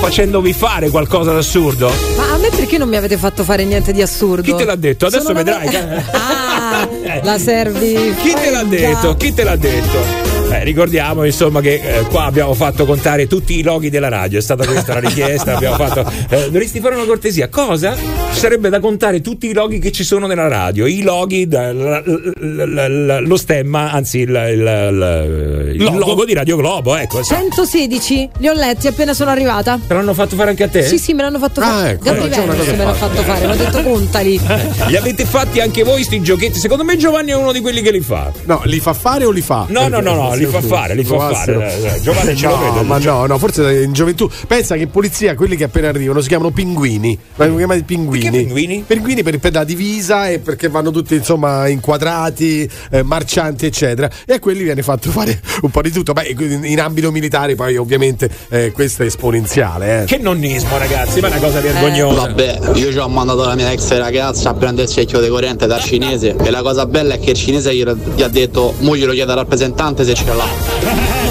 facendovi 0.00 0.52
fare 0.52 0.90
qualcosa 0.90 1.32
d'assurdo. 1.32 1.90
Ma 2.16 2.32
a 2.32 2.38
me 2.38 2.48
perché 2.48 2.78
non 2.78 2.88
mi 2.88 2.96
avete 2.96 3.16
fatto 3.16 3.44
fare 3.44 3.64
niente 3.64 3.92
di 3.92 4.02
assurdo? 4.02 4.42
Chi 4.42 4.54
te 4.54 4.64
l'ha 4.64 4.76
detto? 4.76 5.06
Adesso 5.06 5.24
Sono 5.24 5.34
vedrai. 5.34 5.68
Ah, 6.74 6.88
la 7.22 7.38
servi. 7.38 8.14
Chi 8.22 8.32
te 8.32 8.50
l'ha 8.50 8.64
detto? 8.64 9.14
Chi 9.16 9.34
te 9.34 9.44
l'ha 9.44 9.56
detto? 9.56 10.31
Eh, 10.52 10.64
ricordiamo 10.64 11.24
insomma 11.24 11.60
che 11.60 11.74
eh, 11.82 12.02
qua 12.10 12.24
abbiamo 12.24 12.52
fatto 12.54 12.84
contare 12.84 13.26
tutti 13.26 13.58
i 13.58 13.62
loghi 13.62 13.88
della 13.90 14.08
radio, 14.08 14.38
è 14.38 14.42
stata 14.42 14.64
questa 14.66 14.94
la 14.94 15.00
richiesta, 15.08 15.54
abbiamo 15.56 15.76
fatto. 15.76 16.00
Eh, 16.28 16.44
dovresti 16.50 16.80
fare 16.80 16.94
una 16.94 17.04
cortesia. 17.04 17.48
Cosa? 17.48 17.94
Ci 17.96 18.38
sarebbe 18.38 18.68
da 18.68 18.80
contare 18.80 19.20
tutti 19.20 19.46
i 19.48 19.52
loghi 19.52 19.78
che 19.78 19.90
ci 19.92 20.04
sono 20.04 20.26
nella 20.26 20.48
radio, 20.48 20.86
i 20.86 21.02
loghi, 21.02 21.46
da- 21.48 21.72
la- 21.72 22.02
la- 22.04 22.66
la- 22.66 22.88
la- 22.88 23.20
lo 23.20 23.36
stemma, 23.36 23.90
anzi 23.92 24.18
il, 24.20 24.28
il- 24.28 25.72
il- 25.74 25.74
il 25.80 25.82
logo. 25.96 26.24
di 26.24 26.34
Radio 26.34 26.56
Globo, 26.56 26.96
ecco. 26.96 27.22
sì. 27.22 27.34
116, 27.34 28.28
li 28.38 28.48
ho 28.48 28.52
letti 28.52 28.86
appena 28.86 29.14
sono 29.14 29.30
arrivata. 29.30 29.78
Te 29.86 29.94
l'hanno 29.94 30.14
fatto 30.14 30.36
fare 30.36 30.50
anche 30.50 30.64
a 30.64 30.68
te? 30.68 30.82
Sì, 30.84 30.98
sì, 30.98 31.12
me 31.14 31.22
l'hanno 31.22 31.38
fatto 31.38 31.60
Ah, 31.60 31.64
fare. 31.64 31.90
ecco. 31.92 32.04
Gabri 32.04 32.24
Eh, 32.26 32.28
Venus 32.28 32.66
me 32.68 32.84
l'ha 32.84 32.94
fatto 32.94 33.22
fare, 33.22 33.46
mi 33.46 33.52
ha 33.52 33.56
detto 33.56 33.82
contali. 33.82 34.40
Li 34.88 34.96
avete 34.96 35.24
fatti 35.24 35.60
anche 35.60 35.82
voi 35.82 36.02
sti 36.02 36.20
giochetti? 36.22 36.58
Secondo 36.58 36.84
me 36.84 36.96
Giovanni 36.96 37.30
è 37.30 37.34
uno 37.34 37.52
di 37.52 37.60
quelli 37.60 37.80
che 37.82 37.90
li 37.90 38.00
fa. 38.00 38.30
No, 38.44 38.60
li 38.64 38.80
fa 38.80 38.92
fare 38.92 39.24
o 39.24 39.30
li 39.30 39.40
fa? 39.40 39.66
No, 39.68 39.88
no, 39.88 40.00
no, 40.00 40.14
no, 40.14 40.34
li 40.44 40.50
fa 40.50 40.60
fare, 40.60 40.94
li 40.94 41.04
fa 41.04 41.34
fare. 41.34 41.52
Eh, 41.54 41.86
eh, 41.86 42.00
Giovanni 42.00 42.36
ce 42.36 42.46
lo 42.46 42.58
vede. 42.58 42.82
ma 42.82 42.98
no, 42.98 43.26
no, 43.26 43.38
forse 43.38 43.82
in 43.82 43.92
gioventù. 43.92 44.28
Pensa 44.46 44.74
che 44.74 44.82
in 44.82 44.90
polizia 44.90 45.34
quelli 45.34 45.56
che 45.56 45.64
appena 45.64 45.88
arrivano 45.88 46.20
si 46.20 46.28
chiamano 46.28 46.50
pinguini. 46.50 47.18
Vengono 47.36 47.58
chiamati 47.58 47.82
pinguini. 47.82 48.24
Perché 48.24 48.38
pinguini? 48.38 48.84
Pinguini 48.86 49.22
per, 49.22 49.38
per 49.38 49.52
la 49.52 49.64
divisa 49.64 50.28
e 50.28 50.38
perché 50.38 50.68
vanno 50.68 50.90
tutti 50.90 51.14
insomma 51.14 51.68
inquadrati, 51.68 52.68
eh, 52.90 53.02
marcianti, 53.02 53.66
eccetera. 53.66 54.10
E 54.26 54.34
a 54.34 54.38
quelli 54.38 54.62
viene 54.62 54.82
fatto 54.82 55.10
fare 55.12 55.40
un 55.62 55.70
po' 55.70 55.82
di 55.82 55.90
tutto. 55.90 56.12
Beh, 56.12 56.34
in 56.38 56.72
in 56.72 56.80
ambito 56.80 57.10
militare, 57.10 57.54
poi 57.54 57.76
ovviamente 57.76 58.30
eh, 58.48 58.72
questo 58.72 59.02
è 59.02 59.06
esponenziale. 59.06 60.02
Eh. 60.02 60.04
Che 60.06 60.18
nonnismo, 60.18 60.76
ragazzi, 60.78 61.20
ma 61.20 61.28
è 61.28 61.30
una 61.30 61.40
cosa 61.40 61.60
vergognosa. 61.60 62.20
Vabbè, 62.26 62.60
io 62.74 62.90
ci 62.90 62.98
ho 62.98 63.08
mandato 63.08 63.44
la 63.44 63.54
mia 63.54 63.70
ex 63.70 63.96
ragazza 63.96 64.50
a 64.50 64.54
prendere 64.54 64.86
il 64.86 64.92
secchio 64.92 65.20
di 65.20 65.28
corrente 65.28 65.66
dal 65.66 65.80
cinese 65.80 66.34
e 66.36 66.50
la 66.50 66.62
cosa 66.62 66.86
bella 66.86 67.14
è 67.14 67.20
che 67.20 67.30
il 67.30 67.36
cinese 67.36 67.74
gli, 67.74 67.84
gli 68.14 68.22
ha 68.22 68.28
detto 68.28 68.74
mo 68.78 68.96
glielo 68.96 69.12
chiede 69.12 69.30
al 69.30 69.38
rappresentante 69.38 70.04
se 70.04 70.14
ce 70.24 70.32
l'ha. 70.32 71.21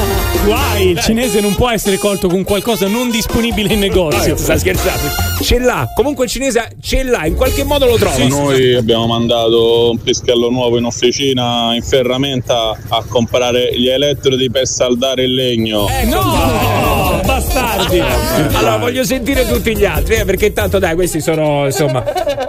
Guai, 0.43 0.89
il 0.89 0.99
cinese 0.99 1.39
non 1.39 1.53
può 1.53 1.69
essere 1.69 1.97
colto 1.97 2.27
con 2.27 2.43
qualcosa 2.43 2.87
non 2.87 3.11
disponibile 3.11 3.73
in 3.73 3.79
negozio. 3.79 4.35
Sta 4.35 4.57
scherzando. 4.57 5.07
Ce 5.41 5.59
l'ha. 5.59 5.87
Comunque 5.95 6.25
il 6.25 6.31
cinese 6.31 6.75
ce 6.81 7.03
l'ha, 7.03 7.27
in 7.27 7.35
qualche 7.35 7.63
modo 7.63 7.85
lo 7.85 7.95
trova. 7.95 8.17
Noi 8.25 8.73
abbiamo 8.73 9.05
mandato 9.05 9.91
un 9.91 9.99
pischello 9.99 10.49
nuovo 10.49 10.79
in 10.79 10.85
officina 10.85 11.75
in 11.75 11.83
ferramenta 11.83 12.75
a 12.89 13.03
comprare 13.07 13.69
gli 13.77 13.87
elettrodi 13.87 14.49
per 14.49 14.65
saldare 14.65 15.25
il 15.25 15.35
legno. 15.35 15.87
No, 16.05 17.21
bastardi. 17.23 17.99
Allora 17.99 18.77
voglio 18.77 19.03
sentire 19.03 19.47
tutti 19.47 19.77
gli 19.77 19.85
altri, 19.85 20.15
eh, 20.15 20.25
perché 20.25 20.53
tanto 20.53 20.79
dai, 20.79 20.95
questi 20.95 21.21
sono 21.21 21.65
insomma 21.65 22.03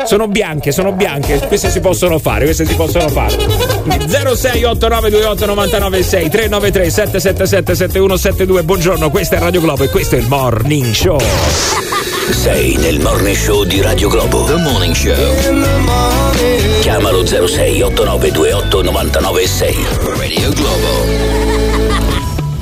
sono 0.05 0.29
bianche, 0.29 0.73
sono 0.73 0.93
bianche, 0.93 1.39
queste 1.47 1.71
si 1.71 1.81
possono 1.81 2.19
fare, 2.19 2.45
queste 2.45 2.67
si 2.67 2.75
possono 2.75 3.09
fare. 3.09 3.35
068928 3.37 5.47
996 5.47 6.29
393 6.29 6.91
777 6.91 7.75
7172. 7.89 8.63
Buongiorno, 8.63 9.11
questa 9.11 9.37
è 9.37 9.39
Radio 9.41 9.61
Globo 9.61 9.83
e 9.83 9.89
questo 9.89 10.15
è 10.15 10.19
il 10.19 10.29
Morning 10.29 10.93
Show. 10.93 11.19
Sei 12.31 12.77
nel 12.77 13.01
morning 13.01 13.35
show 13.35 13.65
di 13.65 13.81
Radio 13.81 14.09
Globo. 14.09 14.45
The 14.45 14.55
Morning 14.55 14.95
Show. 14.95 15.17
Chiamalo 16.81 17.27
06 17.27 17.83
8928 17.83 18.83
996. 18.83 19.77
Radio 20.17 20.51
Globo. 20.51 20.89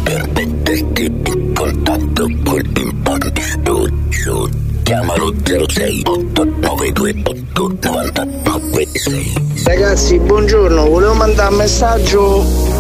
Per 0.04 0.28
metterti 0.32 1.04
in 1.04 1.52
contatto 1.52 2.26
con 2.42 2.72
il 2.76 2.94
morning 3.04 4.08
show. 4.08 4.48
Chiamalo 4.82 5.34
06 5.44 6.02
8928 6.06 7.90
996. 7.90 9.32
Ragazzi, 9.64 10.18
buongiorno, 10.18 10.88
volevo 10.88 11.12
mandare 11.12 11.50
un 11.50 11.56
messaggio. 11.56 12.79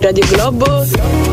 Radio 0.00 0.24
Globo. 0.28 0.86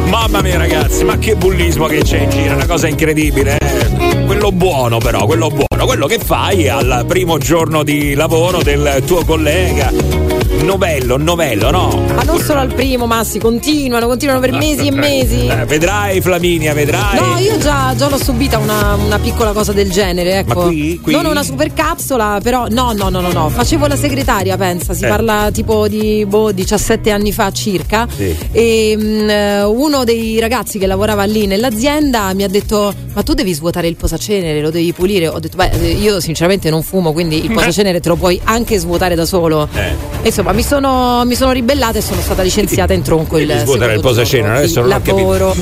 Mamma 0.10 0.42
mia 0.42 0.58
ragazzi, 0.58 1.04
ma 1.04 1.18
che 1.18 1.36
bullismo 1.36 1.86
che 1.88 2.00
c'è 2.02 2.22
in 2.22 2.30
giro, 2.30 2.52
è 2.52 2.56
una 2.56 2.66
cosa 2.66 2.88
incredibile. 2.88 3.58
eh. 3.58 4.24
Quello 4.26 4.52
buono 4.52 4.98
però, 4.98 5.26
quello 5.26 5.50
buono, 5.50 5.86
quello 5.86 6.08
che 6.08 6.18
fai 6.20 6.68
al 6.68 7.06
primo 7.08 7.38
giorno 7.38 7.84
di 7.84 8.14
lavoro 8.16 8.62
del 8.64 9.04
tuo 9.06 9.24
collega. 9.24 10.35
Novello, 10.64 11.18
novello, 11.18 11.70
no? 11.70 12.06
Ma 12.14 12.24
non 12.24 12.40
solo 12.40 12.60
al 12.60 12.74
primo, 12.74 13.06
Massi, 13.06 13.38
continuano, 13.40 14.08
continuano 14.08 14.40
per 14.40 14.52
mesi 14.52 14.88
e 14.88 14.92
mesi. 14.92 15.46
Eh, 15.48 15.66
vedrai 15.66 16.22
Flaminia, 16.22 16.74
vedrai. 16.74 17.20
No, 17.20 17.38
io 17.40 17.58
già, 17.60 17.94
già 17.96 18.10
l'ho 18.10 18.18
subita 18.18 18.58
una, 18.58 18.96
una 18.96 19.20
piccola 19.20 19.52
cosa 19.52 19.74
del 19.74 19.92
genere, 19.92 20.40
ecco. 20.40 20.64
Qui- 20.64 21.00
qui? 21.02 21.14
Non 21.14 21.26
una 21.26 21.44
super 21.44 21.72
capsula, 21.72 22.40
però 22.42 22.66
no, 22.70 22.94
no, 22.94 23.10
no, 23.10 23.22
no, 23.22 23.32
no. 23.32 23.50
Facevo 23.50 23.86
la 23.86 23.96
segretaria, 23.96 24.58
pensa, 24.58 24.94
si 24.96 25.06
Eh. 25.06 25.08
parla 25.08 25.50
tipo 25.54 25.88
di 25.88 26.26
boh, 26.28 26.52
17 26.52 27.12
anni 27.12 27.32
fa 27.32 27.52
circa. 27.52 28.08
Sì. 28.16 28.36
E 28.52 28.98
eh, 29.00 29.64
uno 29.64 30.04
dei 30.04 30.40
ragazzi 30.40 30.80
che 30.80 30.88
lavorava 30.88 31.24
lì 31.26 31.46
nell'azienda 31.46 32.34
mi 32.34 32.44
ha 32.44 32.50
detto: 32.50 32.92
Ma 33.14 33.22
tu 33.22 33.34
devi 33.34 33.54
svuotare 33.54 33.88
il 33.88 33.96
posacenere, 33.98 34.62
lo 34.62 34.72
devi 34.72 34.92
pulire. 34.94 35.28
Ho 35.28 35.40
detto, 35.40 35.58
beh, 35.58 35.70
eh, 35.80 35.92
io 35.92 36.20
sinceramente 36.20 36.70
non 36.72 36.82
fumo, 36.82 37.14
quindi 37.14 37.44
il 37.46 37.52
posacenere 37.54 38.00
te 38.00 38.10
lo 38.10 38.16
puoi 38.16 38.40
anche 38.46 38.78
svuotare 38.80 39.14
da 39.14 39.26
solo. 39.26 39.68
Eh. 39.74 40.14
E 40.24 40.28
Insomma, 40.36 40.54
mi 40.56 40.64
sono, 40.64 41.24
mi 41.26 41.36
sono 41.36 41.52
ribellata 41.52 41.98
e 41.98 42.02
sono 42.02 42.22
stata 42.22 42.42
licenziata 42.42 42.94
in 42.94 43.02
tronco 43.02 43.38
il 43.38 43.48
svuotare 43.60 43.96
il 43.96 44.02
giorno. 44.02 44.56
adesso 44.56 44.82
non 44.82 44.90
ho 44.90 44.94
capito. 44.94 45.16
lavoro. 45.18 45.56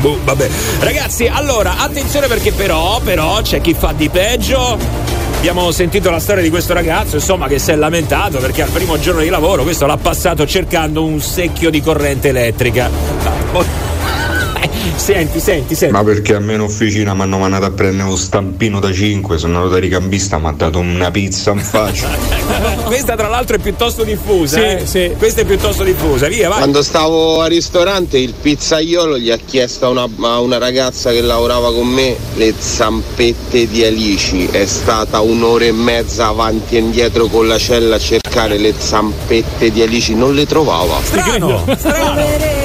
Boh, 0.00 0.18
vabbè. 0.24 0.48
Ragazzi, 0.80 1.26
allora, 1.28 1.76
attenzione 1.78 2.26
perché 2.26 2.52
però, 2.52 3.00
però 3.02 3.40
c'è 3.40 3.60
chi 3.60 3.72
fa 3.72 3.92
di 3.96 4.08
peggio. 4.08 4.76
Abbiamo 5.38 5.70
sentito 5.70 6.10
la 6.10 6.20
storia 6.20 6.42
di 6.42 6.50
questo 6.50 6.72
ragazzo, 6.72 7.16
insomma, 7.16 7.46
che 7.46 7.58
si 7.58 7.70
è 7.70 7.76
lamentato 7.76 8.38
perché 8.38 8.62
al 8.62 8.70
primo 8.70 8.98
giorno 8.98 9.22
di 9.22 9.28
lavoro 9.28 9.62
questo 9.62 9.86
l'ha 9.86 9.96
passato 9.96 10.46
cercando 10.46 11.04
un 11.04 11.20
secchio 11.20 11.70
di 11.70 11.80
corrente 11.80 12.28
elettrica. 12.28 13.91
Senti, 14.96 15.40
senti, 15.40 15.74
senti. 15.74 15.92
Ma 15.94 16.02
perché 16.02 16.34
a 16.34 16.40
me 16.40 16.54
in 16.54 16.60
officina 16.60 17.14
mi 17.14 17.22
hanno 17.22 17.38
mandato 17.38 17.64
a 17.64 17.70
prendere 17.70 18.08
uno 18.08 18.16
stampino 18.16 18.80
da 18.80 18.92
5, 18.92 19.38
sono 19.38 19.56
andato 19.56 19.74
da 19.74 19.80
ricambista, 19.80 20.38
mi 20.38 20.46
ha 20.48 20.52
dato 20.52 20.78
una 20.78 21.10
pizza 21.10 21.52
in 21.52 21.60
faccia. 21.60 22.08
Questa 22.84 23.16
tra 23.16 23.28
l'altro 23.28 23.56
è 23.56 23.58
piuttosto 23.58 24.04
diffusa, 24.04 24.58
Sì, 24.58 24.64
eh? 24.64 24.86
sì. 24.86 25.14
Questa 25.16 25.42
è 25.42 25.44
piuttosto 25.44 25.84
diffusa, 25.84 26.28
via, 26.28 26.48
vai. 26.48 26.58
Quando 26.58 26.82
stavo 26.82 27.40
al 27.40 27.48
ristorante 27.48 28.18
il 28.18 28.34
pizzaiolo 28.40 29.18
gli 29.18 29.30
ha 29.30 29.38
chiesto 29.38 29.86
a 29.86 29.88
una, 29.88 30.08
a 30.28 30.40
una 30.40 30.58
ragazza 30.58 31.10
che 31.10 31.20
lavorava 31.20 31.72
con 31.72 31.86
me 31.88 32.16
le 32.34 32.54
zampette 32.56 33.68
di 33.68 33.84
Alici. 33.84 34.46
È 34.46 34.66
stata 34.66 35.20
un'ora 35.20 35.64
e 35.64 35.72
mezza 35.72 36.26
avanti 36.26 36.76
e 36.76 36.80
indietro 36.80 37.26
con 37.26 37.46
la 37.46 37.58
cella 37.58 37.96
a 37.96 37.98
cercare 37.98 38.58
le 38.58 38.74
zampette 38.76 39.70
di 39.70 39.82
Alici, 39.82 40.14
non 40.14 40.34
le 40.34 40.46
trovava. 40.46 40.98
Strano, 41.02 41.64
strano. 41.76 42.61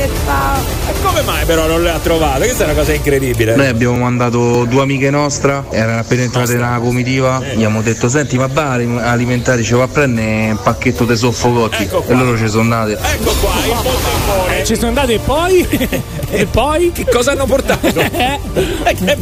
E 0.60 0.94
come 1.02 1.22
mai 1.22 1.46
però 1.46 1.68
non 1.68 1.82
le 1.84 1.90
ha 1.92 2.00
trovate? 2.00 2.46
Questa 2.46 2.64
è 2.64 2.68
una 2.68 2.76
cosa 2.76 2.94
incredibile. 2.94 3.56
Noi 3.56 3.68
abbiamo 3.68 3.98
mandato 3.98 4.66
due 4.66 4.82
amiche 4.82 5.10
nostre, 5.10 5.64
erano 5.72 6.00
appena 6.00 6.24
entrate 6.24 6.54
nella 6.54 6.80
comitiva, 6.82 7.40
gli 7.42 7.54
abbiamo 7.54 7.82
detto 7.82 8.10
senti 8.10 8.38
ma 8.38 8.48
va 8.48 8.72
alimentare, 8.72 9.64
ci 9.64 9.74
va 9.74 9.84
a 9.84 9.88
prendere 9.88 10.52
un 10.52 10.60
pacchetto 10.62 11.06
di 11.06 11.16
soffocotti 11.16 11.84
Ecco 11.84 12.04
e 12.08 12.14
loro 12.14 12.38
ci 12.38 12.48
sono 12.48 12.62
andate. 12.64 12.94
Ecco 12.94 13.32
qua, 13.40 13.52
il 13.66 13.76
poltrone. 13.82 14.60
Eh, 14.62 14.66
Ci 14.66 14.76
sono 14.76 14.88
andate 14.88 15.14
e 15.14 15.20
poi? 15.20 15.68
e 16.30 16.46
poi? 16.46 16.92
Che 16.92 17.06
cosa 17.06 17.32
hanno 17.32 17.46
portato? 17.46 17.88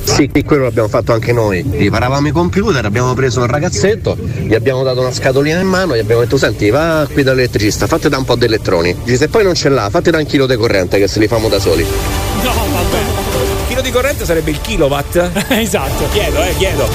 Sì, 0.03 0.32
quello 0.45 0.64
l'abbiamo 0.64 0.88
fatto 0.88 1.12
anche 1.12 1.34
noi. 1.34 1.64
Riparavamo 1.68 2.28
i 2.28 2.32
computer, 2.32 2.86
abbiamo 2.86 3.14
preso 3.14 3.43
il 3.43 3.49
ragazzetto, 3.49 4.16
gli 4.18 4.53
abbiamo 4.53 4.84
dato 4.84 5.01
una 5.01 5.12
scatolina 5.12 5.60
in 5.60 5.68
mano, 5.68 5.95
gli 5.95 5.99
abbiamo 5.99 6.22
detto 6.22 6.38
senti 6.38 6.70
va 6.70 7.08
qui 7.12 7.24
dall'elettricista, 7.24 7.88
fate 7.88 8.10
da 8.10 8.18
un 8.18 8.26
po' 8.26 8.36
di 8.36 8.45
elettroni. 8.45 8.95
Dice 9.03 9.18
se 9.18 9.28
poi 9.28 9.43
non 9.43 9.56
ce 9.56 9.70
l'ha, 9.70 9.89
fate 9.89 10.12
da 10.12 10.18
un 10.18 10.26
chilo 10.26 10.45
di 10.45 10.56
corrente 10.56 10.97
che 10.97 11.08
se 11.08 11.20
li 11.20 11.28
famo 11.28 11.49
da 11.49 11.60
soli. 11.60 11.84
No, 11.84 12.51
vabbè. 12.51 12.97
Il 12.97 13.68
chilo 13.68 13.82
di 13.82 13.91
corrente 13.91 14.26
sarebbe 14.26 14.51
il 14.51 14.62
kilowatt? 14.62 15.30
esatto. 15.49 16.08
Chiedo, 16.12 16.43
eh, 16.43 16.56
chiedo. 16.58 16.88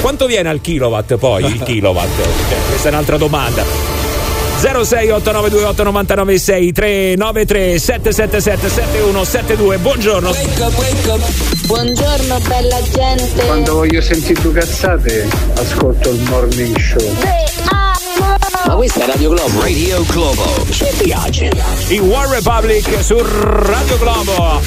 Quanto 0.00 0.26
viene 0.26 0.48
al 0.48 0.60
kilowatt 0.60 1.16
poi 1.16 1.44
il 1.44 1.62
kilowatt? 1.62 2.16
Cioè, 2.16 2.58
questa 2.68 2.88
è 2.88 2.92
un'altra 2.92 3.16
domanda. 3.16 3.91
068928 4.62 5.82
996 5.82 6.72
393 6.72 7.78
777 7.80 8.68
7172 8.68 9.78
Buongiorno. 9.78 10.32
Buongiorno 11.66 12.38
bella 12.46 12.80
gente. 12.82 13.44
Quando 13.44 13.74
voglio 13.74 14.00
sentire 14.00 14.40
due 14.40 14.52
cazzate, 14.52 15.28
ascolto 15.54 16.10
il 16.10 16.20
morning 16.28 16.78
show. 16.78 17.12
Ma 18.66 18.74
questa 18.76 19.02
è 19.02 19.06
Radio 19.06 19.30
Globo. 19.30 19.60
Radio 19.62 20.04
Globo. 20.04 20.64
Ci 20.70 20.86
piace. 20.98 21.50
I 21.88 21.98
War 21.98 22.28
Republic 22.28 23.02
su 23.02 23.18
Radio 23.20 23.98
Globo. 23.98 24.60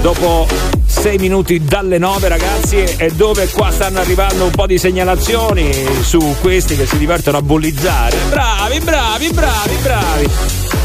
Dopo 0.00 0.48
6 0.90 1.18
minuti 1.18 1.62
dalle 1.64 1.98
9 1.98 2.28
ragazzi 2.28 2.76
e 2.96 3.10
dove 3.14 3.48
qua 3.48 3.70
stanno 3.70 4.00
arrivando 4.00 4.44
un 4.44 4.50
po' 4.50 4.66
di 4.66 4.76
segnalazioni 4.76 5.70
su 6.02 6.34
questi 6.40 6.76
che 6.76 6.84
si 6.84 6.98
divertono 6.98 7.38
a 7.38 7.42
bullizzare. 7.42 8.16
Bravi, 8.28 8.80
bravi, 8.80 9.30
bravi, 9.30 9.74
bravi. 9.82 10.28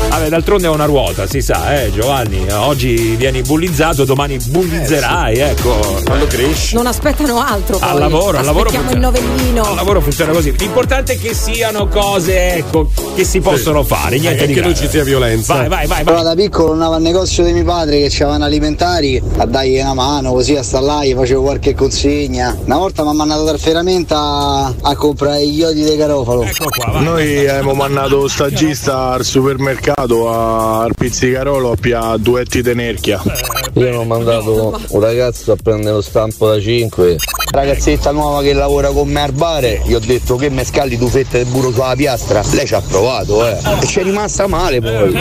Vabbè, 0.10 0.30
d'altronde 0.30 0.68
è 0.68 0.70
una 0.70 0.86
ruota, 0.86 1.26
si 1.28 1.42
sa, 1.42 1.82
eh, 1.82 1.92
Giovanni. 1.92 2.46
Oggi 2.52 3.16
vieni 3.16 3.42
bullizzato, 3.42 4.06
domani 4.06 4.38
bullizzerai, 4.38 5.38
ecco. 5.40 6.02
Quando 6.06 6.28
cresci. 6.28 6.76
Non 6.76 6.86
aspettano 6.86 7.42
altro. 7.42 7.78
Al 7.80 7.92
poi. 7.92 8.00
lavoro, 8.00 8.38
al 8.38 8.46
lavoro 8.46 8.70
Aspettiamo 8.70 8.92
il 8.92 9.02
funziona. 9.04 9.30
novellino. 9.32 9.64
Al 9.70 9.76
lavoro 9.76 10.02
funziona 10.02 10.32
così. 10.32 10.54
L'importante 10.58 11.14
è 11.14 11.20
che 11.20 11.34
siano 11.34 11.88
cose, 11.88 12.54
ecco, 12.56 12.90
che 13.16 13.24
si 13.24 13.40
possono 13.40 13.84
fare. 13.84 14.20
Niente 14.20 14.44
E 14.44 14.48
di 14.48 14.54
che 14.54 14.62
non 14.62 14.72
grave. 14.72 14.86
ci 14.86 14.92
sia 14.92 15.04
violenza. 15.04 15.56
Vai, 15.56 15.68
vai, 15.70 15.88
vai, 15.88 16.04
Però 16.04 16.16
vai. 16.22 16.24
da 16.24 16.36
piccolo 16.36 16.74
andavo 16.74 16.94
al 16.94 17.02
negozio 17.02 17.44
di 17.44 17.54
mio 17.54 17.64
padre 17.64 18.00
che 18.00 18.08
c'avevano 18.12 18.46
alimentari 18.46 19.22
a 19.38 19.46
dargli 19.46 19.80
una 19.80 19.94
mano 19.96 20.34
così 20.34 20.56
a 20.56 20.62
sta 20.62 20.80
là, 20.80 21.04
gli 21.04 21.14
facevo 21.16 21.42
qualche 21.42 21.74
consegna. 21.74 22.56
Una 22.66 22.78
volta 22.78 23.02
mi 23.04 23.10
ha 23.10 23.14
mandato 23.14 23.44
dal 23.44 23.60
ferramenta 23.60 24.76
a 24.80 24.96
comprare 24.96 25.48
gli 25.48 25.58
iodi 25.58 25.84
di 25.84 25.96
garofalo. 25.96 26.44
Ecco 26.44 26.70
qua, 26.70 26.92
vai. 26.92 27.04
Noi 27.04 27.48
abbiamo 27.48 27.74
mandato 27.74 28.28
stagista 28.28 29.14
al 29.14 29.26
supermercato 29.26 30.30
al 30.30 30.94
pizzicarolo 30.96 31.72
a 31.72 31.76
pia 31.76 32.16
duetti 32.18 32.62
di 32.62 32.76
nerchia. 32.76 33.22
Eh, 33.24 33.65
Io 33.78 34.00
ho 34.00 34.04
mandato 34.06 34.80
un 34.90 35.00
ragazzo 35.02 35.52
a 35.52 35.58
prendere 35.62 35.96
lo 35.96 36.02
stampo 36.02 36.48
da 36.48 36.60
5. 36.60 37.18
Ragazzetta 37.52 38.12
nuova 38.12 38.42
che 38.42 38.54
lavora 38.54 38.90
con 38.90 39.08
me 39.08 39.22
al 39.22 39.32
bar, 39.32 39.64
gli 39.86 39.94
ho 39.94 40.00
detto 40.00 40.36
che 40.36 40.50
me 40.50 40.64
scalli 40.66 40.98
due 40.98 41.10
fette 41.10 41.44
di 41.44 41.50
burro 41.50 41.72
sulla 41.72 41.94
piastra. 41.96 42.42
Lei 42.52 42.66
ci 42.66 42.74
ha 42.74 42.82
provato, 42.82 43.46
eh. 43.46 43.58
E 43.82 43.86
ci 43.86 44.00
è 44.00 44.04
rimasta 44.04 44.48
male 44.48 44.80
poi. 44.82 45.14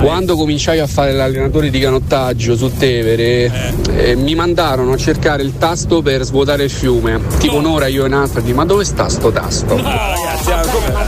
Quando 0.00 0.36
cominciai 0.36 0.78
a 0.80 0.86
fare 0.86 1.12
l'allenatore 1.12 1.70
di 1.70 1.78
canottaggio 1.78 2.56
su 2.56 2.70
Tevere, 2.76 3.50
eh, 3.96 4.16
mi 4.16 4.34
mandarono 4.34 4.92
a 4.92 4.96
cercare 4.96 5.42
il 5.42 5.56
tasto 5.58 6.02
per 6.02 6.24
svuotare 6.24 6.64
il 6.64 6.70
fiume. 6.70 7.20
Tipo 7.38 7.56
un'ora 7.56 7.86
io 7.86 8.04
e 8.04 8.06
un'altra 8.06 8.40
di 8.40 8.52
ma 8.52 8.64
dove 8.64 8.84
sta 8.84 9.08
sto 9.08 9.30
tasto? 9.30 9.76
Ragazzi, 9.76 10.50
ah, 10.50 10.66
come- 10.66 11.07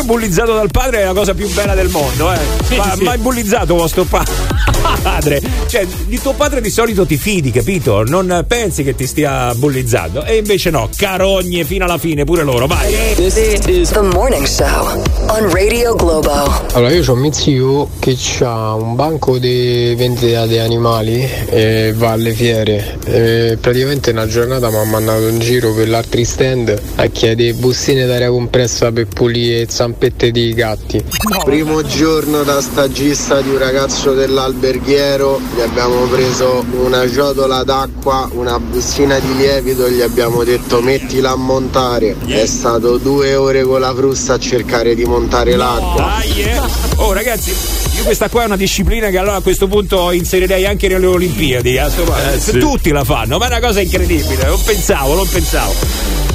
Comunque 0.00 0.26
bullizzato 0.26 0.54
dal 0.54 0.70
padre 0.70 1.00
è 1.02 1.04
la 1.04 1.12
cosa 1.12 1.34
più 1.34 1.48
bella 1.50 1.74
del 1.74 1.88
mondo, 1.88 2.32
eh. 2.32 2.38
Ma 2.76 2.94
sì. 2.96 3.02
mai 3.02 3.18
bullizzato 3.18 3.74
vostro 3.74 4.04
pa- 4.04 4.24
padre? 5.02 5.40
Cioè, 5.66 5.86
di 6.06 6.18
tuo 6.18 6.32
padre 6.32 6.60
di 6.60 6.70
solito 6.70 7.04
ti 7.04 7.16
fidi, 7.16 7.50
capito? 7.50 8.02
Non 8.04 8.44
pensi 8.48 8.82
che 8.82 8.94
ti 8.94 9.06
stia 9.06 9.54
bullizzando. 9.54 10.24
E 10.24 10.36
invece 10.36 10.70
no, 10.70 10.88
carogne 10.96 11.64
fino 11.64 11.84
alla 11.84 11.98
fine, 11.98 12.24
pure 12.24 12.44
loro, 12.44 12.66
vai. 12.66 12.92
The 13.14 14.00
Morning 14.00 14.46
Show 14.46 15.02
on 15.28 15.50
Radio 15.52 15.94
Globo. 15.94 16.32
Allora, 16.72 16.92
io 16.92 17.04
ho 17.06 17.14
mio 17.14 17.32
zio 17.32 17.90
che 17.98 18.16
ha 18.40 18.74
un 18.74 18.94
banco 18.94 19.38
di 19.38 19.94
vendita 19.96 20.46
di 20.46 20.58
animali 20.58 21.28
e 21.50 21.92
va 21.94 22.12
alle 22.12 22.32
fiere. 22.32 22.98
E 23.04 23.58
praticamente 23.60 24.12
una 24.12 24.26
giornata 24.26 24.70
mi 24.70 24.76
ha 24.76 24.84
mandato 24.84 25.28
in 25.28 25.38
giro 25.40 25.74
per 25.74 25.88
l'altri 25.88 26.24
stand 26.24 26.80
a 26.96 27.06
chiedere 27.06 27.52
bustine 27.54 28.06
d'aria 28.06 28.30
compressa 28.30 28.90
per 28.92 29.06
pulire 29.06 29.66
zampette 29.90 30.30
di 30.30 30.54
gatti. 30.54 31.02
Primo 31.44 31.82
giorno 31.82 32.42
da 32.42 32.60
stagista 32.60 33.40
di 33.40 33.50
un 33.50 33.58
ragazzo 33.58 34.12
dell'alberghiero, 34.12 35.40
gli 35.56 35.60
abbiamo 35.60 36.02
preso 36.06 36.64
una 36.72 37.08
ciotola 37.08 37.64
d'acqua, 37.64 38.28
una 38.32 38.58
bustina 38.60 39.18
di 39.18 39.36
lievito 39.36 39.86
e 39.86 39.92
gli 39.92 40.00
abbiamo 40.00 40.44
detto 40.44 40.80
mettila 40.80 41.32
a 41.32 41.36
montare. 41.36 42.16
È 42.26 42.46
stato 42.46 42.98
due 42.98 43.34
ore 43.34 43.62
con 43.62 43.80
la 43.80 43.92
frusta 43.94 44.34
a 44.34 44.38
cercare 44.38 44.94
di 44.94 45.04
montare 45.04 45.56
l'acqua. 45.56 46.18
Dai, 46.18 46.42
eh. 46.42 46.60
Oh 46.96 47.12
ragazzi, 47.12 47.50
io 47.96 48.04
questa 48.04 48.28
qua 48.28 48.42
è 48.42 48.46
una 48.46 48.56
disciplina 48.56 49.08
che 49.08 49.18
allora 49.18 49.36
a 49.36 49.40
questo 49.40 49.66
punto 49.66 50.12
inserirei 50.12 50.66
anche 50.66 50.86
nelle 50.88 51.06
Olimpiadi. 51.06 51.76
eh, 51.76 51.84
insomma, 51.84 52.16
sì. 52.38 52.58
Tutti 52.58 52.90
la 52.90 53.04
fanno, 53.04 53.38
ma 53.38 53.46
è 53.46 53.48
una 53.48 53.60
cosa 53.60 53.80
incredibile. 53.80 54.44
Non 54.44 54.60
pensavo, 54.62 55.14
non 55.14 55.28
pensavo. 55.28 56.29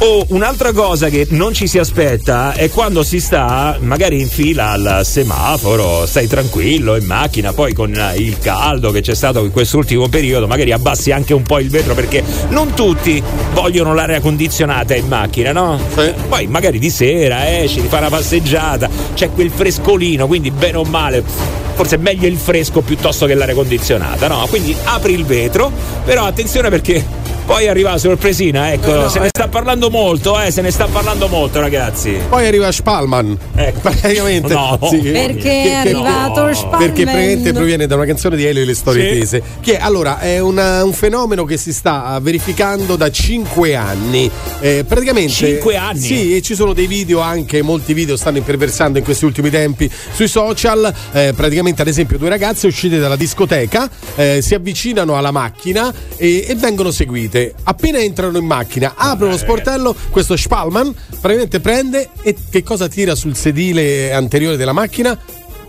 Oh, 0.00 0.24
un'altra 0.28 0.72
cosa 0.72 1.08
che 1.08 1.26
non 1.30 1.52
ci 1.52 1.66
si 1.66 1.76
aspetta 1.76 2.52
è 2.52 2.70
quando 2.70 3.02
si 3.02 3.18
sta 3.18 3.78
magari 3.80 4.20
in 4.20 4.28
fila 4.28 4.70
al 4.70 5.00
semaforo, 5.02 6.06
stai 6.06 6.28
tranquillo 6.28 6.94
in 6.94 7.04
macchina, 7.04 7.52
poi 7.52 7.72
con 7.72 7.90
il 8.16 8.38
caldo 8.38 8.92
che 8.92 9.00
c'è 9.00 9.16
stato 9.16 9.44
in 9.44 9.50
quest'ultimo 9.50 10.08
periodo, 10.08 10.46
magari 10.46 10.70
abbassi 10.70 11.10
anche 11.10 11.34
un 11.34 11.42
po' 11.42 11.58
il 11.58 11.68
vetro 11.68 11.94
perché 11.94 12.22
non 12.50 12.74
tutti 12.74 13.20
vogliono 13.52 13.92
l'aria 13.92 14.20
condizionata 14.20 14.94
in 14.94 15.08
macchina, 15.08 15.50
no? 15.50 15.80
Poi 16.28 16.46
magari 16.46 16.78
di 16.78 16.90
sera 16.90 17.58
esci, 17.58 17.80
ti 17.80 17.88
fai 17.88 17.98
una 17.98 18.08
passeggiata, 18.08 18.88
c'è 19.14 19.32
quel 19.32 19.50
frescolino, 19.50 20.28
quindi 20.28 20.52
bene 20.52 20.76
o 20.76 20.84
male 20.84 21.24
forse 21.74 21.96
è 21.96 21.98
meglio 21.98 22.28
il 22.28 22.36
fresco 22.36 22.82
piuttosto 22.82 23.26
che 23.26 23.34
l'aria 23.34 23.54
condizionata, 23.54 24.28
no? 24.28 24.46
Quindi 24.48 24.76
apri 24.84 25.12
il 25.12 25.24
vetro, 25.24 25.72
però 26.04 26.24
attenzione 26.24 26.70
perché 26.70 27.27
poi 27.48 27.66
arriva 27.66 27.92
la 27.92 27.98
sorpresina, 27.98 28.74
ecco, 28.74 28.90
Eh 28.94 28.98
no, 28.98 29.08
se 29.08 29.20
ne 29.20 29.24
eh. 29.24 29.30
sta 29.32 29.48
parlando 29.48 29.88
molto, 29.88 30.38
eh, 30.38 30.50
se 30.50 30.60
ne 30.60 30.70
sta 30.70 30.84
parlando 30.84 31.28
molto, 31.28 31.60
ragazzi. 31.60 32.18
Poi 32.28 32.46
arriva 32.46 32.70
Spalman. 32.70 33.38
Praticamente. 33.80 34.52
No. 34.52 34.78
sì. 34.90 34.98
Perché 34.98 35.62
è 35.62 35.72
arrivato 35.72 36.52
Spalman. 36.52 36.78
Perché 36.78 37.04
praticamente 37.04 37.54
proviene 37.54 37.86
da 37.86 37.94
una 37.94 38.04
canzone 38.04 38.36
di 38.36 38.44
Elio 38.44 38.60
e 38.60 38.64
le 38.66 38.74
storie 38.74 39.14
Sì. 39.14 39.18
tese. 39.20 39.42
Che 39.62 39.78
allora 39.78 40.18
è 40.20 40.38
una- 40.40 40.84
un 40.84 40.92
fenomeno 40.92 41.44
che 41.44 41.56
si 41.56 41.72
sta 41.72 42.18
verificando 42.20 42.96
da 42.96 43.10
5 43.10 43.74
anni. 43.74 44.30
Eh, 44.60 44.84
praticamente. 44.86 45.32
Cinque 45.32 45.76
anni? 45.76 46.00
Sì, 46.00 46.36
e 46.36 46.42
ci 46.42 46.54
sono 46.54 46.74
dei 46.74 46.86
video 46.86 47.20
anche, 47.20 47.62
molti 47.62 47.94
video 47.94 48.18
stanno 48.18 48.36
imperversando 48.36 48.98
in 48.98 49.04
questi 49.04 49.24
ultimi 49.24 49.48
tempi 49.48 49.90
sui 50.12 50.28
social. 50.28 50.92
Eh, 51.12 51.32
praticamente, 51.34 51.80
ad 51.80 51.88
esempio, 51.88 52.18
due 52.18 52.28
ragazze 52.28 52.66
uscite 52.66 52.98
dalla 52.98 53.16
discoteca 53.16 53.88
eh, 54.16 54.40
si 54.42 54.54
avvicinano 54.54 55.16
alla 55.16 55.30
macchina 55.30 55.90
e, 56.18 56.44
e 56.46 56.54
vengono 56.54 56.90
seguite. 56.90 57.36
Appena 57.64 57.98
entrano 57.98 58.38
in 58.38 58.44
macchina, 58.44 58.94
aprono 58.96 59.32
lo 59.32 59.38
sportello, 59.38 59.94
questo 60.10 60.36
Spalman 60.36 60.94
praticamente 61.20 61.60
prende 61.60 62.08
e 62.22 62.36
che 62.50 62.62
cosa 62.62 62.88
tira 62.88 63.14
sul 63.14 63.36
sedile 63.36 64.12
anteriore 64.12 64.56
della 64.56 64.72
macchina? 64.72 65.18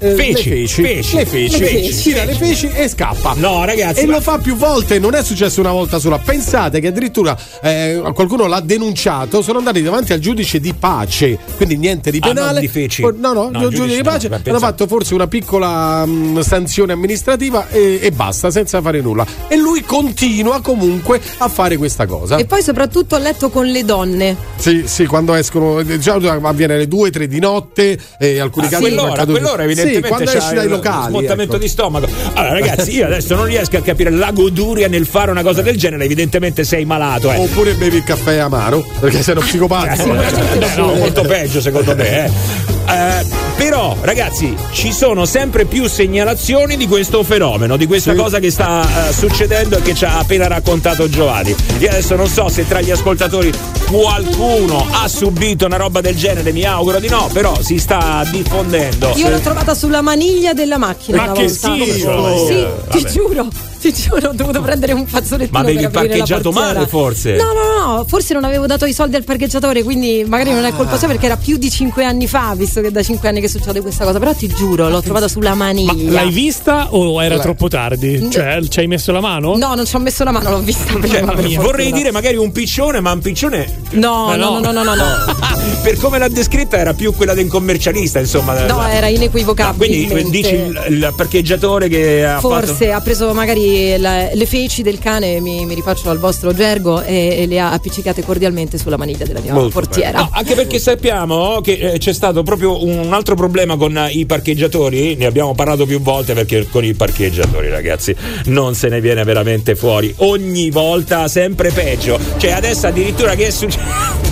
Eh, 0.01 0.15
Feci, 0.15 0.49
le 0.49 0.55
feci, 0.67 0.81
feci, 0.81 1.15
le 1.17 1.26
feci, 1.26 1.59
le 1.59 1.65
feci, 1.67 2.01
tira 2.01 2.23
le 2.23 2.34
feci 2.34 2.67
e 2.73 2.88
scappa. 2.88 3.34
No, 3.35 3.65
ragazzi, 3.65 4.01
E 4.01 4.05
ma- 4.05 4.13
lo 4.13 4.21
fa 4.21 4.38
più 4.38 4.55
volte, 4.55 4.97
non 4.99 5.13
è 5.13 5.21
successo 5.23 5.59
una 5.59 5.71
volta 5.71 5.99
sola. 5.99 6.17
Pensate 6.17 6.80
che 6.80 6.88
addirittura 6.88 7.38
eh, 7.61 8.01
qualcuno 8.13 8.47
l'ha 8.47 8.61
denunciato, 8.61 9.41
sono 9.41 9.57
andati 9.57 9.81
davanti 9.81 10.13
al 10.13 10.19
giudice 10.19 10.59
di 10.59 10.73
pace, 10.73 11.38
quindi 11.57 11.76
niente 11.77 12.11
di 12.11 12.19
Ah, 12.21 12.27
penale. 12.27 12.51
non 12.53 12.61
di 12.61 12.67
feci. 12.67 13.03
Oh, 13.03 13.13
No, 13.15 13.34
no, 13.34 13.49
No, 13.49 13.63
il 13.67 13.69
giudice 13.76 13.97
di 13.97 14.01
no, 14.03 14.09
pace 14.11 14.30
beh, 14.30 14.41
hanno 14.49 14.59
fatto 14.59 14.88
forse 14.88 15.13
una 15.13 15.27
piccola 15.27 16.05
mh, 16.05 16.41
sanzione 16.41 16.93
amministrativa 16.93 17.67
e, 17.69 17.99
e 18.01 18.11
basta, 18.11 18.49
senza 18.51 18.81
fare 18.81 19.01
nulla. 19.01 19.26
E 19.47 19.57
lui 19.57 19.81
continua 19.84 20.61
comunque 20.61 21.19
a 21.39 21.47
fare 21.49 21.76
questa 21.77 22.05
cosa. 22.05 22.38
E 22.38 22.45
poi 22.45 22.61
soprattutto 22.63 23.15
a 23.15 23.19
letto 23.19 23.49
con 23.49 23.65
le 23.65 23.84
donne. 23.84 24.35
Sì, 24.55 24.84
sì, 24.85 25.05
quando 25.05 25.34
escono, 25.34 25.84
già 25.97 26.13
avviene 26.13 26.76
alle 26.76 26.88
2-3 26.88 27.23
di 27.23 27.39
notte 27.39 27.97
e 28.17 28.39
alcuni 28.39 28.67
A 28.67 28.69
casi 28.69 28.81
quell'ora, 28.84 29.26
quell'ora 29.26 29.65
Sì, 29.95 30.02
quando 30.02 30.32
esci 30.32 30.53
dai 30.53 30.68
locali. 30.68 31.07
smottamento 31.10 31.53
ecco. 31.53 31.61
di 31.61 31.68
stomaco. 31.68 32.07
Allora, 32.34 32.53
ragazzi, 32.53 32.95
io 32.95 33.06
adesso 33.06 33.36
non 33.36 33.45
riesco 33.45 33.78
a 33.78 33.82
capire 33.82 34.10
la 34.10 34.32
goduria 34.32 34.88
nel 34.88 35.06
fare 35.06 35.32
una 35.32 35.44
cosa 35.44 35.61
del 35.61 35.78
genere. 35.78 36.06
Evidentemente 36.06 36.64
sei 36.64 36.86
malato, 36.86 37.32
eh. 37.32 37.38
Oppure 37.38 37.74
bevi 37.74 37.98
il 37.98 38.03
caffè 38.03 38.38
amaro, 38.38 38.86
perché 38.99 39.22
sei 39.24 39.36
uno 39.36 39.44
psicopatico. 39.45 40.18
Eh, 40.60 40.76
no, 40.76 40.94
molto 40.94 41.22
peggio 41.22 41.61
secondo 41.61 41.95
me. 41.95 42.26
eh. 42.26 42.78
Eh, 42.91 43.26
però, 43.56 43.95
ragazzi, 44.02 44.56
ci 44.72 44.91
sono 44.91 45.26
sempre 45.26 45.66
più 45.66 45.88
segnalazioni 45.88 46.76
di 46.76 46.88
questo 46.88 47.24
fenomeno, 47.24 47.78
di 47.78 47.86
questa 47.86 48.16
cosa 48.16 48.40
che 48.40 48.49
sta 48.49 49.10
eh, 49.10 49.14
succedendo 49.14 49.78
e 49.78 49.82
che 49.82 49.94
ci 49.94 50.06
ha 50.06 50.18
appena 50.20 50.48
raccontato 50.48 51.07
Giovanni. 51.10 51.56
Io 51.80 51.90
adesso 51.90 52.16
non 52.16 52.28
so 52.28 52.49
se 52.49 52.68
tra 52.68 52.82
gli 52.82 52.90
ascoltatori 52.90 53.52
qualcuno 53.88 54.88
ha 54.91 55.07
subito 55.07 55.66
una 55.66 55.78
roba 55.78 56.02
del 56.02 56.16
genere, 56.16 56.52
mi 56.52 56.64
auguro 56.64 56.99
di 56.99 57.10
no, 57.10 57.30
però 57.32 57.61
si 57.61 57.78
sta 57.78 58.26
diffondendo. 58.32 59.11
Io 59.16 59.30
l'ho 59.30 59.40
trovata 59.40 59.76
sulla 59.76 60.02
maniglia 60.02 60.53
della 60.53 60.78
macchina 60.78 61.18
Ma 61.18 61.24
una 61.26 61.34
che 61.34 61.48
volta. 61.48 61.68
schifo! 61.74 62.48
Sì, 62.48 62.66
ti 62.90 63.02
Vabbè. 63.02 63.11
giuro, 63.11 63.48
ti 63.80 63.93
giuro, 63.93 64.30
ho 64.30 64.34
dovuto 64.34 64.61
prendere 64.61 64.93
un 64.93 65.06
fazzolettino 65.07 65.57
Ma 65.57 65.64
avevi 65.64 65.77
per 65.77 65.88
aprire 65.88 66.07
la 66.07 66.18
parcheggiato 66.18 66.51
male, 66.51 66.88
forse? 66.88 67.35
No, 67.35 67.43
no, 67.53 67.85
no, 67.95 68.06
forse 68.07 68.34
non 68.34 68.43
avevo 68.43 68.65
dato 68.65 68.85
i 68.85 68.93
soldi 68.93 69.15
al 69.15 69.23
parcheggiatore, 69.23 69.84
quindi 69.84 70.26
magari 70.27 70.51
non 70.51 70.65
è 70.65 70.73
colpa 70.73 70.97
sua 70.97 71.07
perché 71.07 71.26
era 71.27 71.38
più 71.38 71.57
di 71.57 71.69
cinque 71.69 72.03
anni 72.03 72.27
fa, 72.27 72.53
visto 72.56 72.81
che 72.81 72.88
è 72.88 72.91
da 72.91 73.01
cinque 73.03 73.30
anni 73.30 73.39
che 73.41 73.47
succede 73.47 73.81
questa 73.81 74.03
cosa. 74.06 74.19
Però 74.19 74.34
ti 74.34 74.47
giuro, 74.47 74.89
l'ho 74.89 75.01
trovata 75.01 75.27
sulla 75.27 75.53
maniglia. 75.53 76.11
L'hai 76.11 76.30
vista 76.31 76.93
o 76.93 77.22
era 77.23 77.35
La- 77.35 77.41
troppo 77.41 77.68
tardi? 77.68 78.30
Cioè, 78.30 78.60
ci 78.68 78.80
hai 78.80 78.88
messo 78.88 79.11
la 79.11 79.22
mano? 79.22 79.56
No, 79.56 79.73
non 79.76 79.85
ci 79.85 79.95
ho 79.95 79.99
messo 79.99 80.23
la 80.23 80.31
mano, 80.31 80.49
l'ho 80.51 80.60
vista 80.60 80.93
prima. 80.93 81.07
Cioè, 81.07 81.35
per 81.35 81.49
vorrei 81.56 81.91
dire 81.91 82.11
magari 82.11 82.35
un 82.38 82.51
piccione, 82.51 82.99
ma 82.99 83.11
un 83.14 83.19
piccione. 83.19 83.81
No, 83.91 84.26
Ma 84.27 84.35
no, 84.35 84.60
no, 84.60 84.72
no, 84.72 84.84
no, 84.84 84.84
no, 84.84 84.95
no. 84.95 85.06
per 85.81 85.97
come 85.97 86.18
l'ha 86.19 86.27
descritta 86.27 86.77
era 86.77 86.93
più 86.93 87.14
quella 87.15 87.34
del 87.34 87.47
commercialista, 87.47 88.19
insomma. 88.19 88.65
No, 88.65 88.85
era 88.88 89.07
inequivocabile. 89.07 90.07
Quindi 90.07 90.30
dici 90.30 90.53
il, 90.53 90.85
il 90.89 91.14
parcheggiatore 91.15 91.88
che 91.88 92.26
ha 92.26 92.39
Forse 92.39 92.73
fatto. 92.88 92.93
ha 92.93 93.01
preso 93.01 93.34
magari 93.34 93.68
la- 93.97 94.29
le 94.33 94.45
feci 94.45 94.81
del 94.81 94.99
cane, 94.99 95.39
mi, 95.39 95.65
mi 95.65 95.73
rifaccio 95.73 96.09
al 96.09 96.19
vostro 96.19 96.53
gergo, 96.53 97.01
e, 97.01 97.37
e 97.39 97.45
le 97.47 97.59
ha 97.59 97.71
appiccicate 97.71 98.23
cordialmente 98.23 98.77
sulla 98.77 98.97
maniglia 98.97 99.25
della 99.25 99.39
mia 99.39 99.53
Molto 99.53 99.69
portiera. 99.69 100.19
No, 100.19 100.29
anche 100.31 100.55
perché 100.55 100.79
sappiamo 100.79 101.61
che 101.61 101.73
eh, 101.73 101.97
c'è 101.97 102.13
stato 102.13 102.43
proprio 102.43 102.83
un 102.83 103.13
altro 103.13 103.35
problema 103.35 103.77
con 103.77 103.95
eh, 103.97 104.09
i 104.11 104.25
parcheggiatori, 104.25 105.15
ne 105.15 105.25
abbiamo 105.25 105.53
parlato 105.55 105.85
più 105.85 106.01
volte 106.01 106.33
perché 106.33 106.67
con 106.69 106.83
i 106.83 106.93
parcheggiatori 106.93 107.69
ragazzi 107.69 108.15
non 108.45 108.75
se 108.75 108.89
ne 108.89 109.01
viene 109.01 109.23
veramente 109.23 109.75
fuori, 109.75 110.13
ogni 110.17 110.69
volta 110.69 111.27
sempre 111.27 111.71
peggio, 111.71 112.19
cioè 112.37 112.51
adesso 112.51 112.87
addirittura 112.87 113.35
che 113.35 113.47
è 113.47 113.51
successo? 113.51 113.77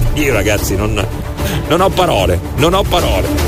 Io 0.15 0.33
ragazzi 0.33 0.75
non, 0.75 1.05
non 1.67 1.81
ho 1.81 1.89
parole, 1.89 2.39
non 2.55 2.73
ho 2.73 2.81
parole. 2.83 3.46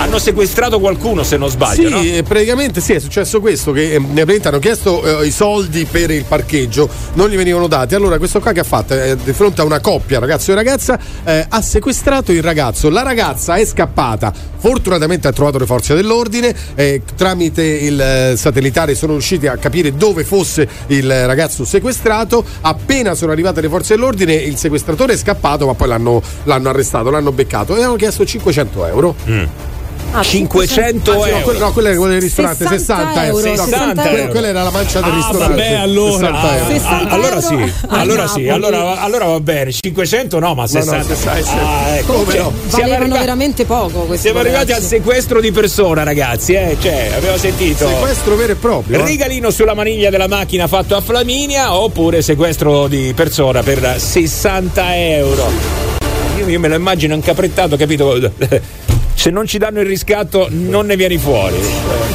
Hanno 0.00 0.20
sequestrato 0.20 0.78
qualcuno 0.78 1.24
se 1.24 1.36
non 1.36 1.48
sbaglio, 1.50 1.88
Sì, 1.88 1.92
no? 1.92 2.00
eh, 2.00 2.22
praticamente 2.22 2.80
sì, 2.80 2.92
è 2.92 3.00
successo 3.00 3.40
questo 3.40 3.72
che 3.72 3.94
eh, 3.94 4.00
praticamente 4.00 4.46
hanno 4.46 4.60
chiesto 4.60 5.22
eh, 5.22 5.26
i 5.26 5.32
soldi 5.32 5.86
per 5.90 6.12
il 6.12 6.24
parcheggio, 6.24 6.88
non 7.14 7.28
gli 7.28 7.34
venivano 7.36 7.66
dati. 7.66 7.96
Allora 7.96 8.16
questo 8.16 8.38
qua 8.40 8.52
che 8.52 8.60
ha 8.60 8.64
fatto? 8.64 8.94
Eh, 8.94 9.16
di 9.22 9.32
fronte 9.32 9.60
a 9.60 9.64
una 9.64 9.80
coppia, 9.80 10.20
ragazzo 10.20 10.52
e 10.52 10.54
ragazza, 10.54 10.98
eh, 11.24 11.44
ha 11.48 11.60
sequestrato 11.60 12.30
il 12.30 12.42
ragazzo. 12.44 12.88
La 12.90 13.02
ragazza 13.02 13.56
è 13.56 13.64
scappata. 13.66 14.32
Fortunatamente 14.58 15.26
ha 15.26 15.32
trovato 15.32 15.58
le 15.58 15.66
forze 15.66 15.94
dell'ordine, 15.96 16.54
eh, 16.76 17.02
tramite 17.16 17.64
il 17.64 18.34
satellitare 18.36 18.94
sono 18.94 19.12
riusciti 19.12 19.48
a 19.48 19.56
capire 19.56 19.94
dove 19.96 20.22
fosse 20.22 20.68
il 20.86 21.26
ragazzo 21.26 21.64
sequestrato. 21.64 22.44
Appena 22.60 23.14
sono 23.16 23.32
arrivate 23.32 23.60
le 23.60 23.68
forze 23.68 23.94
dell'ordine, 23.96 24.34
il 24.34 24.56
sequestratore 24.58 25.14
è 25.14 25.16
scappato, 25.16 25.66
ma 25.66 25.74
poi 25.74 25.88
l'hanno, 25.88 26.22
l'hanno 26.44 26.68
arrestato, 26.68 27.10
l'hanno 27.10 27.32
beccato 27.32 27.76
e 27.76 27.82
hanno 27.82 27.96
chiesto 27.96 28.24
500 28.24 28.86
euro. 28.86 29.66
Ah, 30.10 30.22
500 30.22 31.12
Anzi, 31.12 31.20
no, 31.20 31.26
euro. 31.26 31.42
quello, 31.44 31.58
no, 31.58 31.72
quello 31.72 31.88
era 31.88 31.96
quello 31.98 32.12
del 32.14 32.22
ristorante, 32.22 32.66
60, 32.66 33.26
euro. 33.26 33.40
60 33.42 34.02
Quello- 34.02 34.16
euro. 34.16 34.30
Quella 34.30 34.46
era 34.48 34.62
la 34.62 34.70
mancia 34.70 35.00
del 35.00 35.10
Ah, 35.12 35.14
ristorante. 35.16 35.46
vabbè, 35.62 35.72
allora, 35.74 36.10
60 36.30 36.56
euro. 36.56 36.64
ah, 36.64 36.68
60 36.68 37.08
allora 37.10 37.28
euro 37.28 37.40
sì, 37.40 37.72
allora 37.88 38.26
sì, 38.26 38.48
allora, 38.48 39.00
allora 39.02 39.24
va 39.26 39.40
bene. 39.40 39.70
500 39.72 40.38
no, 40.38 40.54
ma 40.54 40.66
60. 40.66 41.14
60. 41.14 41.50
Ah, 41.60 41.96
ecco. 41.96 42.06
Comunque, 42.12 42.32
Cioè, 42.34 42.42
siamo, 42.42 42.58
valevano 42.70 42.94
arrivati, 43.02 43.20
veramente 43.20 43.64
poco 43.66 44.16
siamo 44.16 44.38
arrivati 44.38 44.72
al 44.72 44.78
ragazzi. 44.78 44.86
sequestro 44.86 45.40
di 45.40 45.52
persona, 45.52 46.02
ragazzi. 46.04 46.52
Eh? 46.54 46.76
Cioè, 46.80 47.12
abbiamo 47.14 47.36
sentito. 47.36 47.86
Sequestro 47.88 48.36
vero 48.36 48.52
e 48.52 48.56
proprio. 48.56 48.98
eh. 49.00 49.04
Regalino 49.04 49.50
sulla 49.50 49.74
maniglia 49.74 50.08
della 50.08 50.28
macchina 50.28 50.66
fatto 50.68 50.96
a 50.96 51.00
Flaminia 51.02 51.74
oppure 51.74 52.22
sequestro 52.22 52.88
di 52.88 53.12
persona 53.14 53.62
per 53.62 53.96
60 54.00 54.96
euro. 54.96 55.50
Io, 56.38 56.48
io 56.48 56.58
me 56.60 56.68
lo 56.68 56.76
immagino 56.76 57.14
incaprettato, 57.14 57.76
capito? 57.76 58.16
Se 59.28 59.34
non 59.34 59.46
ci 59.46 59.58
danno 59.58 59.80
il 59.80 59.86
riscatto 59.86 60.48
non 60.50 60.86
ne 60.86 60.96
vieni 60.96 61.18
fuori. 61.18 61.60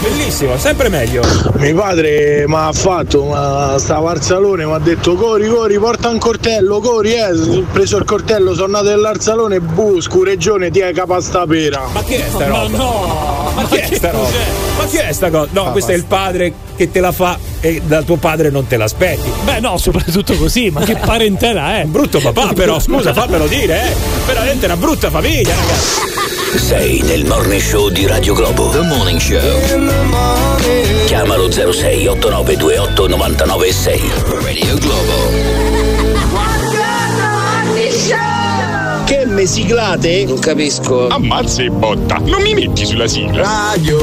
Bellissimo, 0.02 0.58
sempre 0.58 0.90
meglio. 0.90 1.22
Mio 1.58 1.76
padre 1.76 2.46
mi 2.48 2.56
ha 2.56 2.72
fatto, 2.74 3.26
ma 3.26 3.76
stava 3.78 4.10
al 4.10 4.24
salone, 4.24 4.66
mi 4.66 4.74
ha 4.74 4.80
detto 4.80 5.14
cori, 5.14 5.48
cori, 5.48 5.78
porta 5.78 6.10
un 6.10 6.18
coltello, 6.18 6.80
cori, 6.80 7.14
eh. 7.14 7.32
Ho 7.32 7.66
preso 7.72 7.98
il 7.98 8.06
coltello, 8.06 8.56
sono 8.56 8.66
andato 8.66 8.90
nell'arzalone, 8.96 9.60
bu, 9.60 10.02
scureggione, 10.02 10.72
ti 10.72 10.82
hai 10.82 10.92
capastapera. 10.92 11.86
Ma 11.94 12.04
che 12.04 12.26
è 12.26 12.28
sta 12.28 12.48
roba? 12.48 12.78
no! 12.78 13.52
Ma 13.54 13.68
che 13.68 13.82
è 13.82 13.94
sta 13.94 14.10
roba? 14.10 14.30
Ma 14.78 14.86
che 14.88 15.08
è 15.08 15.14
sta 15.14 15.30
cosa? 15.30 15.50
No, 15.52 15.72
questo 15.72 15.92
è 15.92 15.96
il 15.96 16.06
padre 16.06 16.52
che 16.76 16.90
te 16.90 17.00
la 17.00 17.12
fa 17.12 17.38
e 17.60 17.80
dal 17.86 18.06
tuo 18.06 18.16
padre 18.16 18.50
non 18.50 18.66
te 18.66 18.76
l'aspetti. 18.76 19.32
Beh, 19.44 19.60
no, 19.60 19.78
soprattutto 19.78 20.36
così, 20.36 20.72
ma 20.72 20.84
che 20.84 20.96
parentela 20.96 21.80
è? 21.80 21.84
Brutto 21.84 22.20
papà, 22.20 22.54
però, 22.54 22.80
scusa, 22.82 23.14
fammelo 23.14 23.46
dire, 23.46 23.92
eh. 23.92 23.96
Veramente 24.26 24.66
una 24.66 24.78
brutta 24.78 25.12
famiglia, 25.12 25.54
ragazzi. 25.54 26.33
Sei 26.56 27.02
nel 27.02 27.26
morning 27.26 27.62
show 27.62 27.90
di 27.90 28.06
Radio 28.06 28.34
Globo. 28.34 28.70
The 28.70 28.82
Morning 28.82 29.20
Show. 29.20 29.40
Chiamalo 31.06 31.52
06 31.52 32.08
8928 32.08 33.08
996. 33.08 34.12
Radio 34.42 34.78
Globo. 34.78 35.82
Che 39.06 39.26
me 39.26 39.46
siglate? 39.46 40.26
Non 40.26 40.40
capisco. 40.40 41.08
Ammazza 41.08 41.64
e 41.64 41.70
botta, 41.70 42.18
non 42.18 42.42
mi 42.42 42.54
metti 42.54 42.86
sulla 42.86 43.08
sigla. 43.08 43.72
Radio 43.72 44.00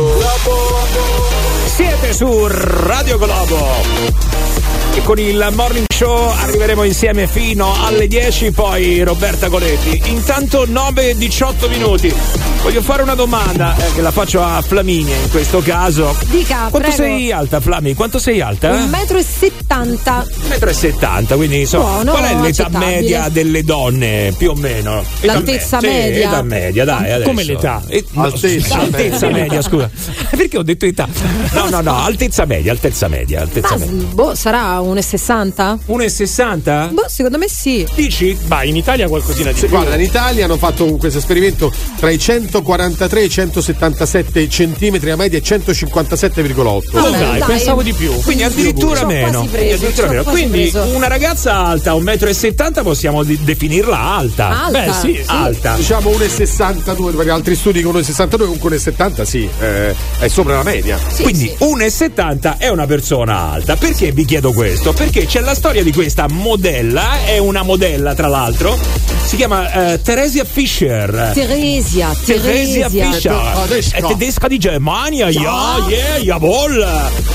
Siete 1.67 2.13
su 2.13 2.47
Radio 2.49 3.17
Globo. 3.17 4.70
E 4.93 5.03
con 5.03 5.19
il 5.19 5.49
morning 5.53 5.87
show 5.93 6.31
arriveremo 6.31 6.83
insieme 6.83 7.27
fino 7.27 7.73
alle 7.85 8.07
10, 8.07 8.51
poi 8.51 9.03
Roberta 9.03 9.49
Coletti. 9.49 10.03
Intanto 10.07 10.67
9-18 10.67 11.69
minuti. 11.69 12.50
Voglio 12.63 12.83
fare 12.83 13.01
una 13.03 13.15
domanda 13.15 13.75
eh, 13.75 13.95
che 13.95 14.03
la 14.03 14.11
faccio 14.11 14.43
a 14.43 14.61
Flaminia 14.61 15.17
in 15.17 15.31
questo 15.31 15.61
caso. 15.61 16.15
Dica, 16.27 16.67
Quanto 16.71 16.79
prego. 16.79 16.95
sei 16.95 17.33
alta, 17.33 17.59
Flami? 17.59 17.95
Quanto 17.95 18.19
sei 18.19 18.43
alta? 18.43 18.73
Un 18.73 18.91
metro 18.91 19.17
e 19.17 19.23
settanta. 19.25 20.27
1,70 20.51 21.33
m, 21.33 21.37
quindi 21.37 21.61
insomma, 21.61 21.85
Buono, 22.03 22.11
qual 22.13 22.25
è 22.25 22.35
l'età 22.39 22.69
media 22.69 23.29
delle 23.31 23.65
donne 23.65 24.35
più 24.37 24.51
o 24.51 24.55
meno? 24.55 25.03
Età 25.21 25.33
L'altezza 25.33 25.79
me- 25.81 25.89
sì, 25.89 25.95
media. 25.97 26.29
età 26.29 26.43
media, 26.43 26.85
dai, 26.85 27.11
adesso. 27.13 27.29
Come 27.31 27.45
l'età? 27.45 27.83
Eh, 27.89 28.05
no, 28.13 28.23
Altezza 28.25 28.79
altezza 28.79 29.27
media. 29.29 29.43
media, 29.43 29.63
scusa. 29.63 29.91
Perché 30.37 30.59
ho 30.59 30.63
detto 30.63 30.85
età? 30.85 31.09
No, 31.55 31.71
no, 31.71 31.81
no, 31.81 31.97
altezza 32.05 32.45
media, 32.45 32.73
altezza 32.73 33.09
media, 33.09 33.41
altezza 33.41 33.79
Ma 33.79 33.87
media. 33.87 34.07
boh, 34.13 34.35
sarà 34.35 34.79
1,60? 34.81 35.79
1,60? 35.89 36.93
Boh, 36.93 37.09
secondo 37.09 37.39
me 37.39 37.49
sì. 37.49 37.87
Dici? 37.95 38.37
Ma 38.49 38.63
in 38.65 38.77
Italia 38.77 39.09
qualcosina 39.09 39.51
di 39.51 39.59
Sì, 39.59 39.67
più. 39.67 39.77
Guarda, 39.77 39.95
in 39.95 40.03
Italia 40.03 40.45
hanno 40.45 40.59
fatto 40.59 40.85
questo 40.97 41.19
esperimento 41.19 41.73
tra 41.99 42.11
i 42.11 42.19
143 42.51 43.21
e 43.21 43.25
i 43.25 43.29
177 43.31 44.49
centimetri, 44.49 45.09
la 45.09 45.17
media 45.17 45.39
è 45.39 45.43
157,8. 45.43 46.67
Oh, 46.67 46.83
Vabbè, 46.91 47.11
dai, 47.11 47.39
dai. 47.39 47.43
pensavo 47.47 47.83
di 47.83 47.93
più. 47.93 48.13
Quindi 48.23 48.43
addirittura 48.43 49.05
meno. 49.07 49.47
preso, 49.51 49.75
Addirittura 49.77 50.09
meno. 50.09 50.25
Quindi 50.25 50.69
preso. 50.71 50.83
una 50.97 51.07
ragazza 51.07 51.55
alta, 51.55 51.95
1,70 51.95 52.81
m 52.81 52.83
possiamo 52.83 53.23
di- 53.23 53.39
definirla 53.43 53.99
alta. 53.99 54.65
Alta. 54.65 54.79
Beh, 54.81 54.93
sì, 55.01 55.15
sì. 55.23 55.25
Alta. 55.27 55.75
Diciamo 55.77 56.11
1,62, 56.11 57.15
perché 57.17 57.31
altri 57.31 57.55
studi 57.55 57.83
con 57.83 57.95
1,62 57.95 58.37
comunque 58.39 58.77
1,70 58.77 59.23
sì, 59.23 59.49
eh, 59.61 59.95
è 60.19 60.29
sopra 60.29 60.57
la 60.57 60.63
media. 60.65 60.99
Sì, 61.13 61.23
Quindi 61.23 61.47
sì. 61.57 61.65
1,70 61.65 62.57
è 62.59 62.69
una 62.69 62.87
persona 62.87 63.53
alta. 63.53 63.77
Perché 63.77 64.11
vi 64.11 64.25
chiedo 64.25 64.53
questo? 64.53 64.93
Perché 64.93 65.27
c'è 65.27 65.41
la 65.41 65.55
storia 65.55 65.83
di 65.85 65.93
questa 65.93 66.27
modella, 66.29 67.25
è 67.25 67.39
una 67.39 67.63
modella 67.63 68.15
tra 68.15 68.27
l'altro, 68.27 68.77
si 69.25 69.37
chiama 69.37 69.93
eh, 69.93 70.01
Theresia 70.03 70.45
Fischer. 70.45 71.31
Teresia, 71.35 72.09
Teresia 72.25 72.39
Fischer 72.41 73.67
Tedesca. 73.67 73.97
è 73.97 74.03
tedesca 74.03 74.49
di 74.49 74.59
Germania, 74.59 75.29
yeah, 75.29 75.87
yeah, 75.89 76.17
jawohl. 76.19 76.83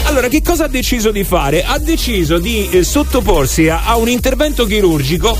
Allora, 0.04 0.28
che 0.28 0.42
cosa 0.42 0.66
ha 0.66 0.68
deciso 0.68 1.12
di 1.12 1.24
fare? 1.24 1.64
Ha 1.64 1.78
deciso 1.78 2.40
di 2.40 2.70
eh, 2.70 2.84
sottoporsi 2.84 3.70
a, 3.70 3.84
a 3.86 3.98
un 3.98 4.10
intervento 4.10 4.66
chirurgico 4.66 5.38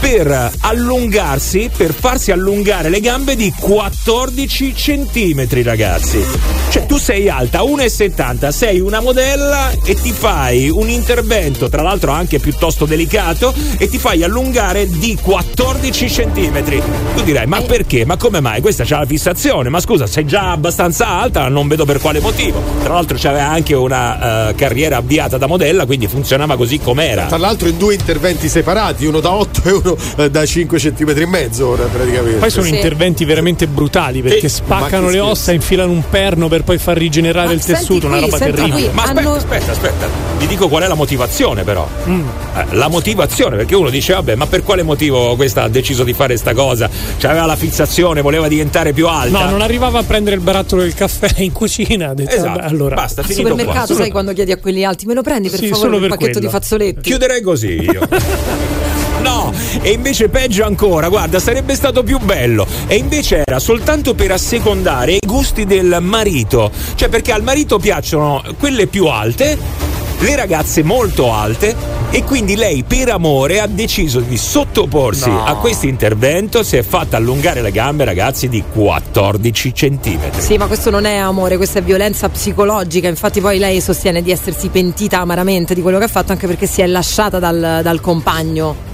per 0.00 0.52
allungarsi, 0.60 1.70
per 1.74 1.92
farsi 1.92 2.30
allungare 2.30 2.88
le 2.88 3.00
gambe 3.00 3.36
di 3.36 3.52
14 3.58 4.74
centimetri, 4.74 5.62
ragazzi. 5.62 6.24
Cioè, 6.70 6.86
tu 6.86 6.98
sei 6.98 7.28
alta 7.28 7.60
1,70, 7.60 8.48
sei 8.50 8.80
una 8.80 9.00
modella 9.00 9.70
e 9.84 9.94
ti 9.94 10.12
fai 10.12 10.68
un 10.68 10.88
intervento, 10.88 11.68
tra 11.68 11.82
l'altro 11.82 12.12
anche 12.12 12.38
piuttosto 12.38 12.84
delicato, 12.84 13.52
e 13.78 13.88
ti 13.88 13.98
fai 13.98 14.22
allungare 14.22 14.88
di 14.88 15.18
14 15.20 16.10
centimetri. 16.10 16.82
Tu 17.14 17.22
dirai, 17.22 17.46
ma 17.46 17.60
perché? 17.62 18.04
Ma 18.04 18.16
come 18.16 18.40
mai? 18.40 18.60
Questa 18.60 18.84
c'ha 18.84 19.00
la 19.00 19.06
fissazione, 19.06 19.68
ma 19.68 19.80
scusa, 19.80 20.06
sei 20.06 20.26
già 20.26 20.50
abbastanza 20.50 21.08
alta, 21.08 21.48
non 21.48 21.68
vedo 21.68 21.84
per 21.84 22.00
quale 22.00 22.20
motivo. 22.20 22.62
Tra 22.82 22.94
l'altro 22.94 23.16
c'aveva 23.18 23.48
anche 23.48 23.74
una 23.74 24.48
eh, 24.48 24.54
carriera 24.54 24.98
avviata 24.98 25.38
da 25.38 25.46
modella, 25.46 25.86
quindi 25.86 26.06
funzionava 26.06 26.56
così 26.56 26.78
com'era. 26.78 27.26
Tra 27.26 27.38
l'altro 27.38 27.68
in 27.68 27.78
due 27.78 27.94
interventi 27.94 28.48
separati, 28.48 29.06
uno 29.06 29.20
da 29.20 29.32
8 29.32 29.62
e 29.64 29.72
uno 29.72 29.87
eh, 30.16 30.30
da 30.30 30.44
5 30.44 30.78
centimetri 30.78 31.22
e 31.22 31.26
mezzo 31.26 31.68
ora 31.68 31.84
praticamente. 31.84 32.38
Poi 32.38 32.50
sono 32.50 32.66
Sì. 32.66 32.74
interventi 32.74 33.24
veramente 33.24 33.66
brutali 33.66 34.22
perché 34.22 34.46
Eh, 34.46 34.48
spaccano 34.48 35.08
le 35.10 35.20
ossa, 35.20 35.52
infilano 35.52 35.92
un 35.92 36.02
perno 36.08 36.48
per 36.48 36.64
poi 36.64 36.78
far 36.78 36.96
rigenerare 36.96 37.46
Ma 37.48 37.52
il 37.52 37.64
tessuto, 37.64 38.06
una 38.06 38.16
qui, 38.18 38.24
roba 38.26 38.36
senti 38.38 38.54
terribile. 38.56 38.86
qui. 38.86 38.94
Ma 38.94 39.02
aspetta, 39.02 39.20
Hanno- 39.20 39.34
aspetta, 39.34 39.70
aspetta. 39.72 40.06
Vi 40.38 40.46
dico 40.46 40.68
qual 40.68 40.82
è 40.82 40.86
la 40.86 40.94
motivazione, 40.94 41.62
però. 41.64 41.86
Eh, 42.06 42.64
la 42.72 42.88
motivazione, 42.88 43.56
perché 43.56 43.74
uno 43.74 43.90
dice, 43.90 44.12
vabbè, 44.14 44.34
ma 44.34 44.46
per 44.46 44.62
quale 44.62 44.82
motivo 44.82 45.34
questa 45.36 45.64
ha 45.64 45.68
deciso 45.68 46.04
di 46.04 46.12
fare 46.12 46.36
sta 46.36 46.54
cosa? 46.54 46.88
C'aveva 47.18 47.44
la 47.46 47.56
fissazione, 47.56 48.20
voleva 48.20 48.48
diventare 48.48 48.92
più 48.92 49.06
alta. 49.08 49.44
No, 49.44 49.50
non 49.50 49.60
arrivava 49.62 49.98
a 49.98 50.02
prendere 50.04 50.36
il 50.36 50.42
barattolo 50.42 50.82
del 50.82 50.94
caffè 50.94 51.28
in 51.42 51.52
cucina. 51.52 52.10
Ha 52.10 52.14
detto, 52.14 52.34
Esatto, 52.34 52.60
allora. 52.60 52.94
basta, 52.94 53.20
Al 53.22 53.26
finito 53.26 53.48
supermercato, 53.48 53.86
qua. 53.94 54.02
sai 54.02 54.10
quando 54.10 54.32
chiedi 54.32 54.52
a 54.52 54.56
quelli 54.58 54.84
alti, 54.84 55.06
me 55.06 55.14
lo 55.14 55.22
prendi 55.22 55.48
per 55.50 55.58
Sì, 55.58 55.68
favore 55.68 55.88
solo 55.90 55.96
un 56.02 56.08
pacchetto 56.08 56.32
quello. 56.32 56.46
di 56.46 56.48
fazzoletti? 56.52 57.00
Chiuderei 57.00 57.40
così 57.42 57.72
io. 57.80 58.08
No, 59.28 59.52
e 59.82 59.90
invece 59.90 60.30
peggio 60.30 60.64
ancora, 60.64 61.10
guarda, 61.10 61.38
sarebbe 61.38 61.74
stato 61.74 62.02
più 62.02 62.18
bello. 62.18 62.66
E 62.86 62.96
invece 62.96 63.42
era 63.44 63.58
soltanto 63.58 64.14
per 64.14 64.32
assecondare 64.32 65.12
i 65.12 65.18
gusti 65.26 65.66
del 65.66 65.98
marito. 66.00 66.70
Cioè, 66.94 67.10
perché 67.10 67.32
al 67.32 67.42
marito 67.42 67.78
piacciono 67.78 68.42
quelle 68.58 68.86
più 68.86 69.04
alte, 69.04 69.58
le 70.20 70.34
ragazze 70.34 70.82
molto 70.82 71.30
alte, 71.30 71.76
e 72.10 72.24
quindi 72.24 72.56
lei 72.56 72.84
per 72.84 73.10
amore 73.10 73.60
ha 73.60 73.66
deciso 73.66 74.20
di 74.20 74.38
sottoporsi 74.38 75.28
No. 75.28 75.44
a 75.44 75.56
questo 75.56 75.84
intervento. 75.84 76.62
Si 76.62 76.78
è 76.78 76.82
fatta 76.82 77.18
allungare 77.18 77.60
le 77.60 77.70
gambe, 77.70 78.06
ragazzi, 78.06 78.48
di 78.48 78.64
14 78.72 79.74
centimetri. 79.74 80.40
Sì, 80.40 80.56
ma 80.56 80.64
questo 80.64 80.88
non 80.88 81.04
è 81.04 81.16
amore, 81.16 81.58
questa 81.58 81.80
è 81.80 81.82
violenza 81.82 82.30
psicologica. 82.30 83.08
Infatti, 83.08 83.42
poi 83.42 83.58
lei 83.58 83.82
sostiene 83.82 84.22
di 84.22 84.30
essersi 84.30 84.68
pentita 84.68 85.18
amaramente 85.20 85.74
di 85.74 85.82
quello 85.82 85.98
che 85.98 86.04
ha 86.04 86.08
fatto, 86.08 86.32
anche 86.32 86.46
perché 86.46 86.66
si 86.66 86.80
è 86.80 86.86
lasciata 86.86 87.38
dal, 87.38 87.80
dal 87.82 88.00
compagno. 88.00 88.87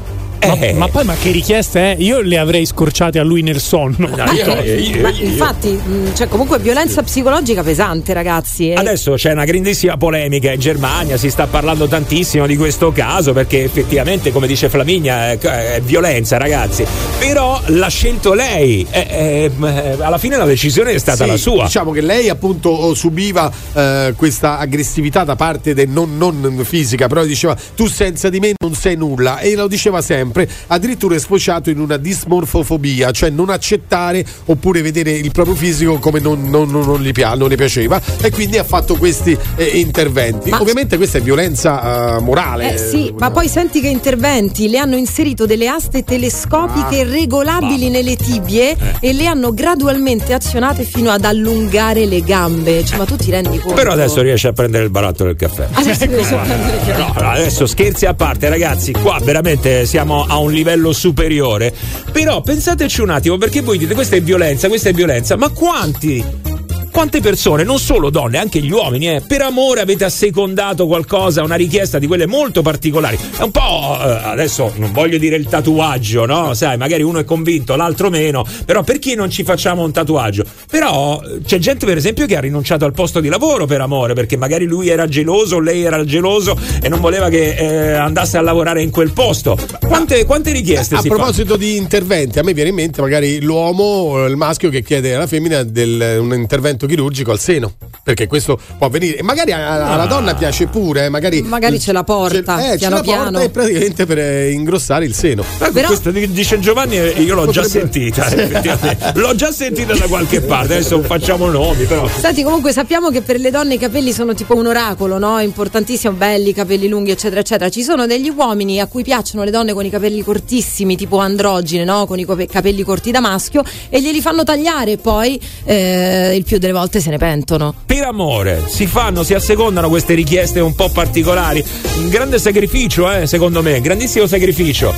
Ma, 0.47 0.59
Eh. 0.59 0.73
ma 0.75 0.89
poi, 0.89 1.05
ma 1.05 1.15
che 1.15 1.31
richieste 1.31 1.93
è? 1.93 1.97
Io 2.01 2.21
le 2.21 2.39
avrei 2.39 2.67
scorciate 2.67 3.19
a 3.19 3.23
lui 3.23 3.43
nel 3.43 3.61
sonno. 3.61 4.09
No, 4.15 4.33
io- 4.33 4.57
Eh, 4.63 4.75
io- 4.81 5.01
ma 5.01 5.11
io- 5.11 5.25
infatti, 5.27 5.79
cioè, 6.15 6.29
comunque 6.29 6.59
violenza 6.59 7.03
psicologica 7.03 7.63
pesante, 7.63 8.13
ragazzi. 8.13 8.71
eh. 8.71 8.75
Adesso 8.75 9.13
c'è 9.15 9.33
una 9.33 9.45
grandissima 9.45 9.97
polemica 9.97 10.53
in 10.53 10.61
Germania, 10.61 11.17
si 11.17 11.31
sta 11.31 11.47
parlando 11.47 11.87
tantissimo 11.89 12.47
di 12.47 12.57
questo 12.57 12.93
caso 12.93 13.33
perché 13.33 13.65
effettivamente, 13.65 14.31
come 14.33 14.47
dice 14.47 14.69
Flaminia, 14.69 15.31
è, 15.33 15.39
è 15.39 15.81
violenza, 15.83 16.37
ragazzi. 16.37 16.85
Però 17.19 17.61
l'ha 17.67 17.89
scelto 17.89 18.35
lei, 18.35 18.87
eh, 18.91 19.51
eh, 19.61 19.97
alla 20.01 20.19
fine 20.19 20.37
la 20.37 20.45
decisione 20.45 20.93
è 20.93 20.99
stata 20.99 21.25
Sì, 21.25 21.31
la 21.31 21.37
sua. 21.37 21.65
Diciamo 21.65 21.91
che 21.93 22.01
lei 22.01 22.29
appunto 22.29 22.95
subiva 22.95 23.51
eh, 23.73 24.15
questa 24.17 24.59
aggressività 24.59 25.25
da 25.25 25.37
parte 25.37 25.75
del 25.75 25.89
non, 25.89 26.17
non 26.19 26.61
fisica, 26.65 27.07
però 27.09 27.25
diceva 27.25 27.57
tu 27.75 27.87
senza 27.87 28.29
di 28.29 28.41
me 28.41 28.53
non 28.63 28.75
sei 28.75 28.97
nulla 28.97 29.39
e 29.39 29.55
lo 29.55 29.67
diceva 29.69 30.01
sempre. 30.03 30.34
Sempre, 30.35 30.49
addirittura 30.67 31.15
è 31.15 31.19
sfociato 31.19 31.71
in 31.71 31.79
una 31.79 31.97
dismorfofobia, 31.97 33.13
cioè 33.13 33.31
non 33.31 33.51
accettare 33.51 34.25
oppure 34.47 34.83
vedere 34.83 35.13
il 35.13 35.31
proprio 35.31 35.55
fisico 35.55 35.99
come 35.99 36.19
non, 36.19 36.49
non- 36.51 36.69
non- 36.71 36.85
non 36.85 37.01
gli, 37.01 37.13
pia- 37.13 37.35
non 37.35 37.49
gli 37.49 37.55
piaceva 37.55 38.01
e 38.21 38.31
quindi 38.33 38.59
ha 38.59 38.65
fatto 38.65 38.97
questi 38.97 39.37
eh, 39.57 39.65
interventi. 39.65 40.51
Ma- 40.51 40.61
Ovviamente 40.61 40.97
questa 40.97 41.19
è 41.19 41.21
violenza 41.21 42.17
eh, 42.17 42.21
morale. 42.21 42.75
Eh 42.75 42.79
sì, 42.79 43.15
ma 43.17 43.31
poi 43.31 43.49
senti 43.49 43.81
che 43.81 43.89
interventi, 43.89 44.69
le 44.69 44.79
hanno 44.79 44.97
inserito 44.97 45.47
delle 45.47 45.69
aste 45.69 46.03
telescopiche 46.03 47.01
Ah, 47.01 47.05
regolabili 47.05 47.89
nelle 47.91 48.17
tibie 48.17 48.77
e 49.01 49.13
le 49.13 49.27
hanno 49.27 49.53
gradualmente 49.53 50.33
azionate 50.35 50.83
fino 50.85 51.11
ad 51.11 51.25
allungare 51.25 52.07
le 52.07 52.21
gambe. 52.23 52.85
Cioè, 52.85 52.99
ma 52.99 53.05
tu 53.05 53.17
ti 53.17 53.31
rendi 53.31 53.59
conto? 53.59 53.75
Però 53.75 53.93
adesso 53.93 54.21
riesce 54.23 54.49
a 54.49 54.53
prendere 54.53 54.85
il 54.85 54.91
baratto 54.91 55.25
del 55.25 55.37
caffè. 55.37 55.69
Adesso 55.73 56.03
No, 56.05 57.13
no, 57.21 57.31
adesso 57.31 57.67
scherzi 57.67 58.07
a 58.07 58.15
parte, 58.15 58.49
ragazzi, 58.49 58.93
qua 58.93 59.19
veramente 59.23 59.87
siamo 59.87 60.24
a 60.29 60.39
un 60.39 60.53
livello 60.53 60.93
superiore. 60.93 61.75
Però 62.13 62.41
pensateci 62.41 63.01
un 63.01 63.11
attimo, 63.11 63.37
perché 63.39 63.61
voi 63.61 63.79
dite 63.79 63.95
questa 63.95 64.17
è 64.17 64.23
violenza, 64.23 64.69
questa 64.69 64.89
è 64.91 64.93
violenza, 64.93 65.37
ma 65.37 65.49
quanti? 65.49 66.54
Quante 66.95 67.21
persone, 67.21 67.65
non 67.65 67.81
solo 67.81 68.09
donne, 68.09 68.39
anche 68.39 68.61
gli 68.61 68.71
uomini, 68.71 69.17
eh, 69.17 69.21
per 69.27 69.43
amore 69.43 69.81
avete 69.81 70.05
assecondato 70.05 70.87
qualcosa, 70.87 71.43
una 71.43 71.57
richiesta 71.57 71.99
di 71.99 72.07
quelle 72.07 72.25
molto 72.25 72.63
particolari? 72.63 73.19
È 73.37 73.43
un 73.43 73.51
po', 73.51 73.99
eh, 74.01 74.21
adesso 74.23 74.73
non 74.77 74.93
voglio 74.93 75.19
dire 75.19 75.35
il 75.35 75.49
tatuaggio, 75.49 76.25
no? 76.25 76.55
Sai, 76.55 76.77
magari 76.77 77.03
uno 77.03 77.19
è 77.19 77.25
convinto, 77.25 77.75
l'altro 77.75 78.11
meno, 78.11 78.47
però 78.65 78.85
perché 78.85 79.17
non 79.17 79.29
ci 79.29 79.43
facciamo 79.43 79.83
un 79.83 79.91
tatuaggio? 79.91 80.45
Però 80.71 81.21
eh, 81.21 81.41
c'è 81.45 81.59
gente 81.59 81.85
per 81.85 81.97
esempio 81.97 82.27
che 82.27 82.37
ha 82.37 82.41
rinunciato 82.41 82.85
al 82.85 82.93
posto 82.93 83.19
di 83.19 83.29
lavoro 83.29 83.67
per 83.67 83.81
amore, 83.81 84.15
perché 84.15 84.37
magari 84.37 84.65
lui 84.65 84.89
era 84.89 85.09
geloso, 85.09 85.59
lei 85.59 85.83
era 85.83 86.05
geloso 86.05 86.57
e 86.81 86.89
non 86.89 87.01
voleva 87.01 87.29
che 87.29 87.57
eh, 87.57 87.93
andasse 87.95 88.39
a 88.39 88.41
lavorare 88.41 88.83
in 88.83 88.91
quel 88.91 89.11
posto. 89.13 89.59
Quante, 89.85 90.25
quante 90.25 90.53
richieste 90.53 90.95
A 90.95 91.01
si 91.01 91.09
proposito 91.09 91.57
di 91.57 91.75
interventi, 91.75 92.39
a 92.39 92.45
me 92.45 92.55
viene 92.55 92.69
in 92.69 92.77
mente 92.77 93.01
magari 93.01 93.41
l'uomo, 93.41 94.25
il 94.27 94.37
maschio 94.37 94.71
che 94.71 94.85
chiede 94.85 95.17
alla 95.17 95.27
femmina 95.27 95.65
del- 95.65 96.19
un 96.21 96.33
intervento 96.35 96.83
chirurgico 96.87 97.31
al 97.31 97.39
seno, 97.39 97.73
perché 98.03 98.27
questo 98.27 98.59
può 98.79 98.87
avvenire. 98.87 99.17
E 99.19 99.23
magari 99.23 99.53
a- 99.53 99.93
alla 99.93 100.03
Ah. 100.03 100.07
donna 100.07 100.35
piace 100.35 100.67
pure, 100.67 101.05
eh, 101.07 101.09
magari, 101.09 101.43
Magari 101.43 101.79
ce 101.81 101.93
la 101.93 102.05
porta, 102.05 102.59
ce, 102.59 102.67
eh, 102.69 102.71
ce 102.73 102.77
piano 102.79 102.97
la 102.97 103.03
porta 103.03 103.21
piano. 103.23 103.39
e 103.41 103.51
praticamente 103.51 104.07
per 104.07 104.19
eh, 104.19 104.51
ingrossare 104.53 105.05
il 105.05 105.15
seno. 105.15 105.45
Ecco, 105.59 105.81
Questo 105.87 106.11
di- 106.11 106.31
dice 106.33 106.59
Giovanni 106.59 106.97
io 106.97 107.35
l'ho 107.35 107.47
già 107.47 107.65
sentita, 107.65 108.27
eh, 108.29 108.43
effettivamente. 108.43 109.13
l'ho 109.15 109.35
già 109.35 109.53
sentita 109.53 109.95
da 109.95 110.07
qualche 110.07 110.41
parte, 110.41 110.75
adesso 110.75 110.97
non 110.97 111.05
facciamo 111.05 111.49
nomi, 111.51 111.85
però. 111.85 112.07
Senti, 112.09 112.43
comunque 112.43 112.73
sappiamo 112.73 113.11
che 113.11 113.23
per 113.23 113.39
le 113.39 113.51
donne 113.51 113.75
i 113.75 113.79
capelli 113.79 114.13
sono 114.13 114.35
tipo 114.35 114.55
un 114.57 114.67
oracolo, 114.67 115.19
no? 115.19 115.41
Importantissimo, 115.41 116.13
belli, 116.15 116.53
capelli 116.53 116.89
lunghi, 116.89 117.11
eccetera, 117.11 117.41
eccetera. 117.41 117.71
Ci 117.71 117.83
sono 117.83 118.07
degli 118.07 118.29
uomini 118.29 118.81
a 118.81 118.87
cui 118.87 119.03
piacciono 119.03 119.45
le 119.45 119.51
donne 119.51 119.73
con 119.73 119.85
i 119.85 119.91
capelli 119.91 120.23
cortissimi, 120.23 120.97
tipo 120.97 121.19
androgine, 121.19 121.85
no? 121.85 122.07
Con 122.07 122.19
i 122.19 122.27
capelli 122.47 122.83
corti 122.83 123.11
da 123.11 123.21
maschio, 123.21 123.63
e 123.89 124.01
glieli 124.01 124.21
fanno 124.21 124.45
tagliare 124.45 124.97
poi 124.97 125.41
eh, 125.65 126.35
il 126.37 126.45
più 126.45 126.59
delle 126.59 126.73
volte 126.75 127.01
se 127.01 127.09
ne 127.11 127.17
pentono. 127.17 127.75
Per 127.87 128.03
amore, 128.03 128.63
si 128.69 128.87
fanno, 128.87 129.23
si 129.23 129.33
assecondano 129.33 129.89
queste 129.89 130.13
richieste 130.15 130.61
un 130.61 130.75
po' 130.75 130.91
particolari. 130.91 131.65
Un 131.97 132.09
grande 132.11 132.39
sacrificio, 132.39 133.11
eh, 133.11 133.27
secondo 133.27 133.63
me, 133.63 133.81
grandissimo 133.81 134.27
sacrificio. 134.27 134.93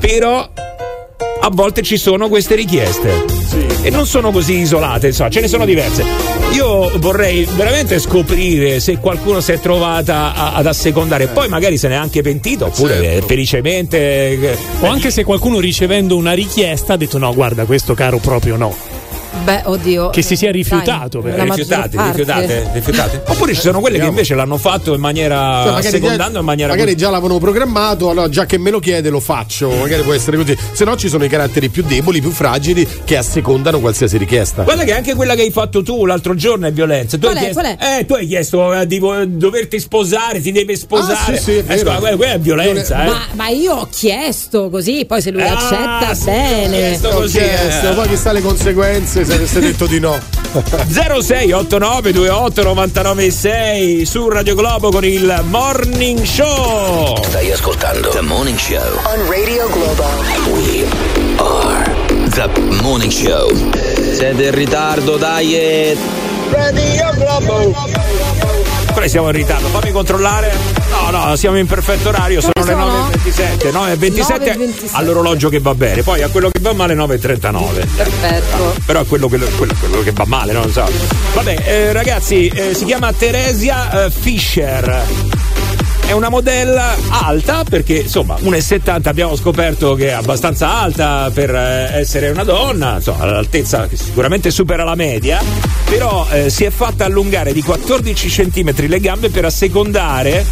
Però 0.00 0.48
a 1.40 1.50
volte 1.52 1.82
ci 1.82 1.96
sono 1.96 2.28
queste 2.28 2.56
richieste. 2.56 3.36
E 3.82 3.90
non 3.90 4.06
sono 4.06 4.30
così 4.32 4.58
isolate, 4.58 5.08
insomma, 5.08 5.30
ce 5.30 5.40
ne 5.40 5.48
sono 5.48 5.64
diverse. 5.64 6.04
Io 6.52 6.90
vorrei 6.98 7.46
veramente 7.54 7.98
scoprire 7.98 8.80
se 8.80 8.98
qualcuno 8.98 9.40
si 9.40 9.52
è 9.52 9.60
trovata 9.60 10.34
a- 10.34 10.54
ad 10.54 10.66
assecondare, 10.66 11.28
poi 11.28 11.48
magari 11.48 11.78
se 11.78 11.88
n'è 11.88 11.94
anche 11.94 12.22
pentito, 12.22 12.66
oppure 12.66 13.16
eh, 13.16 13.22
felicemente. 13.22 13.98
eh, 13.98 14.56
O 14.80 14.86
anche 14.88 15.10
se 15.10 15.24
qualcuno 15.24 15.60
ricevendo 15.60 16.16
una 16.16 16.32
richiesta 16.32 16.94
ha 16.94 16.96
detto 16.96 17.18
no, 17.18 17.32
guarda, 17.32 17.64
questo 17.64 17.94
caro 17.94 18.18
proprio 18.18 18.56
no. 18.56 18.74
Beh, 19.44 19.62
oddio. 19.64 20.10
Che 20.10 20.22
si 20.22 20.36
sia 20.36 20.50
Dai, 20.50 20.60
rifiutato, 20.62 21.20
maggior 21.20 21.40
rifiutate, 21.48 22.02
rifiutate, 22.02 22.70
rifiutate. 22.72 23.22
Oppure 23.26 23.54
ci 23.54 23.60
sono 23.60 23.80
quelle 23.80 23.98
che 23.98 24.06
invece 24.06 24.34
l'hanno 24.34 24.56
fatto 24.56 24.94
in 24.94 25.00
maniera 25.00 25.36
Cioè, 25.62 25.72
magari 25.72 25.86
assecondando 25.86 26.32
già, 26.32 26.38
in 26.40 26.44
maniera 26.44 26.72
magari 26.72 26.96
già 26.96 27.10
l'avevano 27.10 27.38
programmato, 27.38 28.10
allora 28.10 28.28
già 28.28 28.46
che 28.46 28.58
me 28.58 28.70
lo 28.70 28.78
chiede 28.80 29.10
lo 29.10 29.20
faccio, 29.20 29.70
magari 29.70 30.02
può 30.02 30.12
essere 30.12 30.36
così. 30.36 30.56
Se 30.72 30.84
no 30.84 30.96
ci 30.96 31.08
sono 31.08 31.24
i 31.24 31.28
caratteri 31.28 31.68
più 31.68 31.82
deboli, 31.82 32.20
più 32.20 32.30
fragili 32.30 32.86
che 33.04 33.16
assecondano 33.16 33.80
qualsiasi 33.80 34.16
richiesta. 34.18 34.62
Guarda 34.64 34.84
che 34.84 34.94
anche 34.94 35.14
quella 35.14 35.34
che 35.34 35.42
hai 35.42 35.50
fatto 35.50 35.82
tu 35.82 36.04
l'altro 36.04 36.34
giorno 36.34 36.66
è 36.66 36.72
violenza. 36.72 37.16
Tu 37.18 37.26
Qual 37.26 37.36
hai 37.36 37.44
è? 37.46 37.50
chiesto, 37.52 37.60
Qual 37.76 37.98
Eh, 38.00 38.06
tu 38.06 38.12
hai 38.14 38.26
chiesto 38.26 38.74
eh, 38.74 38.86
di 38.86 38.98
doverti 39.28 39.80
sposare, 39.80 40.40
ti 40.40 40.52
deve 40.52 40.76
sposare. 40.76 41.34
Ah, 41.34 41.36
sì, 41.36 41.42
sì, 41.42 41.52
è 41.52 41.58
Eh, 41.58 41.62
vero. 41.62 41.78
scusa, 41.80 41.94
quella, 41.98 42.16
quella 42.16 42.32
è 42.32 42.38
violenza, 42.40 43.02
eh. 43.04 43.06
Ma, 43.06 43.20
ma 43.34 43.48
io 43.48 43.74
ho 43.74 43.88
chiesto 43.90 44.68
così, 44.70 45.04
poi 45.06 45.20
se 45.22 45.30
lui 45.30 45.42
Ah, 45.42 45.52
accetta, 45.56 46.14
sì, 46.14 46.24
bene. 46.24 46.66
ho 46.66 46.70
chiesto 46.80 47.08
Ho 47.08 47.14
così, 47.20 47.38
chiesto, 47.38 47.90
eh. 47.90 47.94
poi 47.94 48.08
chissà 48.08 48.32
le 48.32 48.40
conseguenze 48.40 49.17
se 49.24 49.34
avesse 49.34 49.60
detto 49.60 49.86
di 49.86 49.98
no. 49.98 50.18
0689 50.88 52.12
28 52.12 52.62
99 52.62 53.30
6 53.30 54.06
su 54.06 54.28
Radio 54.28 54.54
Globo 54.54 54.90
con 54.90 55.04
il 55.04 55.42
Morning 55.44 56.22
Show. 56.22 57.22
Stai 57.24 57.50
ascoltando 57.52 58.10
The 58.10 58.20
Morning 58.20 58.58
Show. 58.58 58.98
On 59.04 59.28
Radio 59.28 59.68
Globo. 59.68 60.04
We 60.52 60.86
are 61.36 61.94
The 62.30 62.48
Morning 62.82 63.12
Show. 63.12 63.50
Siete 64.14 64.46
in 64.46 64.54
ritardo, 64.54 65.16
dai! 65.16 65.96
Radio 66.50 67.10
Globo. 67.14 67.74
Però 68.94 69.06
siamo 69.06 69.26
in 69.28 69.34
ritardo, 69.34 69.68
fammi 69.68 69.92
controllare. 69.92 70.77
No, 70.90 71.10
no, 71.10 71.36
siamo 71.36 71.58
in 71.58 71.66
perfetto 71.66 72.08
orario, 72.08 72.40
sono 72.40 72.52
le 72.56 72.62
sono? 72.64 73.08
9.27. 73.08 73.70
9.27 73.70 74.56
9:27. 74.56 74.88
all'orologio 74.92 75.48
che 75.48 75.60
va 75.60 75.74
bene, 75.74 76.02
poi 76.02 76.22
a 76.22 76.28
quello 76.28 76.50
che 76.50 76.60
va 76.60 76.72
male 76.72 76.94
9.39. 76.94 77.86
Perfetto. 77.96 78.74
Però 78.84 79.00
è 79.00 79.06
quello, 79.06 79.28
quello- 79.28 79.46
quello- 79.56 79.74
quello 79.78 80.02
che 80.02 80.12
va 80.12 80.24
male, 80.26 80.52
non 80.52 80.70
so. 80.70 80.84
Vabbè, 81.34 81.56
eh, 81.64 81.92
ragazzi, 81.92 82.48
eh, 82.48 82.74
si 82.74 82.84
chiama 82.84 83.12
Teresia 83.12 84.04
eh, 84.06 84.10
Fischer. 84.10 85.04
È 86.08 86.12
una 86.12 86.30
modella 86.30 86.96
alta 87.10 87.64
perché 87.64 87.98
insomma 87.98 88.36
1,70 88.36 89.08
abbiamo 89.08 89.36
scoperto 89.36 89.92
che 89.92 90.08
è 90.08 90.12
abbastanza 90.12 90.80
alta 90.80 91.30
per 91.34 91.54
eh, 91.54 91.98
essere 91.98 92.30
una 92.30 92.44
donna, 92.44 92.94
insomma 92.94 93.26
l'altezza 93.26 93.86
che 93.86 93.98
sicuramente 93.98 94.50
supera 94.50 94.84
la 94.84 94.94
media, 94.94 95.38
però 95.84 96.26
eh, 96.30 96.48
si 96.48 96.64
è 96.64 96.70
fatta 96.70 97.04
allungare 97.04 97.52
di 97.52 97.62
14 97.62 98.26
cm 98.26 98.86
le 98.86 99.00
gambe 99.00 99.28
per 99.28 99.44
assecondare 99.44 100.46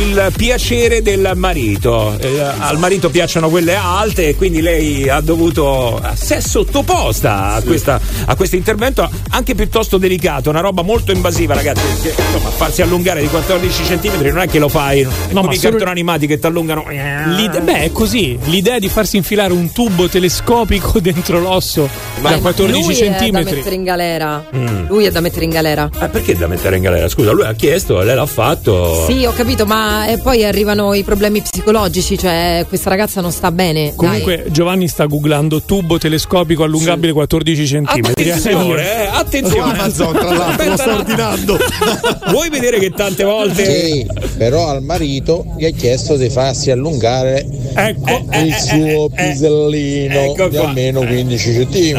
il 0.00 0.32
piacere 0.36 1.02
del 1.02 1.32
marito. 1.36 2.16
Eh, 2.18 2.40
al 2.40 2.78
marito 2.78 3.10
piacciono 3.10 3.48
quelle 3.50 3.74
alte 3.74 4.28
e 4.28 4.34
quindi 4.36 4.60
lei 4.62 5.08
ha 5.08 5.20
dovuto. 5.20 6.00
si 6.14 6.34
è 6.34 6.40
sottoposta 6.40 7.54
a, 7.54 7.62
questa- 7.62 8.00
a 8.26 8.34
questo 8.34 8.56
intervento 8.56 9.08
anche 9.30 9.54
piuttosto 9.54 9.98
delicato, 9.98 10.48
una 10.50 10.60
roba 10.60 10.82
molto 10.82 11.12
invasiva, 11.12 11.54
ragazzi. 11.54 11.82
Perché, 12.02 12.22
insomma, 12.22 12.50
farsi 12.50 12.82
allungare 12.82 13.20
di 13.20 13.28
14 13.28 13.82
cm 13.82 14.20
non 14.28 14.38
è 14.40 14.48
che 14.48 14.58
lo 14.58 14.68
fai 14.68 15.02
No, 15.02 15.10
con 15.40 15.44
ma 15.46 15.52
i 15.52 15.56
solo- 15.56 15.70
cartoni 15.72 15.90
animati 15.90 16.26
che 16.26 16.38
ti 16.38 16.46
allungano. 16.46 16.84
L'ide- 16.88 17.60
beh, 17.60 17.82
è 17.82 17.92
così. 17.92 18.38
L'idea 18.44 18.78
di 18.78 18.88
farsi 18.88 19.16
infilare 19.18 19.52
un 19.52 19.70
tubo 19.72 20.08
telescopico 20.08 20.98
dentro 21.00 21.38
l'osso 21.40 21.88
da 22.20 22.38
14 22.38 22.82
lui 22.84 22.94
è 22.98 23.30
da 23.30 23.38
mettere 23.42 23.74
in 23.74 23.82
galera. 23.84 24.44
Mm. 24.54 24.86
Lui 24.88 25.04
è 25.04 25.10
da 25.10 25.20
mettere 25.20 25.44
in 25.44 25.50
galera. 25.50 25.88
Ma 25.98 26.08
perché 26.08 26.34
da 26.36 26.46
mettere 26.46 26.76
in 26.76 26.82
galera? 26.82 27.08
Scusa, 27.08 27.32
lui 27.32 27.44
ha 27.44 27.52
chiesto, 27.54 28.00
lei 28.00 28.14
l'ha 28.14 28.26
fatto. 28.26 29.04
Sì, 29.06 29.24
ho 29.24 29.32
capito, 29.32 29.66
ma 29.66 29.89
e 30.08 30.18
poi 30.18 30.44
arrivano 30.44 30.94
i 30.94 31.02
problemi 31.02 31.40
psicologici, 31.40 32.18
cioè 32.18 32.64
questa 32.68 32.90
ragazza 32.90 33.20
non 33.20 33.32
sta 33.32 33.50
bene. 33.50 33.92
Comunque 33.94 34.46
Giovanni 34.50 34.88
sta 34.88 35.06
googlando 35.06 35.62
tubo 35.62 35.98
telescopico 35.98 36.64
allungabile 36.64 37.12
14 37.12 37.66
centimetri. 37.66 38.30
Attenzione, 38.30 39.02
eh, 39.02 39.08
attenzione. 39.12 39.72
Amazon, 39.72 40.12
tra 40.12 40.32
l'altro, 40.32 40.64
lo 40.64 40.92
no. 40.92 40.98
ordinando. 40.98 41.58
Vuoi 42.30 42.48
vedere 42.48 42.78
che 42.78 42.90
tante 42.90 43.24
volte. 43.24 43.64
Sì, 43.64 44.06
però 44.36 44.68
al 44.68 44.82
marito 44.82 45.44
gli 45.56 45.64
ha 45.64 45.70
chiesto 45.70 46.16
di 46.16 46.28
farsi 46.28 46.70
allungare 46.70 47.46
Ecco, 47.74 48.24
il 48.32 48.54
suo 48.54 49.08
pisellino 49.08 50.14
ecco 50.14 50.48
di 50.48 50.56
qua. 50.56 50.68
almeno 50.68 51.00
15 51.00 51.52
centimetri. 51.52 51.92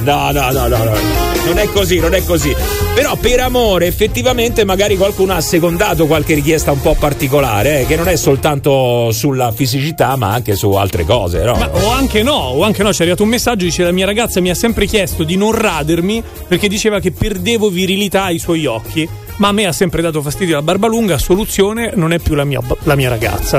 No, 0.00 0.30
no, 0.30 0.50
no, 0.50 0.50
no, 0.50 0.66
no. 0.66 1.28
Non 1.44 1.58
è 1.58 1.66
così, 1.72 1.98
non 1.98 2.14
è 2.14 2.22
così. 2.24 2.54
Però 2.94 3.16
per 3.16 3.40
amore, 3.40 3.86
effettivamente, 3.86 4.64
magari 4.64 4.96
qualcuno 4.96 5.32
ha 5.32 5.40
secondato 5.40 6.06
qualche 6.06 6.34
richiesta 6.38 6.70
un 6.70 6.80
po' 6.80 6.94
particolare, 6.94 7.80
eh, 7.80 7.86
che 7.86 7.96
non 7.96 8.06
è 8.06 8.16
soltanto 8.16 9.10
sulla 9.10 9.50
fisicità, 9.50 10.14
ma 10.14 10.32
anche 10.32 10.54
su 10.54 10.70
altre 10.72 11.04
cose, 11.04 11.42
no? 11.42 11.54
Ma- 11.54 11.70
o 11.72 11.90
anche 11.90 12.22
no, 12.22 12.36
o 12.36 12.62
anche 12.62 12.84
no, 12.84 12.92
ci 12.92 13.00
è 13.00 13.02
arrivato 13.02 13.24
un 13.24 13.28
messaggio, 13.28 13.64
dice 13.64 13.82
la 13.82 13.90
mia 13.90 14.06
ragazza 14.06 14.40
mi 14.40 14.48
ha 14.48 14.54
sempre 14.54 14.86
chiesto 14.86 15.24
di 15.24 15.36
non 15.36 15.52
radermi 15.52 16.22
perché 16.46 16.68
diceva 16.68 17.00
che 17.00 17.10
perdevo 17.10 17.68
virilità 17.70 18.24
ai 18.24 18.38
suoi 18.38 18.66
occhi. 18.66 19.08
Ma 19.38 19.48
a 19.48 19.52
me 19.52 19.66
ha 19.66 19.72
sempre 19.72 20.02
dato 20.02 20.22
fastidio 20.22 20.54
la 20.56 20.62
barba 20.62 20.86
lunga, 20.86 21.18
soluzione 21.18 21.92
non 21.94 22.12
è 22.12 22.18
più 22.18 22.34
la 22.34 22.44
mia, 22.44 22.60
la 22.84 22.94
mia 22.94 23.08
ragazza. 23.08 23.58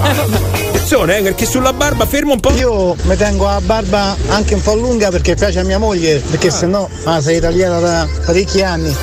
Attenzione, 0.00 1.18
eh, 1.18 1.22
perché 1.22 1.46
sulla 1.46 1.72
barba 1.72 2.06
fermo 2.06 2.32
un 2.32 2.40
po'. 2.40 2.52
Io 2.52 2.94
mi 3.02 3.16
tengo 3.16 3.44
la 3.44 3.60
barba 3.60 4.16
anche 4.28 4.54
un 4.54 4.62
po' 4.62 4.74
lunga 4.74 5.10
perché 5.10 5.34
piace 5.34 5.58
a 5.60 5.64
mia 5.64 5.78
moglie, 5.78 6.22
perché 6.30 6.50
sennò 6.50 6.88
ah, 7.04 7.20
sei 7.20 7.38
italiana 7.38 7.80
da 7.80 8.08
parecchi 8.24 8.62
anni. 8.62 8.94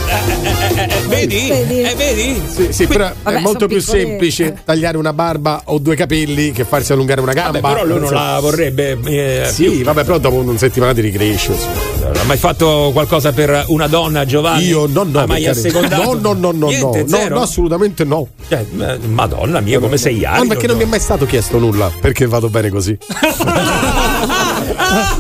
vedi? 1.08 1.50
Eh, 1.50 1.94
vedi? 1.98 2.42
Sì, 2.48 2.68
sì, 2.72 2.88
però 2.88 3.12
Vabbè, 3.22 3.38
è 3.38 3.40
molto 3.42 3.68
più 3.68 3.78
piccolette. 3.78 4.08
semplice 4.08 4.58
tagliare 4.64 4.98
una 4.98 5.12
barba 5.14 5.62
o 5.66 5.78
due 5.80 5.96
capelli 5.96 6.52
che 6.52 6.64
farsi 6.64 6.94
allungare 6.94 7.20
una 7.22 7.34
gamba. 7.34 7.60
Vabbè, 7.60 7.74
però 7.74 7.86
lui 7.86 8.00
non 8.00 8.14
la 8.14 8.38
vorrebbe. 8.40 8.98
eh, 9.06 9.50
Sì, 9.52 9.70
più. 9.70 9.84
vabbè, 9.84 10.04
però 10.06 10.18
dopo 10.20 10.38
una 10.38 10.58
settimana 10.58 10.94
ti 10.94 11.02
ricresce. 11.02 11.52
insomma. 11.52 12.03
Ha 12.16 12.24
mai 12.26 12.38
fatto 12.38 12.90
qualcosa 12.94 13.32
per 13.34 13.66
una 13.68 13.88
donna, 13.88 14.26
Giovanni? 14.26 14.66
Io 14.66 14.86
no, 14.88 15.04
no, 15.04 15.20
Ha 15.20 15.26
mai 15.26 15.44
per 15.44 15.54
carità. 15.54 15.80
assecondato? 15.80 16.20
No, 16.20 16.34
no, 16.34 16.34
no, 16.34 16.52
no, 16.52 16.68
Niente, 16.68 17.06
no, 17.08 17.28
no, 17.36 17.42
assolutamente 17.42 18.04
no. 18.06 18.28
Cioè, 18.48 18.66
eh, 18.80 18.98
Madonna 19.08 19.60
mia, 19.60 19.80
come 19.80 19.98
sei 19.98 20.20
Ma 20.22 20.30
arido. 20.32 20.48
perché 20.48 20.68
non 20.68 20.78
mi 20.78 20.84
è 20.84 20.86
mai 20.88 21.00
stato 21.00 21.26
chiesto 21.26 21.58
nulla? 21.60 21.92
Perché 22.00 22.26
vado 22.28 22.50
bene 22.50 22.70
così. 22.70 22.98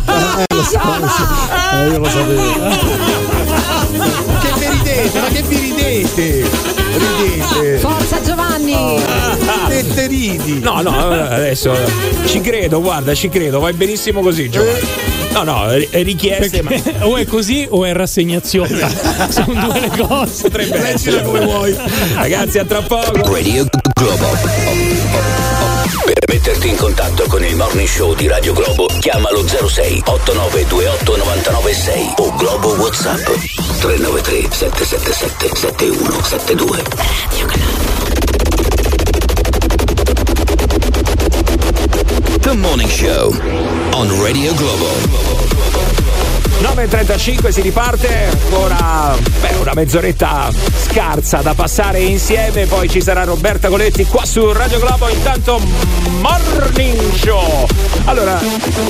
Eh, 0.05 0.45
lo 0.55 0.63
so, 0.63 0.77
lo 0.99 1.07
so. 1.07 1.23
Eh, 1.73 1.87
io 1.89 1.97
lo 1.97 2.05
sapevo. 2.09 2.41
che 4.41 4.51
vi 4.59 4.67
ridete? 4.69 5.19
Ma 5.19 5.27
che 5.27 5.41
vi 5.41 5.57
ridete? 5.57 6.49
Ridete. 6.93 7.79
Te 9.93 10.07
ridi. 10.07 10.59
No, 10.59 10.81
no, 10.81 11.09
adesso 11.09 11.75
ci 12.25 12.41
credo, 12.41 12.81
guarda, 12.81 13.13
ci 13.13 13.29
credo, 13.29 13.59
vai 13.59 13.73
benissimo 13.73 14.21
così, 14.21 14.49
Giovanni. 14.49 14.87
No, 15.33 15.43
no, 15.43 15.67
è 15.67 15.87
è 15.89 16.03
richieste, 16.03 16.61
ma 16.61 16.69
Perché 16.69 16.95
o 17.01 17.17
è 17.17 17.25
così 17.25 17.65
o 17.69 17.85
è 17.85 17.93
rassegnazione. 17.93 18.87
Sono 19.29 19.67
due 19.67 19.79
le 19.79 19.89
cose. 19.97 20.43
potrebbe 20.43 20.87
essere 20.89 21.23
come 21.23 21.39
vuoi. 21.41 21.75
Ragazzi, 22.13 22.59
a 22.59 22.65
tra 22.65 22.81
poco. 22.81 23.33
Radio 23.33 23.65
Globo. 23.93 24.27
Per 26.05 26.23
metterti 26.27 26.67
in 26.67 26.75
contatto 26.75 27.23
con 27.27 27.43
il 27.43 27.55
morning 27.55 27.87
show 27.87 28.13
di 28.15 28.27
Radio 28.27 28.53
Globo, 28.53 28.87
chiamalo 28.99 29.43
06 29.47 30.03
8928 30.05 31.17
996 31.17 32.13
o 32.17 32.33
Globo 32.35 32.73
WhatsApp 32.75 33.25
393 33.79 34.47
777 34.51 35.55
7172. 35.55 37.82
The 42.53 42.59
Morning 42.59 42.87
Show 42.87 43.31
on 43.97 44.21
Radio 44.21 44.53
Globo. 44.53 45.72
9.35 46.63 47.49
si 47.49 47.59
riparte, 47.59 48.29
ancora 48.31 49.17
beh, 49.41 49.55
una 49.59 49.73
mezz'oretta 49.75 50.49
scarsa 50.77 51.41
da 51.41 51.53
passare 51.53 51.99
insieme, 51.99 52.67
poi 52.67 52.87
ci 52.87 53.01
sarà 53.01 53.25
Roberta 53.25 53.67
Coletti 53.67 54.05
qua 54.05 54.23
su 54.23 54.49
Radio 54.53 54.79
Globo, 54.79 55.09
intanto 55.09 55.59
Morning 56.21 57.13
Show. 57.15 57.67
Allora, 58.05 58.39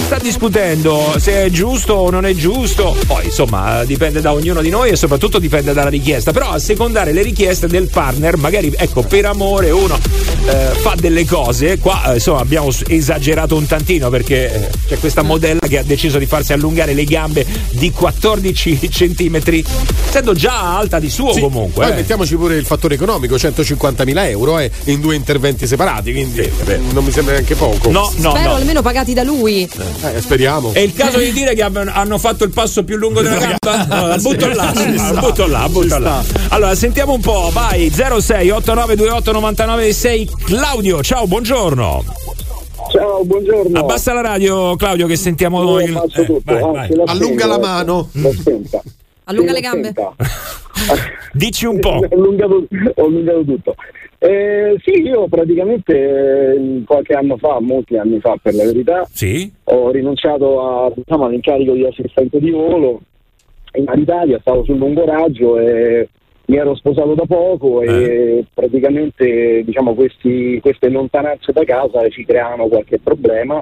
sta 0.05 0.19
discutendo 0.19 1.15
se 1.17 1.45
è 1.45 1.49
giusto 1.49 1.95
o 1.95 2.09
non 2.11 2.27
è 2.27 2.35
giusto, 2.35 2.95
poi 3.07 3.25
insomma 3.25 3.83
dipende 3.85 4.21
da 4.21 4.33
ognuno 4.33 4.61
di 4.61 4.69
noi 4.69 4.91
e 4.91 4.95
soprattutto 4.95 5.39
dipende 5.39 5.73
dalla 5.73 5.89
richiesta, 5.89 6.31
però 6.31 6.49
a 6.49 6.59
secondare 6.59 7.11
le 7.11 7.23
richieste 7.23 7.65
del 7.65 7.89
partner, 7.89 8.37
magari 8.37 8.71
ecco 8.77 9.01
per 9.01 9.25
amore 9.25 9.71
uno 9.71 9.97
eh, 10.45 10.75
fa 10.75 10.93
delle 10.95 11.25
cose, 11.25 11.79
qua 11.79 12.11
eh, 12.11 12.13
insomma 12.15 12.41
abbiamo 12.41 12.69
esagerato 12.87 13.55
un 13.55 13.65
tantino 13.65 14.09
perché 14.09 14.53
eh, 14.53 14.69
c'è 14.87 14.99
questa 14.99 15.23
modella 15.23 15.67
che 15.67 15.79
ha 15.79 15.83
deciso 15.83 16.19
di 16.19 16.27
farsi 16.27 16.53
allungare 16.53 16.93
le 16.93 17.03
gambe 17.05 17.62
di 17.71 17.91
14 17.91 18.89
centimetri, 18.89 19.63
essendo 20.07 20.33
già 20.33 20.77
alta 20.77 20.99
di 20.99 21.09
suo 21.09 21.33
Sì, 21.33 21.41
comunque. 21.41 21.83
Poi 21.85 21.93
eh. 21.93 21.95
mettiamoci 21.95 22.35
pure 22.35 22.55
il 22.55 22.65
fattore 22.65 22.95
economico, 22.95 23.35
150.000 23.35 24.29
euro 24.29 24.59
eh, 24.59 24.71
in 24.85 25.01
due 25.01 25.15
interventi 25.15 25.67
separati, 25.67 26.11
quindi 26.11 26.49
non 26.91 27.03
mi 27.03 27.11
sembra 27.11 27.33
neanche 27.33 27.55
poco. 27.55 27.91
No, 27.91 28.11
no, 28.17 28.29
Spero 28.31 28.49
no. 28.49 28.55
almeno 28.55 28.81
pagati 28.81 29.13
da 29.13 29.23
lui. 29.23 29.69
Eh, 30.03 30.21
speriamo. 30.21 30.73
È 30.73 30.79
il 30.79 30.93
caso 30.93 31.17
di 31.17 31.31
dire 31.31 31.53
che 31.55 31.61
hanno 31.61 32.17
fatto 32.17 32.43
il 32.43 32.51
passo 32.51 32.83
più 32.83 32.97
lungo 32.97 33.21
della 33.21 33.37
gamba? 33.37 33.85
No, 33.85 34.07
la 34.07 34.17
butto 34.17 34.47
là, 34.47 34.73
la 34.73 34.97
sta, 34.97 35.19
butto 35.19 35.47
là, 35.47 35.69
butto 35.69 35.97
là. 35.97 36.23
Allora, 36.49 36.75
sentiamo 36.75 37.13
un 37.13 37.21
po', 37.21 37.49
vai, 37.51 37.91
06 37.91 38.49
8928 38.49 39.31
996 39.31 40.29
Claudio, 40.45 41.01
ciao, 41.01 41.27
buongiorno. 41.27 42.22
Ciao, 42.93 43.25
buongiorno. 43.25 43.79
Abbassa 43.79 44.13
la 44.13 44.21
radio, 44.21 44.75
Claudio, 44.75 45.07
che 45.07 45.15
sentiamo 45.15 45.79
il... 45.79 45.95
abbassa 45.95 46.21
eh, 46.21 46.25
tutto, 46.25 46.41
vai, 46.45 46.61
vai. 46.61 46.87
ce 46.89 46.95
la 46.95 47.03
Allunga 47.07 47.47
la 47.47 47.57
mano. 47.57 48.07
Spenta. 48.11 48.83
Allunga 49.23 49.51
le 49.51 49.59
gambe. 49.61 49.93
Dici 51.33 51.65
un 51.65 51.79
po'. 51.79 51.97
ho, 52.05 52.07
allungato, 52.11 52.67
ho 52.93 53.03
allungato 53.03 53.43
tutto. 53.45 53.75
Eh, 54.19 54.75
sì, 54.83 55.01
io 55.01 55.27
praticamente 55.27 55.91
eh, 55.95 56.83
qualche 56.85 57.13
anno 57.13 57.35
fa, 57.37 57.59
molti 57.59 57.97
anni 57.97 58.19
fa 58.19 58.37
per 58.39 58.53
la 58.53 58.63
verità, 58.63 59.07
Sì? 59.11 59.51
ho 59.63 59.89
rinunciato 59.89 60.61
a, 60.85 60.91
diciamo, 60.95 61.25
all'incarico 61.25 61.73
di 61.73 61.87
assistente 61.87 62.39
di 62.39 62.51
volo 62.51 63.01
in 63.73 63.85
Alitalia, 63.87 64.37
stavo 64.39 64.63
sul 64.65 64.77
lungo 64.77 65.03
raggio 65.03 65.57
e 65.57 66.07
mi 66.45 66.57
ero 66.57 66.75
sposato 66.75 67.13
da 67.13 67.23
poco 67.25 67.81
e 67.81 68.43
praticamente 68.53 69.63
diciamo, 69.63 69.93
questi- 69.93 70.59
queste 70.61 70.89
lontananze 70.89 71.51
da 71.53 71.63
casa 71.63 72.07
ci 72.09 72.25
creavano 72.25 72.67
qualche 72.67 72.99
problema 72.99 73.61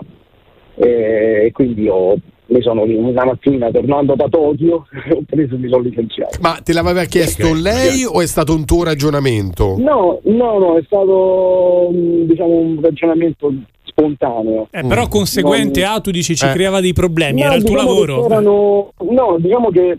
e, 0.76 1.46
e 1.46 1.52
quindi 1.52 1.88
ho, 1.88 2.16
mi 2.48 2.62
sono 2.62 2.82
una 2.84 3.24
mattina 3.24 3.70
tornando 3.70 4.16
da 4.16 4.28
Tokyo 4.28 4.88
ho 5.14 5.22
preso 5.28 5.58
mi 5.58 5.70
sono 5.70 5.84
licenziato. 5.84 6.38
Ma 6.42 6.60
te 6.64 6.74
l'aveva 6.74 7.04
chiesto 7.04 7.54
lei 7.54 8.04
o 8.04 8.20
è 8.22 8.26
stato 8.26 8.54
un 8.56 8.66
tuo 8.66 8.84
ragionamento? 8.84 9.76
No, 9.78 10.20
no, 10.24 10.58
no, 10.58 10.78
è 10.78 10.82
stato 10.84 11.90
mh, 11.92 12.24
diciamo 12.26 12.50
un 12.54 12.80
ragionamento 12.82 13.54
spontaneo. 13.84 14.70
Eh, 14.72 14.84
però 14.88 15.08
conseguente 15.08 15.82
Non- 15.82 15.92
a 15.92 16.00
tu 16.02 16.10
dici 16.10 16.36
ci 16.36 16.46
Eh. 16.46 16.52
creava 16.52 16.82
dei 16.82 16.94
problemi, 16.94 17.42
No, 17.42 17.46
era 17.46 17.56
il 17.56 17.64
tuo 17.64 17.76
diciamo 17.76 17.90
lavoro. 17.92 18.22
c'erano- 18.24 18.92
no, 19.10 19.36
diciamo 19.40 19.70
che 19.70 19.98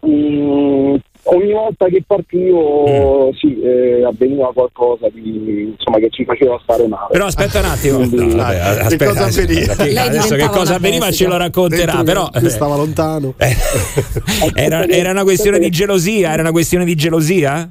mh, 0.00 0.96
ogni 1.24 1.52
volta 1.52 1.86
che 1.86 2.02
partivo 2.06 2.86
Mm. 2.88 3.30
sì, 3.38 3.60
eh, 3.60 4.04
avveniva 4.04 4.50
qualcosa 4.52 5.08
di, 5.12 5.74
insomma, 5.76 5.98
che 5.98 6.08
ci 6.10 6.24
faceva 6.24 6.58
stare 6.62 6.86
male. 6.88 7.08
Però 7.10 7.26
aspetta 7.26 7.60
un 7.60 7.64
attimo. 7.66 7.96
Quindi- 7.98 8.16
No, 8.34 8.36
vabbè, 8.42 8.56
aspetta, 8.58 9.06
cosa 9.06 9.24
avveniva? 9.24 9.72
adesso 10.04 10.34
che 10.34 10.48
cosa 10.48 10.74
avveniva 10.76 11.10
ce 11.10 11.26
lo 11.26 11.36
racconterà, 11.36 12.02
però 12.02 12.28
che 12.30 12.48
stava 12.48 12.76
lontano. 12.76 13.34
eh, 13.38 13.54
era, 14.54 14.86
era 14.88 15.10
una 15.10 15.22
questione 15.24 15.58
di 15.58 15.70
gelosia, 15.70 16.32
era 16.32 16.42
una 16.42 16.52
questione 16.52 16.84
di 16.84 16.94
gelosia? 16.94 17.70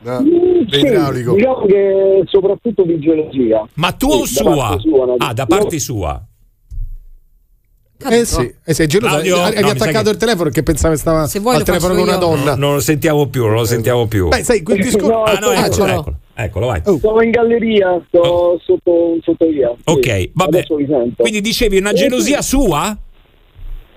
No, 0.00 0.20
Mm, 0.20 0.68
sì, 0.70 0.82
diciamo 0.82 1.64
che 1.66 2.22
soprattutto 2.26 2.84
di 2.84 3.00
gelosia. 3.00 3.66
Ma 3.74 3.92
tua 3.92 4.14
o 4.16 4.24
Sì, 4.26 4.34
da 4.44 4.78
sua? 4.78 5.04
no? 5.06 5.14
Ah, 5.18 5.32
da 5.32 5.46
parte 5.46 5.78
sua. 5.80 6.22
Eh 8.10 8.24
sì, 8.24 8.54
eh 8.64 8.74
sì, 8.74 8.82
è 8.82 8.86
geloso. 8.86 9.14
Claudio? 9.14 9.34
Hai 9.36 9.40
No, 9.40 9.46
hai 9.46 9.62
mi 9.62 9.68
sa 9.70 9.74
attaccato 9.84 10.04
che- 10.04 10.10
il 10.10 10.16
telefono 10.18 10.44
perché 10.44 10.62
pensava 10.62 10.94
che 10.94 11.00
stava 11.00 11.26
Se 11.26 11.40
vuoi 11.40 11.56
al 11.56 11.64
telefono 11.64 11.94
con 11.94 12.02
una 12.04 12.12
io. 12.12 12.18
donna. 12.18 12.54
Non 12.54 12.74
lo 12.74 12.80
sentiamo 12.80 13.26
più, 13.26 13.44
non 13.46 13.54
lo 13.54 13.64
sentiamo 13.64 14.06
più. 14.06 14.28
Beh, 14.28 14.44
sai, 14.44 14.62
quel 14.62 14.78
discorso. 14.80 15.08
No, 15.08 15.22
ah, 15.24 15.32
no, 15.38 15.50
eccolo, 15.50 15.60
eccolo. 15.64 15.86
eccolo, 15.88 16.16
eccolo, 16.34 16.66
vai. 16.66 16.80
Oh. 16.84 16.98
Sono 16.98 17.22
in 17.22 17.30
galleria, 17.30 18.00
sto 18.06 18.60
sotto, 18.64 19.16
sotto 19.22 19.46
via. 19.48 19.74
sì. 19.84 19.92
Ok, 19.92 20.30
vabbè. 20.32 20.64
Quindi 21.16 21.40
dicevi 21.40 21.78
una 21.78 21.92
gelosia 21.92 22.40
sua? 22.40 22.96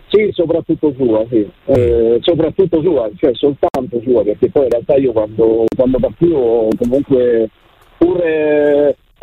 Sì, 0.09 0.29
soprattutto 0.33 0.93
sua, 0.97 1.23
sì. 1.29 1.47
Eh, 1.67 2.17
soprattutto 2.21 2.81
sua, 2.81 3.09
cioè 3.17 3.31
soltanto 3.33 4.01
sua, 4.03 4.23
perché 4.23 4.49
poi 4.49 4.63
in 4.63 4.69
realtà 4.71 4.95
io 4.95 5.11
quando, 5.13 5.63
quando 5.73 5.99
partivo 5.99 6.67
comunque 6.77 7.49
pur 7.97 8.19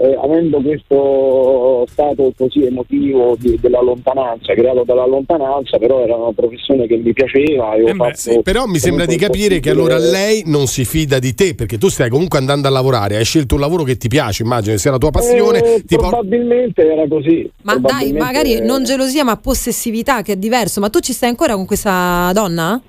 eh, 0.01 0.17
avendo 0.23 0.61
questo 0.61 1.85
stato 1.91 2.33
così 2.37 2.65
emotivo 2.65 3.37
di- 3.37 3.59
della 3.61 3.83
lontananza, 3.83 4.55
creato 4.55 4.85
dalla 4.85 5.07
lontananza, 5.07 5.77
però 5.79 6.05
era 6.05 6.15
una 6.15 6.33
professione 6.33 6.87
che 6.87 6.97
mi 6.99 7.13
piaceva 7.13 7.75
e 7.75 7.83
ho 7.83 7.89
Eh 7.89 7.93
beh, 7.93 7.97
fatto 7.97 8.17
Sì, 8.17 8.41
però 8.43 8.67
mi 8.67 8.79
sembra 8.79 9.07
di 9.07 9.17
capire 9.17 9.59
che 9.59 9.71
allora 9.71 9.99
lei 9.99 10.45
non 10.47 10.69
si 10.69 10.85
fida 10.85 11.19
di 11.19 11.35
te 11.35 11.57
perché 11.57 11.79
tu 11.79 11.89
stai 11.89 12.11
comunque 12.11 12.39
andando 12.39 12.69
a 12.69 12.71
lavorare, 12.71 13.17
hai 13.17 13.25
scelto 13.25 13.57
un 13.57 13.61
lavoro 13.61 13.83
che 13.83 13.97
ti 13.97 14.07
piace, 14.07 14.45
immagino 14.45 14.75
che 14.75 14.79
sia 14.81 14.93
la 14.93 14.99
tua 14.99 15.11
passione. 15.11 15.59
Eh, 15.59 15.83
ti 15.85 15.97
probabilmente 15.97 16.83
era 16.83 17.09
così. 17.09 17.51
Ma 17.63 17.77
dai, 17.79 18.13
magari 18.13 18.61
non 18.61 18.85
gelosia, 18.85 19.25
ma 19.25 19.37
possessività, 19.37 20.23
che 20.23 20.35
è 20.35 20.37
diverso. 20.37 20.79
Ma 20.79 20.91
tu 20.91 21.01
ci 21.01 21.13
stai 21.13 21.29
ancora 21.29 21.55
con 21.55 21.67
questa 21.67 22.31
donna? 22.33 22.81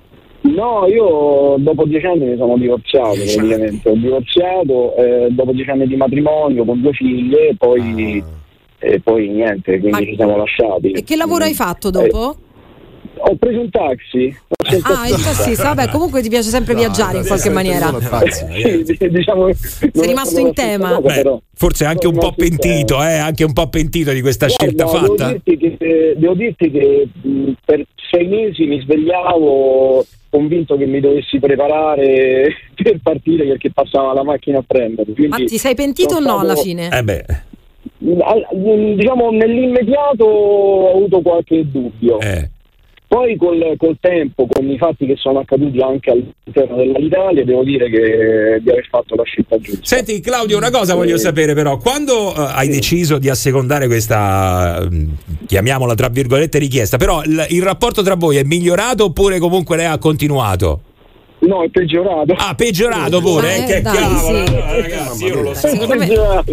No, 0.42 0.86
io 0.86 1.56
dopo 1.58 1.84
dieci 1.84 2.06
anni 2.06 2.24
mi 2.24 2.36
sono 2.36 2.56
divorziato 2.56 3.14
praticamente. 3.14 3.88
Ho 3.88 3.94
divorziato 3.94 4.96
eh, 4.96 5.28
dopo 5.30 5.52
dieci 5.52 5.70
anni 5.70 5.86
di 5.86 5.96
matrimonio 5.96 6.64
con 6.64 6.80
due 6.80 6.92
figlie 6.92 7.48
e 7.48 7.56
poi, 7.56 8.22
e 8.78 9.00
poi 9.00 9.28
niente, 9.28 9.78
quindi 9.78 9.90
Ma- 9.90 9.98
ci 9.98 10.14
siamo 10.16 10.36
lasciati. 10.36 10.92
E 10.92 11.02
che 11.04 11.16
lavoro 11.16 11.44
hai 11.44 11.54
fatto 11.54 11.90
dopo? 11.90 12.36
Ho 13.16 13.36
preso 13.36 13.60
un 13.60 13.70
taxi. 13.70 14.34
Ah, 14.82 15.08
il 15.08 15.22
tassista, 15.22 15.72
vabbè, 15.74 15.90
comunque 15.90 16.22
ti 16.22 16.28
piace 16.28 16.48
sempre 16.48 16.74
viaggiare 16.74 17.18
in 17.18 17.26
qualche 17.26 17.50
maniera. 17.50 17.92
Sì, 18.28 19.08
diciamo, 19.10 19.52
Sei 19.52 19.90
rimasto 20.06 20.40
in 20.40 20.52
tema. 20.52 21.00
cosa, 21.00 21.22
Beh, 21.22 21.38
forse 21.54 21.84
anche 21.84 22.06
un 22.06 22.18
po' 22.18 22.32
pentito, 22.32 23.02
eh, 23.02 23.16
anche 23.18 23.44
un 23.44 23.52
po' 23.52 23.68
pentito 23.68 24.12
di 24.12 24.20
questa 24.20 24.48
scelta 24.48 24.84
Guarda, 24.84 25.06
fatta. 25.06 25.26
Devo 25.26 25.40
dirti 25.44 25.76
che, 25.76 26.14
devo 26.16 26.34
dirti 26.34 26.70
che 26.70 27.08
mh, 27.22 27.52
per 27.64 27.84
sei 28.10 28.26
mesi 28.26 28.64
mi 28.66 28.80
svegliavo 28.80 30.04
convinto 30.30 30.76
che 30.76 30.86
mi 30.86 31.00
dovessi 31.00 31.38
preparare 31.38 32.54
per 32.80 32.98
partire 33.02 33.46
perché 33.46 33.70
passava 33.72 34.14
la 34.14 34.22
macchina 34.22 34.58
a 34.58 34.64
prendere. 34.66 35.12
Ma 35.28 35.36
ti 35.36 35.58
sei 35.58 35.74
pentito 35.74 36.16
o 36.16 36.20
no 36.20 36.38
alla 36.38 36.56
fine? 36.56 36.88
Eh 36.92 37.02
beh. 37.02 37.24
Diciamo 37.98 39.30
nell'immediato 39.30 40.24
ho 40.24 40.96
avuto 40.96 41.20
qualche 41.20 41.68
dubbio. 41.70 42.18
Eh. 42.20 42.50
Poi 43.10 43.36
col, 43.36 43.74
col 43.76 43.96
tempo, 43.98 44.46
con 44.48 44.70
i 44.70 44.78
fatti 44.78 45.04
che 45.04 45.16
sono 45.16 45.40
accaduti 45.40 45.80
anche 45.80 46.10
all'interno 46.12 46.76
dell'Italia, 46.76 47.44
devo 47.44 47.64
dire 47.64 47.90
che 47.90 48.60
di 48.62 48.70
aver 48.70 48.86
fatto 48.88 49.16
la 49.16 49.24
scelta 49.24 49.58
giusta. 49.58 49.80
Senti 49.82 50.20
Claudio, 50.20 50.56
una 50.56 50.70
cosa 50.70 50.94
voglio 50.94 51.16
Eh. 51.16 51.18
sapere 51.18 51.52
però, 51.52 51.76
quando 51.78 52.32
eh, 52.32 52.52
hai 52.54 52.68
deciso 52.68 53.18
di 53.18 53.28
assecondare 53.28 53.88
questa, 53.88 54.86
mm, 54.88 55.08
chiamiamola 55.44 55.94
tra 55.96 56.08
virgolette 56.08 56.58
richiesta, 56.60 56.98
però 56.98 57.20
il, 57.24 57.46
il 57.48 57.62
rapporto 57.64 58.02
tra 58.02 58.14
voi 58.14 58.36
è 58.36 58.44
migliorato 58.44 59.06
oppure 59.06 59.40
comunque 59.40 59.76
lei 59.76 59.86
ha 59.86 59.98
continuato? 59.98 60.82
No, 61.42 61.62
è 61.62 61.68
peggiorato. 61.70 62.34
Ah, 62.36 62.54
peggiorato 62.54 63.20
pure, 63.20 63.56
eh, 63.56 63.62
Eh, 63.62 63.64
che 63.64 63.80
dai, 63.80 63.96
cavolo, 63.96 64.18
sì. 64.18 64.52
allora, 64.52 64.76
ragazzi, 64.80 65.24
io 65.24 65.34
non 65.34 65.42
lo 65.44 65.54
so. 65.54 65.68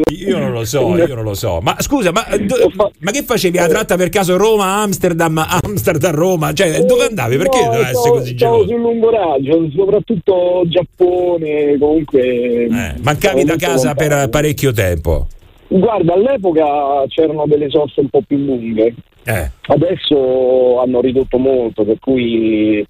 Io 0.10 0.38
non 0.38 0.52
lo 0.54 0.66
so, 0.66 0.96
io 0.98 1.16
non 1.16 1.24
lo 1.24 1.34
so. 1.34 1.60
Ma 1.62 1.76
scusa, 1.80 2.12
ma, 2.12 2.26
do- 2.40 2.72
ma 3.00 3.12
che 3.12 3.24
facevi 3.24 3.58
la 3.58 3.68
tratta 3.68 3.96
per 3.98 4.08
caso 4.10 4.38
Roma-Amsterdam, 4.38 5.46
Amsterdam-Roma? 5.62 6.54
Cioè, 6.54 6.84
dove 6.86 7.06
andavi? 7.06 7.36
Perché 7.38 7.58
No, 7.60 7.66
doveva 7.66 7.82
essere 7.84 7.98
stavo- 8.00 8.16
così 8.16 8.36
stavo 8.38 8.56
geloso? 8.66 8.72
sul 8.72 8.82
lungo 8.82 9.10
raggio, 9.10 9.70
soprattutto 9.76 10.62
Giappone, 10.68 11.78
comunque. 11.78 12.22
Eh, 12.22 12.94
Mancavi 13.02 13.44
da 13.44 13.56
stavo 13.58 13.74
casa 13.74 13.88
lontano. 13.94 14.16
per 14.16 14.30
parecchio 14.30 14.72
tempo. 14.72 15.28
Guarda, 15.68 16.14
all'epoca 16.14 16.64
c'erano 17.10 17.44
delle 17.46 17.70
soste 17.70 18.00
un 18.00 18.08
po' 18.10 18.22
più 18.26 18.38
lunghe. 18.38 18.94
Eh. 19.26 19.52
Adesso 19.68 20.80
hanno 20.80 21.02
ridotto 21.02 21.38
molto, 21.38 21.84
per 21.84 21.98
cui 22.00 22.86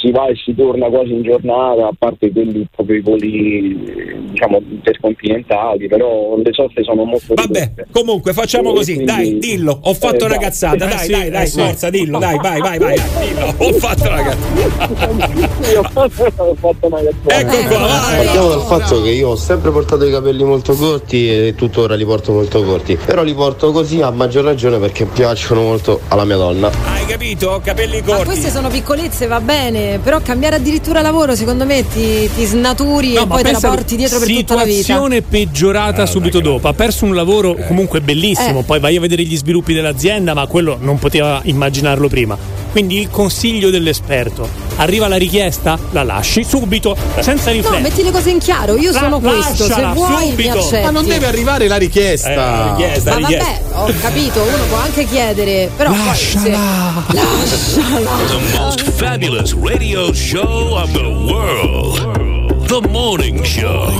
si 0.00 0.10
va 0.10 0.26
e 0.28 0.34
si 0.36 0.54
torna 0.54 0.88
quasi 0.88 1.12
in 1.12 1.22
giornata, 1.22 1.86
a 1.86 1.92
parte 1.96 2.32
quelli 2.32 2.66
proprio 2.74 2.96
i 2.96 3.00
voli 3.00 4.18
diciamo 4.30 4.60
intercontinentali, 4.68 5.88
però 5.88 6.36
le 6.42 6.52
soste 6.52 6.82
sono 6.82 7.04
molto 7.04 7.34
ridotte. 7.34 7.86
Comunque 7.92 8.32
facciamo 8.32 8.70
E 8.72 8.74
così, 8.74 8.94
quindi- 8.94 9.12
dai, 9.12 9.38
dillo, 9.38 9.78
ho 9.82 9.94
fatto 9.94 10.24
Eh, 10.24 10.28
dai. 10.28 10.38
cazzata, 10.38 10.86
Eh, 10.86 10.88
dai, 10.88 10.98
sì, 10.98 11.10
dai, 11.12 11.30
dai, 11.30 11.42
eh, 11.42 11.46
sì. 11.46 11.58
forza, 11.60 11.90
dillo, 11.90 12.18
dai, 12.18 12.38
vai, 12.38 12.60
vai, 12.60 12.78
vai, 12.78 12.96
dillo, 12.98 13.54
ho 13.56 13.72
fatto 13.74 14.02
una 14.08 14.22
cazzata. 14.22 15.70
Io 15.70 15.80
ho 15.80 16.08
fatto 16.54 16.86
una 16.86 17.00
cazzata. 17.02 17.38
Ecco 17.40 17.68
qua, 17.68 17.78
vai. 17.78 18.16
Partiamo 18.24 18.48
dal 18.48 18.60
fatto 18.62 19.02
che 19.02 19.10
io 19.10 19.28
ho 19.28 19.36
sempre 19.36 19.70
portato 19.70 20.04
i 20.06 20.10
capelli 20.10 20.44
molto 20.44 20.74
corti 20.74 21.28
e 21.30 21.54
tuttora 21.56 21.94
li 21.94 22.04
porto 22.04 22.32
molto 22.32 22.62
corti. 22.62 22.96
Però 23.04 23.22
li 23.22 23.34
porto 23.34 23.70
così 23.72 24.00
a 24.00 24.10
maggior 24.10 24.44
ragione 24.44 24.78
perché 24.78 25.04
piacciono 25.04 25.62
molto 25.62 26.00
alla 26.08 26.24
mia 26.24 26.36
donna. 26.36 26.70
Hai 26.86 27.04
capito? 27.06 27.60
Capelli 27.62 28.00
Ma 28.00 28.06
corti. 28.06 28.24
queste 28.24 28.50
sono 28.50 28.68
piccolezze, 28.68 29.26
va 29.26 29.40
bene, 29.40 29.89
però 30.02 30.20
cambiare 30.20 30.56
addirittura 30.56 31.00
lavoro 31.00 31.34
secondo 31.34 31.64
me 31.64 31.86
ti, 31.88 32.28
ti 32.34 32.44
snaturi 32.44 33.14
No, 33.14 33.22
e 33.22 33.26
poi 33.26 33.42
te 33.42 33.52
la 33.52 33.60
porti 33.60 33.96
dietro 33.96 34.18
per 34.18 34.28
tutta 34.28 34.54
la 34.54 34.64
vita. 34.64 34.78
situazione 34.78 35.22
peggiorata 35.22 36.06
subito 36.06 36.40
dopo. 36.40 36.68
Ha 36.68 36.72
perso 36.72 37.04
un 37.04 37.14
lavoro 37.14 37.54
comunque 37.66 38.00
bellissimo. 38.00 38.60
Eh. 38.60 38.64
Poi 38.64 38.80
vai 38.80 38.96
a 38.96 39.00
vedere 39.00 39.22
gli 39.22 39.36
sviluppi 39.36 39.74
dell'azienda, 39.74 40.34
ma 40.34 40.46
quello 40.46 40.78
non 40.80 40.98
poteva 40.98 41.40
immaginarlo 41.44 42.08
prima. 42.08 42.59
Quindi 42.70 43.00
il 43.00 43.10
consiglio 43.10 43.70
dell'esperto: 43.70 44.48
arriva 44.76 45.08
la 45.08 45.16
richiesta, 45.16 45.78
la 45.90 46.02
lasci 46.04 46.44
subito, 46.44 46.96
senza 47.20 47.46
No, 47.50 47.56
riflettere. 47.56 47.82
metti 47.82 48.02
le 48.04 48.10
cose 48.12 48.30
in 48.30 48.38
chiaro, 48.38 48.76
io 48.76 48.92
La- 48.92 48.98
sono 49.00 49.18
questo, 49.20 49.64
se 49.64 49.68
lasciala 49.68 49.92
vuoi 49.92 50.24
mi 50.24 50.30
subito. 50.30 50.58
accetti. 50.58 50.84
Ma 50.84 50.90
non 50.90 51.06
deve 51.06 51.26
arrivare 51.26 51.66
la 51.68 51.76
richiesta. 51.76 52.30
Eh, 52.30 52.36
la 52.36 52.74
richiesta, 52.76 53.10
Ma 53.14 53.18
la 53.20 53.26
richiesta. 53.26 53.58
vabbè, 53.72 53.90
ho 53.90 53.94
capito, 54.00 54.42
uno 54.42 54.64
può 54.68 54.76
anche 54.78 55.04
chiedere, 55.06 55.70
però 55.76 55.90
poi 55.90 56.14
se... 56.16 56.50
Lasciala. 56.50 58.10
The 58.28 58.58
most 58.58 58.90
fabulous 58.92 59.54
radio 59.54 60.12
show 60.12 60.76
of 60.76 60.90
the 60.92 61.02
world. 61.02 62.68
The 62.68 62.88
Morning 62.88 63.42
Show. 63.44 63.90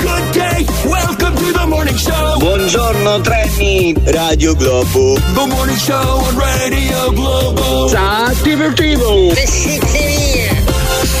Good 0.00 0.29
the 1.52 1.66
Morning 1.66 1.96
Show. 1.96 2.38
Buongiorno 2.38 3.20
treni, 3.20 3.94
Radio 4.04 4.54
Globo. 4.54 5.14
The 5.34 5.46
Morning 5.46 5.78
Show 5.78 6.22
on 6.26 6.38
Radio 6.38 7.12
Globo. 7.12 7.88
Ciao, 7.88 8.32
divertivo. 8.42 9.32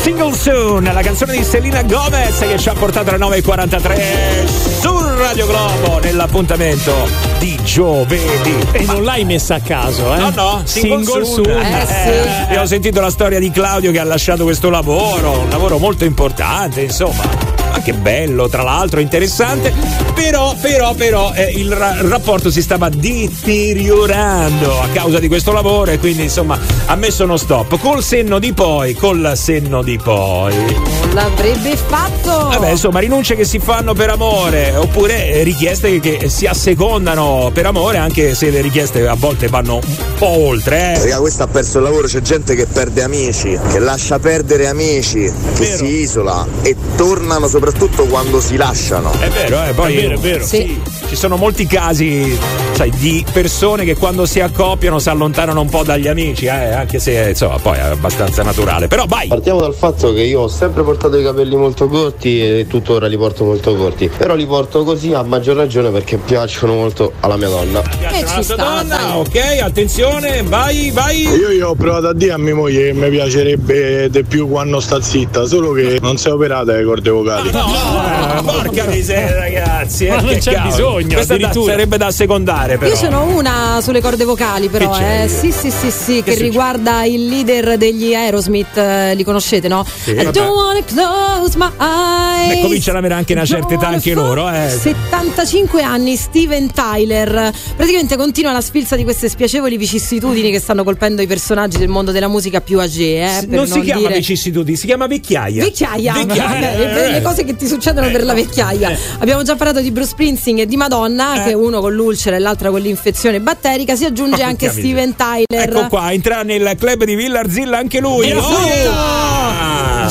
Single 0.02 0.34
Soon, 0.34 0.84
la 0.92 1.02
canzone 1.02 1.36
di 1.36 1.44
Selena 1.44 1.82
Gomez 1.82 2.38
che 2.38 2.58
ci 2.58 2.68
ha 2.68 2.72
portato 2.72 3.10
alle 3.10 3.18
9.43 3.18 4.80
su 4.80 4.98
Radio 5.18 5.46
Globo 5.46 5.98
nell'appuntamento 6.00 6.92
di 7.38 7.58
giovedì. 7.62 8.56
E 8.72 8.84
non 8.84 9.04
l'hai 9.04 9.24
messa 9.24 9.56
a 9.56 9.60
caso, 9.60 10.14
eh? 10.14 10.18
No, 10.18 10.30
no, 10.34 10.60
single, 10.64 11.24
soon. 11.24 11.48
Eh, 11.50 12.44
Abbiamo 12.44 12.66
sentito 12.66 13.00
la 13.00 13.10
storia 13.10 13.38
di 13.38 13.50
Claudio 13.50 13.90
che 13.92 13.98
ha 13.98 14.04
lasciato 14.04 14.44
questo 14.44 14.70
lavoro, 14.70 15.40
un 15.40 15.48
lavoro 15.50 15.78
molto 15.78 16.04
importante, 16.04 16.82
insomma. 16.82 17.59
Ma 17.70 17.80
che 17.82 17.92
bello, 17.92 18.48
tra 18.48 18.62
l'altro, 18.62 19.00
interessante. 19.00 19.72
Però, 20.14 20.54
però, 20.60 20.94
però, 20.94 21.32
eh, 21.34 21.52
il 21.56 21.72
ra- 21.72 21.96
rapporto 22.00 22.50
si 22.50 22.62
stava 22.62 22.88
deteriorando 22.88 24.80
a 24.80 24.88
causa 24.92 25.18
di 25.18 25.28
questo 25.28 25.52
lavoro 25.52 25.90
e 25.92 25.98
quindi, 25.98 26.24
insomma, 26.24 26.58
ha 26.86 26.96
messo 26.96 27.24
uno 27.24 27.36
stop. 27.36 27.78
Col 27.78 28.02
senno 28.02 28.38
di 28.38 28.52
poi, 28.52 28.94
col 28.94 29.32
senno 29.36 29.82
di 29.82 29.98
poi. 30.02 30.54
Non 30.54 31.10
l'avrebbe 31.12 31.76
fatto. 31.76 32.48
Vabbè, 32.48 32.70
insomma, 32.70 32.98
rinunce 32.98 33.36
che 33.36 33.44
si 33.44 33.58
fanno 33.58 33.94
per 33.94 34.10
amore, 34.10 34.74
oppure 34.76 35.32
eh, 35.32 35.42
richieste 35.42 36.00
che 36.00 36.28
si 36.28 36.46
assecondano 36.46 37.50
per 37.52 37.66
amore, 37.66 37.98
anche 37.98 38.34
se 38.34 38.50
le 38.50 38.60
richieste 38.60 39.06
a 39.06 39.14
volte 39.14 39.48
vanno 39.48 39.76
un 39.76 39.96
po' 40.18 40.26
oltre. 40.26 40.94
Eh. 40.94 40.98
Raga, 40.98 41.18
questo 41.18 41.42
ha 41.44 41.46
perso 41.46 41.78
il 41.78 41.84
lavoro, 41.84 42.06
c'è 42.06 42.20
gente 42.20 42.54
che 42.54 42.66
perde 42.66 43.02
amici, 43.02 43.58
che 43.70 43.78
lascia 43.78 44.18
perdere 44.18 44.66
amici, 44.68 45.30
che 45.56 45.76
si 45.76 46.00
isola 46.00 46.46
e 46.62 46.76
tornano 46.96 47.48
soprattutto 47.60 48.06
quando 48.06 48.40
si 48.40 48.56
lasciano. 48.56 49.12
È 49.12 49.28
vero, 49.28 49.62
eh, 49.62 49.74
poi 49.74 49.94
È 49.94 50.00
vero, 50.00 50.14
è 50.14 50.18
vero. 50.18 50.44
Sì, 50.46 50.80
ci 51.08 51.14
sono 51.14 51.36
molti 51.36 51.66
casi, 51.66 52.38
sai, 52.72 52.90
di 52.96 53.22
persone 53.30 53.84
che 53.84 53.96
quando 53.96 54.24
si 54.24 54.40
accoppiano 54.40 54.98
si 54.98 55.10
allontanano 55.10 55.60
un 55.60 55.68
po' 55.68 55.82
dagli 55.82 56.08
amici, 56.08 56.46
eh, 56.46 56.72
anche 56.72 56.98
se 56.98 57.28
insomma, 57.28 57.58
poi 57.58 57.76
è 57.76 57.80
abbastanza 57.80 58.42
naturale. 58.42 58.88
Però 58.88 59.04
vai! 59.06 59.28
Partiamo 59.28 59.60
dal 59.60 59.74
fatto 59.74 60.14
che 60.14 60.22
io 60.22 60.40
ho 60.40 60.48
sempre 60.48 60.82
portato 60.82 61.18
i 61.18 61.22
capelli 61.22 61.54
molto 61.54 61.86
corti 61.86 62.40
e 62.40 62.66
tuttora 62.66 63.06
li 63.06 63.18
porto 63.18 63.44
molto 63.44 63.76
corti. 63.76 64.10
Però 64.16 64.34
li 64.34 64.46
porto 64.46 64.82
così 64.82 65.12
a 65.12 65.22
maggior 65.22 65.56
ragione 65.56 65.90
perché 65.90 66.16
piacciono 66.16 66.72
molto 66.72 67.12
alla 67.20 67.36
mia 67.36 67.48
donna. 67.48 67.82
Eh, 68.10 68.42
sta, 68.42 68.54
donna, 68.56 68.96
dai. 68.96 69.18
ok, 69.18 69.60
attenzione, 69.62 70.42
vai, 70.44 70.90
vai. 70.92 71.28
Io, 71.28 71.50
io 71.50 71.68
ho 71.68 71.74
provato 71.74 72.08
a 72.08 72.14
dire 72.14 72.32
a 72.32 72.38
mia 72.38 72.54
moglie 72.54 72.86
che 72.86 72.92
mi 72.94 73.10
piacerebbe 73.10 74.08
di 74.08 74.24
più 74.24 74.48
quando 74.48 74.80
sta 74.80 74.98
zitta, 75.02 75.44
solo 75.44 75.72
che 75.72 75.98
non 76.00 76.16
si 76.16 76.28
è 76.28 76.32
operata 76.32 76.72
le 76.72 76.84
corde 76.84 77.10
vocali. 77.10 77.48
Ah, 77.58 78.42
porca 78.44 78.84
miseria, 78.86 79.36
ragazzi. 79.38 80.06
eh, 80.06 80.10
Ma 80.10 80.16
non 80.20 80.30
che 80.30 80.38
c'è 80.38 80.52
cavolo. 80.52 80.70
bisogno, 80.70 81.14
Questa 81.14 81.36
da- 81.36 81.52
sarebbe 81.52 81.96
da 81.96 82.10
secondare, 82.10 82.78
però. 82.78 82.90
Io 82.90 82.96
ce 82.96 83.08
n'ho 83.08 83.24
una 83.24 83.80
sulle 83.82 84.00
corde 84.00 84.24
vocali, 84.24 84.68
però, 84.68 84.90
Che 84.96 85.24
eh. 85.24 85.28
Sì, 85.28 85.52
sì, 85.52 85.70
sì, 85.70 85.90
sì, 85.90 86.22
che, 86.22 86.32
succede? 86.32 86.42
riguarda 86.42 87.04
il 87.04 87.26
leader 87.28 87.76
degli 87.76 88.14
Aerosmith, 88.14 88.76
eh, 88.76 89.14
li 89.14 89.24
conoscete, 89.24 89.68
no? 89.68 89.84
Sì, 89.86 90.10
I 90.12 90.30
don't 90.30 90.38
wanna 90.38 90.82
close 90.84 91.56
my 91.56 91.70
eyes. 91.78 92.54
Beh, 92.56 92.60
cominciano 92.62 92.98
ad 92.98 93.04
avere 93.04 93.18
anche 93.18 93.32
una 93.32 93.44
certa 93.44 93.74
età 93.74 93.88
anche 93.88 94.12
loro, 94.14 94.48
eh. 94.50 94.68
75 94.68 95.82
anni, 95.82 96.16
Steven 96.16 96.72
Tyler. 96.72 97.52
Praticamente 97.76 98.16
continua 98.16 98.52
la 98.52 98.60
sfilza 98.60 98.96
di 98.96 99.04
queste 99.04 99.28
spiacevoli 99.28 99.76
vicissitudini 99.76 100.50
che 100.50 100.60
stanno 100.60 100.84
colpendo 100.84 101.22
i 101.22 101.26
personaggi 101.26 101.78
del 101.78 101.88
mondo 101.88 102.10
della 102.12 102.28
musica 102.28 102.60
più 102.60 102.80
age, 102.80 103.02
eh, 103.04 103.46
per 103.46 103.48
non 103.58 103.66
si 103.66 103.80
chiama 103.80 104.00
dire- 104.00 104.14
vicissitudini, 104.14 104.76
si 104.76 104.86
chiama 104.86 105.06
vecchiaia. 105.06 105.62
Vecchiaia, 105.64 106.12
Vecchiaia, 106.12 106.48
vabbè, 106.48 106.76
le, 106.78 107.16
eh. 107.16 107.22
Cose 107.40 107.44
che 107.44 107.56
ti 107.56 107.66
succedono 107.66 108.10
per 108.10 108.24
la 108.24 108.34
vecchiaia. 108.34 108.96
Abbiamo 109.18 109.42
già 109.42 109.56
parlato 109.56 109.80
di 109.80 109.90
Bruce 109.90 110.10
Springsteen 110.10 110.58
e 110.60 110.66
di 110.66 110.76
Madonna, 110.76 111.42
che 111.44 111.54
uno 111.54 111.80
con 111.80 111.92
l'ulcera 111.92 112.36
e 112.36 112.38
l'altra 112.38 112.70
con 112.70 112.80
l'infezione 112.80 113.40
batterica. 113.40 113.96
Si 113.96 114.04
aggiunge 114.04 114.42
anche 114.44 114.66
Porca 114.66 114.80
Steven 114.80 115.16
Tyler. 115.16 115.68
Ecco 115.68 115.86
qua, 115.88 116.12
entra 116.12 116.42
nel 116.42 116.74
club 116.78 117.04
di 117.04 117.14
Villarzilla 117.14 117.78
anche 117.78 118.00
lui. 118.00 118.30
Oh! 118.32 119.29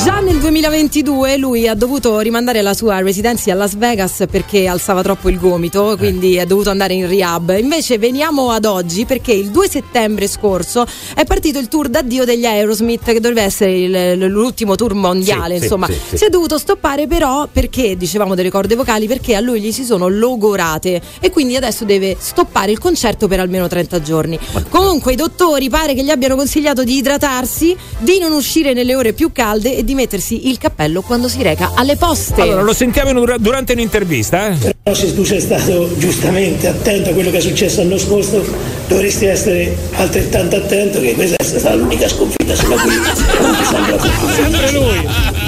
Già 0.03 0.21
nel 0.21 0.37
2022 0.39 1.35
lui 1.37 1.67
ha 1.67 1.73
dovuto 1.75 2.19
rimandare 2.19 2.61
la 2.61 2.73
sua 2.73 3.01
residenza 3.01 3.51
a 3.51 3.55
Las 3.55 3.75
Vegas 3.75 4.23
perché 4.31 4.65
alzava 4.65 5.01
troppo 5.01 5.27
il 5.29 5.37
gomito, 5.37 5.95
quindi 5.97 6.35
è 6.35 6.45
dovuto 6.45 6.69
andare 6.69 6.93
in 6.93 7.05
rehab. 7.05 7.57
Invece 7.59 7.97
veniamo 7.97 8.51
ad 8.51 8.63
oggi 8.63 9.03
perché 9.05 9.33
il 9.33 9.49
2 9.51 9.67
settembre 9.69 10.27
scorso 10.29 10.85
è 11.13 11.25
partito 11.25 11.59
il 11.59 11.67
tour 11.67 11.89
d'addio 11.89 12.23
degli 12.23 12.45
Aerosmith 12.45 13.03
che 13.03 13.19
dovrebbe 13.19 13.41
essere 13.41 13.77
il- 13.77 14.25
l'ultimo 14.27 14.75
tour 14.75 14.93
mondiale, 14.93 15.57
Sì, 15.57 15.63
insomma. 15.63 15.87
sì, 15.87 15.97
sì. 16.11 16.17
Si 16.17 16.25
è 16.25 16.29
dovuto 16.29 16.57
stoppare 16.57 17.05
però 17.05 17.47
perché 17.51 17.97
dicevamo 17.97 18.35
delle 18.35 18.49
corde 18.49 18.75
vocali 18.75 19.05
perché 19.05 19.35
a 19.35 19.41
lui 19.41 19.59
gli 19.59 19.73
si 19.73 19.83
sono 19.83 20.07
logorate 20.07 21.01
e 21.19 21.29
quindi 21.29 21.57
adesso 21.57 21.83
deve 21.83 22.15
stoppare 22.17 22.71
il 22.71 22.79
concerto 22.79 23.27
per 23.27 23.41
almeno 23.41 23.67
30 23.67 24.01
giorni. 24.01 24.39
Comunque 24.69 25.11
i 25.11 25.15
dottori 25.17 25.69
pare 25.69 25.93
che 25.93 26.03
gli 26.03 26.09
abbiano 26.09 26.37
consigliato 26.37 26.85
di 26.85 26.95
idratarsi, 26.95 27.75
di 27.97 28.17
non 28.17 28.31
uscire 28.31 28.71
nelle 28.71 28.95
ore 28.95 29.11
più 29.11 29.31
calde 29.33 29.75
e 29.75 29.83
di 29.83 29.88
mettersi 29.95 30.47
il 30.49 30.57
cappello 30.57 31.01
quando 31.01 31.27
si 31.27 31.41
reca 31.41 31.71
alle 31.75 31.95
poste. 31.95 32.41
Allora, 32.41 32.61
lo 32.61 32.73
sentiamo 32.73 33.09
in 33.11 33.17
un- 33.17 33.35
durante 33.39 33.73
un'intervista, 33.73 34.49
eh? 34.49 34.75
Però 34.83 34.95
se 34.95 35.13
tu 35.13 35.23
sei 35.23 35.39
stato 35.41 35.89
giustamente 35.97 36.67
attento 36.67 37.09
a 37.09 37.13
quello 37.13 37.29
che 37.31 37.37
è 37.37 37.41
successo 37.41 37.81
l'anno 37.81 37.97
scorso, 37.97 38.43
dovresti 38.87 39.25
essere 39.25 39.75
altrettanto 39.93 40.55
attento 40.55 40.99
che 40.99 41.13
questa 41.13 41.35
è 41.37 41.43
stata 41.43 41.75
l'unica 41.75 42.07
sconfitta 42.07 42.55
sulla 42.55 42.75
cui 42.77 42.95
non 42.95 43.55
ti 43.57 43.65
sembra. 43.65 43.99
Sempre 44.33 44.71
lui. 44.71 45.38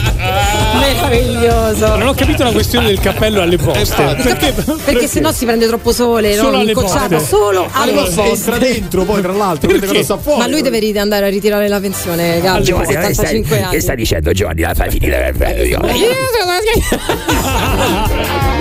Meraviglioso. 1.11 1.95
Non 1.97 2.07
ho 2.07 2.13
capito 2.13 2.43
la 2.43 2.51
questione 2.51 2.87
del 2.87 2.99
cappello 2.99 3.41
alle 3.41 3.57
poste. 3.57 4.15
Perché? 4.23 4.53
Perché 4.83 5.07
sennò 5.11 5.31
si 5.33 5.43
prende 5.45 5.67
troppo 5.67 5.91
sole, 5.91 6.35
Solo 6.35 6.51
no? 6.51 6.57
alle 6.59 6.71
Incocciato 6.71 7.19
solo 7.19 7.67
alle 7.71 7.91
Allora, 7.91 8.09
poste. 8.09 8.29
entra 8.29 8.57
dentro 8.57 9.03
poi 9.03 9.21
tra 9.21 9.33
l'altro, 9.33 9.69
sta 10.03 10.17
fuori. 10.17 10.39
Ma 10.39 10.47
lui 10.47 10.61
deve 10.61 10.79
andare 10.99 11.25
a 11.25 11.29
ritirare 11.29 11.67
la 11.67 11.79
pensione, 11.79 12.39
Gabri, 12.41 12.63
Giovanni, 12.63 12.93
con 12.93 13.03
che 13.05 13.13
stai- 13.13 13.15
75 13.15 13.57
che 13.57 13.63
anni. 13.63 13.81
stai 13.81 13.95
dicendo 13.95 14.31
Giovanni? 14.31 14.61
La 14.61 14.73
fai 14.73 14.89
finire 14.89 15.33
per 15.37 15.55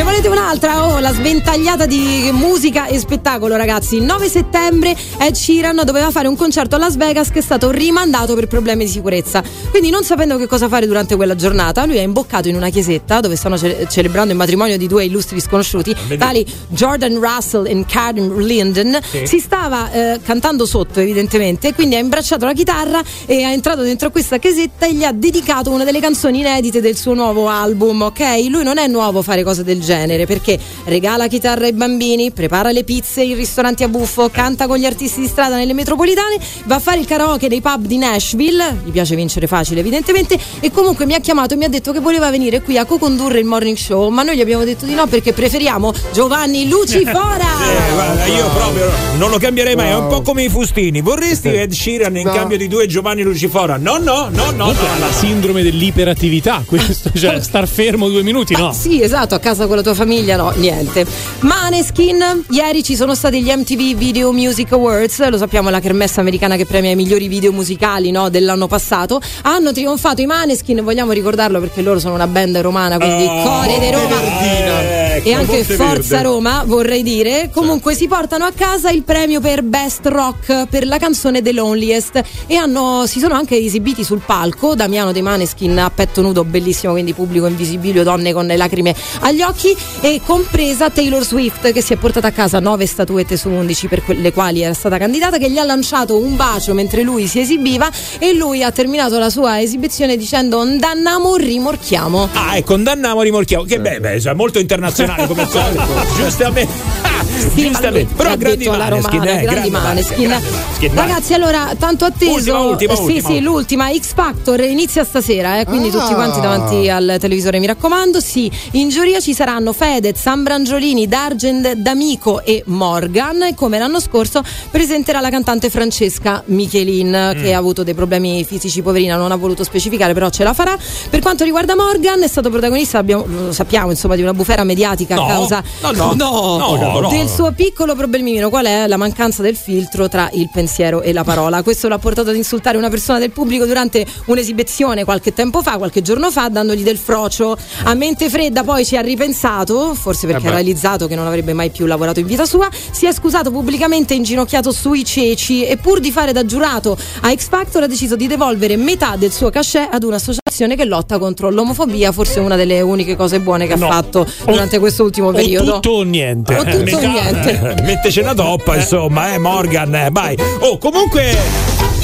Ne 0.00 0.06
volete 0.06 0.28
un'altra? 0.28 0.86
Oh, 0.86 0.98
la 0.98 1.12
sventagliata 1.12 1.84
di 1.84 2.30
musica 2.32 2.86
e 2.86 2.98
spettacolo, 2.98 3.54
ragazzi. 3.56 3.96
Il 3.96 4.04
9 4.04 4.30
settembre 4.30 4.96
Ed 5.18 5.34
Sheeran 5.34 5.82
doveva 5.84 6.10
fare 6.10 6.26
un 6.26 6.36
concerto 6.36 6.76
a 6.76 6.78
Las 6.78 6.96
Vegas 6.96 7.28
che 7.28 7.40
è 7.40 7.42
stato 7.42 7.70
rimandato 7.70 8.34
per 8.34 8.46
problemi 8.46 8.86
di 8.86 8.90
sicurezza. 8.90 9.42
Quindi, 9.68 9.90
non 9.90 10.02
sapendo 10.02 10.38
che 10.38 10.46
cosa 10.46 10.68
fare 10.68 10.86
durante 10.86 11.16
quella 11.16 11.36
giornata, 11.36 11.84
lui 11.84 11.98
è 11.98 12.00
imboccato 12.00 12.48
in 12.48 12.56
una 12.56 12.70
chiesetta 12.70 13.20
dove 13.20 13.36
stanno 13.36 13.58
ce- 13.58 13.88
celebrando 13.90 14.32
il 14.32 14.38
matrimonio 14.38 14.78
di 14.78 14.86
due 14.86 15.04
illustri 15.04 15.38
sconosciuti, 15.38 15.94
tali 16.16 16.46
Jordan 16.68 17.20
Russell 17.20 17.66
e 17.66 17.84
Karen 17.86 18.38
Linden. 18.38 19.00
Sì. 19.06 19.26
Si 19.26 19.38
stava 19.38 19.92
eh, 19.92 20.20
cantando 20.24 20.64
sotto, 20.64 21.00
evidentemente, 21.00 21.74
quindi 21.74 21.96
ha 21.96 21.98
imbracciato 21.98 22.46
la 22.46 22.54
chitarra 22.54 23.02
e 23.26 23.40
è 23.40 23.52
entrato 23.52 23.82
dentro 23.82 24.10
questa 24.10 24.38
chiesetta 24.38 24.86
e 24.86 24.94
gli 24.94 25.04
ha 25.04 25.12
dedicato 25.12 25.70
una 25.70 25.84
delle 25.84 26.00
canzoni 26.00 26.38
inedite 26.38 26.80
del 26.80 26.96
suo 26.96 27.12
nuovo 27.12 27.48
album, 27.48 28.00
ok? 28.00 28.46
Lui 28.48 28.64
non 28.64 28.78
è 28.78 28.86
nuovo 28.86 29.20
fare 29.20 29.42
cose 29.42 29.62
del 29.62 29.76
genere 29.76 29.89
perché 29.94 30.58
regala 30.84 31.26
chitarra 31.26 31.64
ai 31.64 31.72
bambini, 31.72 32.30
prepara 32.30 32.70
le 32.70 32.84
pizze 32.84 33.22
in 33.22 33.34
ristoranti 33.34 33.82
a 33.82 33.88
buffo, 33.88 34.28
canta 34.30 34.66
con 34.66 34.76
gli 34.78 34.84
artisti 34.84 35.20
di 35.20 35.26
strada 35.26 35.56
nelle 35.56 35.72
metropolitane, 35.74 36.38
va 36.64 36.76
a 36.76 36.78
fare 36.78 37.00
il 37.00 37.06
karaoke 37.06 37.48
nei 37.48 37.60
pub 37.60 37.86
di 37.86 37.98
Nashville, 37.98 38.82
gli 38.84 38.90
piace 38.90 39.16
vincere 39.16 39.46
facile 39.46 39.80
evidentemente, 39.80 40.38
e 40.60 40.70
comunque 40.70 41.06
mi 41.06 41.14
ha 41.14 41.20
chiamato 41.20 41.54
e 41.54 41.56
mi 41.56 41.64
ha 41.64 41.68
detto 41.68 41.92
che 41.92 41.98
voleva 42.00 42.30
venire 42.30 42.60
qui 42.62 42.78
a 42.78 42.84
co-condurre 42.84 43.38
il 43.40 43.44
morning 43.46 43.76
show, 43.76 44.08
ma 44.10 44.22
noi 44.22 44.36
gli 44.36 44.40
abbiamo 44.40 44.64
detto 44.64 44.84
di 44.86 44.94
no 44.94 45.06
perché 45.06 45.32
preferiamo 45.32 45.92
Giovanni 46.12 46.68
Lucifora. 46.68 47.48
Eh, 47.70 47.92
guarda, 47.94 48.26
io 48.26 48.48
proprio 48.50 48.90
non 49.18 49.30
lo 49.30 49.38
cambierei 49.38 49.74
mai, 49.76 49.88
è 49.90 49.94
un 49.94 50.08
po' 50.08 50.22
come 50.22 50.42
i 50.44 50.48
fustini. 50.48 51.00
Vorresti 51.00 51.48
Ed 51.48 51.72
Sheeran 51.72 52.16
in 52.16 52.26
No. 52.26 52.32
cambio 52.32 52.56
di 52.56 52.68
due 52.68 52.86
Giovanni 52.86 53.22
Lucifora? 53.22 53.76
No, 53.76 53.98
no, 53.98 54.28
no, 54.30 54.50
no. 54.50 54.56
Comunque 54.56 54.86
ha 54.88 54.98
la 54.98 55.12
sindrome 55.12 55.62
dell'iperattività, 55.62 56.62
questo, 56.66 57.10
cioè 57.16 57.40
star 57.42 57.66
fermo 57.68 58.08
due 58.08 58.22
minuti, 58.22 58.54
no. 58.56 58.72
Sì, 58.72 59.02
esatto, 59.02 59.34
a 59.34 59.38
casa 59.38 59.66
con 59.70 59.78
la 59.78 59.84
tua 59.84 59.94
famiglia, 59.94 60.36
no, 60.36 60.52
niente. 60.56 61.06
Maneskin, 61.40 62.44
ieri 62.50 62.82
ci 62.82 62.96
sono 62.96 63.14
stati 63.14 63.40
gli 63.40 63.52
MTV 63.52 63.96
Video 63.96 64.32
Music 64.32 64.72
Awards, 64.72 65.28
lo 65.28 65.38
sappiamo, 65.38 65.70
la 65.70 65.78
kermesse 65.78 66.18
americana 66.18 66.56
che 66.56 66.66
premia 66.66 66.90
i 66.90 66.96
migliori 66.96 67.28
video 67.28 67.52
musicali 67.52 68.10
no, 68.10 68.28
dell'anno 68.28 68.66
passato. 68.66 69.20
Hanno 69.42 69.72
trionfato 69.72 70.20
i 70.20 70.26
Maneskin, 70.26 70.82
vogliamo 70.82 71.12
ricordarlo 71.12 71.60
perché 71.60 71.82
loro 71.82 72.00
sono 72.00 72.14
una 72.14 72.26
band 72.26 72.58
romana, 72.58 72.98
quindi 72.98 73.24
Oh, 73.24 73.42
Core 73.44 73.78
di 73.78 73.90
Roma. 73.92 74.99
Ecco, 75.20 75.28
e 75.28 75.32
anche. 75.32 75.64
Forza 75.64 76.22
Roma, 76.22 76.62
vorrei 76.66 77.02
dire. 77.02 77.50
Comunque 77.52 77.94
si 77.94 78.08
portano 78.08 78.44
a 78.44 78.52
casa 78.54 78.90
il 78.90 79.02
premio 79.02 79.40
per 79.40 79.62
Best 79.62 80.06
Rock 80.06 80.66
per 80.66 80.86
la 80.86 80.98
canzone 80.98 81.42
The 81.42 81.52
Loneliest 81.52 82.22
e 82.46 82.56
hanno, 82.56 83.06
si 83.06 83.18
sono 83.18 83.34
anche 83.34 83.56
esibiti 83.56 84.04
sul 84.04 84.22
palco. 84.24 84.74
Damiano 84.74 85.12
dei 85.12 85.22
Maneskin 85.22 85.78
a 85.78 85.90
petto 85.90 86.22
nudo, 86.22 86.44
bellissimo, 86.44 86.92
quindi 86.92 87.12
pubblico 87.12 87.46
invisibilio, 87.46 88.02
donne 88.02 88.32
con 88.32 88.46
le 88.46 88.56
lacrime 88.56 88.94
agli 89.20 89.42
occhi 89.42 89.76
e 90.00 90.20
compresa 90.24 90.90
Taylor 90.90 91.24
Swift 91.24 91.72
che 91.72 91.82
si 91.82 91.92
è 91.92 91.96
portata 91.96 92.28
a 92.28 92.32
casa 92.32 92.60
9 92.60 92.86
statuette 92.86 93.36
su 93.36 93.48
11 93.48 93.88
per 93.88 94.02
le 94.08 94.32
quali 94.32 94.62
era 94.62 94.74
stata 94.74 94.98
candidata, 94.98 95.38
che 95.38 95.50
gli 95.50 95.58
ha 95.58 95.64
lanciato 95.64 96.18
un 96.18 96.36
bacio 96.36 96.74
mentre 96.74 97.02
lui 97.02 97.26
si 97.26 97.40
esibiva 97.40 97.90
e 98.18 98.34
lui 98.34 98.62
ha 98.62 98.70
terminato 98.70 99.18
la 99.18 99.30
sua 99.30 99.60
esibizione 99.60 100.16
dicendo 100.16 100.64
Dannamo, 100.64 101.36
rimorchiamo. 101.36 102.28
Ah, 102.32 102.56
e 102.56 102.64
condanniamo, 102.64 103.22
rimorchiamo. 103.22 103.64
Che 103.64 103.80
beh, 103.80 104.00
beh, 104.00 104.14
è 104.22 104.34
molto 104.34 104.58
internazionale 104.58 105.09
come 105.26 105.46
solito. 105.48 105.82
Giustamente. 106.16 106.72
Ah, 107.02 107.24
giustamente. 107.54 108.14
Però 108.14 108.36
grandi 108.36 108.56
detto 108.64 108.72
alla 108.72 108.88
Maneskin, 108.88 109.18
romana, 109.18 109.30
eh, 109.30 109.42
grandi 109.42 109.70
grandi 109.70 109.70
Maneskin. 109.70 110.28
Maneskin. 110.28 110.94
Ragazzi, 110.94 111.34
allora, 111.34 111.68
tanto 111.78 112.04
atteso. 112.04 112.32
Ultima, 112.32 112.60
ultima, 112.60 112.92
eh, 112.92 112.96
sì, 112.96 113.02
ultima. 113.02 113.28
sì, 113.28 113.40
l'ultima. 113.40 113.90
X 113.92 114.14
Factor 114.14 114.60
inizia 114.60 115.04
stasera, 115.04 115.60
eh, 115.60 115.64
quindi 115.66 115.88
Ah. 115.88 115.92
tutti 115.92 116.14
quanti 116.14 116.40
davanti 116.40 116.88
al 116.88 117.16
televisore, 117.20 117.58
mi 117.58 117.66
raccomando. 117.66 118.20
Sì, 118.20 118.50
in 118.72 118.88
giuria 118.88 119.20
ci 119.20 119.34
saranno 119.34 119.72
Fedez, 119.72 120.18
Sambrangiolini, 120.18 121.06
Dargent, 121.08 121.72
D'Amico 121.74 122.42
e 122.44 122.62
Morgan. 122.66 123.42
E 123.42 123.54
come 123.54 123.78
l'anno 123.78 124.00
scorso 124.00 124.42
presenterà 124.70 125.20
la 125.20 125.30
cantante 125.30 125.68
Francesca 125.70 126.42
Michelin, 126.46 127.34
Mm. 127.36 127.42
che 127.42 127.52
ha 127.54 127.58
avuto 127.58 127.82
dei 127.82 127.94
problemi 127.94 128.44
fisici, 128.44 128.82
poverina, 128.82 129.16
non 129.16 129.30
ha 129.32 129.36
voluto 129.36 129.64
specificare, 129.64 130.14
però 130.14 130.30
ce 130.30 130.44
la 130.44 130.52
farà. 130.54 130.76
Per 131.08 131.20
quanto 131.20 131.44
riguarda 131.44 131.74
Morgan, 131.74 132.22
è 132.22 132.28
stato 132.28 132.50
protagonista, 132.50 132.98
abbiamo- 132.98 133.24
lo 133.26 133.52
sappiamo, 133.52 133.90
insomma, 133.90 134.14
di 134.16 134.22
una 134.22 134.32
bufera 134.34 134.64
mediatica 134.64 134.88
No, 135.14 135.24
a 135.24 135.28
causa 135.28 135.62
no, 135.94 136.14
no, 136.14 137.08
del 137.08 137.28
suo 137.28 137.52
piccolo 137.52 137.94
problemino. 137.94 138.48
Qual 138.48 138.66
è 138.66 138.86
la 138.86 138.96
mancanza 138.96 139.42
del 139.42 139.56
filtro 139.56 140.08
tra 140.08 140.28
il 140.32 140.48
pensiero 140.52 141.02
e 141.02 141.12
la 141.12 141.24
parola? 141.24 141.62
Questo 141.62 141.88
l'ha 141.88 141.98
portato 141.98 142.30
ad 142.30 142.36
insultare 142.36 142.76
una 142.76 142.88
persona 142.88 143.18
del 143.18 143.30
pubblico 143.30 143.66
durante 143.66 144.06
un'esibizione 144.26 145.04
qualche 145.04 145.32
tempo 145.32 145.62
fa 145.62 145.78
qualche 145.78 146.02
giorno 146.02 146.30
fa 146.30 146.48
dandogli 146.48 146.82
del 146.82 146.98
frocio. 146.98 147.56
A 147.84 147.94
mente 147.94 148.28
fredda 148.28 148.62
poi 148.64 148.84
ci 148.84 148.96
ha 148.96 149.00
ripensato 149.00 149.94
forse 149.94 150.26
perché 150.26 150.46
Eh 150.46 150.48
ha 150.48 150.52
realizzato 150.52 151.06
che 151.06 151.14
non 151.14 151.26
avrebbe 151.26 151.52
mai 151.52 151.70
più 151.70 151.86
lavorato 151.86 152.20
in 152.20 152.26
vita 152.26 152.44
sua 152.44 152.68
si 152.90 153.06
è 153.06 153.12
scusato 153.12 153.50
pubblicamente 153.50 154.14
inginocchiato 154.14 154.72
sui 154.72 155.04
ceci 155.04 155.64
e 155.64 155.76
pur 155.76 156.00
di 156.00 156.10
fare 156.10 156.32
da 156.32 156.44
giurato 156.44 156.96
a 157.20 157.34
X 157.34 157.48
Factor 157.48 157.84
ha 157.84 157.86
deciso 157.86 158.16
di 158.16 158.26
devolvere 158.26 158.76
metà 158.76 159.16
del 159.16 159.32
suo 159.32 159.50
cachet 159.50 159.88
ad 159.92 160.02
un'associazione 160.50 160.76
che 160.76 160.84
lotta 160.84 161.18
contro 161.18 161.50
l'omofobia 161.50 162.10
forse 162.12 162.40
una 162.40 162.56
delle 162.56 162.80
uniche 162.80 163.16
cose 163.16 163.40
buone 163.40 163.66
che 163.66 163.76
No. 163.76 163.86
ha 163.86 163.90
fatto 163.92 164.26
durante 164.44 164.78
questo 164.78 165.04
ultimo 165.04 165.28
O 165.28 165.32
periodo 165.32 165.74
tutto 165.74 165.90
o 165.90 166.02
niente. 166.02 166.54
O 166.56 166.64
tutto 166.64 166.96
o 166.96 167.00
niente. 167.00 167.74
Metteci 167.82 168.20
una 168.20 168.34
toppa, 168.34 168.76
insomma, 168.76 169.32
eh, 169.32 169.38
Morgan, 169.38 169.94
eh, 169.94 170.08
vai. 170.10 170.36
Oh, 170.60 170.76
comunque 170.78 171.36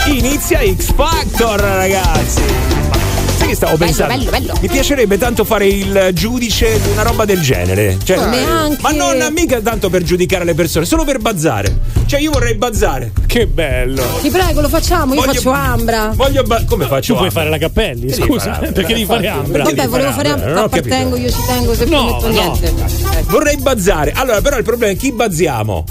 inizia 0.06 0.60
X 0.60 0.92
Factor, 0.94 1.58
ragazzi. 1.60 2.85
Sai 3.46 3.54
che 3.54 3.54
stavo 3.54 3.76
Bello, 3.76 3.92
pensando? 3.92 4.24
bello, 4.24 4.30
bello. 4.30 4.58
Mi 4.60 4.68
piacerebbe 4.68 5.18
tanto 5.18 5.44
fare 5.44 5.66
il 5.68 6.10
giudice 6.12 6.80
di 6.82 6.90
una 6.90 7.02
roba 7.02 7.24
del 7.24 7.40
genere. 7.40 7.96
Cioè, 8.02 8.16
me 8.26 8.44
anche. 8.44 8.78
Ma 8.80 8.90
non 8.90 9.24
mica 9.32 9.60
tanto 9.60 9.88
per 9.88 10.02
giudicare 10.02 10.44
le 10.44 10.54
persone, 10.54 10.84
solo 10.84 11.04
per 11.04 11.18
bazzare. 11.20 11.78
Cioè, 12.06 12.18
io 12.18 12.32
vorrei 12.32 12.54
bazzare. 12.56 13.12
Che 13.24 13.46
bello. 13.46 14.02
Ti 14.20 14.30
prego, 14.30 14.60
lo 14.62 14.68
facciamo, 14.68 15.14
io 15.14 15.20
Voglio- 15.20 15.32
faccio 15.34 15.50
Ambra. 15.50 16.12
Voglio 16.14 16.42
ba- 16.42 16.64
come 16.64 16.86
faccio? 16.86 17.12
Tu 17.12 17.18
puoi 17.18 17.28
Ambra? 17.28 17.30
fare 17.30 17.50
la 17.50 17.58
Cappelli, 17.58 18.12
scusa, 18.12 18.54
fare? 18.54 18.72
perché 18.72 18.94
devi 18.94 19.04
fare 19.04 19.28
Ambra. 19.28 19.62
Vabbè, 19.62 19.86
volevo 19.86 20.10
fare 20.10 20.28
Ambra, 20.30 20.48
non 20.48 20.58
Ambra, 20.58 20.78
appartengo, 20.78 21.16
io 21.16 21.30
ci 21.30 21.40
tengo, 21.46 21.74
se 21.74 21.84
No, 21.84 21.96
non 22.02 22.06
metto 22.12 22.26
no. 22.26 22.32
niente. 22.32 22.74
Vorrei 23.28 23.56
bazzare. 23.58 24.12
Allora, 24.12 24.40
però 24.40 24.56
il 24.58 24.64
problema 24.64 24.92
è 24.92 24.96
chi 24.96 25.12
bazziamo? 25.12 25.84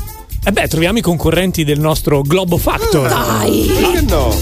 Eh 0.48 0.52
beh, 0.52 0.68
troviamo 0.68 0.98
i 0.98 1.02
concorrenti 1.02 1.64
del 1.64 1.80
nostro 1.80 2.22
Globo 2.22 2.57
Factor. 2.57 3.07
Dai! 3.07 3.65
Che 3.94 4.02
no? 4.02 4.36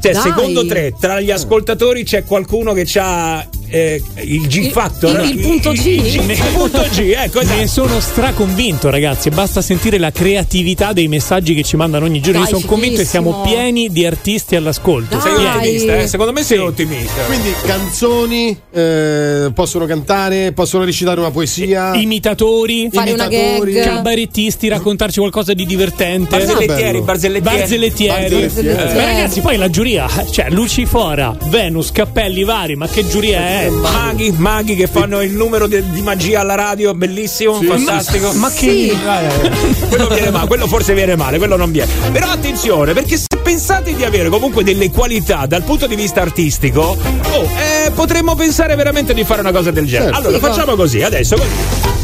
Cioè, 0.00 0.12
Dai. 0.12 0.22
secondo 0.22 0.66
te, 0.66 0.94
tra 0.98 1.20
gli 1.20 1.30
ascoltatori 1.30 2.04
c'è 2.04 2.24
qualcuno 2.24 2.72
che 2.72 2.88
ha 2.94 3.46
il 3.72 4.46
G 4.46 4.70
Factor? 4.70 5.20
il- 5.24 5.30
il 5.30 5.38
punto 5.40 5.70
G? 5.72 5.84
Il, 5.86 6.38
punto 6.52 6.82
G, 6.90 7.14
ecco. 7.16 7.40
Ne 7.42 7.66
sono 7.66 8.00
straconvinto, 8.00 8.90
ragazzi. 8.90 9.30
Basta 9.30 9.60
sentire 9.62 9.98
la 9.98 10.10
creatività 10.10 10.92
dei 10.92 11.08
messaggi 11.08 11.54
che 11.54 11.62
ci 11.62 11.76
mandano 11.76 12.04
ogni 12.06 12.20
giorno. 12.20 12.40
Dai, 12.42 12.50
Io 12.50 12.56
sono 12.58 12.68
convinto 12.68 12.98
che 12.98 13.04
siamo 13.06 13.40
pieni 13.42 13.90
di 13.90 14.04
artisti 14.06 14.56
all'ascolto. 14.56 15.20
Sei 15.20 15.34
Dai. 15.34 15.46
ottimista, 15.56 15.96
eh? 15.98 16.06
Secondo 16.06 16.32
me 16.32 16.42
sei 16.42 16.58
ottimista. 16.58 17.22
Quindi 17.22 17.52
canzoni 17.64 18.58
eh, 18.72 19.50
possono 19.54 19.86
cantare, 19.86 20.52
possono 20.52 20.84
recitare 20.84 21.20
una 21.20 21.30
poesia. 21.30 21.94
Imitatori, 21.94 22.88
Fare 22.92 23.12
una 23.12 23.26
imitatori. 23.26 23.72
gag. 23.72 23.84
cabarettisti, 23.84 24.68
raccontarci 24.68 25.18
qualcosa 25.20 25.52
di 25.54 25.66
divertente. 25.66 26.36
Barzellettieri, 26.36 27.00
barzellettieri. 27.02 27.58
Barzellettieri. 27.58 28.28
Barzellettieri. 28.46 28.94
Ma 28.94 29.04
ragazzi, 29.04 29.40
poi 29.40 29.56
la 29.56 29.70
giuria, 29.70 30.08
cioè 30.30 30.50
Lucifora, 30.50 31.36
Venus, 31.48 31.92
cappelli 31.92 32.44
vari, 32.44 32.74
ma 32.76 32.88
che 32.88 33.06
giuria 33.06 33.38
è? 33.40 33.59
Maghi, 33.68 34.32
maghi 34.36 34.74
che 34.74 34.86
fanno 34.86 35.20
il 35.22 35.32
numero 35.32 35.66
de- 35.66 35.90
di 35.90 36.00
magia 36.02 36.40
alla 36.40 36.54
radio, 36.54 36.94
bellissimo, 36.94 37.60
fantastico. 37.60 38.32
Ma 38.34 38.48
che 38.48 38.54
Sì. 38.58 38.88
Eh, 38.90 39.86
quello 39.88 40.08
viene 40.08 40.30
male, 40.30 40.46
quello 40.46 40.66
forse 40.66 40.94
viene 40.94 41.16
male, 41.16 41.38
quello 41.38 41.56
non 41.56 41.70
viene. 41.70 41.90
Però 42.12 42.28
attenzione, 42.30 42.92
perché 42.92 43.16
se 43.16 43.26
pensate 43.42 43.94
di 43.94 44.04
avere 44.04 44.28
comunque 44.28 44.62
delle 44.64 44.90
qualità 44.90 45.46
dal 45.46 45.62
punto 45.62 45.86
di 45.86 45.96
vista 45.96 46.20
artistico, 46.22 46.96
oh, 47.32 47.42
eh, 47.42 47.90
potremmo 47.90 48.34
pensare 48.34 48.74
veramente 48.76 49.12
di 49.14 49.24
fare 49.24 49.40
una 49.40 49.52
cosa 49.52 49.70
del 49.70 49.86
genere. 49.86 50.12
Certo. 50.12 50.18
Allora, 50.28 50.38
Figo. 50.38 50.52
facciamo 50.52 50.76
così, 50.76 51.02
adesso 51.02 51.36
così. 51.36 51.48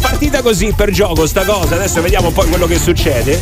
Partita 0.01 0.43
così 0.43 0.73
per 0.77 0.91
gioco 0.91 1.27
sta 1.27 1.45
cosa, 1.45 1.75
adesso 1.77 2.01
vediamo 2.03 2.31
poi 2.31 2.49
quello 2.49 2.67
che 2.67 2.79
succede. 2.79 3.41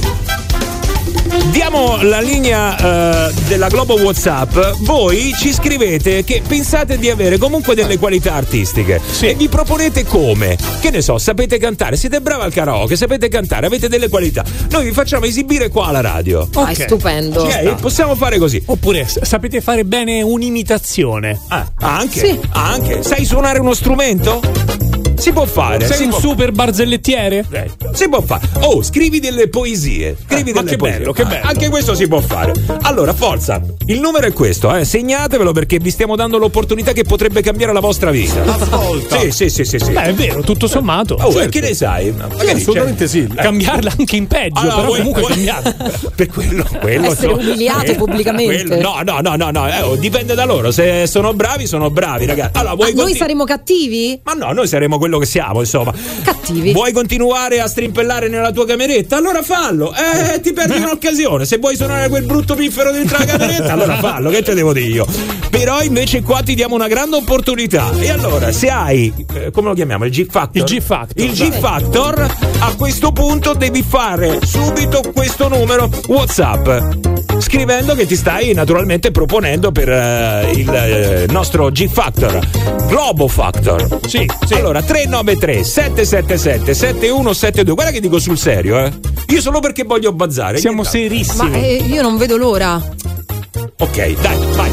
Diamo 1.50 2.02
la 2.02 2.20
linea 2.20 3.28
eh, 3.28 3.32
della 3.46 3.68
Globo 3.68 3.94
WhatsApp. 3.94 4.56
Voi 4.80 5.32
ci 5.36 5.52
scrivete 5.52 6.24
che 6.24 6.42
pensate 6.46 6.98
di 6.98 7.10
avere 7.10 7.38
comunque 7.38 7.74
delle 7.74 7.98
qualità 7.98 8.34
artistiche 8.34 9.00
e 9.20 9.34
vi 9.34 9.48
proponete 9.48 10.04
come? 10.04 10.56
Che 10.80 10.90
ne 10.90 11.00
so, 11.00 11.18
sapete 11.18 11.58
cantare, 11.58 11.96
siete 11.96 12.20
bravi 12.20 12.42
al 12.42 12.52
karaoke, 12.52 12.96
sapete 12.96 13.28
cantare, 13.28 13.66
avete 13.66 13.88
delle 13.88 14.08
qualità. 14.08 14.44
Noi 14.70 14.84
vi 14.84 14.92
facciamo 14.92 15.24
esibire 15.24 15.68
qua 15.68 15.86
alla 15.86 16.00
radio. 16.00 16.48
Ah, 16.54 16.68
è 16.68 16.74
stupendo. 16.74 17.42
Ok, 17.42 17.74
possiamo 17.80 18.14
fare 18.14 18.38
così. 18.38 18.62
Oppure 18.66 19.06
sapete 19.08 19.60
fare 19.60 19.84
bene 19.84 20.22
un'imitazione. 20.22 21.40
Ah, 21.48 21.70
anche? 21.80 22.40
Anche. 22.50 23.02
Sai 23.02 23.24
suonare 23.24 23.58
uno 23.58 23.74
strumento? 23.74 24.83
Si 25.16 25.32
può 25.32 25.44
fare. 25.46 25.86
Sei 25.86 25.96
si 25.96 26.02
un 26.04 26.10
può 26.10 26.18
super 26.18 26.52
barzellettiere? 26.52 27.44
Eh, 27.50 27.70
Si 27.92 28.08
può 28.08 28.20
fare. 28.20 28.46
Oh, 28.60 28.82
scrivi 28.82 29.20
delle 29.20 29.48
poesie. 29.48 30.16
Scrivi 30.28 30.52
ma 30.52 30.58
delle 30.60 30.70
che 30.72 30.76
poesie. 30.76 30.98
bello, 30.98 31.12
che 31.12 31.22
Ah, 31.22 31.26
bello. 31.26 31.46
Anche 31.46 31.68
questo 31.68 31.94
si 31.94 32.06
può 32.08 32.20
fare. 32.20 32.52
Allora, 32.82 33.12
forza. 33.14 33.60
Il 33.86 34.00
numero 34.00 34.26
è 34.26 34.32
questo, 34.32 34.74
eh. 34.74 34.84
Segnatevelo 34.84 35.52
perché 35.52 35.78
vi 35.78 35.90
stiamo 35.90 36.16
dando 36.16 36.36
l'opportunità 36.38 36.92
che 36.92 37.04
potrebbe 37.04 37.40
cambiare 37.42 37.72
la 37.72 37.80
vostra 37.80 38.10
vita. 38.10 38.42
Ascolta. 38.44 39.18
Sì, 39.20 39.30
sì, 39.30 39.48
sì, 39.48 39.64
sì. 39.64 39.78
sì. 39.78 39.92
Beh, 39.92 40.02
è 40.02 40.14
vero, 40.14 40.42
tutto 40.42 40.66
sommato. 40.66 41.14
Oh, 41.14 41.32
Certo. 41.32 41.40
e 41.40 41.48
che 41.48 41.60
ne 41.60 41.74
sai? 41.74 42.12
Magari 42.12 42.50
assolutamente 42.50 43.06
sì. 43.08 43.26
c'è- 43.26 43.42
Cambiarla 43.42 43.92
anche 43.98 44.16
in 44.16 44.26
peggio, 44.26 44.60
Allora, 44.60 44.74
però 44.76 44.86
vuoi- 44.86 44.98
comunque 44.98 45.20
vuoi- 45.22 45.32
cambiarla. 45.34 45.74
per 46.14 46.26
quello, 46.28 46.64
quello 46.80 47.06
Essere 47.06 47.32
insomma, 47.32 47.48
umiliato 47.50 47.90
eh, 47.90 47.94
pubblicamente. 47.94 48.64
quello- 48.66 48.80
no, 48.80 49.00
no, 49.04 49.20
no, 49.20 49.36
no, 49.36 49.50
no, 49.50 49.68
eh, 49.68 49.80
oh, 49.82 49.96
dipende 49.96 50.34
da 50.34 50.44
loro. 50.44 50.70
Se 50.70 51.06
sono 51.06 51.32
bravi, 51.34 51.66
sono 51.66 51.90
bravi, 51.90 52.26
ragazzi. 52.26 52.58
Allora, 52.58 52.74
vuoi 52.74 52.90
Ah, 52.90 52.94
noi 52.94 53.02
conti- 53.04 53.18
saremo 53.18 53.44
cattivi? 53.44 54.20
Ma 54.24 54.32
no, 54.32 54.52
noi 54.52 54.66
saremo 54.66 54.98
quello 55.04 55.18
che 55.18 55.26
siamo, 55.26 55.60
insomma. 55.60 55.92
Cattivi. 56.22 56.72
Vuoi 56.72 56.92
continuare 56.92 57.60
a 57.60 57.66
strimpellare 57.66 58.28
nella 58.28 58.52
tua 58.52 58.64
cameretta? 58.64 59.18
Allora 59.18 59.42
fallo. 59.42 59.92
Eh, 59.92 60.40
ti 60.40 60.54
perdi 60.54 60.78
un'occasione. 60.78 61.44
Se 61.44 61.58
vuoi 61.58 61.76
suonare 61.76 62.08
quel 62.08 62.24
brutto 62.24 62.54
piffero 62.54 62.90
dentro 62.90 63.18
la 63.18 63.26
cameretta, 63.26 63.72
allora 63.74 63.98
fallo, 63.98 64.30
che 64.30 64.42
te 64.42 64.54
devo 64.54 64.72
dire 64.72 64.86
io. 64.86 65.06
Però 65.50 65.82
invece 65.82 66.22
qua 66.22 66.42
ti 66.42 66.54
diamo 66.54 66.74
una 66.74 66.88
grande 66.88 67.16
opportunità. 67.16 67.92
E 67.98 68.10
allora, 68.10 68.50
se 68.50 68.70
hai 68.70 69.12
eh, 69.34 69.50
come 69.50 69.68
lo 69.68 69.74
chiamiamo? 69.74 70.06
Il 70.06 70.10
G 70.10 70.26
Factor? 70.26 70.56
Il 70.56 70.64
G 70.64 70.80
Factor. 70.80 71.24
Il 71.24 71.32
G 71.32 71.50
Factor, 71.50 72.34
a 72.60 72.74
questo 72.76 73.12
punto 73.12 73.52
devi 73.52 73.84
fare 73.86 74.38
subito 74.42 75.02
questo 75.14 75.48
numero 75.48 75.90
WhatsApp. 76.06 77.12
Scrivendo 77.38 77.94
che 77.94 78.06
ti 78.06 78.16
stai 78.16 78.52
naturalmente 78.54 79.10
proponendo 79.10 79.70
per 79.70 79.88
eh, 79.90 80.52
il 80.54 80.68
eh, 80.72 81.26
nostro 81.30 81.70
G 81.70 81.88
Factor, 81.88 82.38
Globo 82.86 83.28
Factor. 83.28 84.00
Sì, 84.06 84.26
sì. 84.46 84.54
Allora 84.54 84.82
393 84.94 85.64
777 85.64 86.72
7172. 86.72 87.74
Guarda 87.74 87.90
che 87.90 88.00
dico 88.00 88.20
sul 88.20 88.38
serio, 88.38 88.78
eh. 88.78 88.92
Io 89.26 89.40
solo 89.40 89.58
perché 89.58 89.82
voglio 89.82 90.12
bazzare. 90.12 90.58
Siamo 90.58 90.84
serissimi. 90.84 91.50
Ma 91.50 91.56
eh, 91.56 91.74
io 91.84 92.00
non 92.00 92.16
vedo 92.16 92.36
l'ora. 92.36 92.80
Ok, 93.78 94.14
dai, 94.20 94.38
vai. 94.54 94.70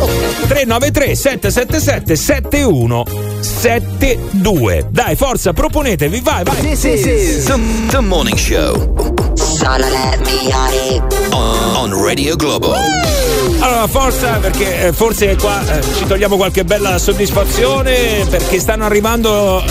393 0.48 1.16
777 1.16 2.16
7172. 2.16 4.88
Dai, 4.92 5.16
forza, 5.16 5.54
proponetevi, 5.54 6.20
vai, 6.22 6.44
vai. 6.44 6.56
This 6.58 6.84
is 6.84 7.46
the, 7.46 7.60
the 7.90 8.00
morning 8.00 8.38
show 8.38 8.76
on, 11.32 11.76
on 11.76 12.04
Radio 12.04 12.36
Globo. 12.36 12.76
Allora, 13.60 13.88
forza, 13.88 14.38
perché 14.38 14.88
eh, 14.88 14.94
forse 14.94 15.36
qua 15.36 15.62
eh, 15.78 15.82
ci 15.98 16.06
togliamo 16.06 16.36
qualche 16.36 16.64
bella 16.64 16.98
soddisfazione 16.98 18.26
perché 18.30 18.60
stanno 18.60 18.86
arrivando 18.86 19.64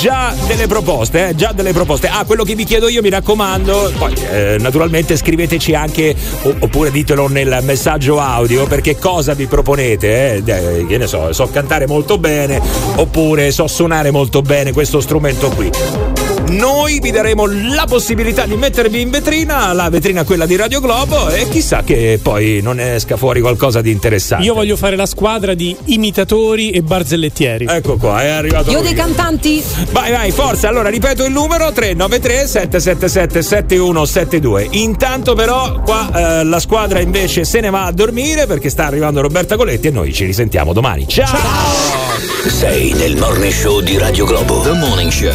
già 0.00 0.34
delle 0.46 0.66
proposte, 0.66 1.28
eh, 1.28 1.34
già 1.34 1.52
delle 1.52 1.72
proposte. 1.72 2.08
Ah, 2.08 2.24
quello 2.24 2.44
che 2.44 2.54
vi 2.54 2.64
chiedo 2.64 2.88
io, 2.88 3.02
mi 3.02 3.10
raccomando, 3.10 3.92
poi 3.98 4.14
eh, 4.30 4.56
naturalmente 4.60 5.16
scriveteci 5.16 5.74
anche 5.74 6.14
oppure 6.60 6.90
ditelo 6.90 7.28
nel 7.28 7.58
messaggio 7.62 8.20
audio 8.20 8.66
perché 8.68 8.96
cosa 8.96 9.34
vi 9.34 9.46
proponete, 9.46 10.34
eh? 10.34 10.42
Eh, 10.44 10.86
che 10.86 10.98
ne 10.98 11.06
so, 11.06 11.32
so 11.32 11.48
cantare 11.50 11.86
molto 11.86 12.18
bene 12.18 12.60
oppure 12.96 13.50
so 13.50 13.66
suonare 13.66 14.10
molto 14.10 14.42
bene 14.42 14.72
questo 14.72 15.00
strumento 15.00 15.48
qui. 15.48 16.27
Noi 16.48 16.98
vi 17.00 17.10
daremo 17.10 17.46
la 17.46 17.84
possibilità 17.86 18.46
di 18.46 18.56
mettervi 18.56 19.00
in 19.00 19.10
vetrina, 19.10 19.72
la 19.74 19.90
vetrina 19.90 20.24
quella 20.24 20.46
di 20.46 20.56
Radio 20.56 20.80
Globo 20.80 21.28
e 21.28 21.46
chissà 21.48 21.82
che 21.82 22.18
poi 22.22 22.60
non 22.62 22.80
esca 22.80 23.16
fuori 23.18 23.40
qualcosa 23.40 23.82
di 23.82 23.90
interessante. 23.90 24.44
Io 24.46 24.54
voglio 24.54 24.76
fare 24.76 24.96
la 24.96 25.04
squadra 25.04 25.52
di 25.52 25.76
imitatori 25.86 26.70
e 26.70 26.80
barzellettieri. 26.82 27.66
Ecco 27.68 27.96
qua, 27.96 28.22
è 28.22 28.28
arrivato 28.28 28.70
Io 28.70 28.78
lui. 28.78 28.86
dei 28.86 28.96
cantanti. 28.96 29.62
Vai, 29.90 30.10
vai, 30.10 30.30
forza. 30.30 30.68
Allora, 30.68 30.88
ripeto 30.88 31.24
il 31.24 31.32
numero 31.32 31.70
393 31.70 32.46
777 32.46 33.42
7172. 33.42 34.68
Intanto 34.70 35.34
però 35.34 35.80
qua 35.82 36.40
eh, 36.40 36.44
la 36.44 36.60
squadra 36.60 37.00
invece 37.00 37.44
se 37.44 37.60
ne 37.60 37.68
va 37.68 37.84
a 37.84 37.92
dormire 37.92 38.46
perché 38.46 38.70
sta 38.70 38.86
arrivando 38.86 39.20
Roberta 39.20 39.56
Coletti 39.56 39.88
e 39.88 39.90
noi 39.90 40.14
ci 40.14 40.24
risentiamo 40.24 40.72
domani. 40.72 41.06
Ciao! 41.06 42.17
Sei 42.48 42.92
nel 42.94 43.16
morning 43.16 43.52
show 43.52 43.80
di 43.80 43.98
Radio 43.98 44.24
Globo. 44.24 44.62
The 44.62 44.72
morning 44.72 45.10
show. 45.10 45.30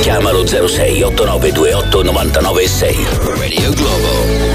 Chiamalo 0.00 0.46
06 0.46 1.02
8928 1.02 2.02
996. 2.02 3.18
Radio 3.36 3.72
Globo. 3.72 4.51